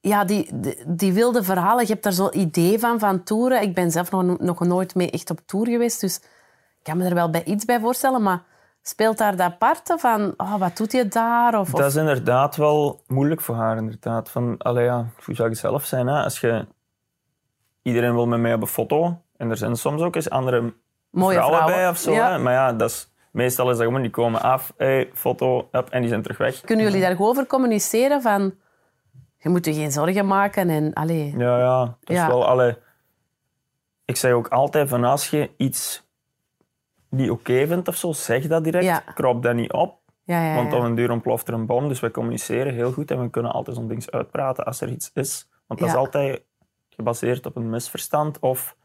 ja, 0.00 0.24
die, 0.24 0.50
die, 0.60 0.76
die 0.86 1.12
wilde 1.12 1.42
verhalen, 1.42 1.84
je 1.86 1.90
hebt 1.92 2.02
daar 2.02 2.12
zo'n 2.12 2.38
idee 2.38 2.78
van, 2.78 2.98
van 2.98 3.22
toeren. 3.22 3.62
Ik 3.62 3.74
ben 3.74 3.90
zelf 3.90 4.10
nog, 4.10 4.38
nog 4.38 4.60
nooit 4.60 4.94
mee 4.94 5.10
echt 5.10 5.30
op 5.30 5.40
tour 5.46 5.66
geweest, 5.66 6.00
dus 6.00 6.16
ik 6.16 6.82
kan 6.82 6.96
me 6.96 7.04
er 7.04 7.14
wel 7.14 7.30
bij 7.30 7.44
iets 7.44 7.64
bij 7.64 7.80
voorstellen. 7.80 8.22
Maar 8.22 8.42
speelt 8.82 9.18
daar 9.18 9.36
dat 9.36 9.58
parten 9.58 9.98
van, 9.98 10.34
oh, 10.36 10.56
wat 10.56 10.76
doet 10.76 10.92
je 10.92 11.08
daar? 11.08 11.58
Of, 11.58 11.70
dat 11.70 11.86
is 11.86 11.96
inderdaad 11.96 12.56
wel 12.56 13.02
moeilijk 13.06 13.40
voor 13.40 13.54
haar. 13.54 13.76
Inderdaad. 13.76 14.30
Van, 14.30 14.58
allee, 14.58 14.84
ja, 14.84 15.06
hoe 15.24 15.34
zou 15.34 15.50
ik 15.50 15.56
zelf 15.56 15.84
zijn? 15.84 16.06
Hè? 16.06 16.22
Als 16.22 16.40
je... 16.40 16.66
Iedereen 17.82 18.14
wil 18.14 18.26
met 18.26 18.40
mij 18.40 18.54
op 18.54 18.60
een 18.60 18.66
foto. 18.66 19.22
En 19.36 19.50
er 19.50 19.56
zijn 19.56 19.76
soms 19.76 20.02
ook 20.02 20.14
eens 20.16 20.30
andere 20.30 20.74
mooie 21.10 21.34
vrouwen, 21.34 21.58
vrouwen. 21.58 21.80
bij 21.80 21.88
of 21.88 21.96
zo. 21.96 22.12
Ja. 22.12 22.30
Hè? 22.30 22.38
Maar 22.38 22.52
ja, 22.52 22.72
dat 22.72 22.90
is, 22.90 23.12
meestal 23.30 23.70
is 23.70 23.76
dat 23.76 23.86
gewoon, 23.86 24.02
die 24.02 24.10
komen 24.10 24.42
af, 24.42 24.72
hey, 24.76 25.10
foto, 25.14 25.68
up, 25.72 25.88
en 25.90 26.00
die 26.00 26.08
zijn 26.08 26.22
terug 26.22 26.38
weg. 26.38 26.60
Kunnen 26.60 26.84
jullie 26.84 27.00
daar 27.00 27.10
gewoon 27.10 27.28
over 27.28 27.46
communiceren 27.46 28.22
van... 28.22 28.54
Je 29.38 29.48
moet 29.48 29.64
je 29.64 29.74
geen 29.74 29.92
zorgen 29.92 30.26
maken 30.26 30.70
en... 30.70 30.92
Allee, 30.92 31.34
Ja, 31.36 31.58
ja. 31.58 31.78
Dat 31.84 31.96
is 32.10 32.16
Ja. 32.16 32.26
wel, 32.26 32.46
allee, 32.46 32.76
ik 34.04 34.16
zeg 34.16 34.32
ook 34.32 34.48
altijd 34.48 34.88
van 34.88 35.04
als 35.04 35.30
je 35.30 35.50
iets 35.56 36.06
niet 37.12 37.30
oké 37.30 37.66
vindt 37.66 37.88
of 37.88 37.96
zo, 37.96 38.12
zeg 38.12 38.46
dat 38.46 38.64
direct. 38.64 38.84
Ja. 38.84 38.98
Krop 38.98 39.42
dat 39.42 39.54
niet 39.54 39.72
op. 39.72 39.98
ja, 40.24 40.44
ja, 40.44 40.54
Want 40.54 40.72
op 40.72 40.82
een 40.82 40.94
duur 40.94 41.10
ontploft 41.10 41.48
er 41.48 41.54
een 41.54 41.66
bom. 41.66 41.88
Dus 41.88 42.00
we 42.00 42.10
communiceren 42.10 42.74
heel 42.74 42.92
goed 42.92 43.10
en 43.10 43.20
we 43.20 43.30
kunnen 43.30 43.52
altijd 43.52 43.76
zo'n 43.76 43.88
ding 43.88 44.10
uitpraten 44.10 44.64
als 44.64 44.80
er 44.80 44.88
iets 44.88 45.10
is. 45.14 45.48
Want 45.66 45.80
dat 45.80 45.88
is 45.88 45.94
altijd 45.94 46.42
gebaseerd 46.88 47.46
op 47.46 47.56
een 47.56 47.70
misverstand 47.70 48.38
of 48.38 48.76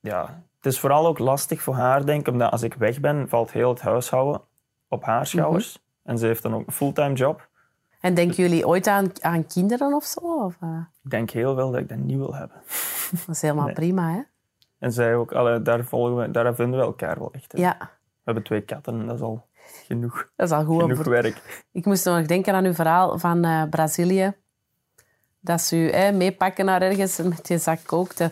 ja, 0.00 0.42
het 0.56 0.66
is 0.72 0.80
vooral 0.80 1.06
ook 1.06 1.18
lastig 1.18 1.62
voor 1.62 1.74
haar, 1.74 2.06
denk 2.06 2.20
ik, 2.26 2.32
omdat 2.32 2.50
als 2.52 2.62
ik 2.62 2.74
weg 2.74 3.00
ben, 3.00 3.28
valt 3.28 3.52
heel 3.52 3.68
het 3.68 3.80
huishouden 3.80 4.40
op 4.88 5.04
haar 5.04 5.26
schouders. 5.26 5.78
En 6.02 6.18
ze 6.18 6.26
heeft 6.26 6.42
dan 6.42 6.54
ook 6.54 6.66
een 6.66 6.72
fulltime 6.72 7.14
job. 7.14 7.48
En 8.00 8.14
denken 8.14 8.36
jullie 8.36 8.66
ooit 8.66 8.86
aan, 8.86 9.10
aan 9.20 9.46
kinderen 9.46 9.94
of 9.94 10.04
zo? 10.04 10.20
Of, 10.44 10.56
eh, 10.60 10.78
Ik 11.02 11.10
denk 11.10 11.30
heel 11.30 11.54
wel 11.56 11.70
dat 11.70 11.80
ik 11.80 11.88
dat 11.88 11.98
niet 11.98 12.16
wil 12.16 12.34
hebben. 12.34 12.56
dat 13.26 13.34
is 13.34 13.42
helemaal 13.42 13.64
Nee. 13.64 13.74
prima, 13.74 14.10
hè? 14.12 14.20
En 14.80 14.92
zij 14.92 15.14
ook, 15.14 15.32
alle, 15.32 15.62
daar, 15.62 15.84
volgen 15.84 16.16
we, 16.16 16.30
daar 16.30 16.54
vinden 16.54 16.78
we 16.78 16.84
elkaar 16.84 17.18
wel 17.18 17.32
echt. 17.32 17.52
hè. 17.52 17.58
Ja, 17.58 17.76
We 17.78 17.86
hebben 18.24 18.42
twee 18.42 18.60
katten 18.60 19.00
en 19.00 19.06
dat 19.06 19.14
is 19.16 19.22
al 19.22 19.46
genoeg, 19.86 20.28
dat 20.36 20.46
is 20.46 20.54
al 20.54 20.64
goed. 20.64 20.80
genoeg 20.82 20.96
voor- 20.96 21.10
werk. 21.10 21.64
Ik 21.72 21.84
moest 21.84 22.04
nog 22.04 22.26
denken 22.26 22.54
aan 22.54 22.64
uw 22.64 22.74
verhaal 22.74 23.18
van 23.18 23.44
eh, 23.44 23.62
Brazilië. 23.70 24.34
Dat 25.40 25.60
ze 25.60 25.76
u 25.76 25.90
hè, 25.90 26.12
meepakken 26.12 26.64
naar 26.64 26.82
ergens 26.82 27.18
met 27.18 27.48
je 27.48 27.58
zak 27.58 27.78
kookte. 27.86 28.30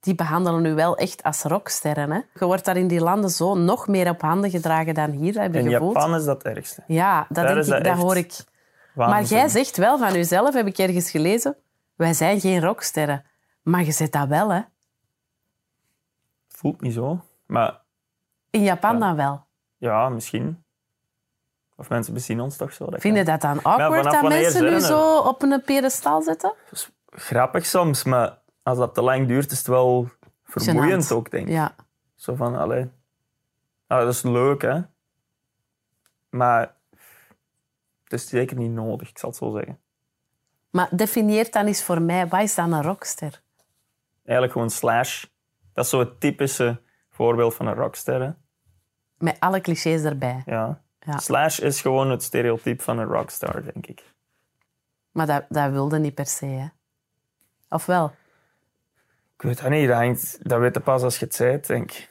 Die 0.00 0.14
behandelen 0.14 0.64
u 0.64 0.74
wel 0.74 0.96
echt 0.96 1.22
als 1.22 1.42
rocksterren. 1.42 2.10
Hè? 2.10 2.20
Je 2.38 2.44
wordt 2.44 2.64
daar 2.64 2.76
in 2.76 2.86
die 2.88 3.00
landen 3.00 3.30
zo 3.30 3.54
nog 3.54 3.88
meer 3.88 4.10
op 4.10 4.20
handen 4.20 4.50
gedragen 4.50 4.94
dan 4.94 5.10
hier, 5.10 5.40
heb 5.40 5.54
je 5.54 5.60
In 5.60 5.70
gevoeld. 5.70 5.94
Japan 5.94 6.14
is 6.14 6.24
dat 6.24 6.42
ergste. 6.42 6.82
Ja, 6.86 7.26
dat, 7.28 7.46
denk 7.46 7.48
ik, 7.58 7.66
dat 7.66 7.66
dat 7.84 7.92
echt 7.92 8.00
hoor 8.02 8.16
ik. 8.16 8.34
Maar 8.94 9.22
jij 9.22 9.48
zegt 9.48 9.76
wel 9.76 9.98
van 9.98 10.16
uzelf, 10.16 10.54
heb 10.54 10.66
ik 10.66 10.78
ergens 10.78 11.10
gelezen, 11.10 11.56
wij 11.96 12.12
zijn 12.12 12.40
geen 12.40 12.60
rocksterren. 12.60 13.24
Maar 13.62 13.84
je 13.84 13.92
zet 13.92 14.12
dat 14.12 14.28
wel, 14.28 14.52
hè? 14.52 14.60
Voelt 16.64 16.80
niet 16.80 16.92
zo. 16.92 17.20
Maar 17.46 17.80
In 18.50 18.62
Japan 18.62 18.92
Ja. 18.92 18.98
dan 18.98 19.16
wel. 19.16 19.46
ja, 19.76 20.08
misschien. 20.08 20.64
Of 21.76 21.88
mensen 21.88 22.14
bezien 22.14 22.40
ons 22.40 22.56
toch 22.56 22.72
zo. 22.72 22.84
Dat 22.90 23.00
Vind 23.00 23.16
je 23.16 23.24
kan. 23.24 23.32
dat 23.32 23.40
dan 23.40 23.62
awkward 23.62 24.04
dat 24.04 24.22
mensen 24.22 24.64
nu 24.64 24.78
zo 24.80 25.18
op 25.18 25.42
een 25.42 25.62
pedestal 25.64 26.22
zetten? 26.22 26.54
Grappig 27.10 27.66
soms, 27.66 28.04
maar 28.04 28.38
als 28.62 28.78
dat 28.78 28.94
te 28.94 29.02
lang 29.02 29.26
duurt, 29.28 29.50
is 29.50 29.58
het 29.58 29.66
wel 29.66 30.08
vermoeiend 30.44 31.12
ook, 31.12 31.30
denk 31.30 31.46
ik. 31.46 31.52
Ja. 31.52 31.74
Zo 32.14 32.34
van, 32.34 32.56
allee. 32.56 32.90
Ah, 33.86 33.98
dat 33.98 34.14
is 34.14 34.22
leuk, 34.22 34.62
hè. 34.62 34.80
Maar 36.30 36.74
het 38.04 38.12
is 38.12 38.28
zeker 38.28 38.56
niet 38.56 38.70
nodig, 38.70 39.08
ik 39.08 39.18
zal 39.18 39.28
het 39.28 39.38
zo 39.38 39.50
zeggen. 39.56 39.78
Maar 40.70 40.88
definieer 40.90 41.50
dan 41.50 41.66
eens 41.66 41.82
voor 41.84 42.02
mij, 42.02 42.28
wat 42.28 42.40
is 42.40 42.54
dan 42.54 42.72
een 42.72 42.82
rockster? 42.82 43.42
Eigenlijk 44.22 44.52
gewoon 44.52 44.70
Slash. 44.70 45.24
Dat 45.74 45.84
is 45.84 45.90
zo 45.90 45.98
het 45.98 46.20
typische 46.20 46.80
voorbeeld 47.10 47.54
van 47.54 47.66
een 47.66 47.74
rockster, 47.74 48.22
hè. 48.22 48.30
Met 49.18 49.36
alle 49.40 49.60
clichés 49.60 50.02
erbij. 50.02 50.42
Ja. 50.46 50.82
Ja. 51.00 51.18
Slash 51.18 51.58
is 51.58 51.80
gewoon 51.80 52.10
het 52.10 52.22
stereotype 52.22 52.82
van 52.82 52.98
een 52.98 53.06
rockstar, 53.06 53.62
denk 53.72 53.86
ik. 53.86 54.12
Maar 55.10 55.26
dat, 55.26 55.44
dat 55.48 55.70
wilde 55.70 55.98
niet 55.98 56.14
per 56.14 56.26
se, 56.26 56.46
hè? 56.46 56.66
Of 57.68 57.86
wel? 57.86 58.12
Ik 59.36 59.42
weet 59.42 59.60
het 59.60 59.70
niet, 59.70 59.88
dat, 59.88 59.96
hangt, 59.96 60.48
dat 60.48 60.58
weet 60.58 60.74
je 60.74 60.80
pas 60.80 61.02
als 61.02 61.18
je 61.18 61.24
het 61.24 61.34
zei, 61.34 61.60
denk 61.60 61.90
ik. 61.92 62.10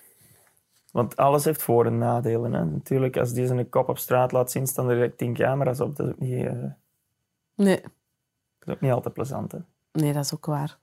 Want 0.92 1.16
alles 1.16 1.46
heeft 1.46 1.62
voor- 1.64 1.86
en 1.86 1.98
nadelen. 1.98 2.54
Hè. 2.54 2.66
Natuurlijk, 2.66 3.18
als 3.18 3.34
die 3.34 3.48
zijn 3.48 3.70
kop 3.70 3.90
op 3.90 3.98
straat 3.98 4.32
laat 4.32 4.52
zien, 4.52 4.68
staan 4.68 4.90
er 4.90 4.96
direct 4.96 5.18
tien 5.18 5.34
camera's 5.34 5.80
op. 5.80 5.96
Dat 5.96 6.06
is 6.08 6.12
ook 6.14 6.20
niet, 6.20 6.46
eh, 6.46 6.54
Nee. 7.56 7.82
dat 7.82 8.68
is 8.68 8.74
ook 8.74 8.82
niet 8.82 8.92
altijd 8.92 9.14
plezant. 9.14 9.52
Hè. 9.52 9.58
Nee, 9.92 10.14
dat 10.14 10.24
is 10.24 10.34
ook 10.34 10.46
waar. 10.46 10.78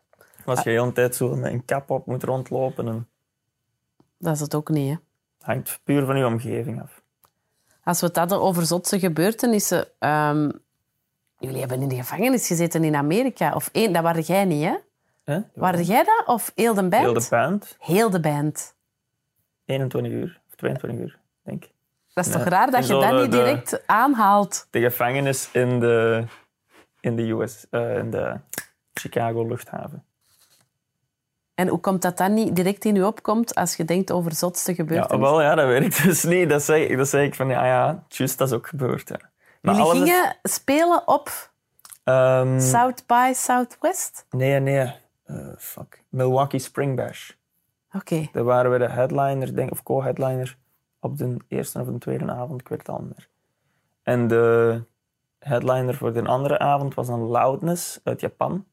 Als 0.44 0.58
je 0.58 0.64
de 0.64 0.70
hele 0.70 0.92
tijd 0.92 1.14
zo 1.16 1.36
met 1.36 1.52
een 1.52 1.64
kap 1.64 1.90
op 1.90 2.06
moet 2.06 2.22
rondlopen, 2.22 2.84
dan 2.84 3.06
Dat 4.18 4.34
is 4.34 4.40
het 4.40 4.54
ook 4.54 4.68
niet, 4.68 4.90
hè? 4.90 4.96
hangt 5.40 5.80
puur 5.84 6.04
van 6.06 6.16
je 6.18 6.26
omgeving 6.26 6.82
af. 6.82 7.02
Als 7.84 8.00
we 8.00 8.06
het 8.06 8.16
hadden 8.16 8.40
over 8.40 8.66
zotse 8.66 8.98
gebeurtenissen... 8.98 9.88
ehm, 9.98 10.50
jullie 11.38 11.58
hebben 11.60 11.82
in 11.82 11.88
de 11.88 11.94
gevangenis 11.94 12.46
gezeten 12.46 12.84
in 12.84 12.94
Amerika. 12.94 13.54
Of 13.54 13.68
één, 13.72 13.92
dat 13.92 14.02
waren 14.02 14.22
jij 14.22 14.44
niet, 14.44 14.64
hè? 14.64 14.74
Hè? 15.24 15.40
Waren 15.54 15.82
jij 15.84 16.04
dat? 16.04 16.22
Of 16.26 16.52
heel 16.54 16.74
de 16.74 16.88
band? 16.88 16.94
Heel 17.04 17.12
de 17.14 17.26
band, 17.30 17.76
Heel 17.78 18.10
de 18.10 18.20
band. 18.20 18.74
21 19.64 20.12
uur 20.12 20.40
of 20.48 20.54
22 20.54 21.00
uur, 21.00 21.18
denk 21.42 21.64
ik. 21.64 21.70
Dat 22.14 22.26
is 22.26 22.32
toch 22.32 22.42
raar 22.42 22.70
dat 22.70 22.80
En 22.80 22.86
je 22.96 23.00
dat 23.02 23.10
de- 23.10 23.16
niet 23.16 23.30
de- 23.30 23.36
direct 23.36 23.86
aanhaalt? 23.86 24.66
De 24.70 24.80
gevangenis 24.80 25.50
in 25.52 25.80
de, 25.80 26.24
in 27.00 27.16
de 27.16 27.22
US, 27.30 27.66
eh, 27.70 27.96
in 27.96 28.10
de 28.10 28.36
Chicago 28.94 29.46
luchthaven. 29.46 30.04
En 31.60 31.68
hoe 31.68 31.80
komt 31.80 32.02
dat 32.02 32.16
dan 32.16 32.34
niet 32.34 32.56
direct 32.56 32.84
in 32.84 32.94
je 32.94 33.06
opkomt 33.06 33.54
als 33.54 33.76
je 33.76 33.84
denkt 33.84 34.10
over 34.12 34.32
zotste 34.34 34.70
Ja, 34.70 34.76
gebeurtenissen? 34.76 35.20
wel, 35.20 35.42
ja, 35.42 35.54
dat 35.54 35.66
werkt 35.66 36.02
dus 36.02 36.22
niet. 36.24 36.48
Dat 36.48 36.62
zeg, 36.62 36.88
ik- 36.88 36.96
dat 36.96 37.08
zeg 37.08 37.24
ik 37.26 37.34
van, 37.34 37.48
ja, 37.48 37.66
ja, 37.66 38.04
juist, 38.08 38.38
dat 38.38 38.48
is 38.48 38.54
ook 38.54 38.66
gebeurd. 38.66 39.08
Ja. 39.08 39.16
Maar 39.60 39.74
Jullie 39.74 39.90
alles 39.90 39.98
gingen 40.02 40.36
spelen 40.42 41.08
op 41.08 41.50
Ehm, 42.04 42.60
South 42.60 43.06
by 43.06 43.30
Southwest? 43.34 44.26
nee, 44.30 44.60
nee. 44.60 44.92
eh, 45.24 45.36
fuck. 45.58 46.02
Milwaukee 46.08 46.60
Spring 46.60 46.96
Bash. 46.96 47.30
Oké. 47.92 48.28
Daar 48.32 48.44
waren 48.44 48.70
we 48.70 48.78
de 48.78 48.88
headliner, 48.88 49.54
denk, 49.56 49.70
of 49.70 49.82
co-headliner, 49.82 50.56
op 51.00 51.16
de 51.18 51.36
eerste 51.48 51.80
of 51.80 51.86
de 51.86 51.98
tweede 51.98 52.30
avond, 52.32 52.60
ik 52.60 52.68
weet 52.68 52.78
het 52.78 52.88
al 52.88 53.02
meer. 53.02 53.28
En 54.02 54.26
de 54.26 54.82
headliner 55.38 55.94
voor 55.94 56.12
de 56.12 56.24
andere 56.24 56.58
avond 56.58 56.94
was 56.94 57.06
dan 57.06 57.20
Loudness 57.20 58.00
uit 58.04 58.20
Japan. 58.20 58.64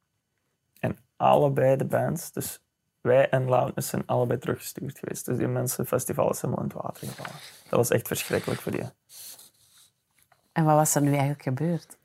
En 0.80 0.98
allebei 1.18 1.76
de 1.76 1.86
bands, 1.86 2.32
dus 2.32 2.62
wij 3.08 3.30
en 3.30 3.46
Loudness, 3.50 3.90
zijn 3.90 4.04
allebei 4.06 4.40
teruggestuurd 4.40 5.00
geweest. 5.00 5.26
Dus 5.26 5.38
die 5.38 5.48
mensen, 5.48 5.86
festival 5.86 6.30
is 6.30 6.42
helemaal 6.42 6.64
in 6.64 6.70
het 6.70 6.82
water 6.82 7.08
gevallen. 7.08 7.40
Dat 7.70 7.80
was 7.80 7.90
echt 7.90 8.08
verschrikkelijk 8.08 8.62
voor 8.62 8.72
die. 8.72 8.84
En 10.52 10.66
wat 10.66 10.76
was 10.76 10.96
er 10.96 11.02
nu 11.02 11.10
eigenlijk 11.10 11.44
gebeurd? 11.44 11.98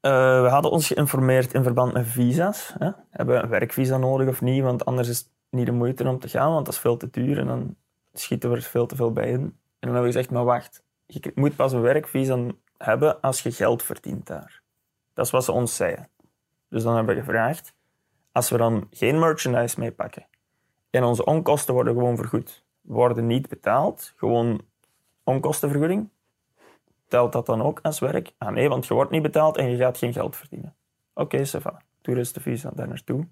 Eh, 0.00 0.42
we 0.42 0.48
hadden 0.48 0.70
ons 0.70 0.86
geïnformeerd 0.86 1.54
in 1.54 1.62
verband 1.62 1.92
met 1.92 2.06
visa's. 2.06 2.74
Hè. 2.78 2.90
Hebben 3.10 3.36
we 3.36 3.42
een 3.42 3.48
werkvisa 3.48 3.96
nodig 3.96 4.28
of 4.28 4.40
niet? 4.40 4.62
Want 4.62 4.84
anders 4.84 5.08
is 5.08 5.18
het 5.18 5.28
niet 5.50 5.66
de 5.66 5.72
moeite 5.72 6.08
om 6.08 6.18
te 6.18 6.28
gaan, 6.28 6.52
want 6.52 6.64
dat 6.64 6.74
is 6.74 6.80
veel 6.80 6.96
te 6.96 7.10
duur 7.10 7.38
en 7.38 7.46
dan 7.46 7.76
schieten 8.12 8.50
we 8.50 8.56
er 8.56 8.62
veel 8.62 8.86
te 8.86 8.96
veel 8.96 9.12
bij 9.12 9.28
in. 9.28 9.40
En 9.40 9.52
dan 9.80 9.90
hebben 9.90 10.02
we 10.02 10.06
gezegd, 10.12 10.30
maar 10.30 10.44
wacht, 10.44 10.82
je 11.06 11.32
moet 11.34 11.56
pas 11.56 11.72
een 11.72 11.80
werkvisa 11.80 12.46
hebben 12.76 13.20
als 13.20 13.42
je 13.42 13.52
geld 13.52 13.82
verdient 13.82 14.26
daar. 14.26 14.62
Dat 15.14 15.24
is 15.24 15.30
wat 15.30 15.44
ze 15.44 15.52
ons 15.52 15.76
zeiden. 15.76 16.08
Dus 16.68 16.82
dan 16.82 16.96
hebben 16.96 17.14
we 17.14 17.20
gevraagd, 17.20 17.74
als 18.40 18.50
we 18.50 18.56
dan 18.56 18.86
geen 18.90 19.18
merchandise 19.18 19.80
meepakken 19.80 20.26
en 20.90 21.04
onze 21.04 21.24
onkosten 21.24 21.74
worden 21.74 21.94
gewoon 21.94 22.16
vergoed, 22.16 22.64
worden 22.80 23.26
niet 23.26 23.48
betaald, 23.48 24.12
gewoon 24.16 24.60
onkostenvergoeding, 25.24 26.08
telt 27.08 27.32
dat 27.32 27.46
dan 27.46 27.62
ook 27.62 27.78
als 27.82 27.98
werk? 27.98 28.32
Ah 28.38 28.52
nee, 28.52 28.68
want 28.68 28.86
je 28.86 28.94
wordt 28.94 29.10
niet 29.10 29.22
betaald 29.22 29.56
en 29.56 29.70
je 29.70 29.76
gaat 29.76 29.98
geen 29.98 30.12
geld 30.12 30.36
verdienen. 30.36 30.74
Oké, 31.14 31.44
okay. 31.54 31.72
Toeristenvisa 32.00 32.70
daar 32.74 32.88
naartoe. 32.88 33.26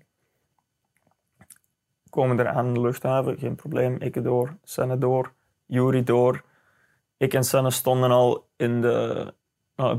Komen 2.11 2.39
er 2.39 2.49
aan 2.49 2.75
de 2.75 2.81
luchthaven, 2.81 3.39
geen 3.39 3.55
probleem. 3.55 3.97
Ik 4.01 4.23
door, 4.23 4.57
Senne 4.63 4.99
door, 4.99 5.33
Yuri 5.67 6.03
door. 6.03 6.45
Ik 7.17 7.35
en 7.35 7.45
Senne 7.45 7.71
stonden 7.71 8.11
al 8.11 8.49
in 8.57 8.81
de, 8.81 9.35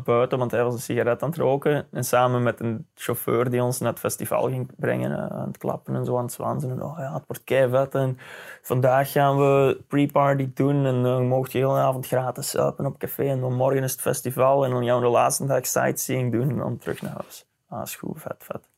buiten, 0.04 0.38
want 0.38 0.52
hij 0.52 0.64
was 0.64 0.74
een 0.74 0.80
sigaret 0.80 1.24
aan 1.24 1.30
het 1.30 1.38
roken. 1.38 1.88
En 1.92 2.04
samen 2.04 2.44
met 2.44 2.60
een 2.60 2.88
chauffeur 2.96 3.50
die 3.50 3.64
ons 3.64 3.80
naar 3.80 3.92
het 3.92 4.00
festival 4.00 4.50
ging 4.50 4.72
brengen, 4.78 5.12
eh, 5.12 5.38
aan 5.38 5.48
het 5.48 5.58
klappen 5.58 5.96
en 5.96 6.06
zo, 6.06 6.18
aan 6.18 6.24
het 6.24 6.34
zwansen. 6.34 6.70
En, 6.70 6.84
oh 6.84 6.98
ja, 6.98 7.14
het 7.14 7.24
wordt 7.28 7.44
keivet. 7.44 7.96
En 7.96 8.18
vandaag 8.62 9.12
gaan 9.12 9.38
we 9.38 9.82
pre-party 9.88 10.50
doen 10.54 10.86
en 10.86 11.04
dan 11.04 11.28
mocht 11.28 11.52
je 11.52 11.60
de 11.60 11.66
hele 11.66 11.80
avond 11.80 12.08
gratis 12.08 12.50
suipen 12.50 12.86
op 12.86 12.98
café. 12.98 13.24
En 13.24 13.40
dan 13.40 13.54
morgen 13.54 13.84
is 13.84 13.92
het 13.92 14.02
festival 14.02 14.66
en 14.66 14.72
dan 14.72 14.86
gaan 14.86 15.00
we 15.00 15.06
de 15.06 15.12
laatste 15.12 15.46
dag 15.46 15.66
sightseeing 15.66 16.32
doen 16.32 16.50
en 16.50 16.58
dan 16.58 16.78
terug 16.78 17.02
naar 17.02 17.14
huis. 17.14 17.46
Ah, 17.70 17.82
is 17.82 17.96
goed, 17.96 18.22
vet, 18.22 18.36
vet. 18.40 18.70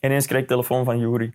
Ineens 0.00 0.26
kreeg 0.26 0.40
ik 0.40 0.48
telefoon 0.48 0.84
van 0.84 0.98
Yuri. 0.98 1.34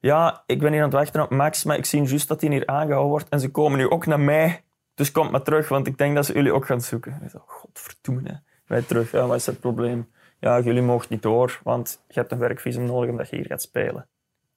Ja, 0.00 0.42
ik 0.46 0.58
ben 0.58 0.72
hier 0.72 0.82
aan 0.82 0.88
het 0.88 0.96
wachten 0.96 1.22
op 1.22 1.30
Max, 1.30 1.64
maar 1.64 1.76
ik 1.76 1.84
zie 1.84 2.02
juist 2.02 2.28
dat 2.28 2.40
hij 2.40 2.50
hier 2.50 2.66
aangehouden 2.66 3.10
wordt. 3.10 3.28
En 3.28 3.40
ze 3.40 3.50
komen 3.50 3.78
nu 3.78 3.90
ook 3.90 4.06
naar 4.06 4.20
mij. 4.20 4.62
Dus 4.94 5.10
kom 5.10 5.30
maar 5.30 5.42
terug, 5.42 5.68
want 5.68 5.86
ik 5.86 5.98
denk 5.98 6.14
dat 6.14 6.26
ze 6.26 6.32
jullie 6.32 6.52
ook 6.52 6.66
gaan 6.66 6.80
zoeken. 6.80 7.30
Godverdomme. 7.46 8.42
Wij 8.66 8.82
terug, 8.82 9.10
ja, 9.10 9.26
wat 9.26 9.36
is 9.36 9.46
het 9.46 9.60
probleem? 9.60 10.10
Ja, 10.40 10.60
jullie 10.60 10.82
mogen 10.82 11.06
niet 11.10 11.22
door, 11.22 11.60
want 11.62 12.04
je 12.08 12.14
hebt 12.14 12.32
een 12.32 12.38
werkvisum 12.38 12.84
nodig 12.84 13.10
omdat 13.10 13.28
je 13.28 13.36
hier 13.36 13.46
gaat 13.46 13.62
spelen. 13.62 14.08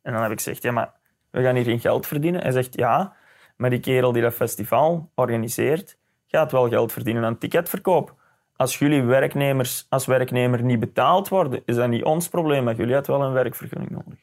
En 0.02 0.14
dan 0.14 0.22
heb 0.22 0.32
ik 0.32 0.38
gezegd, 0.38 0.64
ja, 0.64 0.72
maar 0.72 0.94
we 1.30 1.42
gaan 1.42 1.56
hier 1.56 1.64
geen 1.64 1.80
geld 1.80 2.08
verdienen. 2.08 2.42
Hij 2.42 2.52
zegt, 2.52 2.76
ja, 2.76 3.16
maar 3.56 3.70
die 3.70 3.80
kerel 3.80 4.12
die 4.12 4.22
dat 4.22 4.34
festival 4.34 5.12
organiseert, 5.16 5.98
gaat 6.28 6.52
wel 6.52 6.70
geld 6.70 6.92
verdienen 6.92 7.24
aan 7.24 7.38
ticketverkoop. 7.38 8.16
Als 8.56 8.80
jullie 8.80 9.04
werknemers 9.04 9.86
als 9.90 10.06
werknemer 10.06 10.64
niet 10.64 10.80
betaald 10.80 11.28
worden, 11.28 11.62
is 11.66 11.76
dat 11.76 11.90
niet 11.90 12.04
ons 12.04 12.30
probleem, 12.30 12.64
maar 12.64 12.76
jullie 12.76 12.94
hebben 12.94 13.18
wel 13.18 13.28
een 13.28 13.34
werkvergunning 13.34 13.92
nodig. 13.92 14.20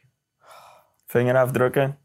Vingerafdrukken, 1.07 1.99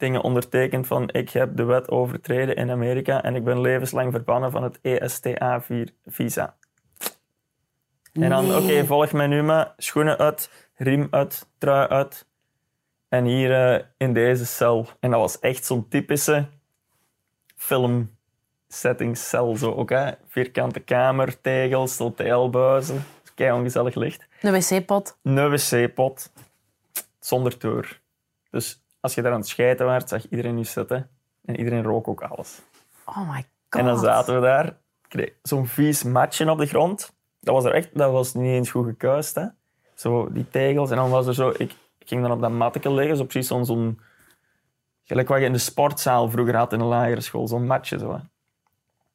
dingen 0.00 0.22
ondertekend 0.22 0.86
van 0.86 1.08
ik 1.12 1.30
heb 1.30 1.56
de 1.56 1.64
wet 1.64 1.90
overtreden 1.90 2.56
in 2.56 2.70
Amerika 2.70 3.22
en 3.22 3.34
ik 3.34 3.44
ben 3.44 3.60
levenslang 3.60 4.12
verbannen 4.12 4.50
van 4.50 4.62
het 4.62 4.78
ESTA-visa. 4.82 6.56
En 8.12 8.28
dan, 8.28 8.56
oké, 8.56 8.86
volg 8.86 9.12
mij 9.12 9.26
nu 9.26 9.42
maar. 9.42 9.72
Schoenen 9.76 10.18
uit, 10.18 10.50
riem 10.74 11.06
uit, 11.10 11.48
trui 11.58 11.88
uit. 11.88 12.26
En 13.08 13.24
hier 13.24 13.74
eh, 13.74 13.84
in 13.96 14.12
deze 14.12 14.46
cel. 14.46 14.86
En 15.00 15.10
dat 15.10 15.20
was 15.20 15.38
echt 15.38 15.64
zo'n 15.64 15.88
typische 15.88 16.46
film 17.56 18.16
setting 18.68 19.16
cel. 19.16 19.56
Zo 19.56 19.72
ook, 19.72 19.90
hè. 19.90 20.10
Vierkante 20.26 20.80
kamer, 20.80 21.40
tegels, 21.40 21.98
hotelbuizen. 21.98 23.04
Kei 23.34 23.52
ongezellig 23.52 23.94
licht. 23.94 24.28
Een 24.40 24.52
wc-pot. 24.52 25.18
Een 25.22 25.50
wc-pot 25.50 26.32
zonder 27.20 27.58
deur. 27.58 28.00
Dus 28.50 28.82
als 29.00 29.14
je 29.14 29.22
daar 29.22 29.32
aan 29.32 29.38
het 29.38 29.48
schijten 29.48 29.86
werd, 29.86 30.08
zag 30.08 30.28
iedereen 30.28 30.58
je 30.58 30.64
zitten. 30.64 31.10
En 31.44 31.58
iedereen 31.58 31.82
rook 31.82 32.08
ook 32.08 32.22
alles. 32.22 32.60
Oh 33.04 33.30
my 33.30 33.34
god. 33.34 33.80
En 33.80 33.84
dan 33.84 33.98
zaten 33.98 34.34
we 34.34 34.40
daar. 34.40 34.78
Zo'n 35.42 35.66
vies 35.66 36.02
matje 36.02 36.50
op 36.50 36.58
de 36.58 36.66
grond. 36.66 37.16
Dat 37.40 37.54
was 37.54 37.64
er 37.64 37.72
echt, 37.72 37.98
dat 37.98 38.12
was 38.12 38.34
niet 38.34 38.52
eens 38.52 38.70
goed 38.70 38.86
gekuist. 38.86 39.34
Hè. 39.34 39.46
Zo 39.94 40.32
die 40.32 40.50
tegels. 40.50 40.90
En 40.90 40.96
dan 40.96 41.10
was 41.10 41.26
er 41.26 41.34
zo... 41.34 41.48
Ik, 41.48 41.74
ik 41.98 42.08
ging 42.08 42.22
dan 42.22 42.32
op 42.32 42.40
dat 42.40 42.50
matje 42.50 42.92
liggen. 42.92 43.16
Zo 43.16 43.24
precies 43.24 43.48
zo'n... 43.48 43.64
zo'n 43.64 44.00
gelijk 45.02 45.28
wat 45.28 45.38
je 45.38 45.44
in 45.44 45.52
de 45.52 45.58
sportzaal 45.58 46.30
vroeger 46.30 46.56
had 46.56 46.72
in 46.72 46.78
de 46.78 46.84
lagere 46.84 47.20
school. 47.20 47.48
Zo'n 47.48 47.66
matje 47.66 47.98
zo. 47.98 48.12
hè. 48.12 48.18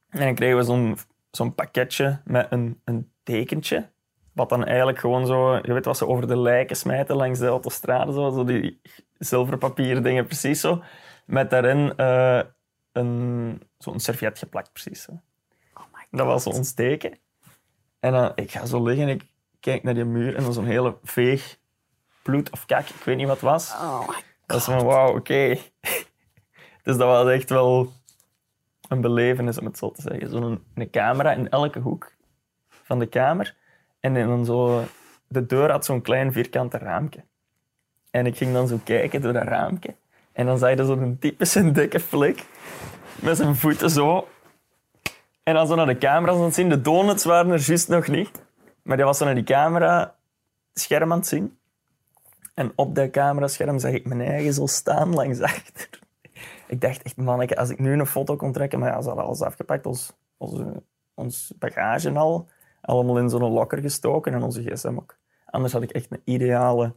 En 0.10 0.26
dan 0.26 0.36
kregen 0.36 0.58
we 0.58 0.64
zo'n 0.64 0.98
zo'n 1.32 1.56
pakketje 1.56 2.22
met 2.24 2.48
een, 2.50 2.82
een 2.84 3.12
tekentje. 3.24 3.90
Wat 4.36 4.50
dan 4.50 4.66
eigenlijk 4.66 5.00
gewoon 5.00 5.26
zo... 5.26 5.56
Je 5.56 5.74
weet 5.74 5.86
wat 5.86 5.98
ze 5.98 6.08
over 6.08 6.28
de 6.28 6.38
lijken 6.38 6.76
smijten 6.76 7.16
langs 7.16 7.40
de 7.40 7.48
autostrade. 7.48 8.14
Zo, 8.14 8.32
zo 8.32 8.44
die 8.44 8.82
zilverpapieren 9.18 10.04
dingen, 10.04 10.26
precies 10.26 10.60
zo. 10.60 10.84
Met 11.26 11.50
daarin 11.50 11.96
eh, 11.98 12.42
een, 12.92 13.62
zo'n 13.78 14.00
servet 14.00 14.40
geplakt, 14.40 14.72
precies 14.74 15.02
zo. 15.02 15.12
Oh 15.74 15.84
my 15.94 16.00
god. 16.00 16.20
Dat 16.20 16.26
was 16.26 16.48
ons 16.48 16.74
teken. 16.74 17.18
En 18.00 18.12
dan, 18.12 18.32
ik 18.36 18.52
ga 18.52 18.66
zo 18.66 18.84
liggen, 18.84 19.08
ik 19.08 19.28
kijk 19.60 19.84
naar 19.84 19.94
die 19.94 20.06
muur 20.06 20.36
en 20.36 20.44
dan 20.44 20.54
zo'n 20.54 20.66
hele 20.66 20.98
veeg 21.04 21.58
bloed 22.24 22.52
of 22.52 22.66
kak, 22.66 22.90
ik 22.90 23.04
weet 23.04 23.18
niet 23.18 23.28
wat 23.28 23.36
het 23.36 23.50
was. 23.50 23.72
Oh 23.72 24.08
my 24.08 24.16
Dat 24.46 24.58
is 24.58 24.64
van, 24.64 24.84
wauw, 24.84 25.16
oké. 25.16 25.58
dus 26.84 26.98
dat 26.98 26.98
was 26.98 27.28
echt 27.28 27.50
wel 27.50 27.94
een 28.88 29.02
belevenis, 29.02 29.58
om 29.58 29.66
het 29.66 29.78
zo 29.78 29.92
te 29.92 30.02
zeggen. 30.02 30.30
Zo'n 30.30 30.64
een 30.76 30.90
camera 30.90 31.32
in 31.32 31.50
elke 31.50 31.80
hoek 31.80 32.16
van 32.68 33.00
de 33.00 33.06
kamer. 33.06 33.56
En 34.06 34.28
dan 34.28 34.46
zo... 34.46 34.84
De 35.28 35.46
deur 35.46 35.72
had 35.72 35.86
zo'n 35.86 36.02
klein 36.02 36.32
vierkante 36.32 36.78
raampje. 36.78 37.24
En 38.12 38.26
ik 38.26 38.38
ging 38.38 38.54
dan 38.54 38.68
zo 38.68 38.80
kijken 38.84 39.22
door 39.22 39.34
dat 39.34 39.44
raampje. 39.44 39.96
En 40.32 40.46
dan 40.46 40.58
zag 40.58 40.70
je 40.70 40.86
zo'n 40.86 41.18
typische 41.20 41.72
dikke 41.72 42.00
flik. 42.00 42.46
Met 43.22 43.38
zijn 43.38 43.56
voeten 43.56 43.90
zo. 43.90 44.28
En 45.44 45.54
dan 45.54 45.68
zo 45.68 45.76
naar 45.76 45.86
de 45.86 45.98
camera's 45.98 46.36
aan 46.38 46.44
het 46.44 46.54
zien. 46.54 46.70
De 46.70 46.82
donuts 46.82 47.24
waren 47.24 47.52
er 47.52 47.60
juist 47.60 47.88
nog 47.88 48.08
niet. 48.08 48.42
Maar 48.82 48.98
die 48.98 49.06
was 49.06 49.18
zo 49.18 49.26
naar 49.26 49.36
die 49.36 49.44
camera 49.44 50.16
scherm 50.74 51.12
aan 51.12 51.18
het 51.18 51.28
zien. 51.28 51.58
En 52.54 52.72
op 52.76 52.96
dat 52.96 53.10
camerascherm 53.10 53.80
zag 53.80 53.92
ik 53.92 54.06
mijn 54.06 54.22
eigen 54.22 54.54
zo 54.54 54.66
staan 54.66 55.14
langs 55.14 55.42
achter. 55.42 55.90
Ik 56.68 56.82
dacht 56.82 57.02
echt, 57.02 57.18
manneke, 57.18 57.58
als 57.58 57.70
ik 57.70 57.80
nu 57.80 57.94
een 57.94 58.06
foto 58.06 58.36
kon 58.36 58.52
trekken, 58.52 58.80
maar 58.80 58.90
ja, 58.90 59.02
ze 59.02 59.08
hadden 59.08 59.26
alles 59.26 59.42
afgepakt, 59.42 59.86
ons, 59.86 60.14
onze, 60.38 60.84
ons 61.14 61.54
bagage 61.60 62.08
en 62.08 62.18
al, 62.18 62.48
allemaal 62.86 63.18
in 63.18 63.30
zo'n 63.30 63.52
locker 63.52 63.78
gestoken 63.78 64.34
en 64.34 64.44
onze 64.44 64.64
gsm 64.64 64.98
ook. 64.98 65.18
Anders 65.46 65.74
had 65.74 65.82
ik 65.82 65.92
echt 65.92 66.12
een 66.12 66.22
ideale 66.24 66.94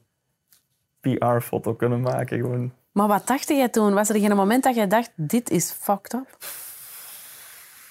PR-foto 1.01 1.75
kunnen 1.75 2.01
maken. 2.01 2.39
Gewoon. 2.39 2.73
Maar 2.93 3.09
wat 3.09 3.27
dacht 3.27 3.49
jij 3.49 3.69
toen? 3.69 3.95
Was 3.95 4.09
er 4.09 4.21
geen 4.21 4.37
moment 4.37 4.63
dat 4.63 4.75
jij 4.75 4.87
dacht, 4.87 5.11
dit 5.17 5.51
is 5.51 5.71
fucked 5.71 6.13
up? 6.13 6.37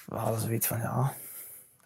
We 0.06 0.16
hadden 0.16 0.40
zoiets 0.40 0.66
van, 0.66 0.78
ja, 0.78 1.12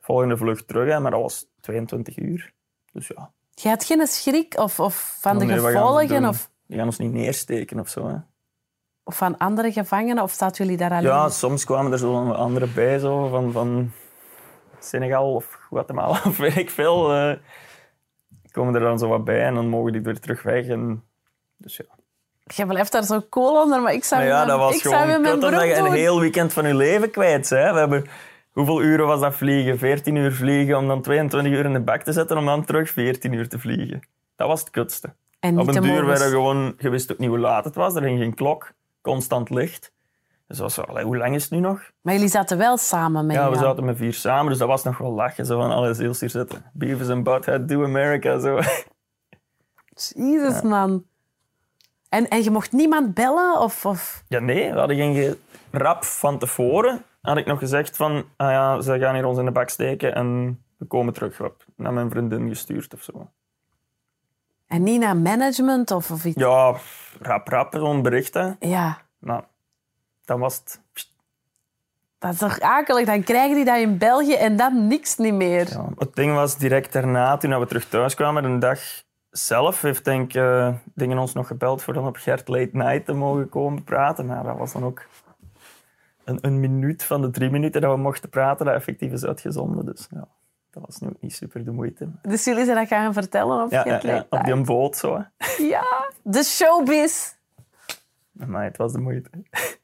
volgende 0.00 0.36
vlucht 0.36 0.68
terug, 0.68 0.88
hè, 0.88 1.00
maar 1.00 1.10
dat 1.10 1.20
was 1.20 1.46
22 1.60 2.18
uur. 2.18 2.52
Dus 2.92 3.08
ja. 3.08 3.30
Je 3.54 3.68
had 3.68 3.84
geen 3.84 4.06
schrik 4.06 4.58
of, 4.58 4.80
of 4.80 5.16
van 5.20 5.38
de 5.38 5.44
Nee, 5.44 5.58
ze 5.58 5.66
gevolgen 5.66 6.26
of, 6.26 6.50
Die 6.66 6.76
gaan 6.76 6.86
ons 6.86 6.98
niet 6.98 7.12
neersteken 7.12 7.80
of 7.80 7.88
zo. 7.88 8.08
Hè. 8.08 8.16
of 9.04 9.16
van 9.16 9.38
andere 9.38 9.72
gevangenen? 9.72 10.22
Of 10.22 10.32
zaten 10.32 10.64
jullie 10.64 10.78
daar 10.78 10.90
alleen? 10.90 11.02
Ja, 11.02 11.28
soms 11.28 11.64
kwamen 11.64 11.92
er 11.92 11.98
zo 11.98 12.30
anderen 12.30 12.74
bij, 12.74 12.98
zo, 12.98 13.28
van, 13.28 13.52
van 13.52 13.92
Senegal 14.84 15.34
of 15.34 15.58
Guatemala 15.70 16.20
of 16.26 16.36
weet 16.36 16.56
ik 16.56 16.70
veel. 16.70 17.12
eh 17.12 17.36
komen 18.52 18.74
er 18.74 18.80
dan 18.80 18.98
zo 18.98 19.08
wat 19.08 19.24
bij 19.24 19.44
en 19.44 19.54
dan 19.54 19.68
mogen 19.68 19.92
die 19.92 20.00
weer 20.00 20.20
terug 20.20 20.42
weg. 20.42 20.66
En, 20.66 21.04
dus 21.56 21.76
ja. 21.76 21.84
Je 22.54 22.66
blijft 22.66 22.92
daar 22.92 23.04
zo 23.04 23.22
cool 23.30 23.62
onder, 23.62 23.82
maar 23.82 23.92
ik 23.92 24.04
zou 24.04 24.20
Maar 24.20 24.30
ja, 24.30 24.44
dat 24.44 24.58
was 24.58 24.74
ik 24.74 24.82
zou 24.82 24.94
gewoon 24.94 25.20
mijn 25.20 25.34
kut 25.34 25.44
omdat 25.44 25.62
je 25.62 25.76
een 25.76 25.92
heel 25.92 26.20
weekend 26.20 26.52
van 26.52 26.66
je 26.66 26.74
leven 26.74 27.10
kwijt 27.10 27.50
hè. 27.50 27.72
We 27.72 27.78
hebben, 27.78 28.04
hoeveel 28.52 28.82
uren 28.82 29.06
was 29.06 29.20
dat 29.20 29.34
vliegen? 29.34 29.78
14 29.78 30.16
uur 30.16 30.32
vliegen 30.32 30.78
om 30.78 30.86
dan 30.88 31.02
22 31.02 31.52
uur 31.52 31.64
in 31.64 31.72
de 31.72 31.80
bak 31.80 32.02
te 32.02 32.12
zetten 32.12 32.38
om 32.38 32.44
dan 32.44 32.64
terug 32.64 32.90
14 32.90 33.32
uur 33.32 33.48
te 33.48 33.58
vliegen. 33.58 34.00
Dat 34.36 34.48
was 34.48 34.60
het 34.60 34.70
kutste. 34.70 35.14
En 35.40 35.58
Op 35.58 35.68
een 35.68 35.82
duur 35.82 36.06
werden 36.06 36.28
gewoon... 36.28 36.74
Je 36.78 36.88
wist 36.88 37.12
ook 37.12 37.18
niet 37.18 37.28
hoe 37.28 37.38
laat 37.38 37.64
het 37.64 37.74
was. 37.74 37.94
Er 37.94 38.02
ging 38.02 38.18
geen 38.18 38.34
klok. 38.34 38.72
Constant 39.00 39.50
licht. 39.50 39.92
Dus 40.52 40.60
was 40.60 40.74
zo, 40.74 40.80
allee, 40.82 41.04
hoe 41.04 41.16
lang 41.16 41.34
is 41.34 41.42
het 41.42 41.52
nu 41.52 41.58
nog? 41.58 41.90
Maar 42.00 42.14
jullie 42.14 42.28
zaten 42.28 42.58
wel 42.58 42.76
samen 42.76 43.26
met 43.26 43.36
Ja, 43.36 43.50
we 43.50 43.56
zaten 43.56 43.84
met 43.84 43.96
vier 43.96 44.12
samen, 44.14 44.48
dus 44.48 44.58
dat 44.58 44.68
was 44.68 44.82
nog 44.82 44.98
wel 44.98 45.12
lachen. 45.12 45.46
Zo 45.46 45.60
van, 45.60 45.70
alles 45.70 45.98
heel 45.98 46.14
hier 46.18 46.30
zitten. 46.30 46.64
Beavis 46.72 47.08
and 47.08 47.24
Butthead, 47.24 47.68
do 47.68 47.84
America. 47.84 48.38
Zo. 48.38 48.60
Jezus, 50.14 50.62
man. 50.62 51.04
En, 52.08 52.28
en 52.28 52.42
je 52.42 52.50
mocht 52.50 52.72
niemand 52.72 53.14
bellen? 53.14 53.60
Of, 53.60 53.86
of... 53.86 54.22
Ja, 54.28 54.38
nee, 54.38 54.72
we 54.72 54.78
hadden 54.78 54.96
geen 54.96 55.14
ge- 55.14 55.38
rap 55.70 56.04
van 56.04 56.38
tevoren. 56.38 57.04
Had 57.20 57.36
ik 57.36 57.46
nog 57.46 57.58
gezegd 57.58 57.96
van, 57.96 58.24
ah 58.36 58.50
ja, 58.50 58.80
ze 58.80 58.98
gaan 58.98 59.14
hier 59.14 59.26
ons 59.26 59.38
in 59.38 59.44
de 59.44 59.50
bak 59.50 59.68
steken 59.68 60.14
en 60.14 60.58
we 60.76 60.84
komen 60.84 61.12
terug. 61.12 61.40
Op, 61.40 61.64
naar 61.76 61.92
mijn 61.92 62.10
vriendin 62.10 62.48
gestuurd 62.48 62.94
of 62.94 63.02
zo. 63.02 63.30
En 64.66 64.82
niet 64.82 65.00
naar 65.00 65.16
management 65.16 65.90
of, 65.90 66.10
of 66.10 66.24
iets? 66.24 66.40
Ja, 66.40 66.74
rap, 67.20 67.48
rap, 67.48 67.74
zo'n 67.74 68.02
bericht. 68.02 68.34
Hè. 68.34 68.50
Ja, 68.60 68.98
Nou, 69.20 69.42
dan 70.32 70.40
was 70.40 70.56
het... 70.56 70.80
dat 72.18 72.32
is 72.32 72.38
toch 72.38 72.60
akelig? 72.60 73.06
Dan 73.06 73.22
krijgen 73.22 73.54
die 73.54 73.64
dat 73.64 73.78
in 73.78 73.98
België 73.98 74.34
en 74.34 74.56
dan 74.56 74.86
niks 74.86 75.16
niet 75.16 75.34
meer. 75.34 75.68
Ja, 75.68 75.88
het 75.98 76.14
ding 76.14 76.34
was 76.34 76.56
direct 76.56 76.92
daarna, 76.92 77.36
toen 77.36 77.58
we 77.58 77.66
terug 77.66 77.88
thuis 77.88 78.14
kwamen, 78.14 78.44
een 78.44 78.58
dag 78.58 78.80
zelf, 79.30 79.82
heeft 79.82 80.04
denk 80.04 80.34
eh, 80.34 80.74
dingen 80.94 81.18
ons 81.18 81.32
nog 81.32 81.46
gebeld 81.46 81.82
voor 81.82 81.94
dan 81.94 82.06
op 82.06 82.16
Gert 82.16 82.48
Late 82.48 82.70
Night 82.72 83.04
te 83.04 83.12
mogen 83.12 83.48
komen 83.48 83.84
praten. 83.84 84.26
Maar 84.26 84.42
dat 84.42 84.58
was 84.58 84.72
dan 84.72 84.84
ook 84.84 85.06
een, 86.24 86.38
een 86.40 86.60
minuut 86.60 87.04
van 87.04 87.22
de 87.22 87.30
drie 87.30 87.50
minuten 87.50 87.80
dat 87.80 87.94
we 87.94 88.00
mochten 88.00 88.28
praten, 88.28 88.66
dat 88.66 88.74
effectief 88.74 89.12
is 89.12 89.24
uitgezonden. 89.24 89.84
Dus 89.84 90.08
ja, 90.10 90.28
dat 90.70 90.82
was 90.86 90.98
nu 90.98 91.08
ook 91.08 91.20
niet 91.20 91.34
super 91.34 91.64
de 91.64 91.70
moeite. 91.70 92.08
Dus 92.22 92.44
jullie 92.44 92.64
zijn 92.64 92.76
dat 92.76 92.88
gaan 92.88 93.12
vertellen 93.12 93.62
op 93.62 93.70
Ja, 93.70 93.82
Get 93.82 94.02
ja, 94.02 94.08
ja, 94.08 94.14
Late 94.14 94.26
op 94.28 94.44
die 94.44 94.64
boot 94.64 94.96
zo. 94.96 95.16
Hè. 95.16 95.24
Ja, 95.74 96.10
de 96.22 96.42
showbiz. 96.42 97.32
Maar 98.32 98.64
het 98.64 98.76
was 98.76 98.92
de 98.92 99.00
moeite. 99.00 99.30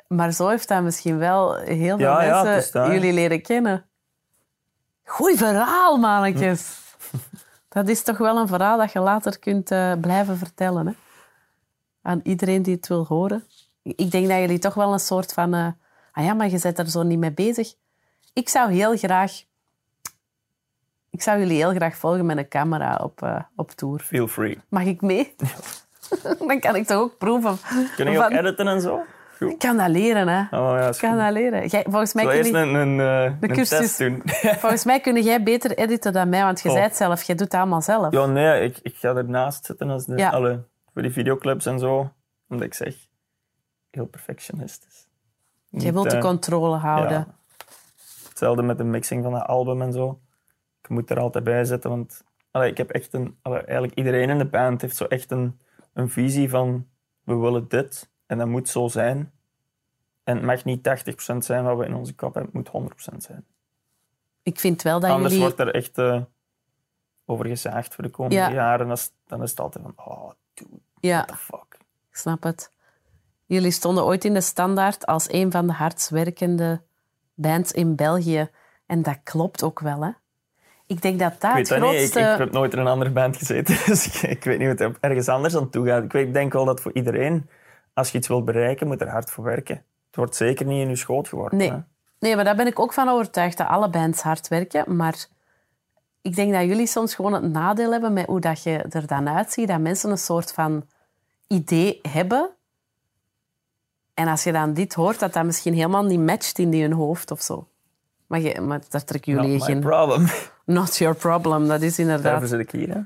Maar 0.09 0.33
zo 0.33 0.49
heeft 0.49 0.69
dat 0.69 0.83
misschien 0.83 1.19
wel 1.19 1.55
heel 1.57 1.97
veel 1.97 2.21
Ja, 2.21 2.43
mensen 2.43 2.93
jullie 2.93 3.13
leren 3.13 3.43
kennen. 3.43 3.87
Goeie 5.05 5.37
verhaal, 5.37 5.97
mannetjes. 5.97 6.79
Dat 7.69 7.89
is 7.89 8.03
toch 8.03 8.19
wel 8.19 8.37
een 8.37 8.49
verhaal 8.49 8.79
dat 8.79 8.93
je 8.93 8.99
later 9.01 9.39
kunt 9.39 9.71
eh, 9.71 9.93
blijven 10.01 10.39
vertellen. 10.39 10.87
Hè? 10.87 10.93
Aan 12.03 12.21
iedereen 12.23 12.63
die 12.63 12.75
het 12.75 12.89
wil 12.89 13.05
horen. 13.07 13.45
Ik 13.83 14.11
denk 14.11 14.29
dat 14.29 14.39
jullie 14.39 14.59
toch 14.59 14.75
wel 14.75 14.93
een 14.93 14.99
soort 15.01 15.33
van... 15.33 15.55
eh, 15.55 15.67
ah 16.13 16.25
ja, 16.25 16.35
maar 16.35 16.49
je 16.49 16.59
bent 16.63 16.79
er 16.79 16.91
zo 16.91 17.03
niet 17.03 17.19
mee 17.19 17.33
bezig. 17.33 17.75
Ik 18.33 18.49
zou 18.49 18.73
heel 18.73 18.97
graag... 18.97 19.43
Ik 21.11 21.23
zou 21.23 21.39
jullie 21.39 21.57
heel 21.57 21.75
graag 21.75 21.97
volgen 21.97 22.27
met 22.27 22.37
een 22.39 22.49
camera 22.49 22.97
op, 23.03 23.23
eh, 23.23 23.41
op 23.57 23.71
tour. 23.71 24.01
Feel 24.01 24.29
free. 24.29 24.61
Mag 24.69 24.85
ik 24.85 25.01
mee? 25.01 25.35
Dan 26.49 26.61
kan 26.61 26.77
ik 26.77 26.87
toch 26.87 26.99
ook 27.01 27.19
proeven. 27.19 27.59
Kun 27.97 28.11
je 28.11 28.25
ook 28.25 28.31
editen 28.31 28.69
en 28.69 28.81
zo? 28.81 29.05
Goed. 29.39 29.51
Ik 29.51 29.59
kan 29.59 29.77
dat 29.77 29.89
leren, 29.89 30.29
hè. 30.29 30.41
Oh, 30.41 30.49
ja, 30.79 30.89
Ik 30.89 30.97
kan 30.99 31.11
goed. 31.11 31.19
dat 31.21 31.33
leren. 31.33 31.67
Jij, 31.67 31.83
volgens, 31.89 32.15
mij 32.15 32.25
kun 32.25 32.35
eerst 32.35 32.51
je, 32.51 32.57
een, 32.57 32.75
een, 32.75 33.01
eh, 33.01 33.25
een 33.41 33.49
cursus. 33.49 33.69
test 33.79 33.99
doen. 33.99 34.23
volgens 34.63 34.85
mij 34.85 35.01
kun 35.01 35.23
jij 35.23 35.43
beter 35.43 35.79
editen 35.79 36.13
dan 36.13 36.29
mij, 36.29 36.43
want 36.43 36.61
je 36.61 36.69
Oh. 36.69 36.75
zei 36.75 36.87
het 36.87 36.97
zelf. 36.97 37.23
Jij 37.23 37.37
doet 37.37 37.53
het 37.53 37.61
allemaal 37.61 37.83
zelf. 37.83 38.13
Ja, 38.13 38.27
nee, 38.27 38.63
ik, 38.63 38.79
ik 38.83 38.97
ga 38.97 39.15
ernaast 39.15 39.65
zitten 39.65 39.91
als 39.91 40.07
de, 40.07 40.17
Ja. 40.17 40.31
alle, 40.31 40.65
voor 40.93 41.03
die 41.03 41.11
videoclips 41.11 41.67
en 41.67 41.79
zo. 41.79 42.13
Omdat 42.49 42.67
ik 42.67 42.75
zeg, 42.75 42.95
heel 43.91 44.07
perfectionistisch. 44.07 45.09
jij 45.69 45.81
Niet, 45.85 45.93
wilt 45.93 46.11
de 46.11 46.17
eh, 46.17 46.23
controle 46.23 46.77
houden. 46.77 47.11
ja. 47.13 47.27
Hetzelfde 48.29 48.63
met 48.63 48.79
de 48.79 48.85
mixing 48.85 49.23
van 49.23 49.35
het 49.35 49.47
album 49.47 49.83
en 49.83 49.93
zo. 49.93 50.21
Ik 50.83 50.89
moet 50.89 51.11
er 51.11 51.19
altijd 51.21 51.45
bij 51.45 51.65
zitten, 51.65 51.91
want 51.91 52.25
allee, 52.51 52.71
ik 52.71 52.77
heb 52.77 52.91
echt 52.91 53.13
een... 53.13 53.39
allee, 53.43 53.61
eigenlijk 53.61 53.95
iedereen 53.95 54.29
in 54.31 54.39
de 54.39 54.45
band 54.49 54.81
heeft 54.81 54.97
zo 54.97 55.05
echt 55.05 55.31
een, 55.31 55.61
een 55.95 56.11
visie 56.11 56.51
van 56.51 56.87
we 57.25 57.35
willen 57.37 57.69
dit 57.69 58.11
en 58.29 58.39
dat 58.39 58.47
moet 58.47 58.69
zo 58.69 58.89
zijn. 58.89 59.33
En 60.25 60.37
het 60.37 60.45
mag 60.45 60.65
niet 60.65 60.89
80% 61.33 61.37
zijn 61.39 61.65
wat 61.65 61.79
we 61.79 61.85
in 61.85 61.95
onze 61.95 62.15
kop 62.15 62.35
hebben, 62.35 62.63
het 62.63 62.73
moet 62.73 62.93
100% 63.13 63.17
zijn. 63.17 63.45
Ik 64.43 64.61
vind 64.61 64.83
wel 64.83 65.01
dat 65.01 65.11
Anders 65.11 65.35
jullie... 65.35 65.47
wordt 65.49 65.61
er 65.61 65.75
echt 65.75 65.99
eh, 65.99 66.21
over 67.27 67.47
gezaagd 67.47 67.95
voor 67.95 68.05
de 68.05 68.11
komende 68.11 68.37
Ja. 68.37 68.53
jaren. 68.53 68.87
Dan 68.87 68.97
is, 68.97 69.11
dan 69.27 69.43
is 69.43 69.51
het 69.51 69.61
altijd 69.61 69.85
van, 69.85 70.07
oh, 70.07 70.31
dude, 70.55 70.71
Ja, 71.01 71.15
what 71.17 71.29
the 71.29 71.37
fuck. 71.37 71.77
ik 72.11 72.17
snap 72.17 72.43
het. 72.43 72.73
Jullie 73.47 73.71
stonden 73.71 74.05
ooit 74.05 74.25
in 74.25 74.35
de 74.35 74.41
standaard 74.41 75.07
als 75.07 75.33
een 75.33 75.51
van 75.51 75.67
de 75.67 75.73
hardst 75.73 76.09
werkende 76.11 76.83
bands 77.35 77.73
in 77.73 77.97
België. 77.97 78.49
En 78.87 79.03
dat 79.03 79.19
klopt 79.23 79.63
ook 79.63 79.81
wel, 79.81 80.03
hè. 80.05 80.11
Ik 80.87 81.03
denk 81.03 81.19
dat 81.19 81.41
dat 81.41 81.51
Ik 81.51 81.57
weet 81.57 81.69
het 81.69 81.81
dat 81.81 81.91
niet, 81.91 82.01
ik, 82.01 82.11
grootste... 82.11 82.33
ik 82.33 82.39
heb 82.39 82.53
nooit 82.53 82.73
in 82.73 82.79
een 82.79 82.87
andere 82.87 83.11
band 83.11 83.37
gezeten, 83.37 83.77
dus 83.87 84.07
ik, 84.23 84.31
ik 84.31 84.45
weet 84.45 84.59
niet 84.59 84.79
hoe 84.79 84.87
het 84.87 84.99
ergens 85.01 85.29
anders 85.29 85.57
aan 85.57 85.71
toe 85.71 85.87
gaat. 85.87 86.05
Ik 86.05 86.13
weet- 86.13 86.27
ik 86.27 86.33
denk 86.33 86.53
wel 86.53 86.65
dat 86.65 86.81
voor 86.81 86.93
iedereen, 86.93 87.49
als 87.99 88.11
je 88.11 88.19
iets 88.19 88.29
wilt 88.29 88.45
bereiken, 88.45 88.87
moet 88.87 89.01
er 89.01 89.11
hard 89.11 89.31
voor 89.31 89.45
werken. 89.45 89.77
Het 90.07 90.17
wordt 90.17 90.37
zeker 90.37 90.67
niet 90.67 90.83
in 90.83 90.89
je 90.89 90.97
schoot 90.97 91.29
geworpen. 91.29 91.59
Nee. 91.59 91.71
hè. 91.71 91.79
Nee, 92.19 92.35
maar 92.35 92.45
daar 92.45 92.57
ben 92.57 92.67
ik 92.67 92.79
ook 92.79 92.93
van 92.93 93.09
overtuigd 93.09 93.57
dat 93.57 93.67
alle 93.67 93.91
bands 93.91 94.23
hard 94.23 94.49
werken. 94.49 94.97
Maar 94.97 95.27
ik 96.23 96.35
denk 96.35 96.53
dat 96.53 96.63
jullie 96.63 96.87
soms 96.87 97.15
gewoon 97.15 97.33
het 97.33 97.53
nadeel 97.53 97.93
hebben 97.93 98.13
met 98.13 98.27
hoe 98.27 98.41
dat 98.41 98.63
je 98.63 98.79
er 98.91 99.07
dan 99.07 99.29
uitziet. 99.29 99.69
Dat 99.69 99.81
mensen 99.81 100.11
een 100.11 100.19
soort 100.19 100.53
van 100.53 100.87
idee 101.47 101.99
hebben 102.03 102.51
En 104.15 104.29
als 104.29 104.45
je 104.45 104.53
dan 104.53 104.75
dit 104.75 104.95
hoort, 104.95 105.19
dat 105.19 105.33
dat 105.33 105.45
misschien 105.45 105.75
helemaal 105.75 106.05
niet 106.05 106.21
matcht 106.21 106.59
in 106.59 106.71
die 106.71 106.95
hoofd 106.95 107.31
of 107.31 107.43
zo. 107.43 107.69
Maar, 108.27 108.41
je, 108.41 108.61
maar 108.61 108.81
daar 108.89 109.05
trekken 109.05 109.33
jullie 109.33 109.53
Not 109.53 109.65
geen... 109.65 109.81
problem. 109.81 110.27
Not 110.65 110.97
your 110.97 111.17
problem, 111.17 111.69
dat 111.69 111.83
is 111.83 111.97
Daarvoor 111.97 112.17
inderdaad... 112.17 112.49
zit 112.49 112.61
ik 112.61 112.71
hier, 112.71 112.95
hè. 112.95 113.01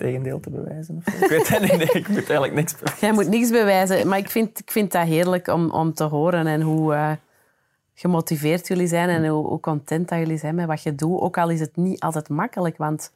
Tegendeel 0.00 0.40
te 0.40 0.50
bewijzen. 0.50 0.96
Of. 0.96 1.06
Ik 1.06 1.28
weet 1.28 1.48
het 1.48 1.60
niet, 1.60 1.76
nee, 1.76 2.02
ik 2.02 2.08
moet 2.08 2.16
eigenlijk 2.16 2.54
niks 2.54 2.72
bewijzen. 2.78 3.06
Jij 3.06 3.12
moet 3.12 3.28
niks 3.28 3.50
bewijzen, 3.50 4.08
maar 4.08 4.18
ik 4.18 4.30
vind, 4.30 4.58
ik 4.58 4.70
vind 4.70 4.92
dat 4.92 5.06
heerlijk 5.06 5.46
om, 5.48 5.70
om 5.70 5.94
te 5.94 6.04
horen 6.04 6.46
en 6.46 6.60
hoe 6.60 6.94
eh, 6.94 7.12
gemotiveerd 7.94 8.68
jullie 8.68 8.86
zijn 8.86 9.08
en 9.08 9.26
hoe, 9.26 9.46
hoe 9.46 9.60
content 9.60 10.08
dat 10.08 10.18
jullie 10.18 10.38
zijn 10.38 10.54
met 10.54 10.66
wat 10.66 10.82
je 10.82 10.94
doet. 10.94 11.20
Ook 11.20 11.38
al 11.38 11.50
is 11.50 11.60
het 11.60 11.76
niet 11.76 12.00
altijd 12.00 12.28
makkelijk, 12.28 12.76
want 12.76 13.12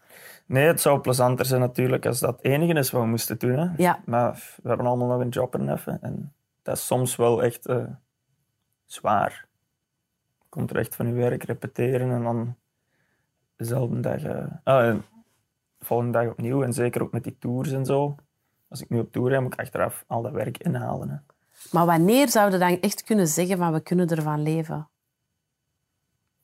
Nee, 0.47 0.67
het 0.67 0.81
zou 0.81 1.01
plezanter 1.01 1.47
zijn 1.47 1.61
natuurlijk 1.61 2.07
als 2.07 2.21
dat 2.21 2.37
het 2.37 2.45
enige 2.45 2.79
is 2.79 2.91
wat 2.91 3.03
we 3.03 3.09
moesten 3.09 3.39
doen. 3.39 3.59
Hè. 3.59 3.69
Ja. 3.77 4.01
Maar 4.05 4.33
we 4.63 4.69
hebben 4.69 4.87
allemaal 4.87 5.09
nog 5.09 5.21
een 5.21 5.29
job 5.29 5.55
er 5.55 5.73
even. 5.73 5.99
En 6.03 6.33
dat 6.63 6.77
is 6.77 6.87
soms 6.87 7.17
wel 7.17 7.43
echt 7.43 7.67
eh, 7.67 7.85
zwaar. 8.85 9.47
Je 10.39 10.47
komt 10.49 10.71
er 10.71 10.77
echt 10.77 10.95
van 10.95 11.07
je 11.07 11.13
werk 11.13 11.43
repeteren 11.43 12.11
en 12.11 12.23
dan 12.23 12.57
dezelfde 13.57 14.01
dag... 14.01 14.23
eh, 14.23 14.45
ah, 14.65 14.87
en 14.89 15.05
volgende 15.85 16.19
dag 16.19 16.31
opnieuw. 16.31 16.63
En 16.63 16.73
zeker 16.73 17.03
ook 17.03 17.13
met 17.13 17.25
die 17.25 17.37
tours 17.39 17.73
en 17.73 17.85
zo. 17.85 18.15
Als 18.69 18.83
ik 18.83 18.89
nu 18.89 18.99
op 18.99 19.13
tour 19.13 19.31
ga, 19.31 19.41
moet 19.41 19.53
ik 19.53 19.61
achteraf 19.61 20.05
al 20.07 20.23
dat 20.23 20.33
werk 20.33 20.59
inhalen. 20.59 21.09
Hè. 21.09 21.17
Maar 21.71 21.87
wanneer 21.87 22.29
zouden 22.29 22.59
we 22.59 22.65
dan 22.67 22.81
echt 22.81 23.05
kunnen 23.05 23.29
zeggen 23.29 23.59
van 23.59 23.73
we 23.73 23.81
kunnen 23.81 24.09
ervan 24.09 24.43
leven? 24.43 24.89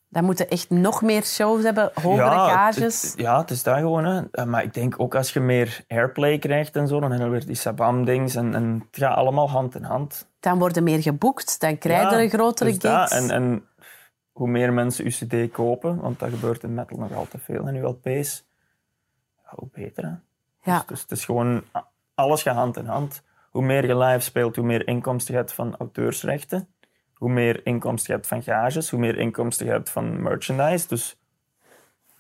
Dan 0.08 0.24
moeten 0.24 0.48
echt 0.48 0.70
nog 0.70 1.02
meer 1.02 1.22
shows 1.22 1.62
hebben, 1.62 1.90
hogere 1.94 2.34
ja. 2.34 2.72
Het, 2.74 3.14
ja, 3.16 3.40
het 3.40 3.50
is 3.50 3.62
dat 3.62 3.76
gewoon. 3.76 4.04
Hè. 4.04 4.22
Eh, 4.30 4.44
Maar 4.44 4.62
ik 4.62 4.74
denk 4.74 4.94
ook 5.00 5.14
als 5.14 5.32
je 5.32 5.40
meer 5.40 5.84
airplay 5.88 6.38
krijgt 6.38 6.76
en 6.76 6.88
zo, 6.88 7.00
dan 7.00 7.10
hebben 7.10 7.30
we 7.30 7.36
weer 7.36 7.46
die 7.46 7.56
sabam-dings. 7.56 8.34
En, 8.34 8.54
en 8.54 8.86
het 8.90 9.02
gaat 9.02 9.16
allemaal 9.16 9.50
hand 9.50 9.74
in 9.74 9.82
hand. 9.82 10.28
Dan 10.40 10.58
worden 10.58 10.82
meer 10.84 11.02
geboekt, 11.02 11.60
dan 11.60 11.78
krijg 11.78 12.10
je 12.10 12.16
Ja, 12.16 12.22
een 12.22 12.30
grotere 12.30 12.70
dus 12.78 12.90
gigs. 12.90 13.10
En, 13.12 13.30
en 13.30 13.64
hoe 14.32 14.48
meer 14.48 14.72
mensen 14.72 15.04
uw 15.04 15.10
cd 15.10 15.52
kopen, 15.52 16.00
want 16.00 16.18
dat 16.18 16.30
gebeurt 16.30 16.62
in 16.62 16.74
metal 16.74 16.98
nog 16.98 17.14
altijd 17.14 17.42
veel 17.42 17.66
en 17.66 17.74
uw 17.74 17.86
LP's, 17.86 18.04
ja, 18.06 18.49
hoe 19.56 19.68
beter. 19.72 20.04
Hè? 20.04 20.14
ja. 20.70 20.84
Dus 20.86 21.00
het 21.00 21.10
is 21.10 21.24
gewoon, 21.24 21.64
alles 22.14 22.42
gaat 22.42 22.54
hand 22.56 22.76
in 22.76 22.86
hand. 22.86 23.22
Hoe 23.50 23.62
meer 23.62 23.86
je 23.86 23.96
live 23.96 24.20
speelt, 24.20 24.56
hoe 24.56 24.64
meer 24.64 24.88
inkomsten 24.88 25.34
je 25.34 25.40
hebt 25.40 25.52
van 25.52 25.76
auteursrechten. 25.76 26.68
Hoe 27.14 27.30
meer 27.30 27.66
inkomsten 27.66 28.12
je 28.12 28.18
hebt 28.18 28.28
van 28.28 28.42
gages, 28.42 28.90
hoe 28.90 29.00
meer 29.00 29.18
inkomsten 29.18 29.66
je 29.66 29.72
hebt 29.72 29.90
van 29.90 30.22
merchandise. 30.22 30.88
Dus 30.88 31.20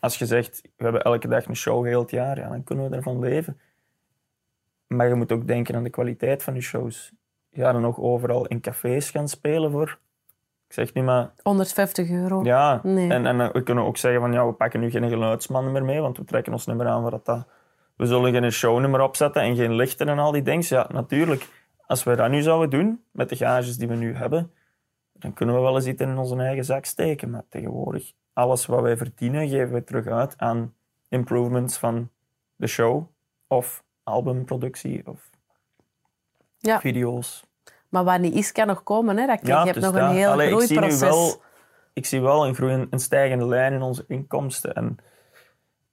als 0.00 0.18
je 0.18 0.26
zegt, 0.26 0.60
we 0.62 0.84
hebben 0.84 1.02
elke 1.02 1.28
dag 1.28 1.46
een 1.46 1.56
show 1.56 1.86
heel 1.86 2.00
het 2.00 2.10
jaar, 2.10 2.38
ja, 2.38 2.48
dan 2.48 2.64
kunnen 2.64 2.90
we 2.90 2.96
ervan 2.96 3.18
leven. 3.18 3.60
Maar 4.86 5.08
je 5.08 5.14
moet 5.14 5.32
ook 5.32 5.46
denken 5.46 5.74
aan 5.74 5.82
de 5.82 5.90
kwaliteit 5.90 6.42
van 6.42 6.54
je 6.54 6.60
shows. 6.60 7.12
Je 7.48 7.60
gaat 7.60 7.72
dan 7.72 7.82
nog 7.82 7.98
overal 7.98 8.46
in 8.46 8.60
cafés 8.60 9.10
gaan 9.10 9.28
spelen 9.28 9.70
voor, 9.70 9.98
ik 10.70 10.76
zeg 10.76 10.94
niet 10.94 11.04
maar, 11.04 11.30
150 11.42 12.10
euro. 12.10 12.44
ja. 12.44 12.80
Nee. 12.82 13.10
En, 13.10 13.26
en 13.26 13.40
eh, 13.40 13.50
we 13.52 13.62
kunnen 13.62 13.84
ook 13.84 13.96
zeggen 13.96 14.20
van, 14.20 14.32
ja, 14.32 14.46
we 14.46 14.52
pakken 14.52 14.80
nu 14.80 14.90
geen 14.90 15.08
geluidsman 15.08 15.72
meer 15.72 15.84
mee, 15.84 16.00
want 16.00 16.16
we 16.16 16.24
trekken 16.24 16.52
ons 16.52 16.66
niet 16.66 16.76
meer 16.76 16.86
aan 16.86 17.00
voor 17.02 17.10
dat, 17.10 17.24
dat... 17.24 17.46
We 17.96 18.06
zullen 18.06 18.32
geen 18.32 18.52
shownummer 18.52 19.00
opzetten 19.00 19.42
en 19.42 19.56
geen 19.56 19.74
lichten 19.74 20.08
en 20.08 20.18
al 20.18 20.32
die 20.32 20.42
dingen. 20.42 20.64
Ja, 20.68 20.86
natuurlijk. 20.92 21.48
Als 21.86 22.04
we 22.04 22.16
dat 22.16 22.30
nu 22.30 22.42
zouden 22.42 22.70
doen, 22.70 23.02
met 23.10 23.28
de 23.28 23.36
gages 23.36 23.76
die 23.76 23.88
we 23.88 23.94
nu 23.94 24.14
hebben, 24.14 24.52
dan 25.12 25.32
kunnen 25.32 25.54
we 25.54 25.60
wel 25.60 25.74
eens 25.74 25.86
iets 25.86 26.00
in 26.02 26.18
onze 26.18 26.36
eigen 26.36 26.64
zak 26.64 26.84
steken. 26.84 27.30
Maar 27.30 27.42
tegenwoordig, 27.48 28.12
alles 28.32 28.66
wat 28.66 28.80
wij 28.80 28.96
verdienen, 28.96 29.48
geven 29.48 29.72
we 29.72 29.84
terug 29.84 30.06
uit 30.06 30.34
aan 30.38 30.74
improvements 31.08 31.78
van 31.78 32.10
de 32.56 32.66
show 32.66 33.06
of 33.46 33.82
albumproductie 34.02 35.02
of 35.06 35.30
Ja. 36.58 36.80
video's. 36.80 37.44
Maar 37.90 38.04
wat 38.04 38.20
niet 38.20 38.34
is, 38.34 38.52
kan 38.52 38.66
nog 38.66 38.82
komen. 38.82 39.16
Hè? 39.16 39.26
Dat, 39.26 39.46
je 39.46 39.52
hebt 39.52 39.74
dus 39.74 39.82
nog 39.82 39.92
dat. 39.92 40.02
een 40.02 40.16
heel 40.16 40.30
Allee, 40.30 40.50
ik 40.50 40.60
zie 40.60 40.76
groeiproces. 40.76 41.08
wel, 41.08 41.42
ik 41.92 42.06
zie 42.06 42.20
wel 42.20 42.46
een, 42.46 42.54
groei, 42.54 42.86
een 42.90 42.98
stijgende 42.98 43.46
lijn 43.46 43.72
in 43.72 43.82
onze 43.82 44.04
inkomsten. 44.08 44.74
En 44.74 44.96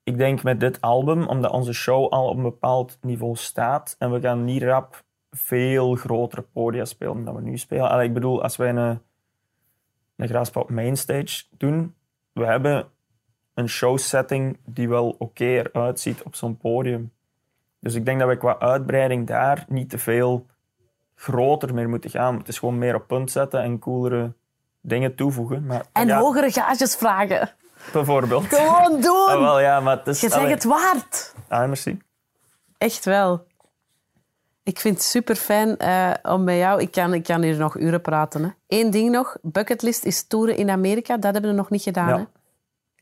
ik 0.03 0.17
denk 0.17 0.43
met 0.43 0.59
dit 0.59 0.81
album, 0.81 1.27
omdat 1.27 1.51
onze 1.51 1.73
show 1.73 2.11
al 2.11 2.29
op 2.29 2.37
een 2.37 2.43
bepaald 2.43 2.97
niveau 3.01 3.35
staat 3.35 3.95
en 3.99 4.11
we 4.11 4.19
gaan 4.19 4.43
niet 4.43 4.63
rap 4.63 5.03
veel 5.31 5.95
grotere 5.95 6.41
podia 6.41 6.85
spelen 6.85 7.25
dan 7.25 7.35
we 7.35 7.41
nu 7.41 7.57
spelen. 7.57 7.89
Allee, 7.89 8.07
ik 8.07 8.13
bedoel, 8.13 8.43
als 8.43 8.55
wij 8.55 8.69
een, 8.69 9.01
een 10.15 10.27
Graaspop 10.27 10.69
Mainstage 10.69 11.43
doen, 11.57 11.95
we 12.33 12.45
hebben 12.45 12.87
een 13.53 13.69
showsetting 13.69 14.57
die 14.65 14.89
wel 14.89 15.15
oké 15.17 15.45
eruit 15.45 15.99
ziet 15.99 16.23
op 16.23 16.35
zo'n 16.35 16.57
podium. 16.57 17.11
Dus 17.79 17.95
ik 17.95 18.05
denk 18.05 18.19
dat 18.19 18.29
we 18.29 18.37
qua 18.37 18.59
uitbreiding 18.59 19.27
daar 19.27 19.65
niet 19.67 19.89
te 19.89 19.97
veel 19.97 20.45
groter 21.19 21.73
meer 21.73 21.89
moeten 21.89 22.09
gaan. 22.09 22.37
Het 22.37 22.47
is 22.47 22.59
gewoon 22.59 22.77
meer 22.77 22.95
op 22.95 23.07
punt 23.07 23.31
zetten 23.31 23.61
en 23.61 23.79
coolere 23.79 24.33
dingen 24.81 25.15
toevoegen. 25.15 25.65
Maar, 25.65 25.85
En 25.91 26.07
ja, 26.07 26.19
hogere 26.19 26.51
gages 26.51 26.95
vragen. 26.95 27.49
Bijvoorbeeld. 27.93 28.45
Gewoon 28.45 29.01
doen! 29.07 29.27
Ah, 29.27 29.39
wel, 29.39 29.59
ja, 29.59 29.79
maar 29.79 29.97
het 29.97 30.07
is... 30.07 30.21
je 30.21 30.29
zegt 30.29 30.49
het 30.49 30.63
waard. 30.63 31.33
Ah, 31.47 31.67
merci. 31.67 31.97
Echt 32.77 33.05
wel. 33.05 33.45
Ik 34.63 34.79
vind 34.79 34.95
het 34.95 35.03
super 35.03 35.35
fijn 35.35 35.77
om 36.23 36.43
met 36.43 36.57
jou... 36.57 36.81
Ik 36.81 36.91
kan, 36.91 37.13
ik 37.13 37.23
kan 37.23 37.41
hier 37.41 37.57
nog 37.57 37.77
uren 37.77 38.01
praten. 38.01 38.43
Hè. 38.43 38.49
Eén 38.67 38.91
ding 38.91 39.11
nog. 39.11 39.37
Bucketlist 39.41 40.03
is 40.03 40.27
toeren 40.27 40.57
in 40.57 40.69
Amerika. 40.69 41.17
Dat 41.17 41.33
hebben 41.33 41.51
we 41.51 41.57
nog 41.57 41.69
niet 41.69 41.81
gedaan. 41.81 42.07
Ja. 42.07 42.17
Hè. 42.17 42.23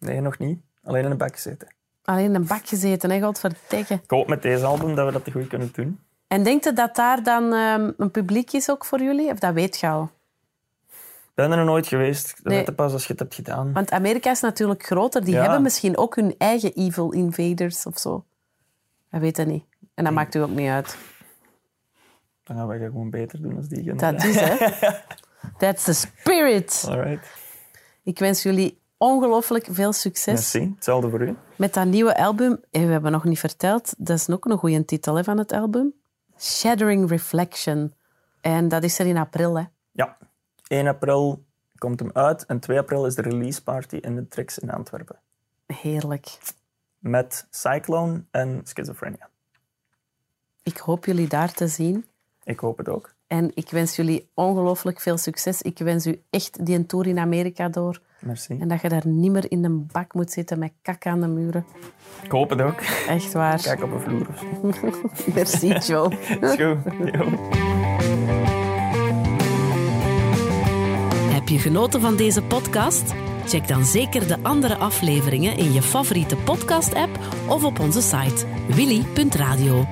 Nee, 0.07 0.21
nog 0.21 0.37
niet. 0.37 0.59
Alleen 0.83 1.05
in 1.05 1.11
een 1.11 1.17
bak 1.17 1.35
zitten. 1.35 1.67
Alleen 2.03 2.25
in 2.25 2.35
een 2.35 2.47
bak 2.47 2.67
gezeten, 2.67 3.09
hè, 3.11 3.21
godverdikke. 3.21 3.93
Ik 3.93 4.09
hoop 4.09 4.27
met 4.27 4.41
deze 4.41 4.65
album 4.65 4.95
dat 4.95 5.05
we 5.05 5.11
dat 5.11 5.31
goed 5.31 5.47
kunnen 5.47 5.69
doen. 5.73 5.99
En 6.27 6.43
denkt 6.43 6.63
je 6.63 6.73
dat 6.73 6.95
daar 6.95 7.23
dan 7.23 7.53
ehm, 7.53 7.91
een 7.97 8.11
publiek 8.11 8.51
is 8.51 8.69
ook 8.69 8.85
voor 8.85 9.01
jullie? 9.01 9.31
Of 9.31 9.39
dat 9.39 9.53
weet 9.53 9.79
je 9.79 9.87
al? 9.87 10.09
Ik 10.89 11.41
ben 11.41 11.51
er 11.51 11.57
nog 11.57 11.65
nooit 11.65 11.87
geweest. 11.87 12.35
Dat 12.43 12.53
Nee. 12.53 12.65
weet 12.65 12.75
pas 12.75 12.93
als 12.93 13.03
je 13.05 13.11
het 13.11 13.19
hebt 13.19 13.35
gedaan. 13.35 13.73
Want 13.73 13.91
Amerika 13.91 14.31
is 14.31 14.41
natuurlijk 14.41 14.85
groter. 14.85 15.23
Die 15.25 15.33
Ja. 15.33 15.41
hebben 15.41 15.61
misschien 15.61 15.97
ook 15.97 16.15
hun 16.15 16.35
eigen 16.37 16.73
evil 16.73 17.11
invaders 17.11 17.85
of 17.85 17.97
zo. 17.97 18.23
Dat 19.11 19.21
weet 19.21 19.37
je 19.37 19.45
niet. 19.45 19.63
En 19.93 20.03
dat 20.03 20.13
maakt 20.13 20.35
u 20.35 20.39
ook 20.39 20.49
niet 20.49 20.69
uit. 20.69 20.97
Dan 22.43 22.57
gaan 22.57 22.67
dat 22.67 22.77
gewoon 22.77 23.09
beter 23.09 23.41
doen 23.41 23.55
als 23.57 23.67
die. 23.67 23.93
Dat 23.93 24.23
is, 24.23 24.35
hè. 24.39 24.55
That's 25.57 25.83
the 25.83 25.93
spirit. 25.93 26.85
Alright. 26.89 27.27
Ik 28.03 28.19
wens 28.19 28.43
jullie 28.43 28.79
ongelooflijk 28.97 29.67
veel 29.71 29.93
succes 29.93 30.33
Merci. 30.33 30.71
Hetzelfde 30.75 31.09
voor 31.09 31.21
u. 31.21 31.35
met 31.55 31.73
dat 31.73 31.85
nieuwe 31.85 32.17
album. 32.17 32.59
En 32.71 32.85
we 32.85 32.91
hebben 32.91 33.11
nog 33.11 33.23
niet 33.23 33.39
verteld, 33.39 33.93
dat 33.97 34.17
is 34.17 34.29
ook 34.29 34.45
een 34.45 34.57
goede 34.57 34.85
titel 34.85 35.15
hè, 35.15 35.23
van 35.23 35.37
het 35.37 35.51
album. 35.51 35.93
Shattering 36.45 37.09
Reflection. 37.09 37.93
En 38.41 38.67
dat 38.67 38.83
is 38.83 38.99
er 38.99 39.05
in 39.05 39.17
april, 39.17 39.57
hè. 39.57 39.63
Ja. 39.91 40.17
1 40.67 40.87
april 40.87 41.45
komt 41.77 41.99
hem 41.99 42.09
uit 42.13 42.45
en 42.45 42.59
2 42.59 42.77
april 42.77 43.05
is 43.05 43.15
de 43.15 43.21
release 43.21 43.63
party 43.63 43.95
in 43.95 44.15
de 44.15 44.27
Trix 44.27 44.57
in 44.57 44.69
Antwerpen. 44.69 45.19
Heerlijk. 45.65 46.37
Met 46.99 47.47
Cyclone 47.49 48.23
en 48.31 48.61
Schizophrenia. 48.63 49.29
Ik 50.63 50.77
hoop 50.77 51.05
jullie 51.05 51.27
daar 51.27 51.51
te 51.51 51.67
zien. 51.67 52.05
Ik 52.43 52.59
hoop 52.59 52.77
het 52.77 52.89
ook. 52.89 53.13
En 53.27 53.51
ik 53.53 53.69
wens 53.69 53.95
jullie 53.95 54.29
ongelooflijk 54.33 54.99
veel 54.99 55.17
succes. 55.17 55.61
Ik 55.61 55.77
wens 55.77 56.05
u 56.05 56.21
echt 56.29 56.65
die 56.65 56.85
tour 56.85 57.07
in 57.07 57.19
Amerika 57.19 57.69
door. 57.69 58.01
Merci. 58.19 58.57
En 58.59 58.67
dat 58.67 58.81
je 58.81 58.89
daar 58.89 59.07
niet 59.07 59.31
meer 59.31 59.51
in 59.51 59.65
een 59.65 59.87
bak 59.91 60.13
moet 60.13 60.31
zitten 60.31 60.59
met 60.59 60.71
kak 60.81 61.05
aan 61.05 61.21
de 61.21 61.27
muren. 61.27 61.65
Ik 62.23 62.31
hoop 62.31 62.49
het 62.49 62.61
ook. 62.61 62.79
Echt 63.07 63.33
waar. 63.33 63.61
Kijk 63.61 63.83
op 63.83 63.91
een 63.91 64.01
vloer 64.01 64.27
of 64.29 64.37
zo. 64.39 64.91
Merci, 65.35 65.73
Joe. 65.73 66.11
Is 66.41 66.49
goed. 66.49 66.57
Jo. 66.57 66.77
Heb 71.33 71.47
je 71.47 71.59
genoten 71.59 72.01
van 72.01 72.15
deze 72.15 72.43
podcast? 72.43 73.13
Check 73.45 73.67
dan 73.67 73.85
zeker 73.85 74.27
de 74.27 74.37
andere 74.41 74.75
afleveringen 74.75 75.57
in 75.57 75.73
je 75.73 75.81
favoriete 75.81 76.35
podcast-app 76.35 77.19
of 77.47 77.63
op 77.63 77.79
onze 77.79 78.01
site 78.01 78.45
willy.radio. 78.67 79.85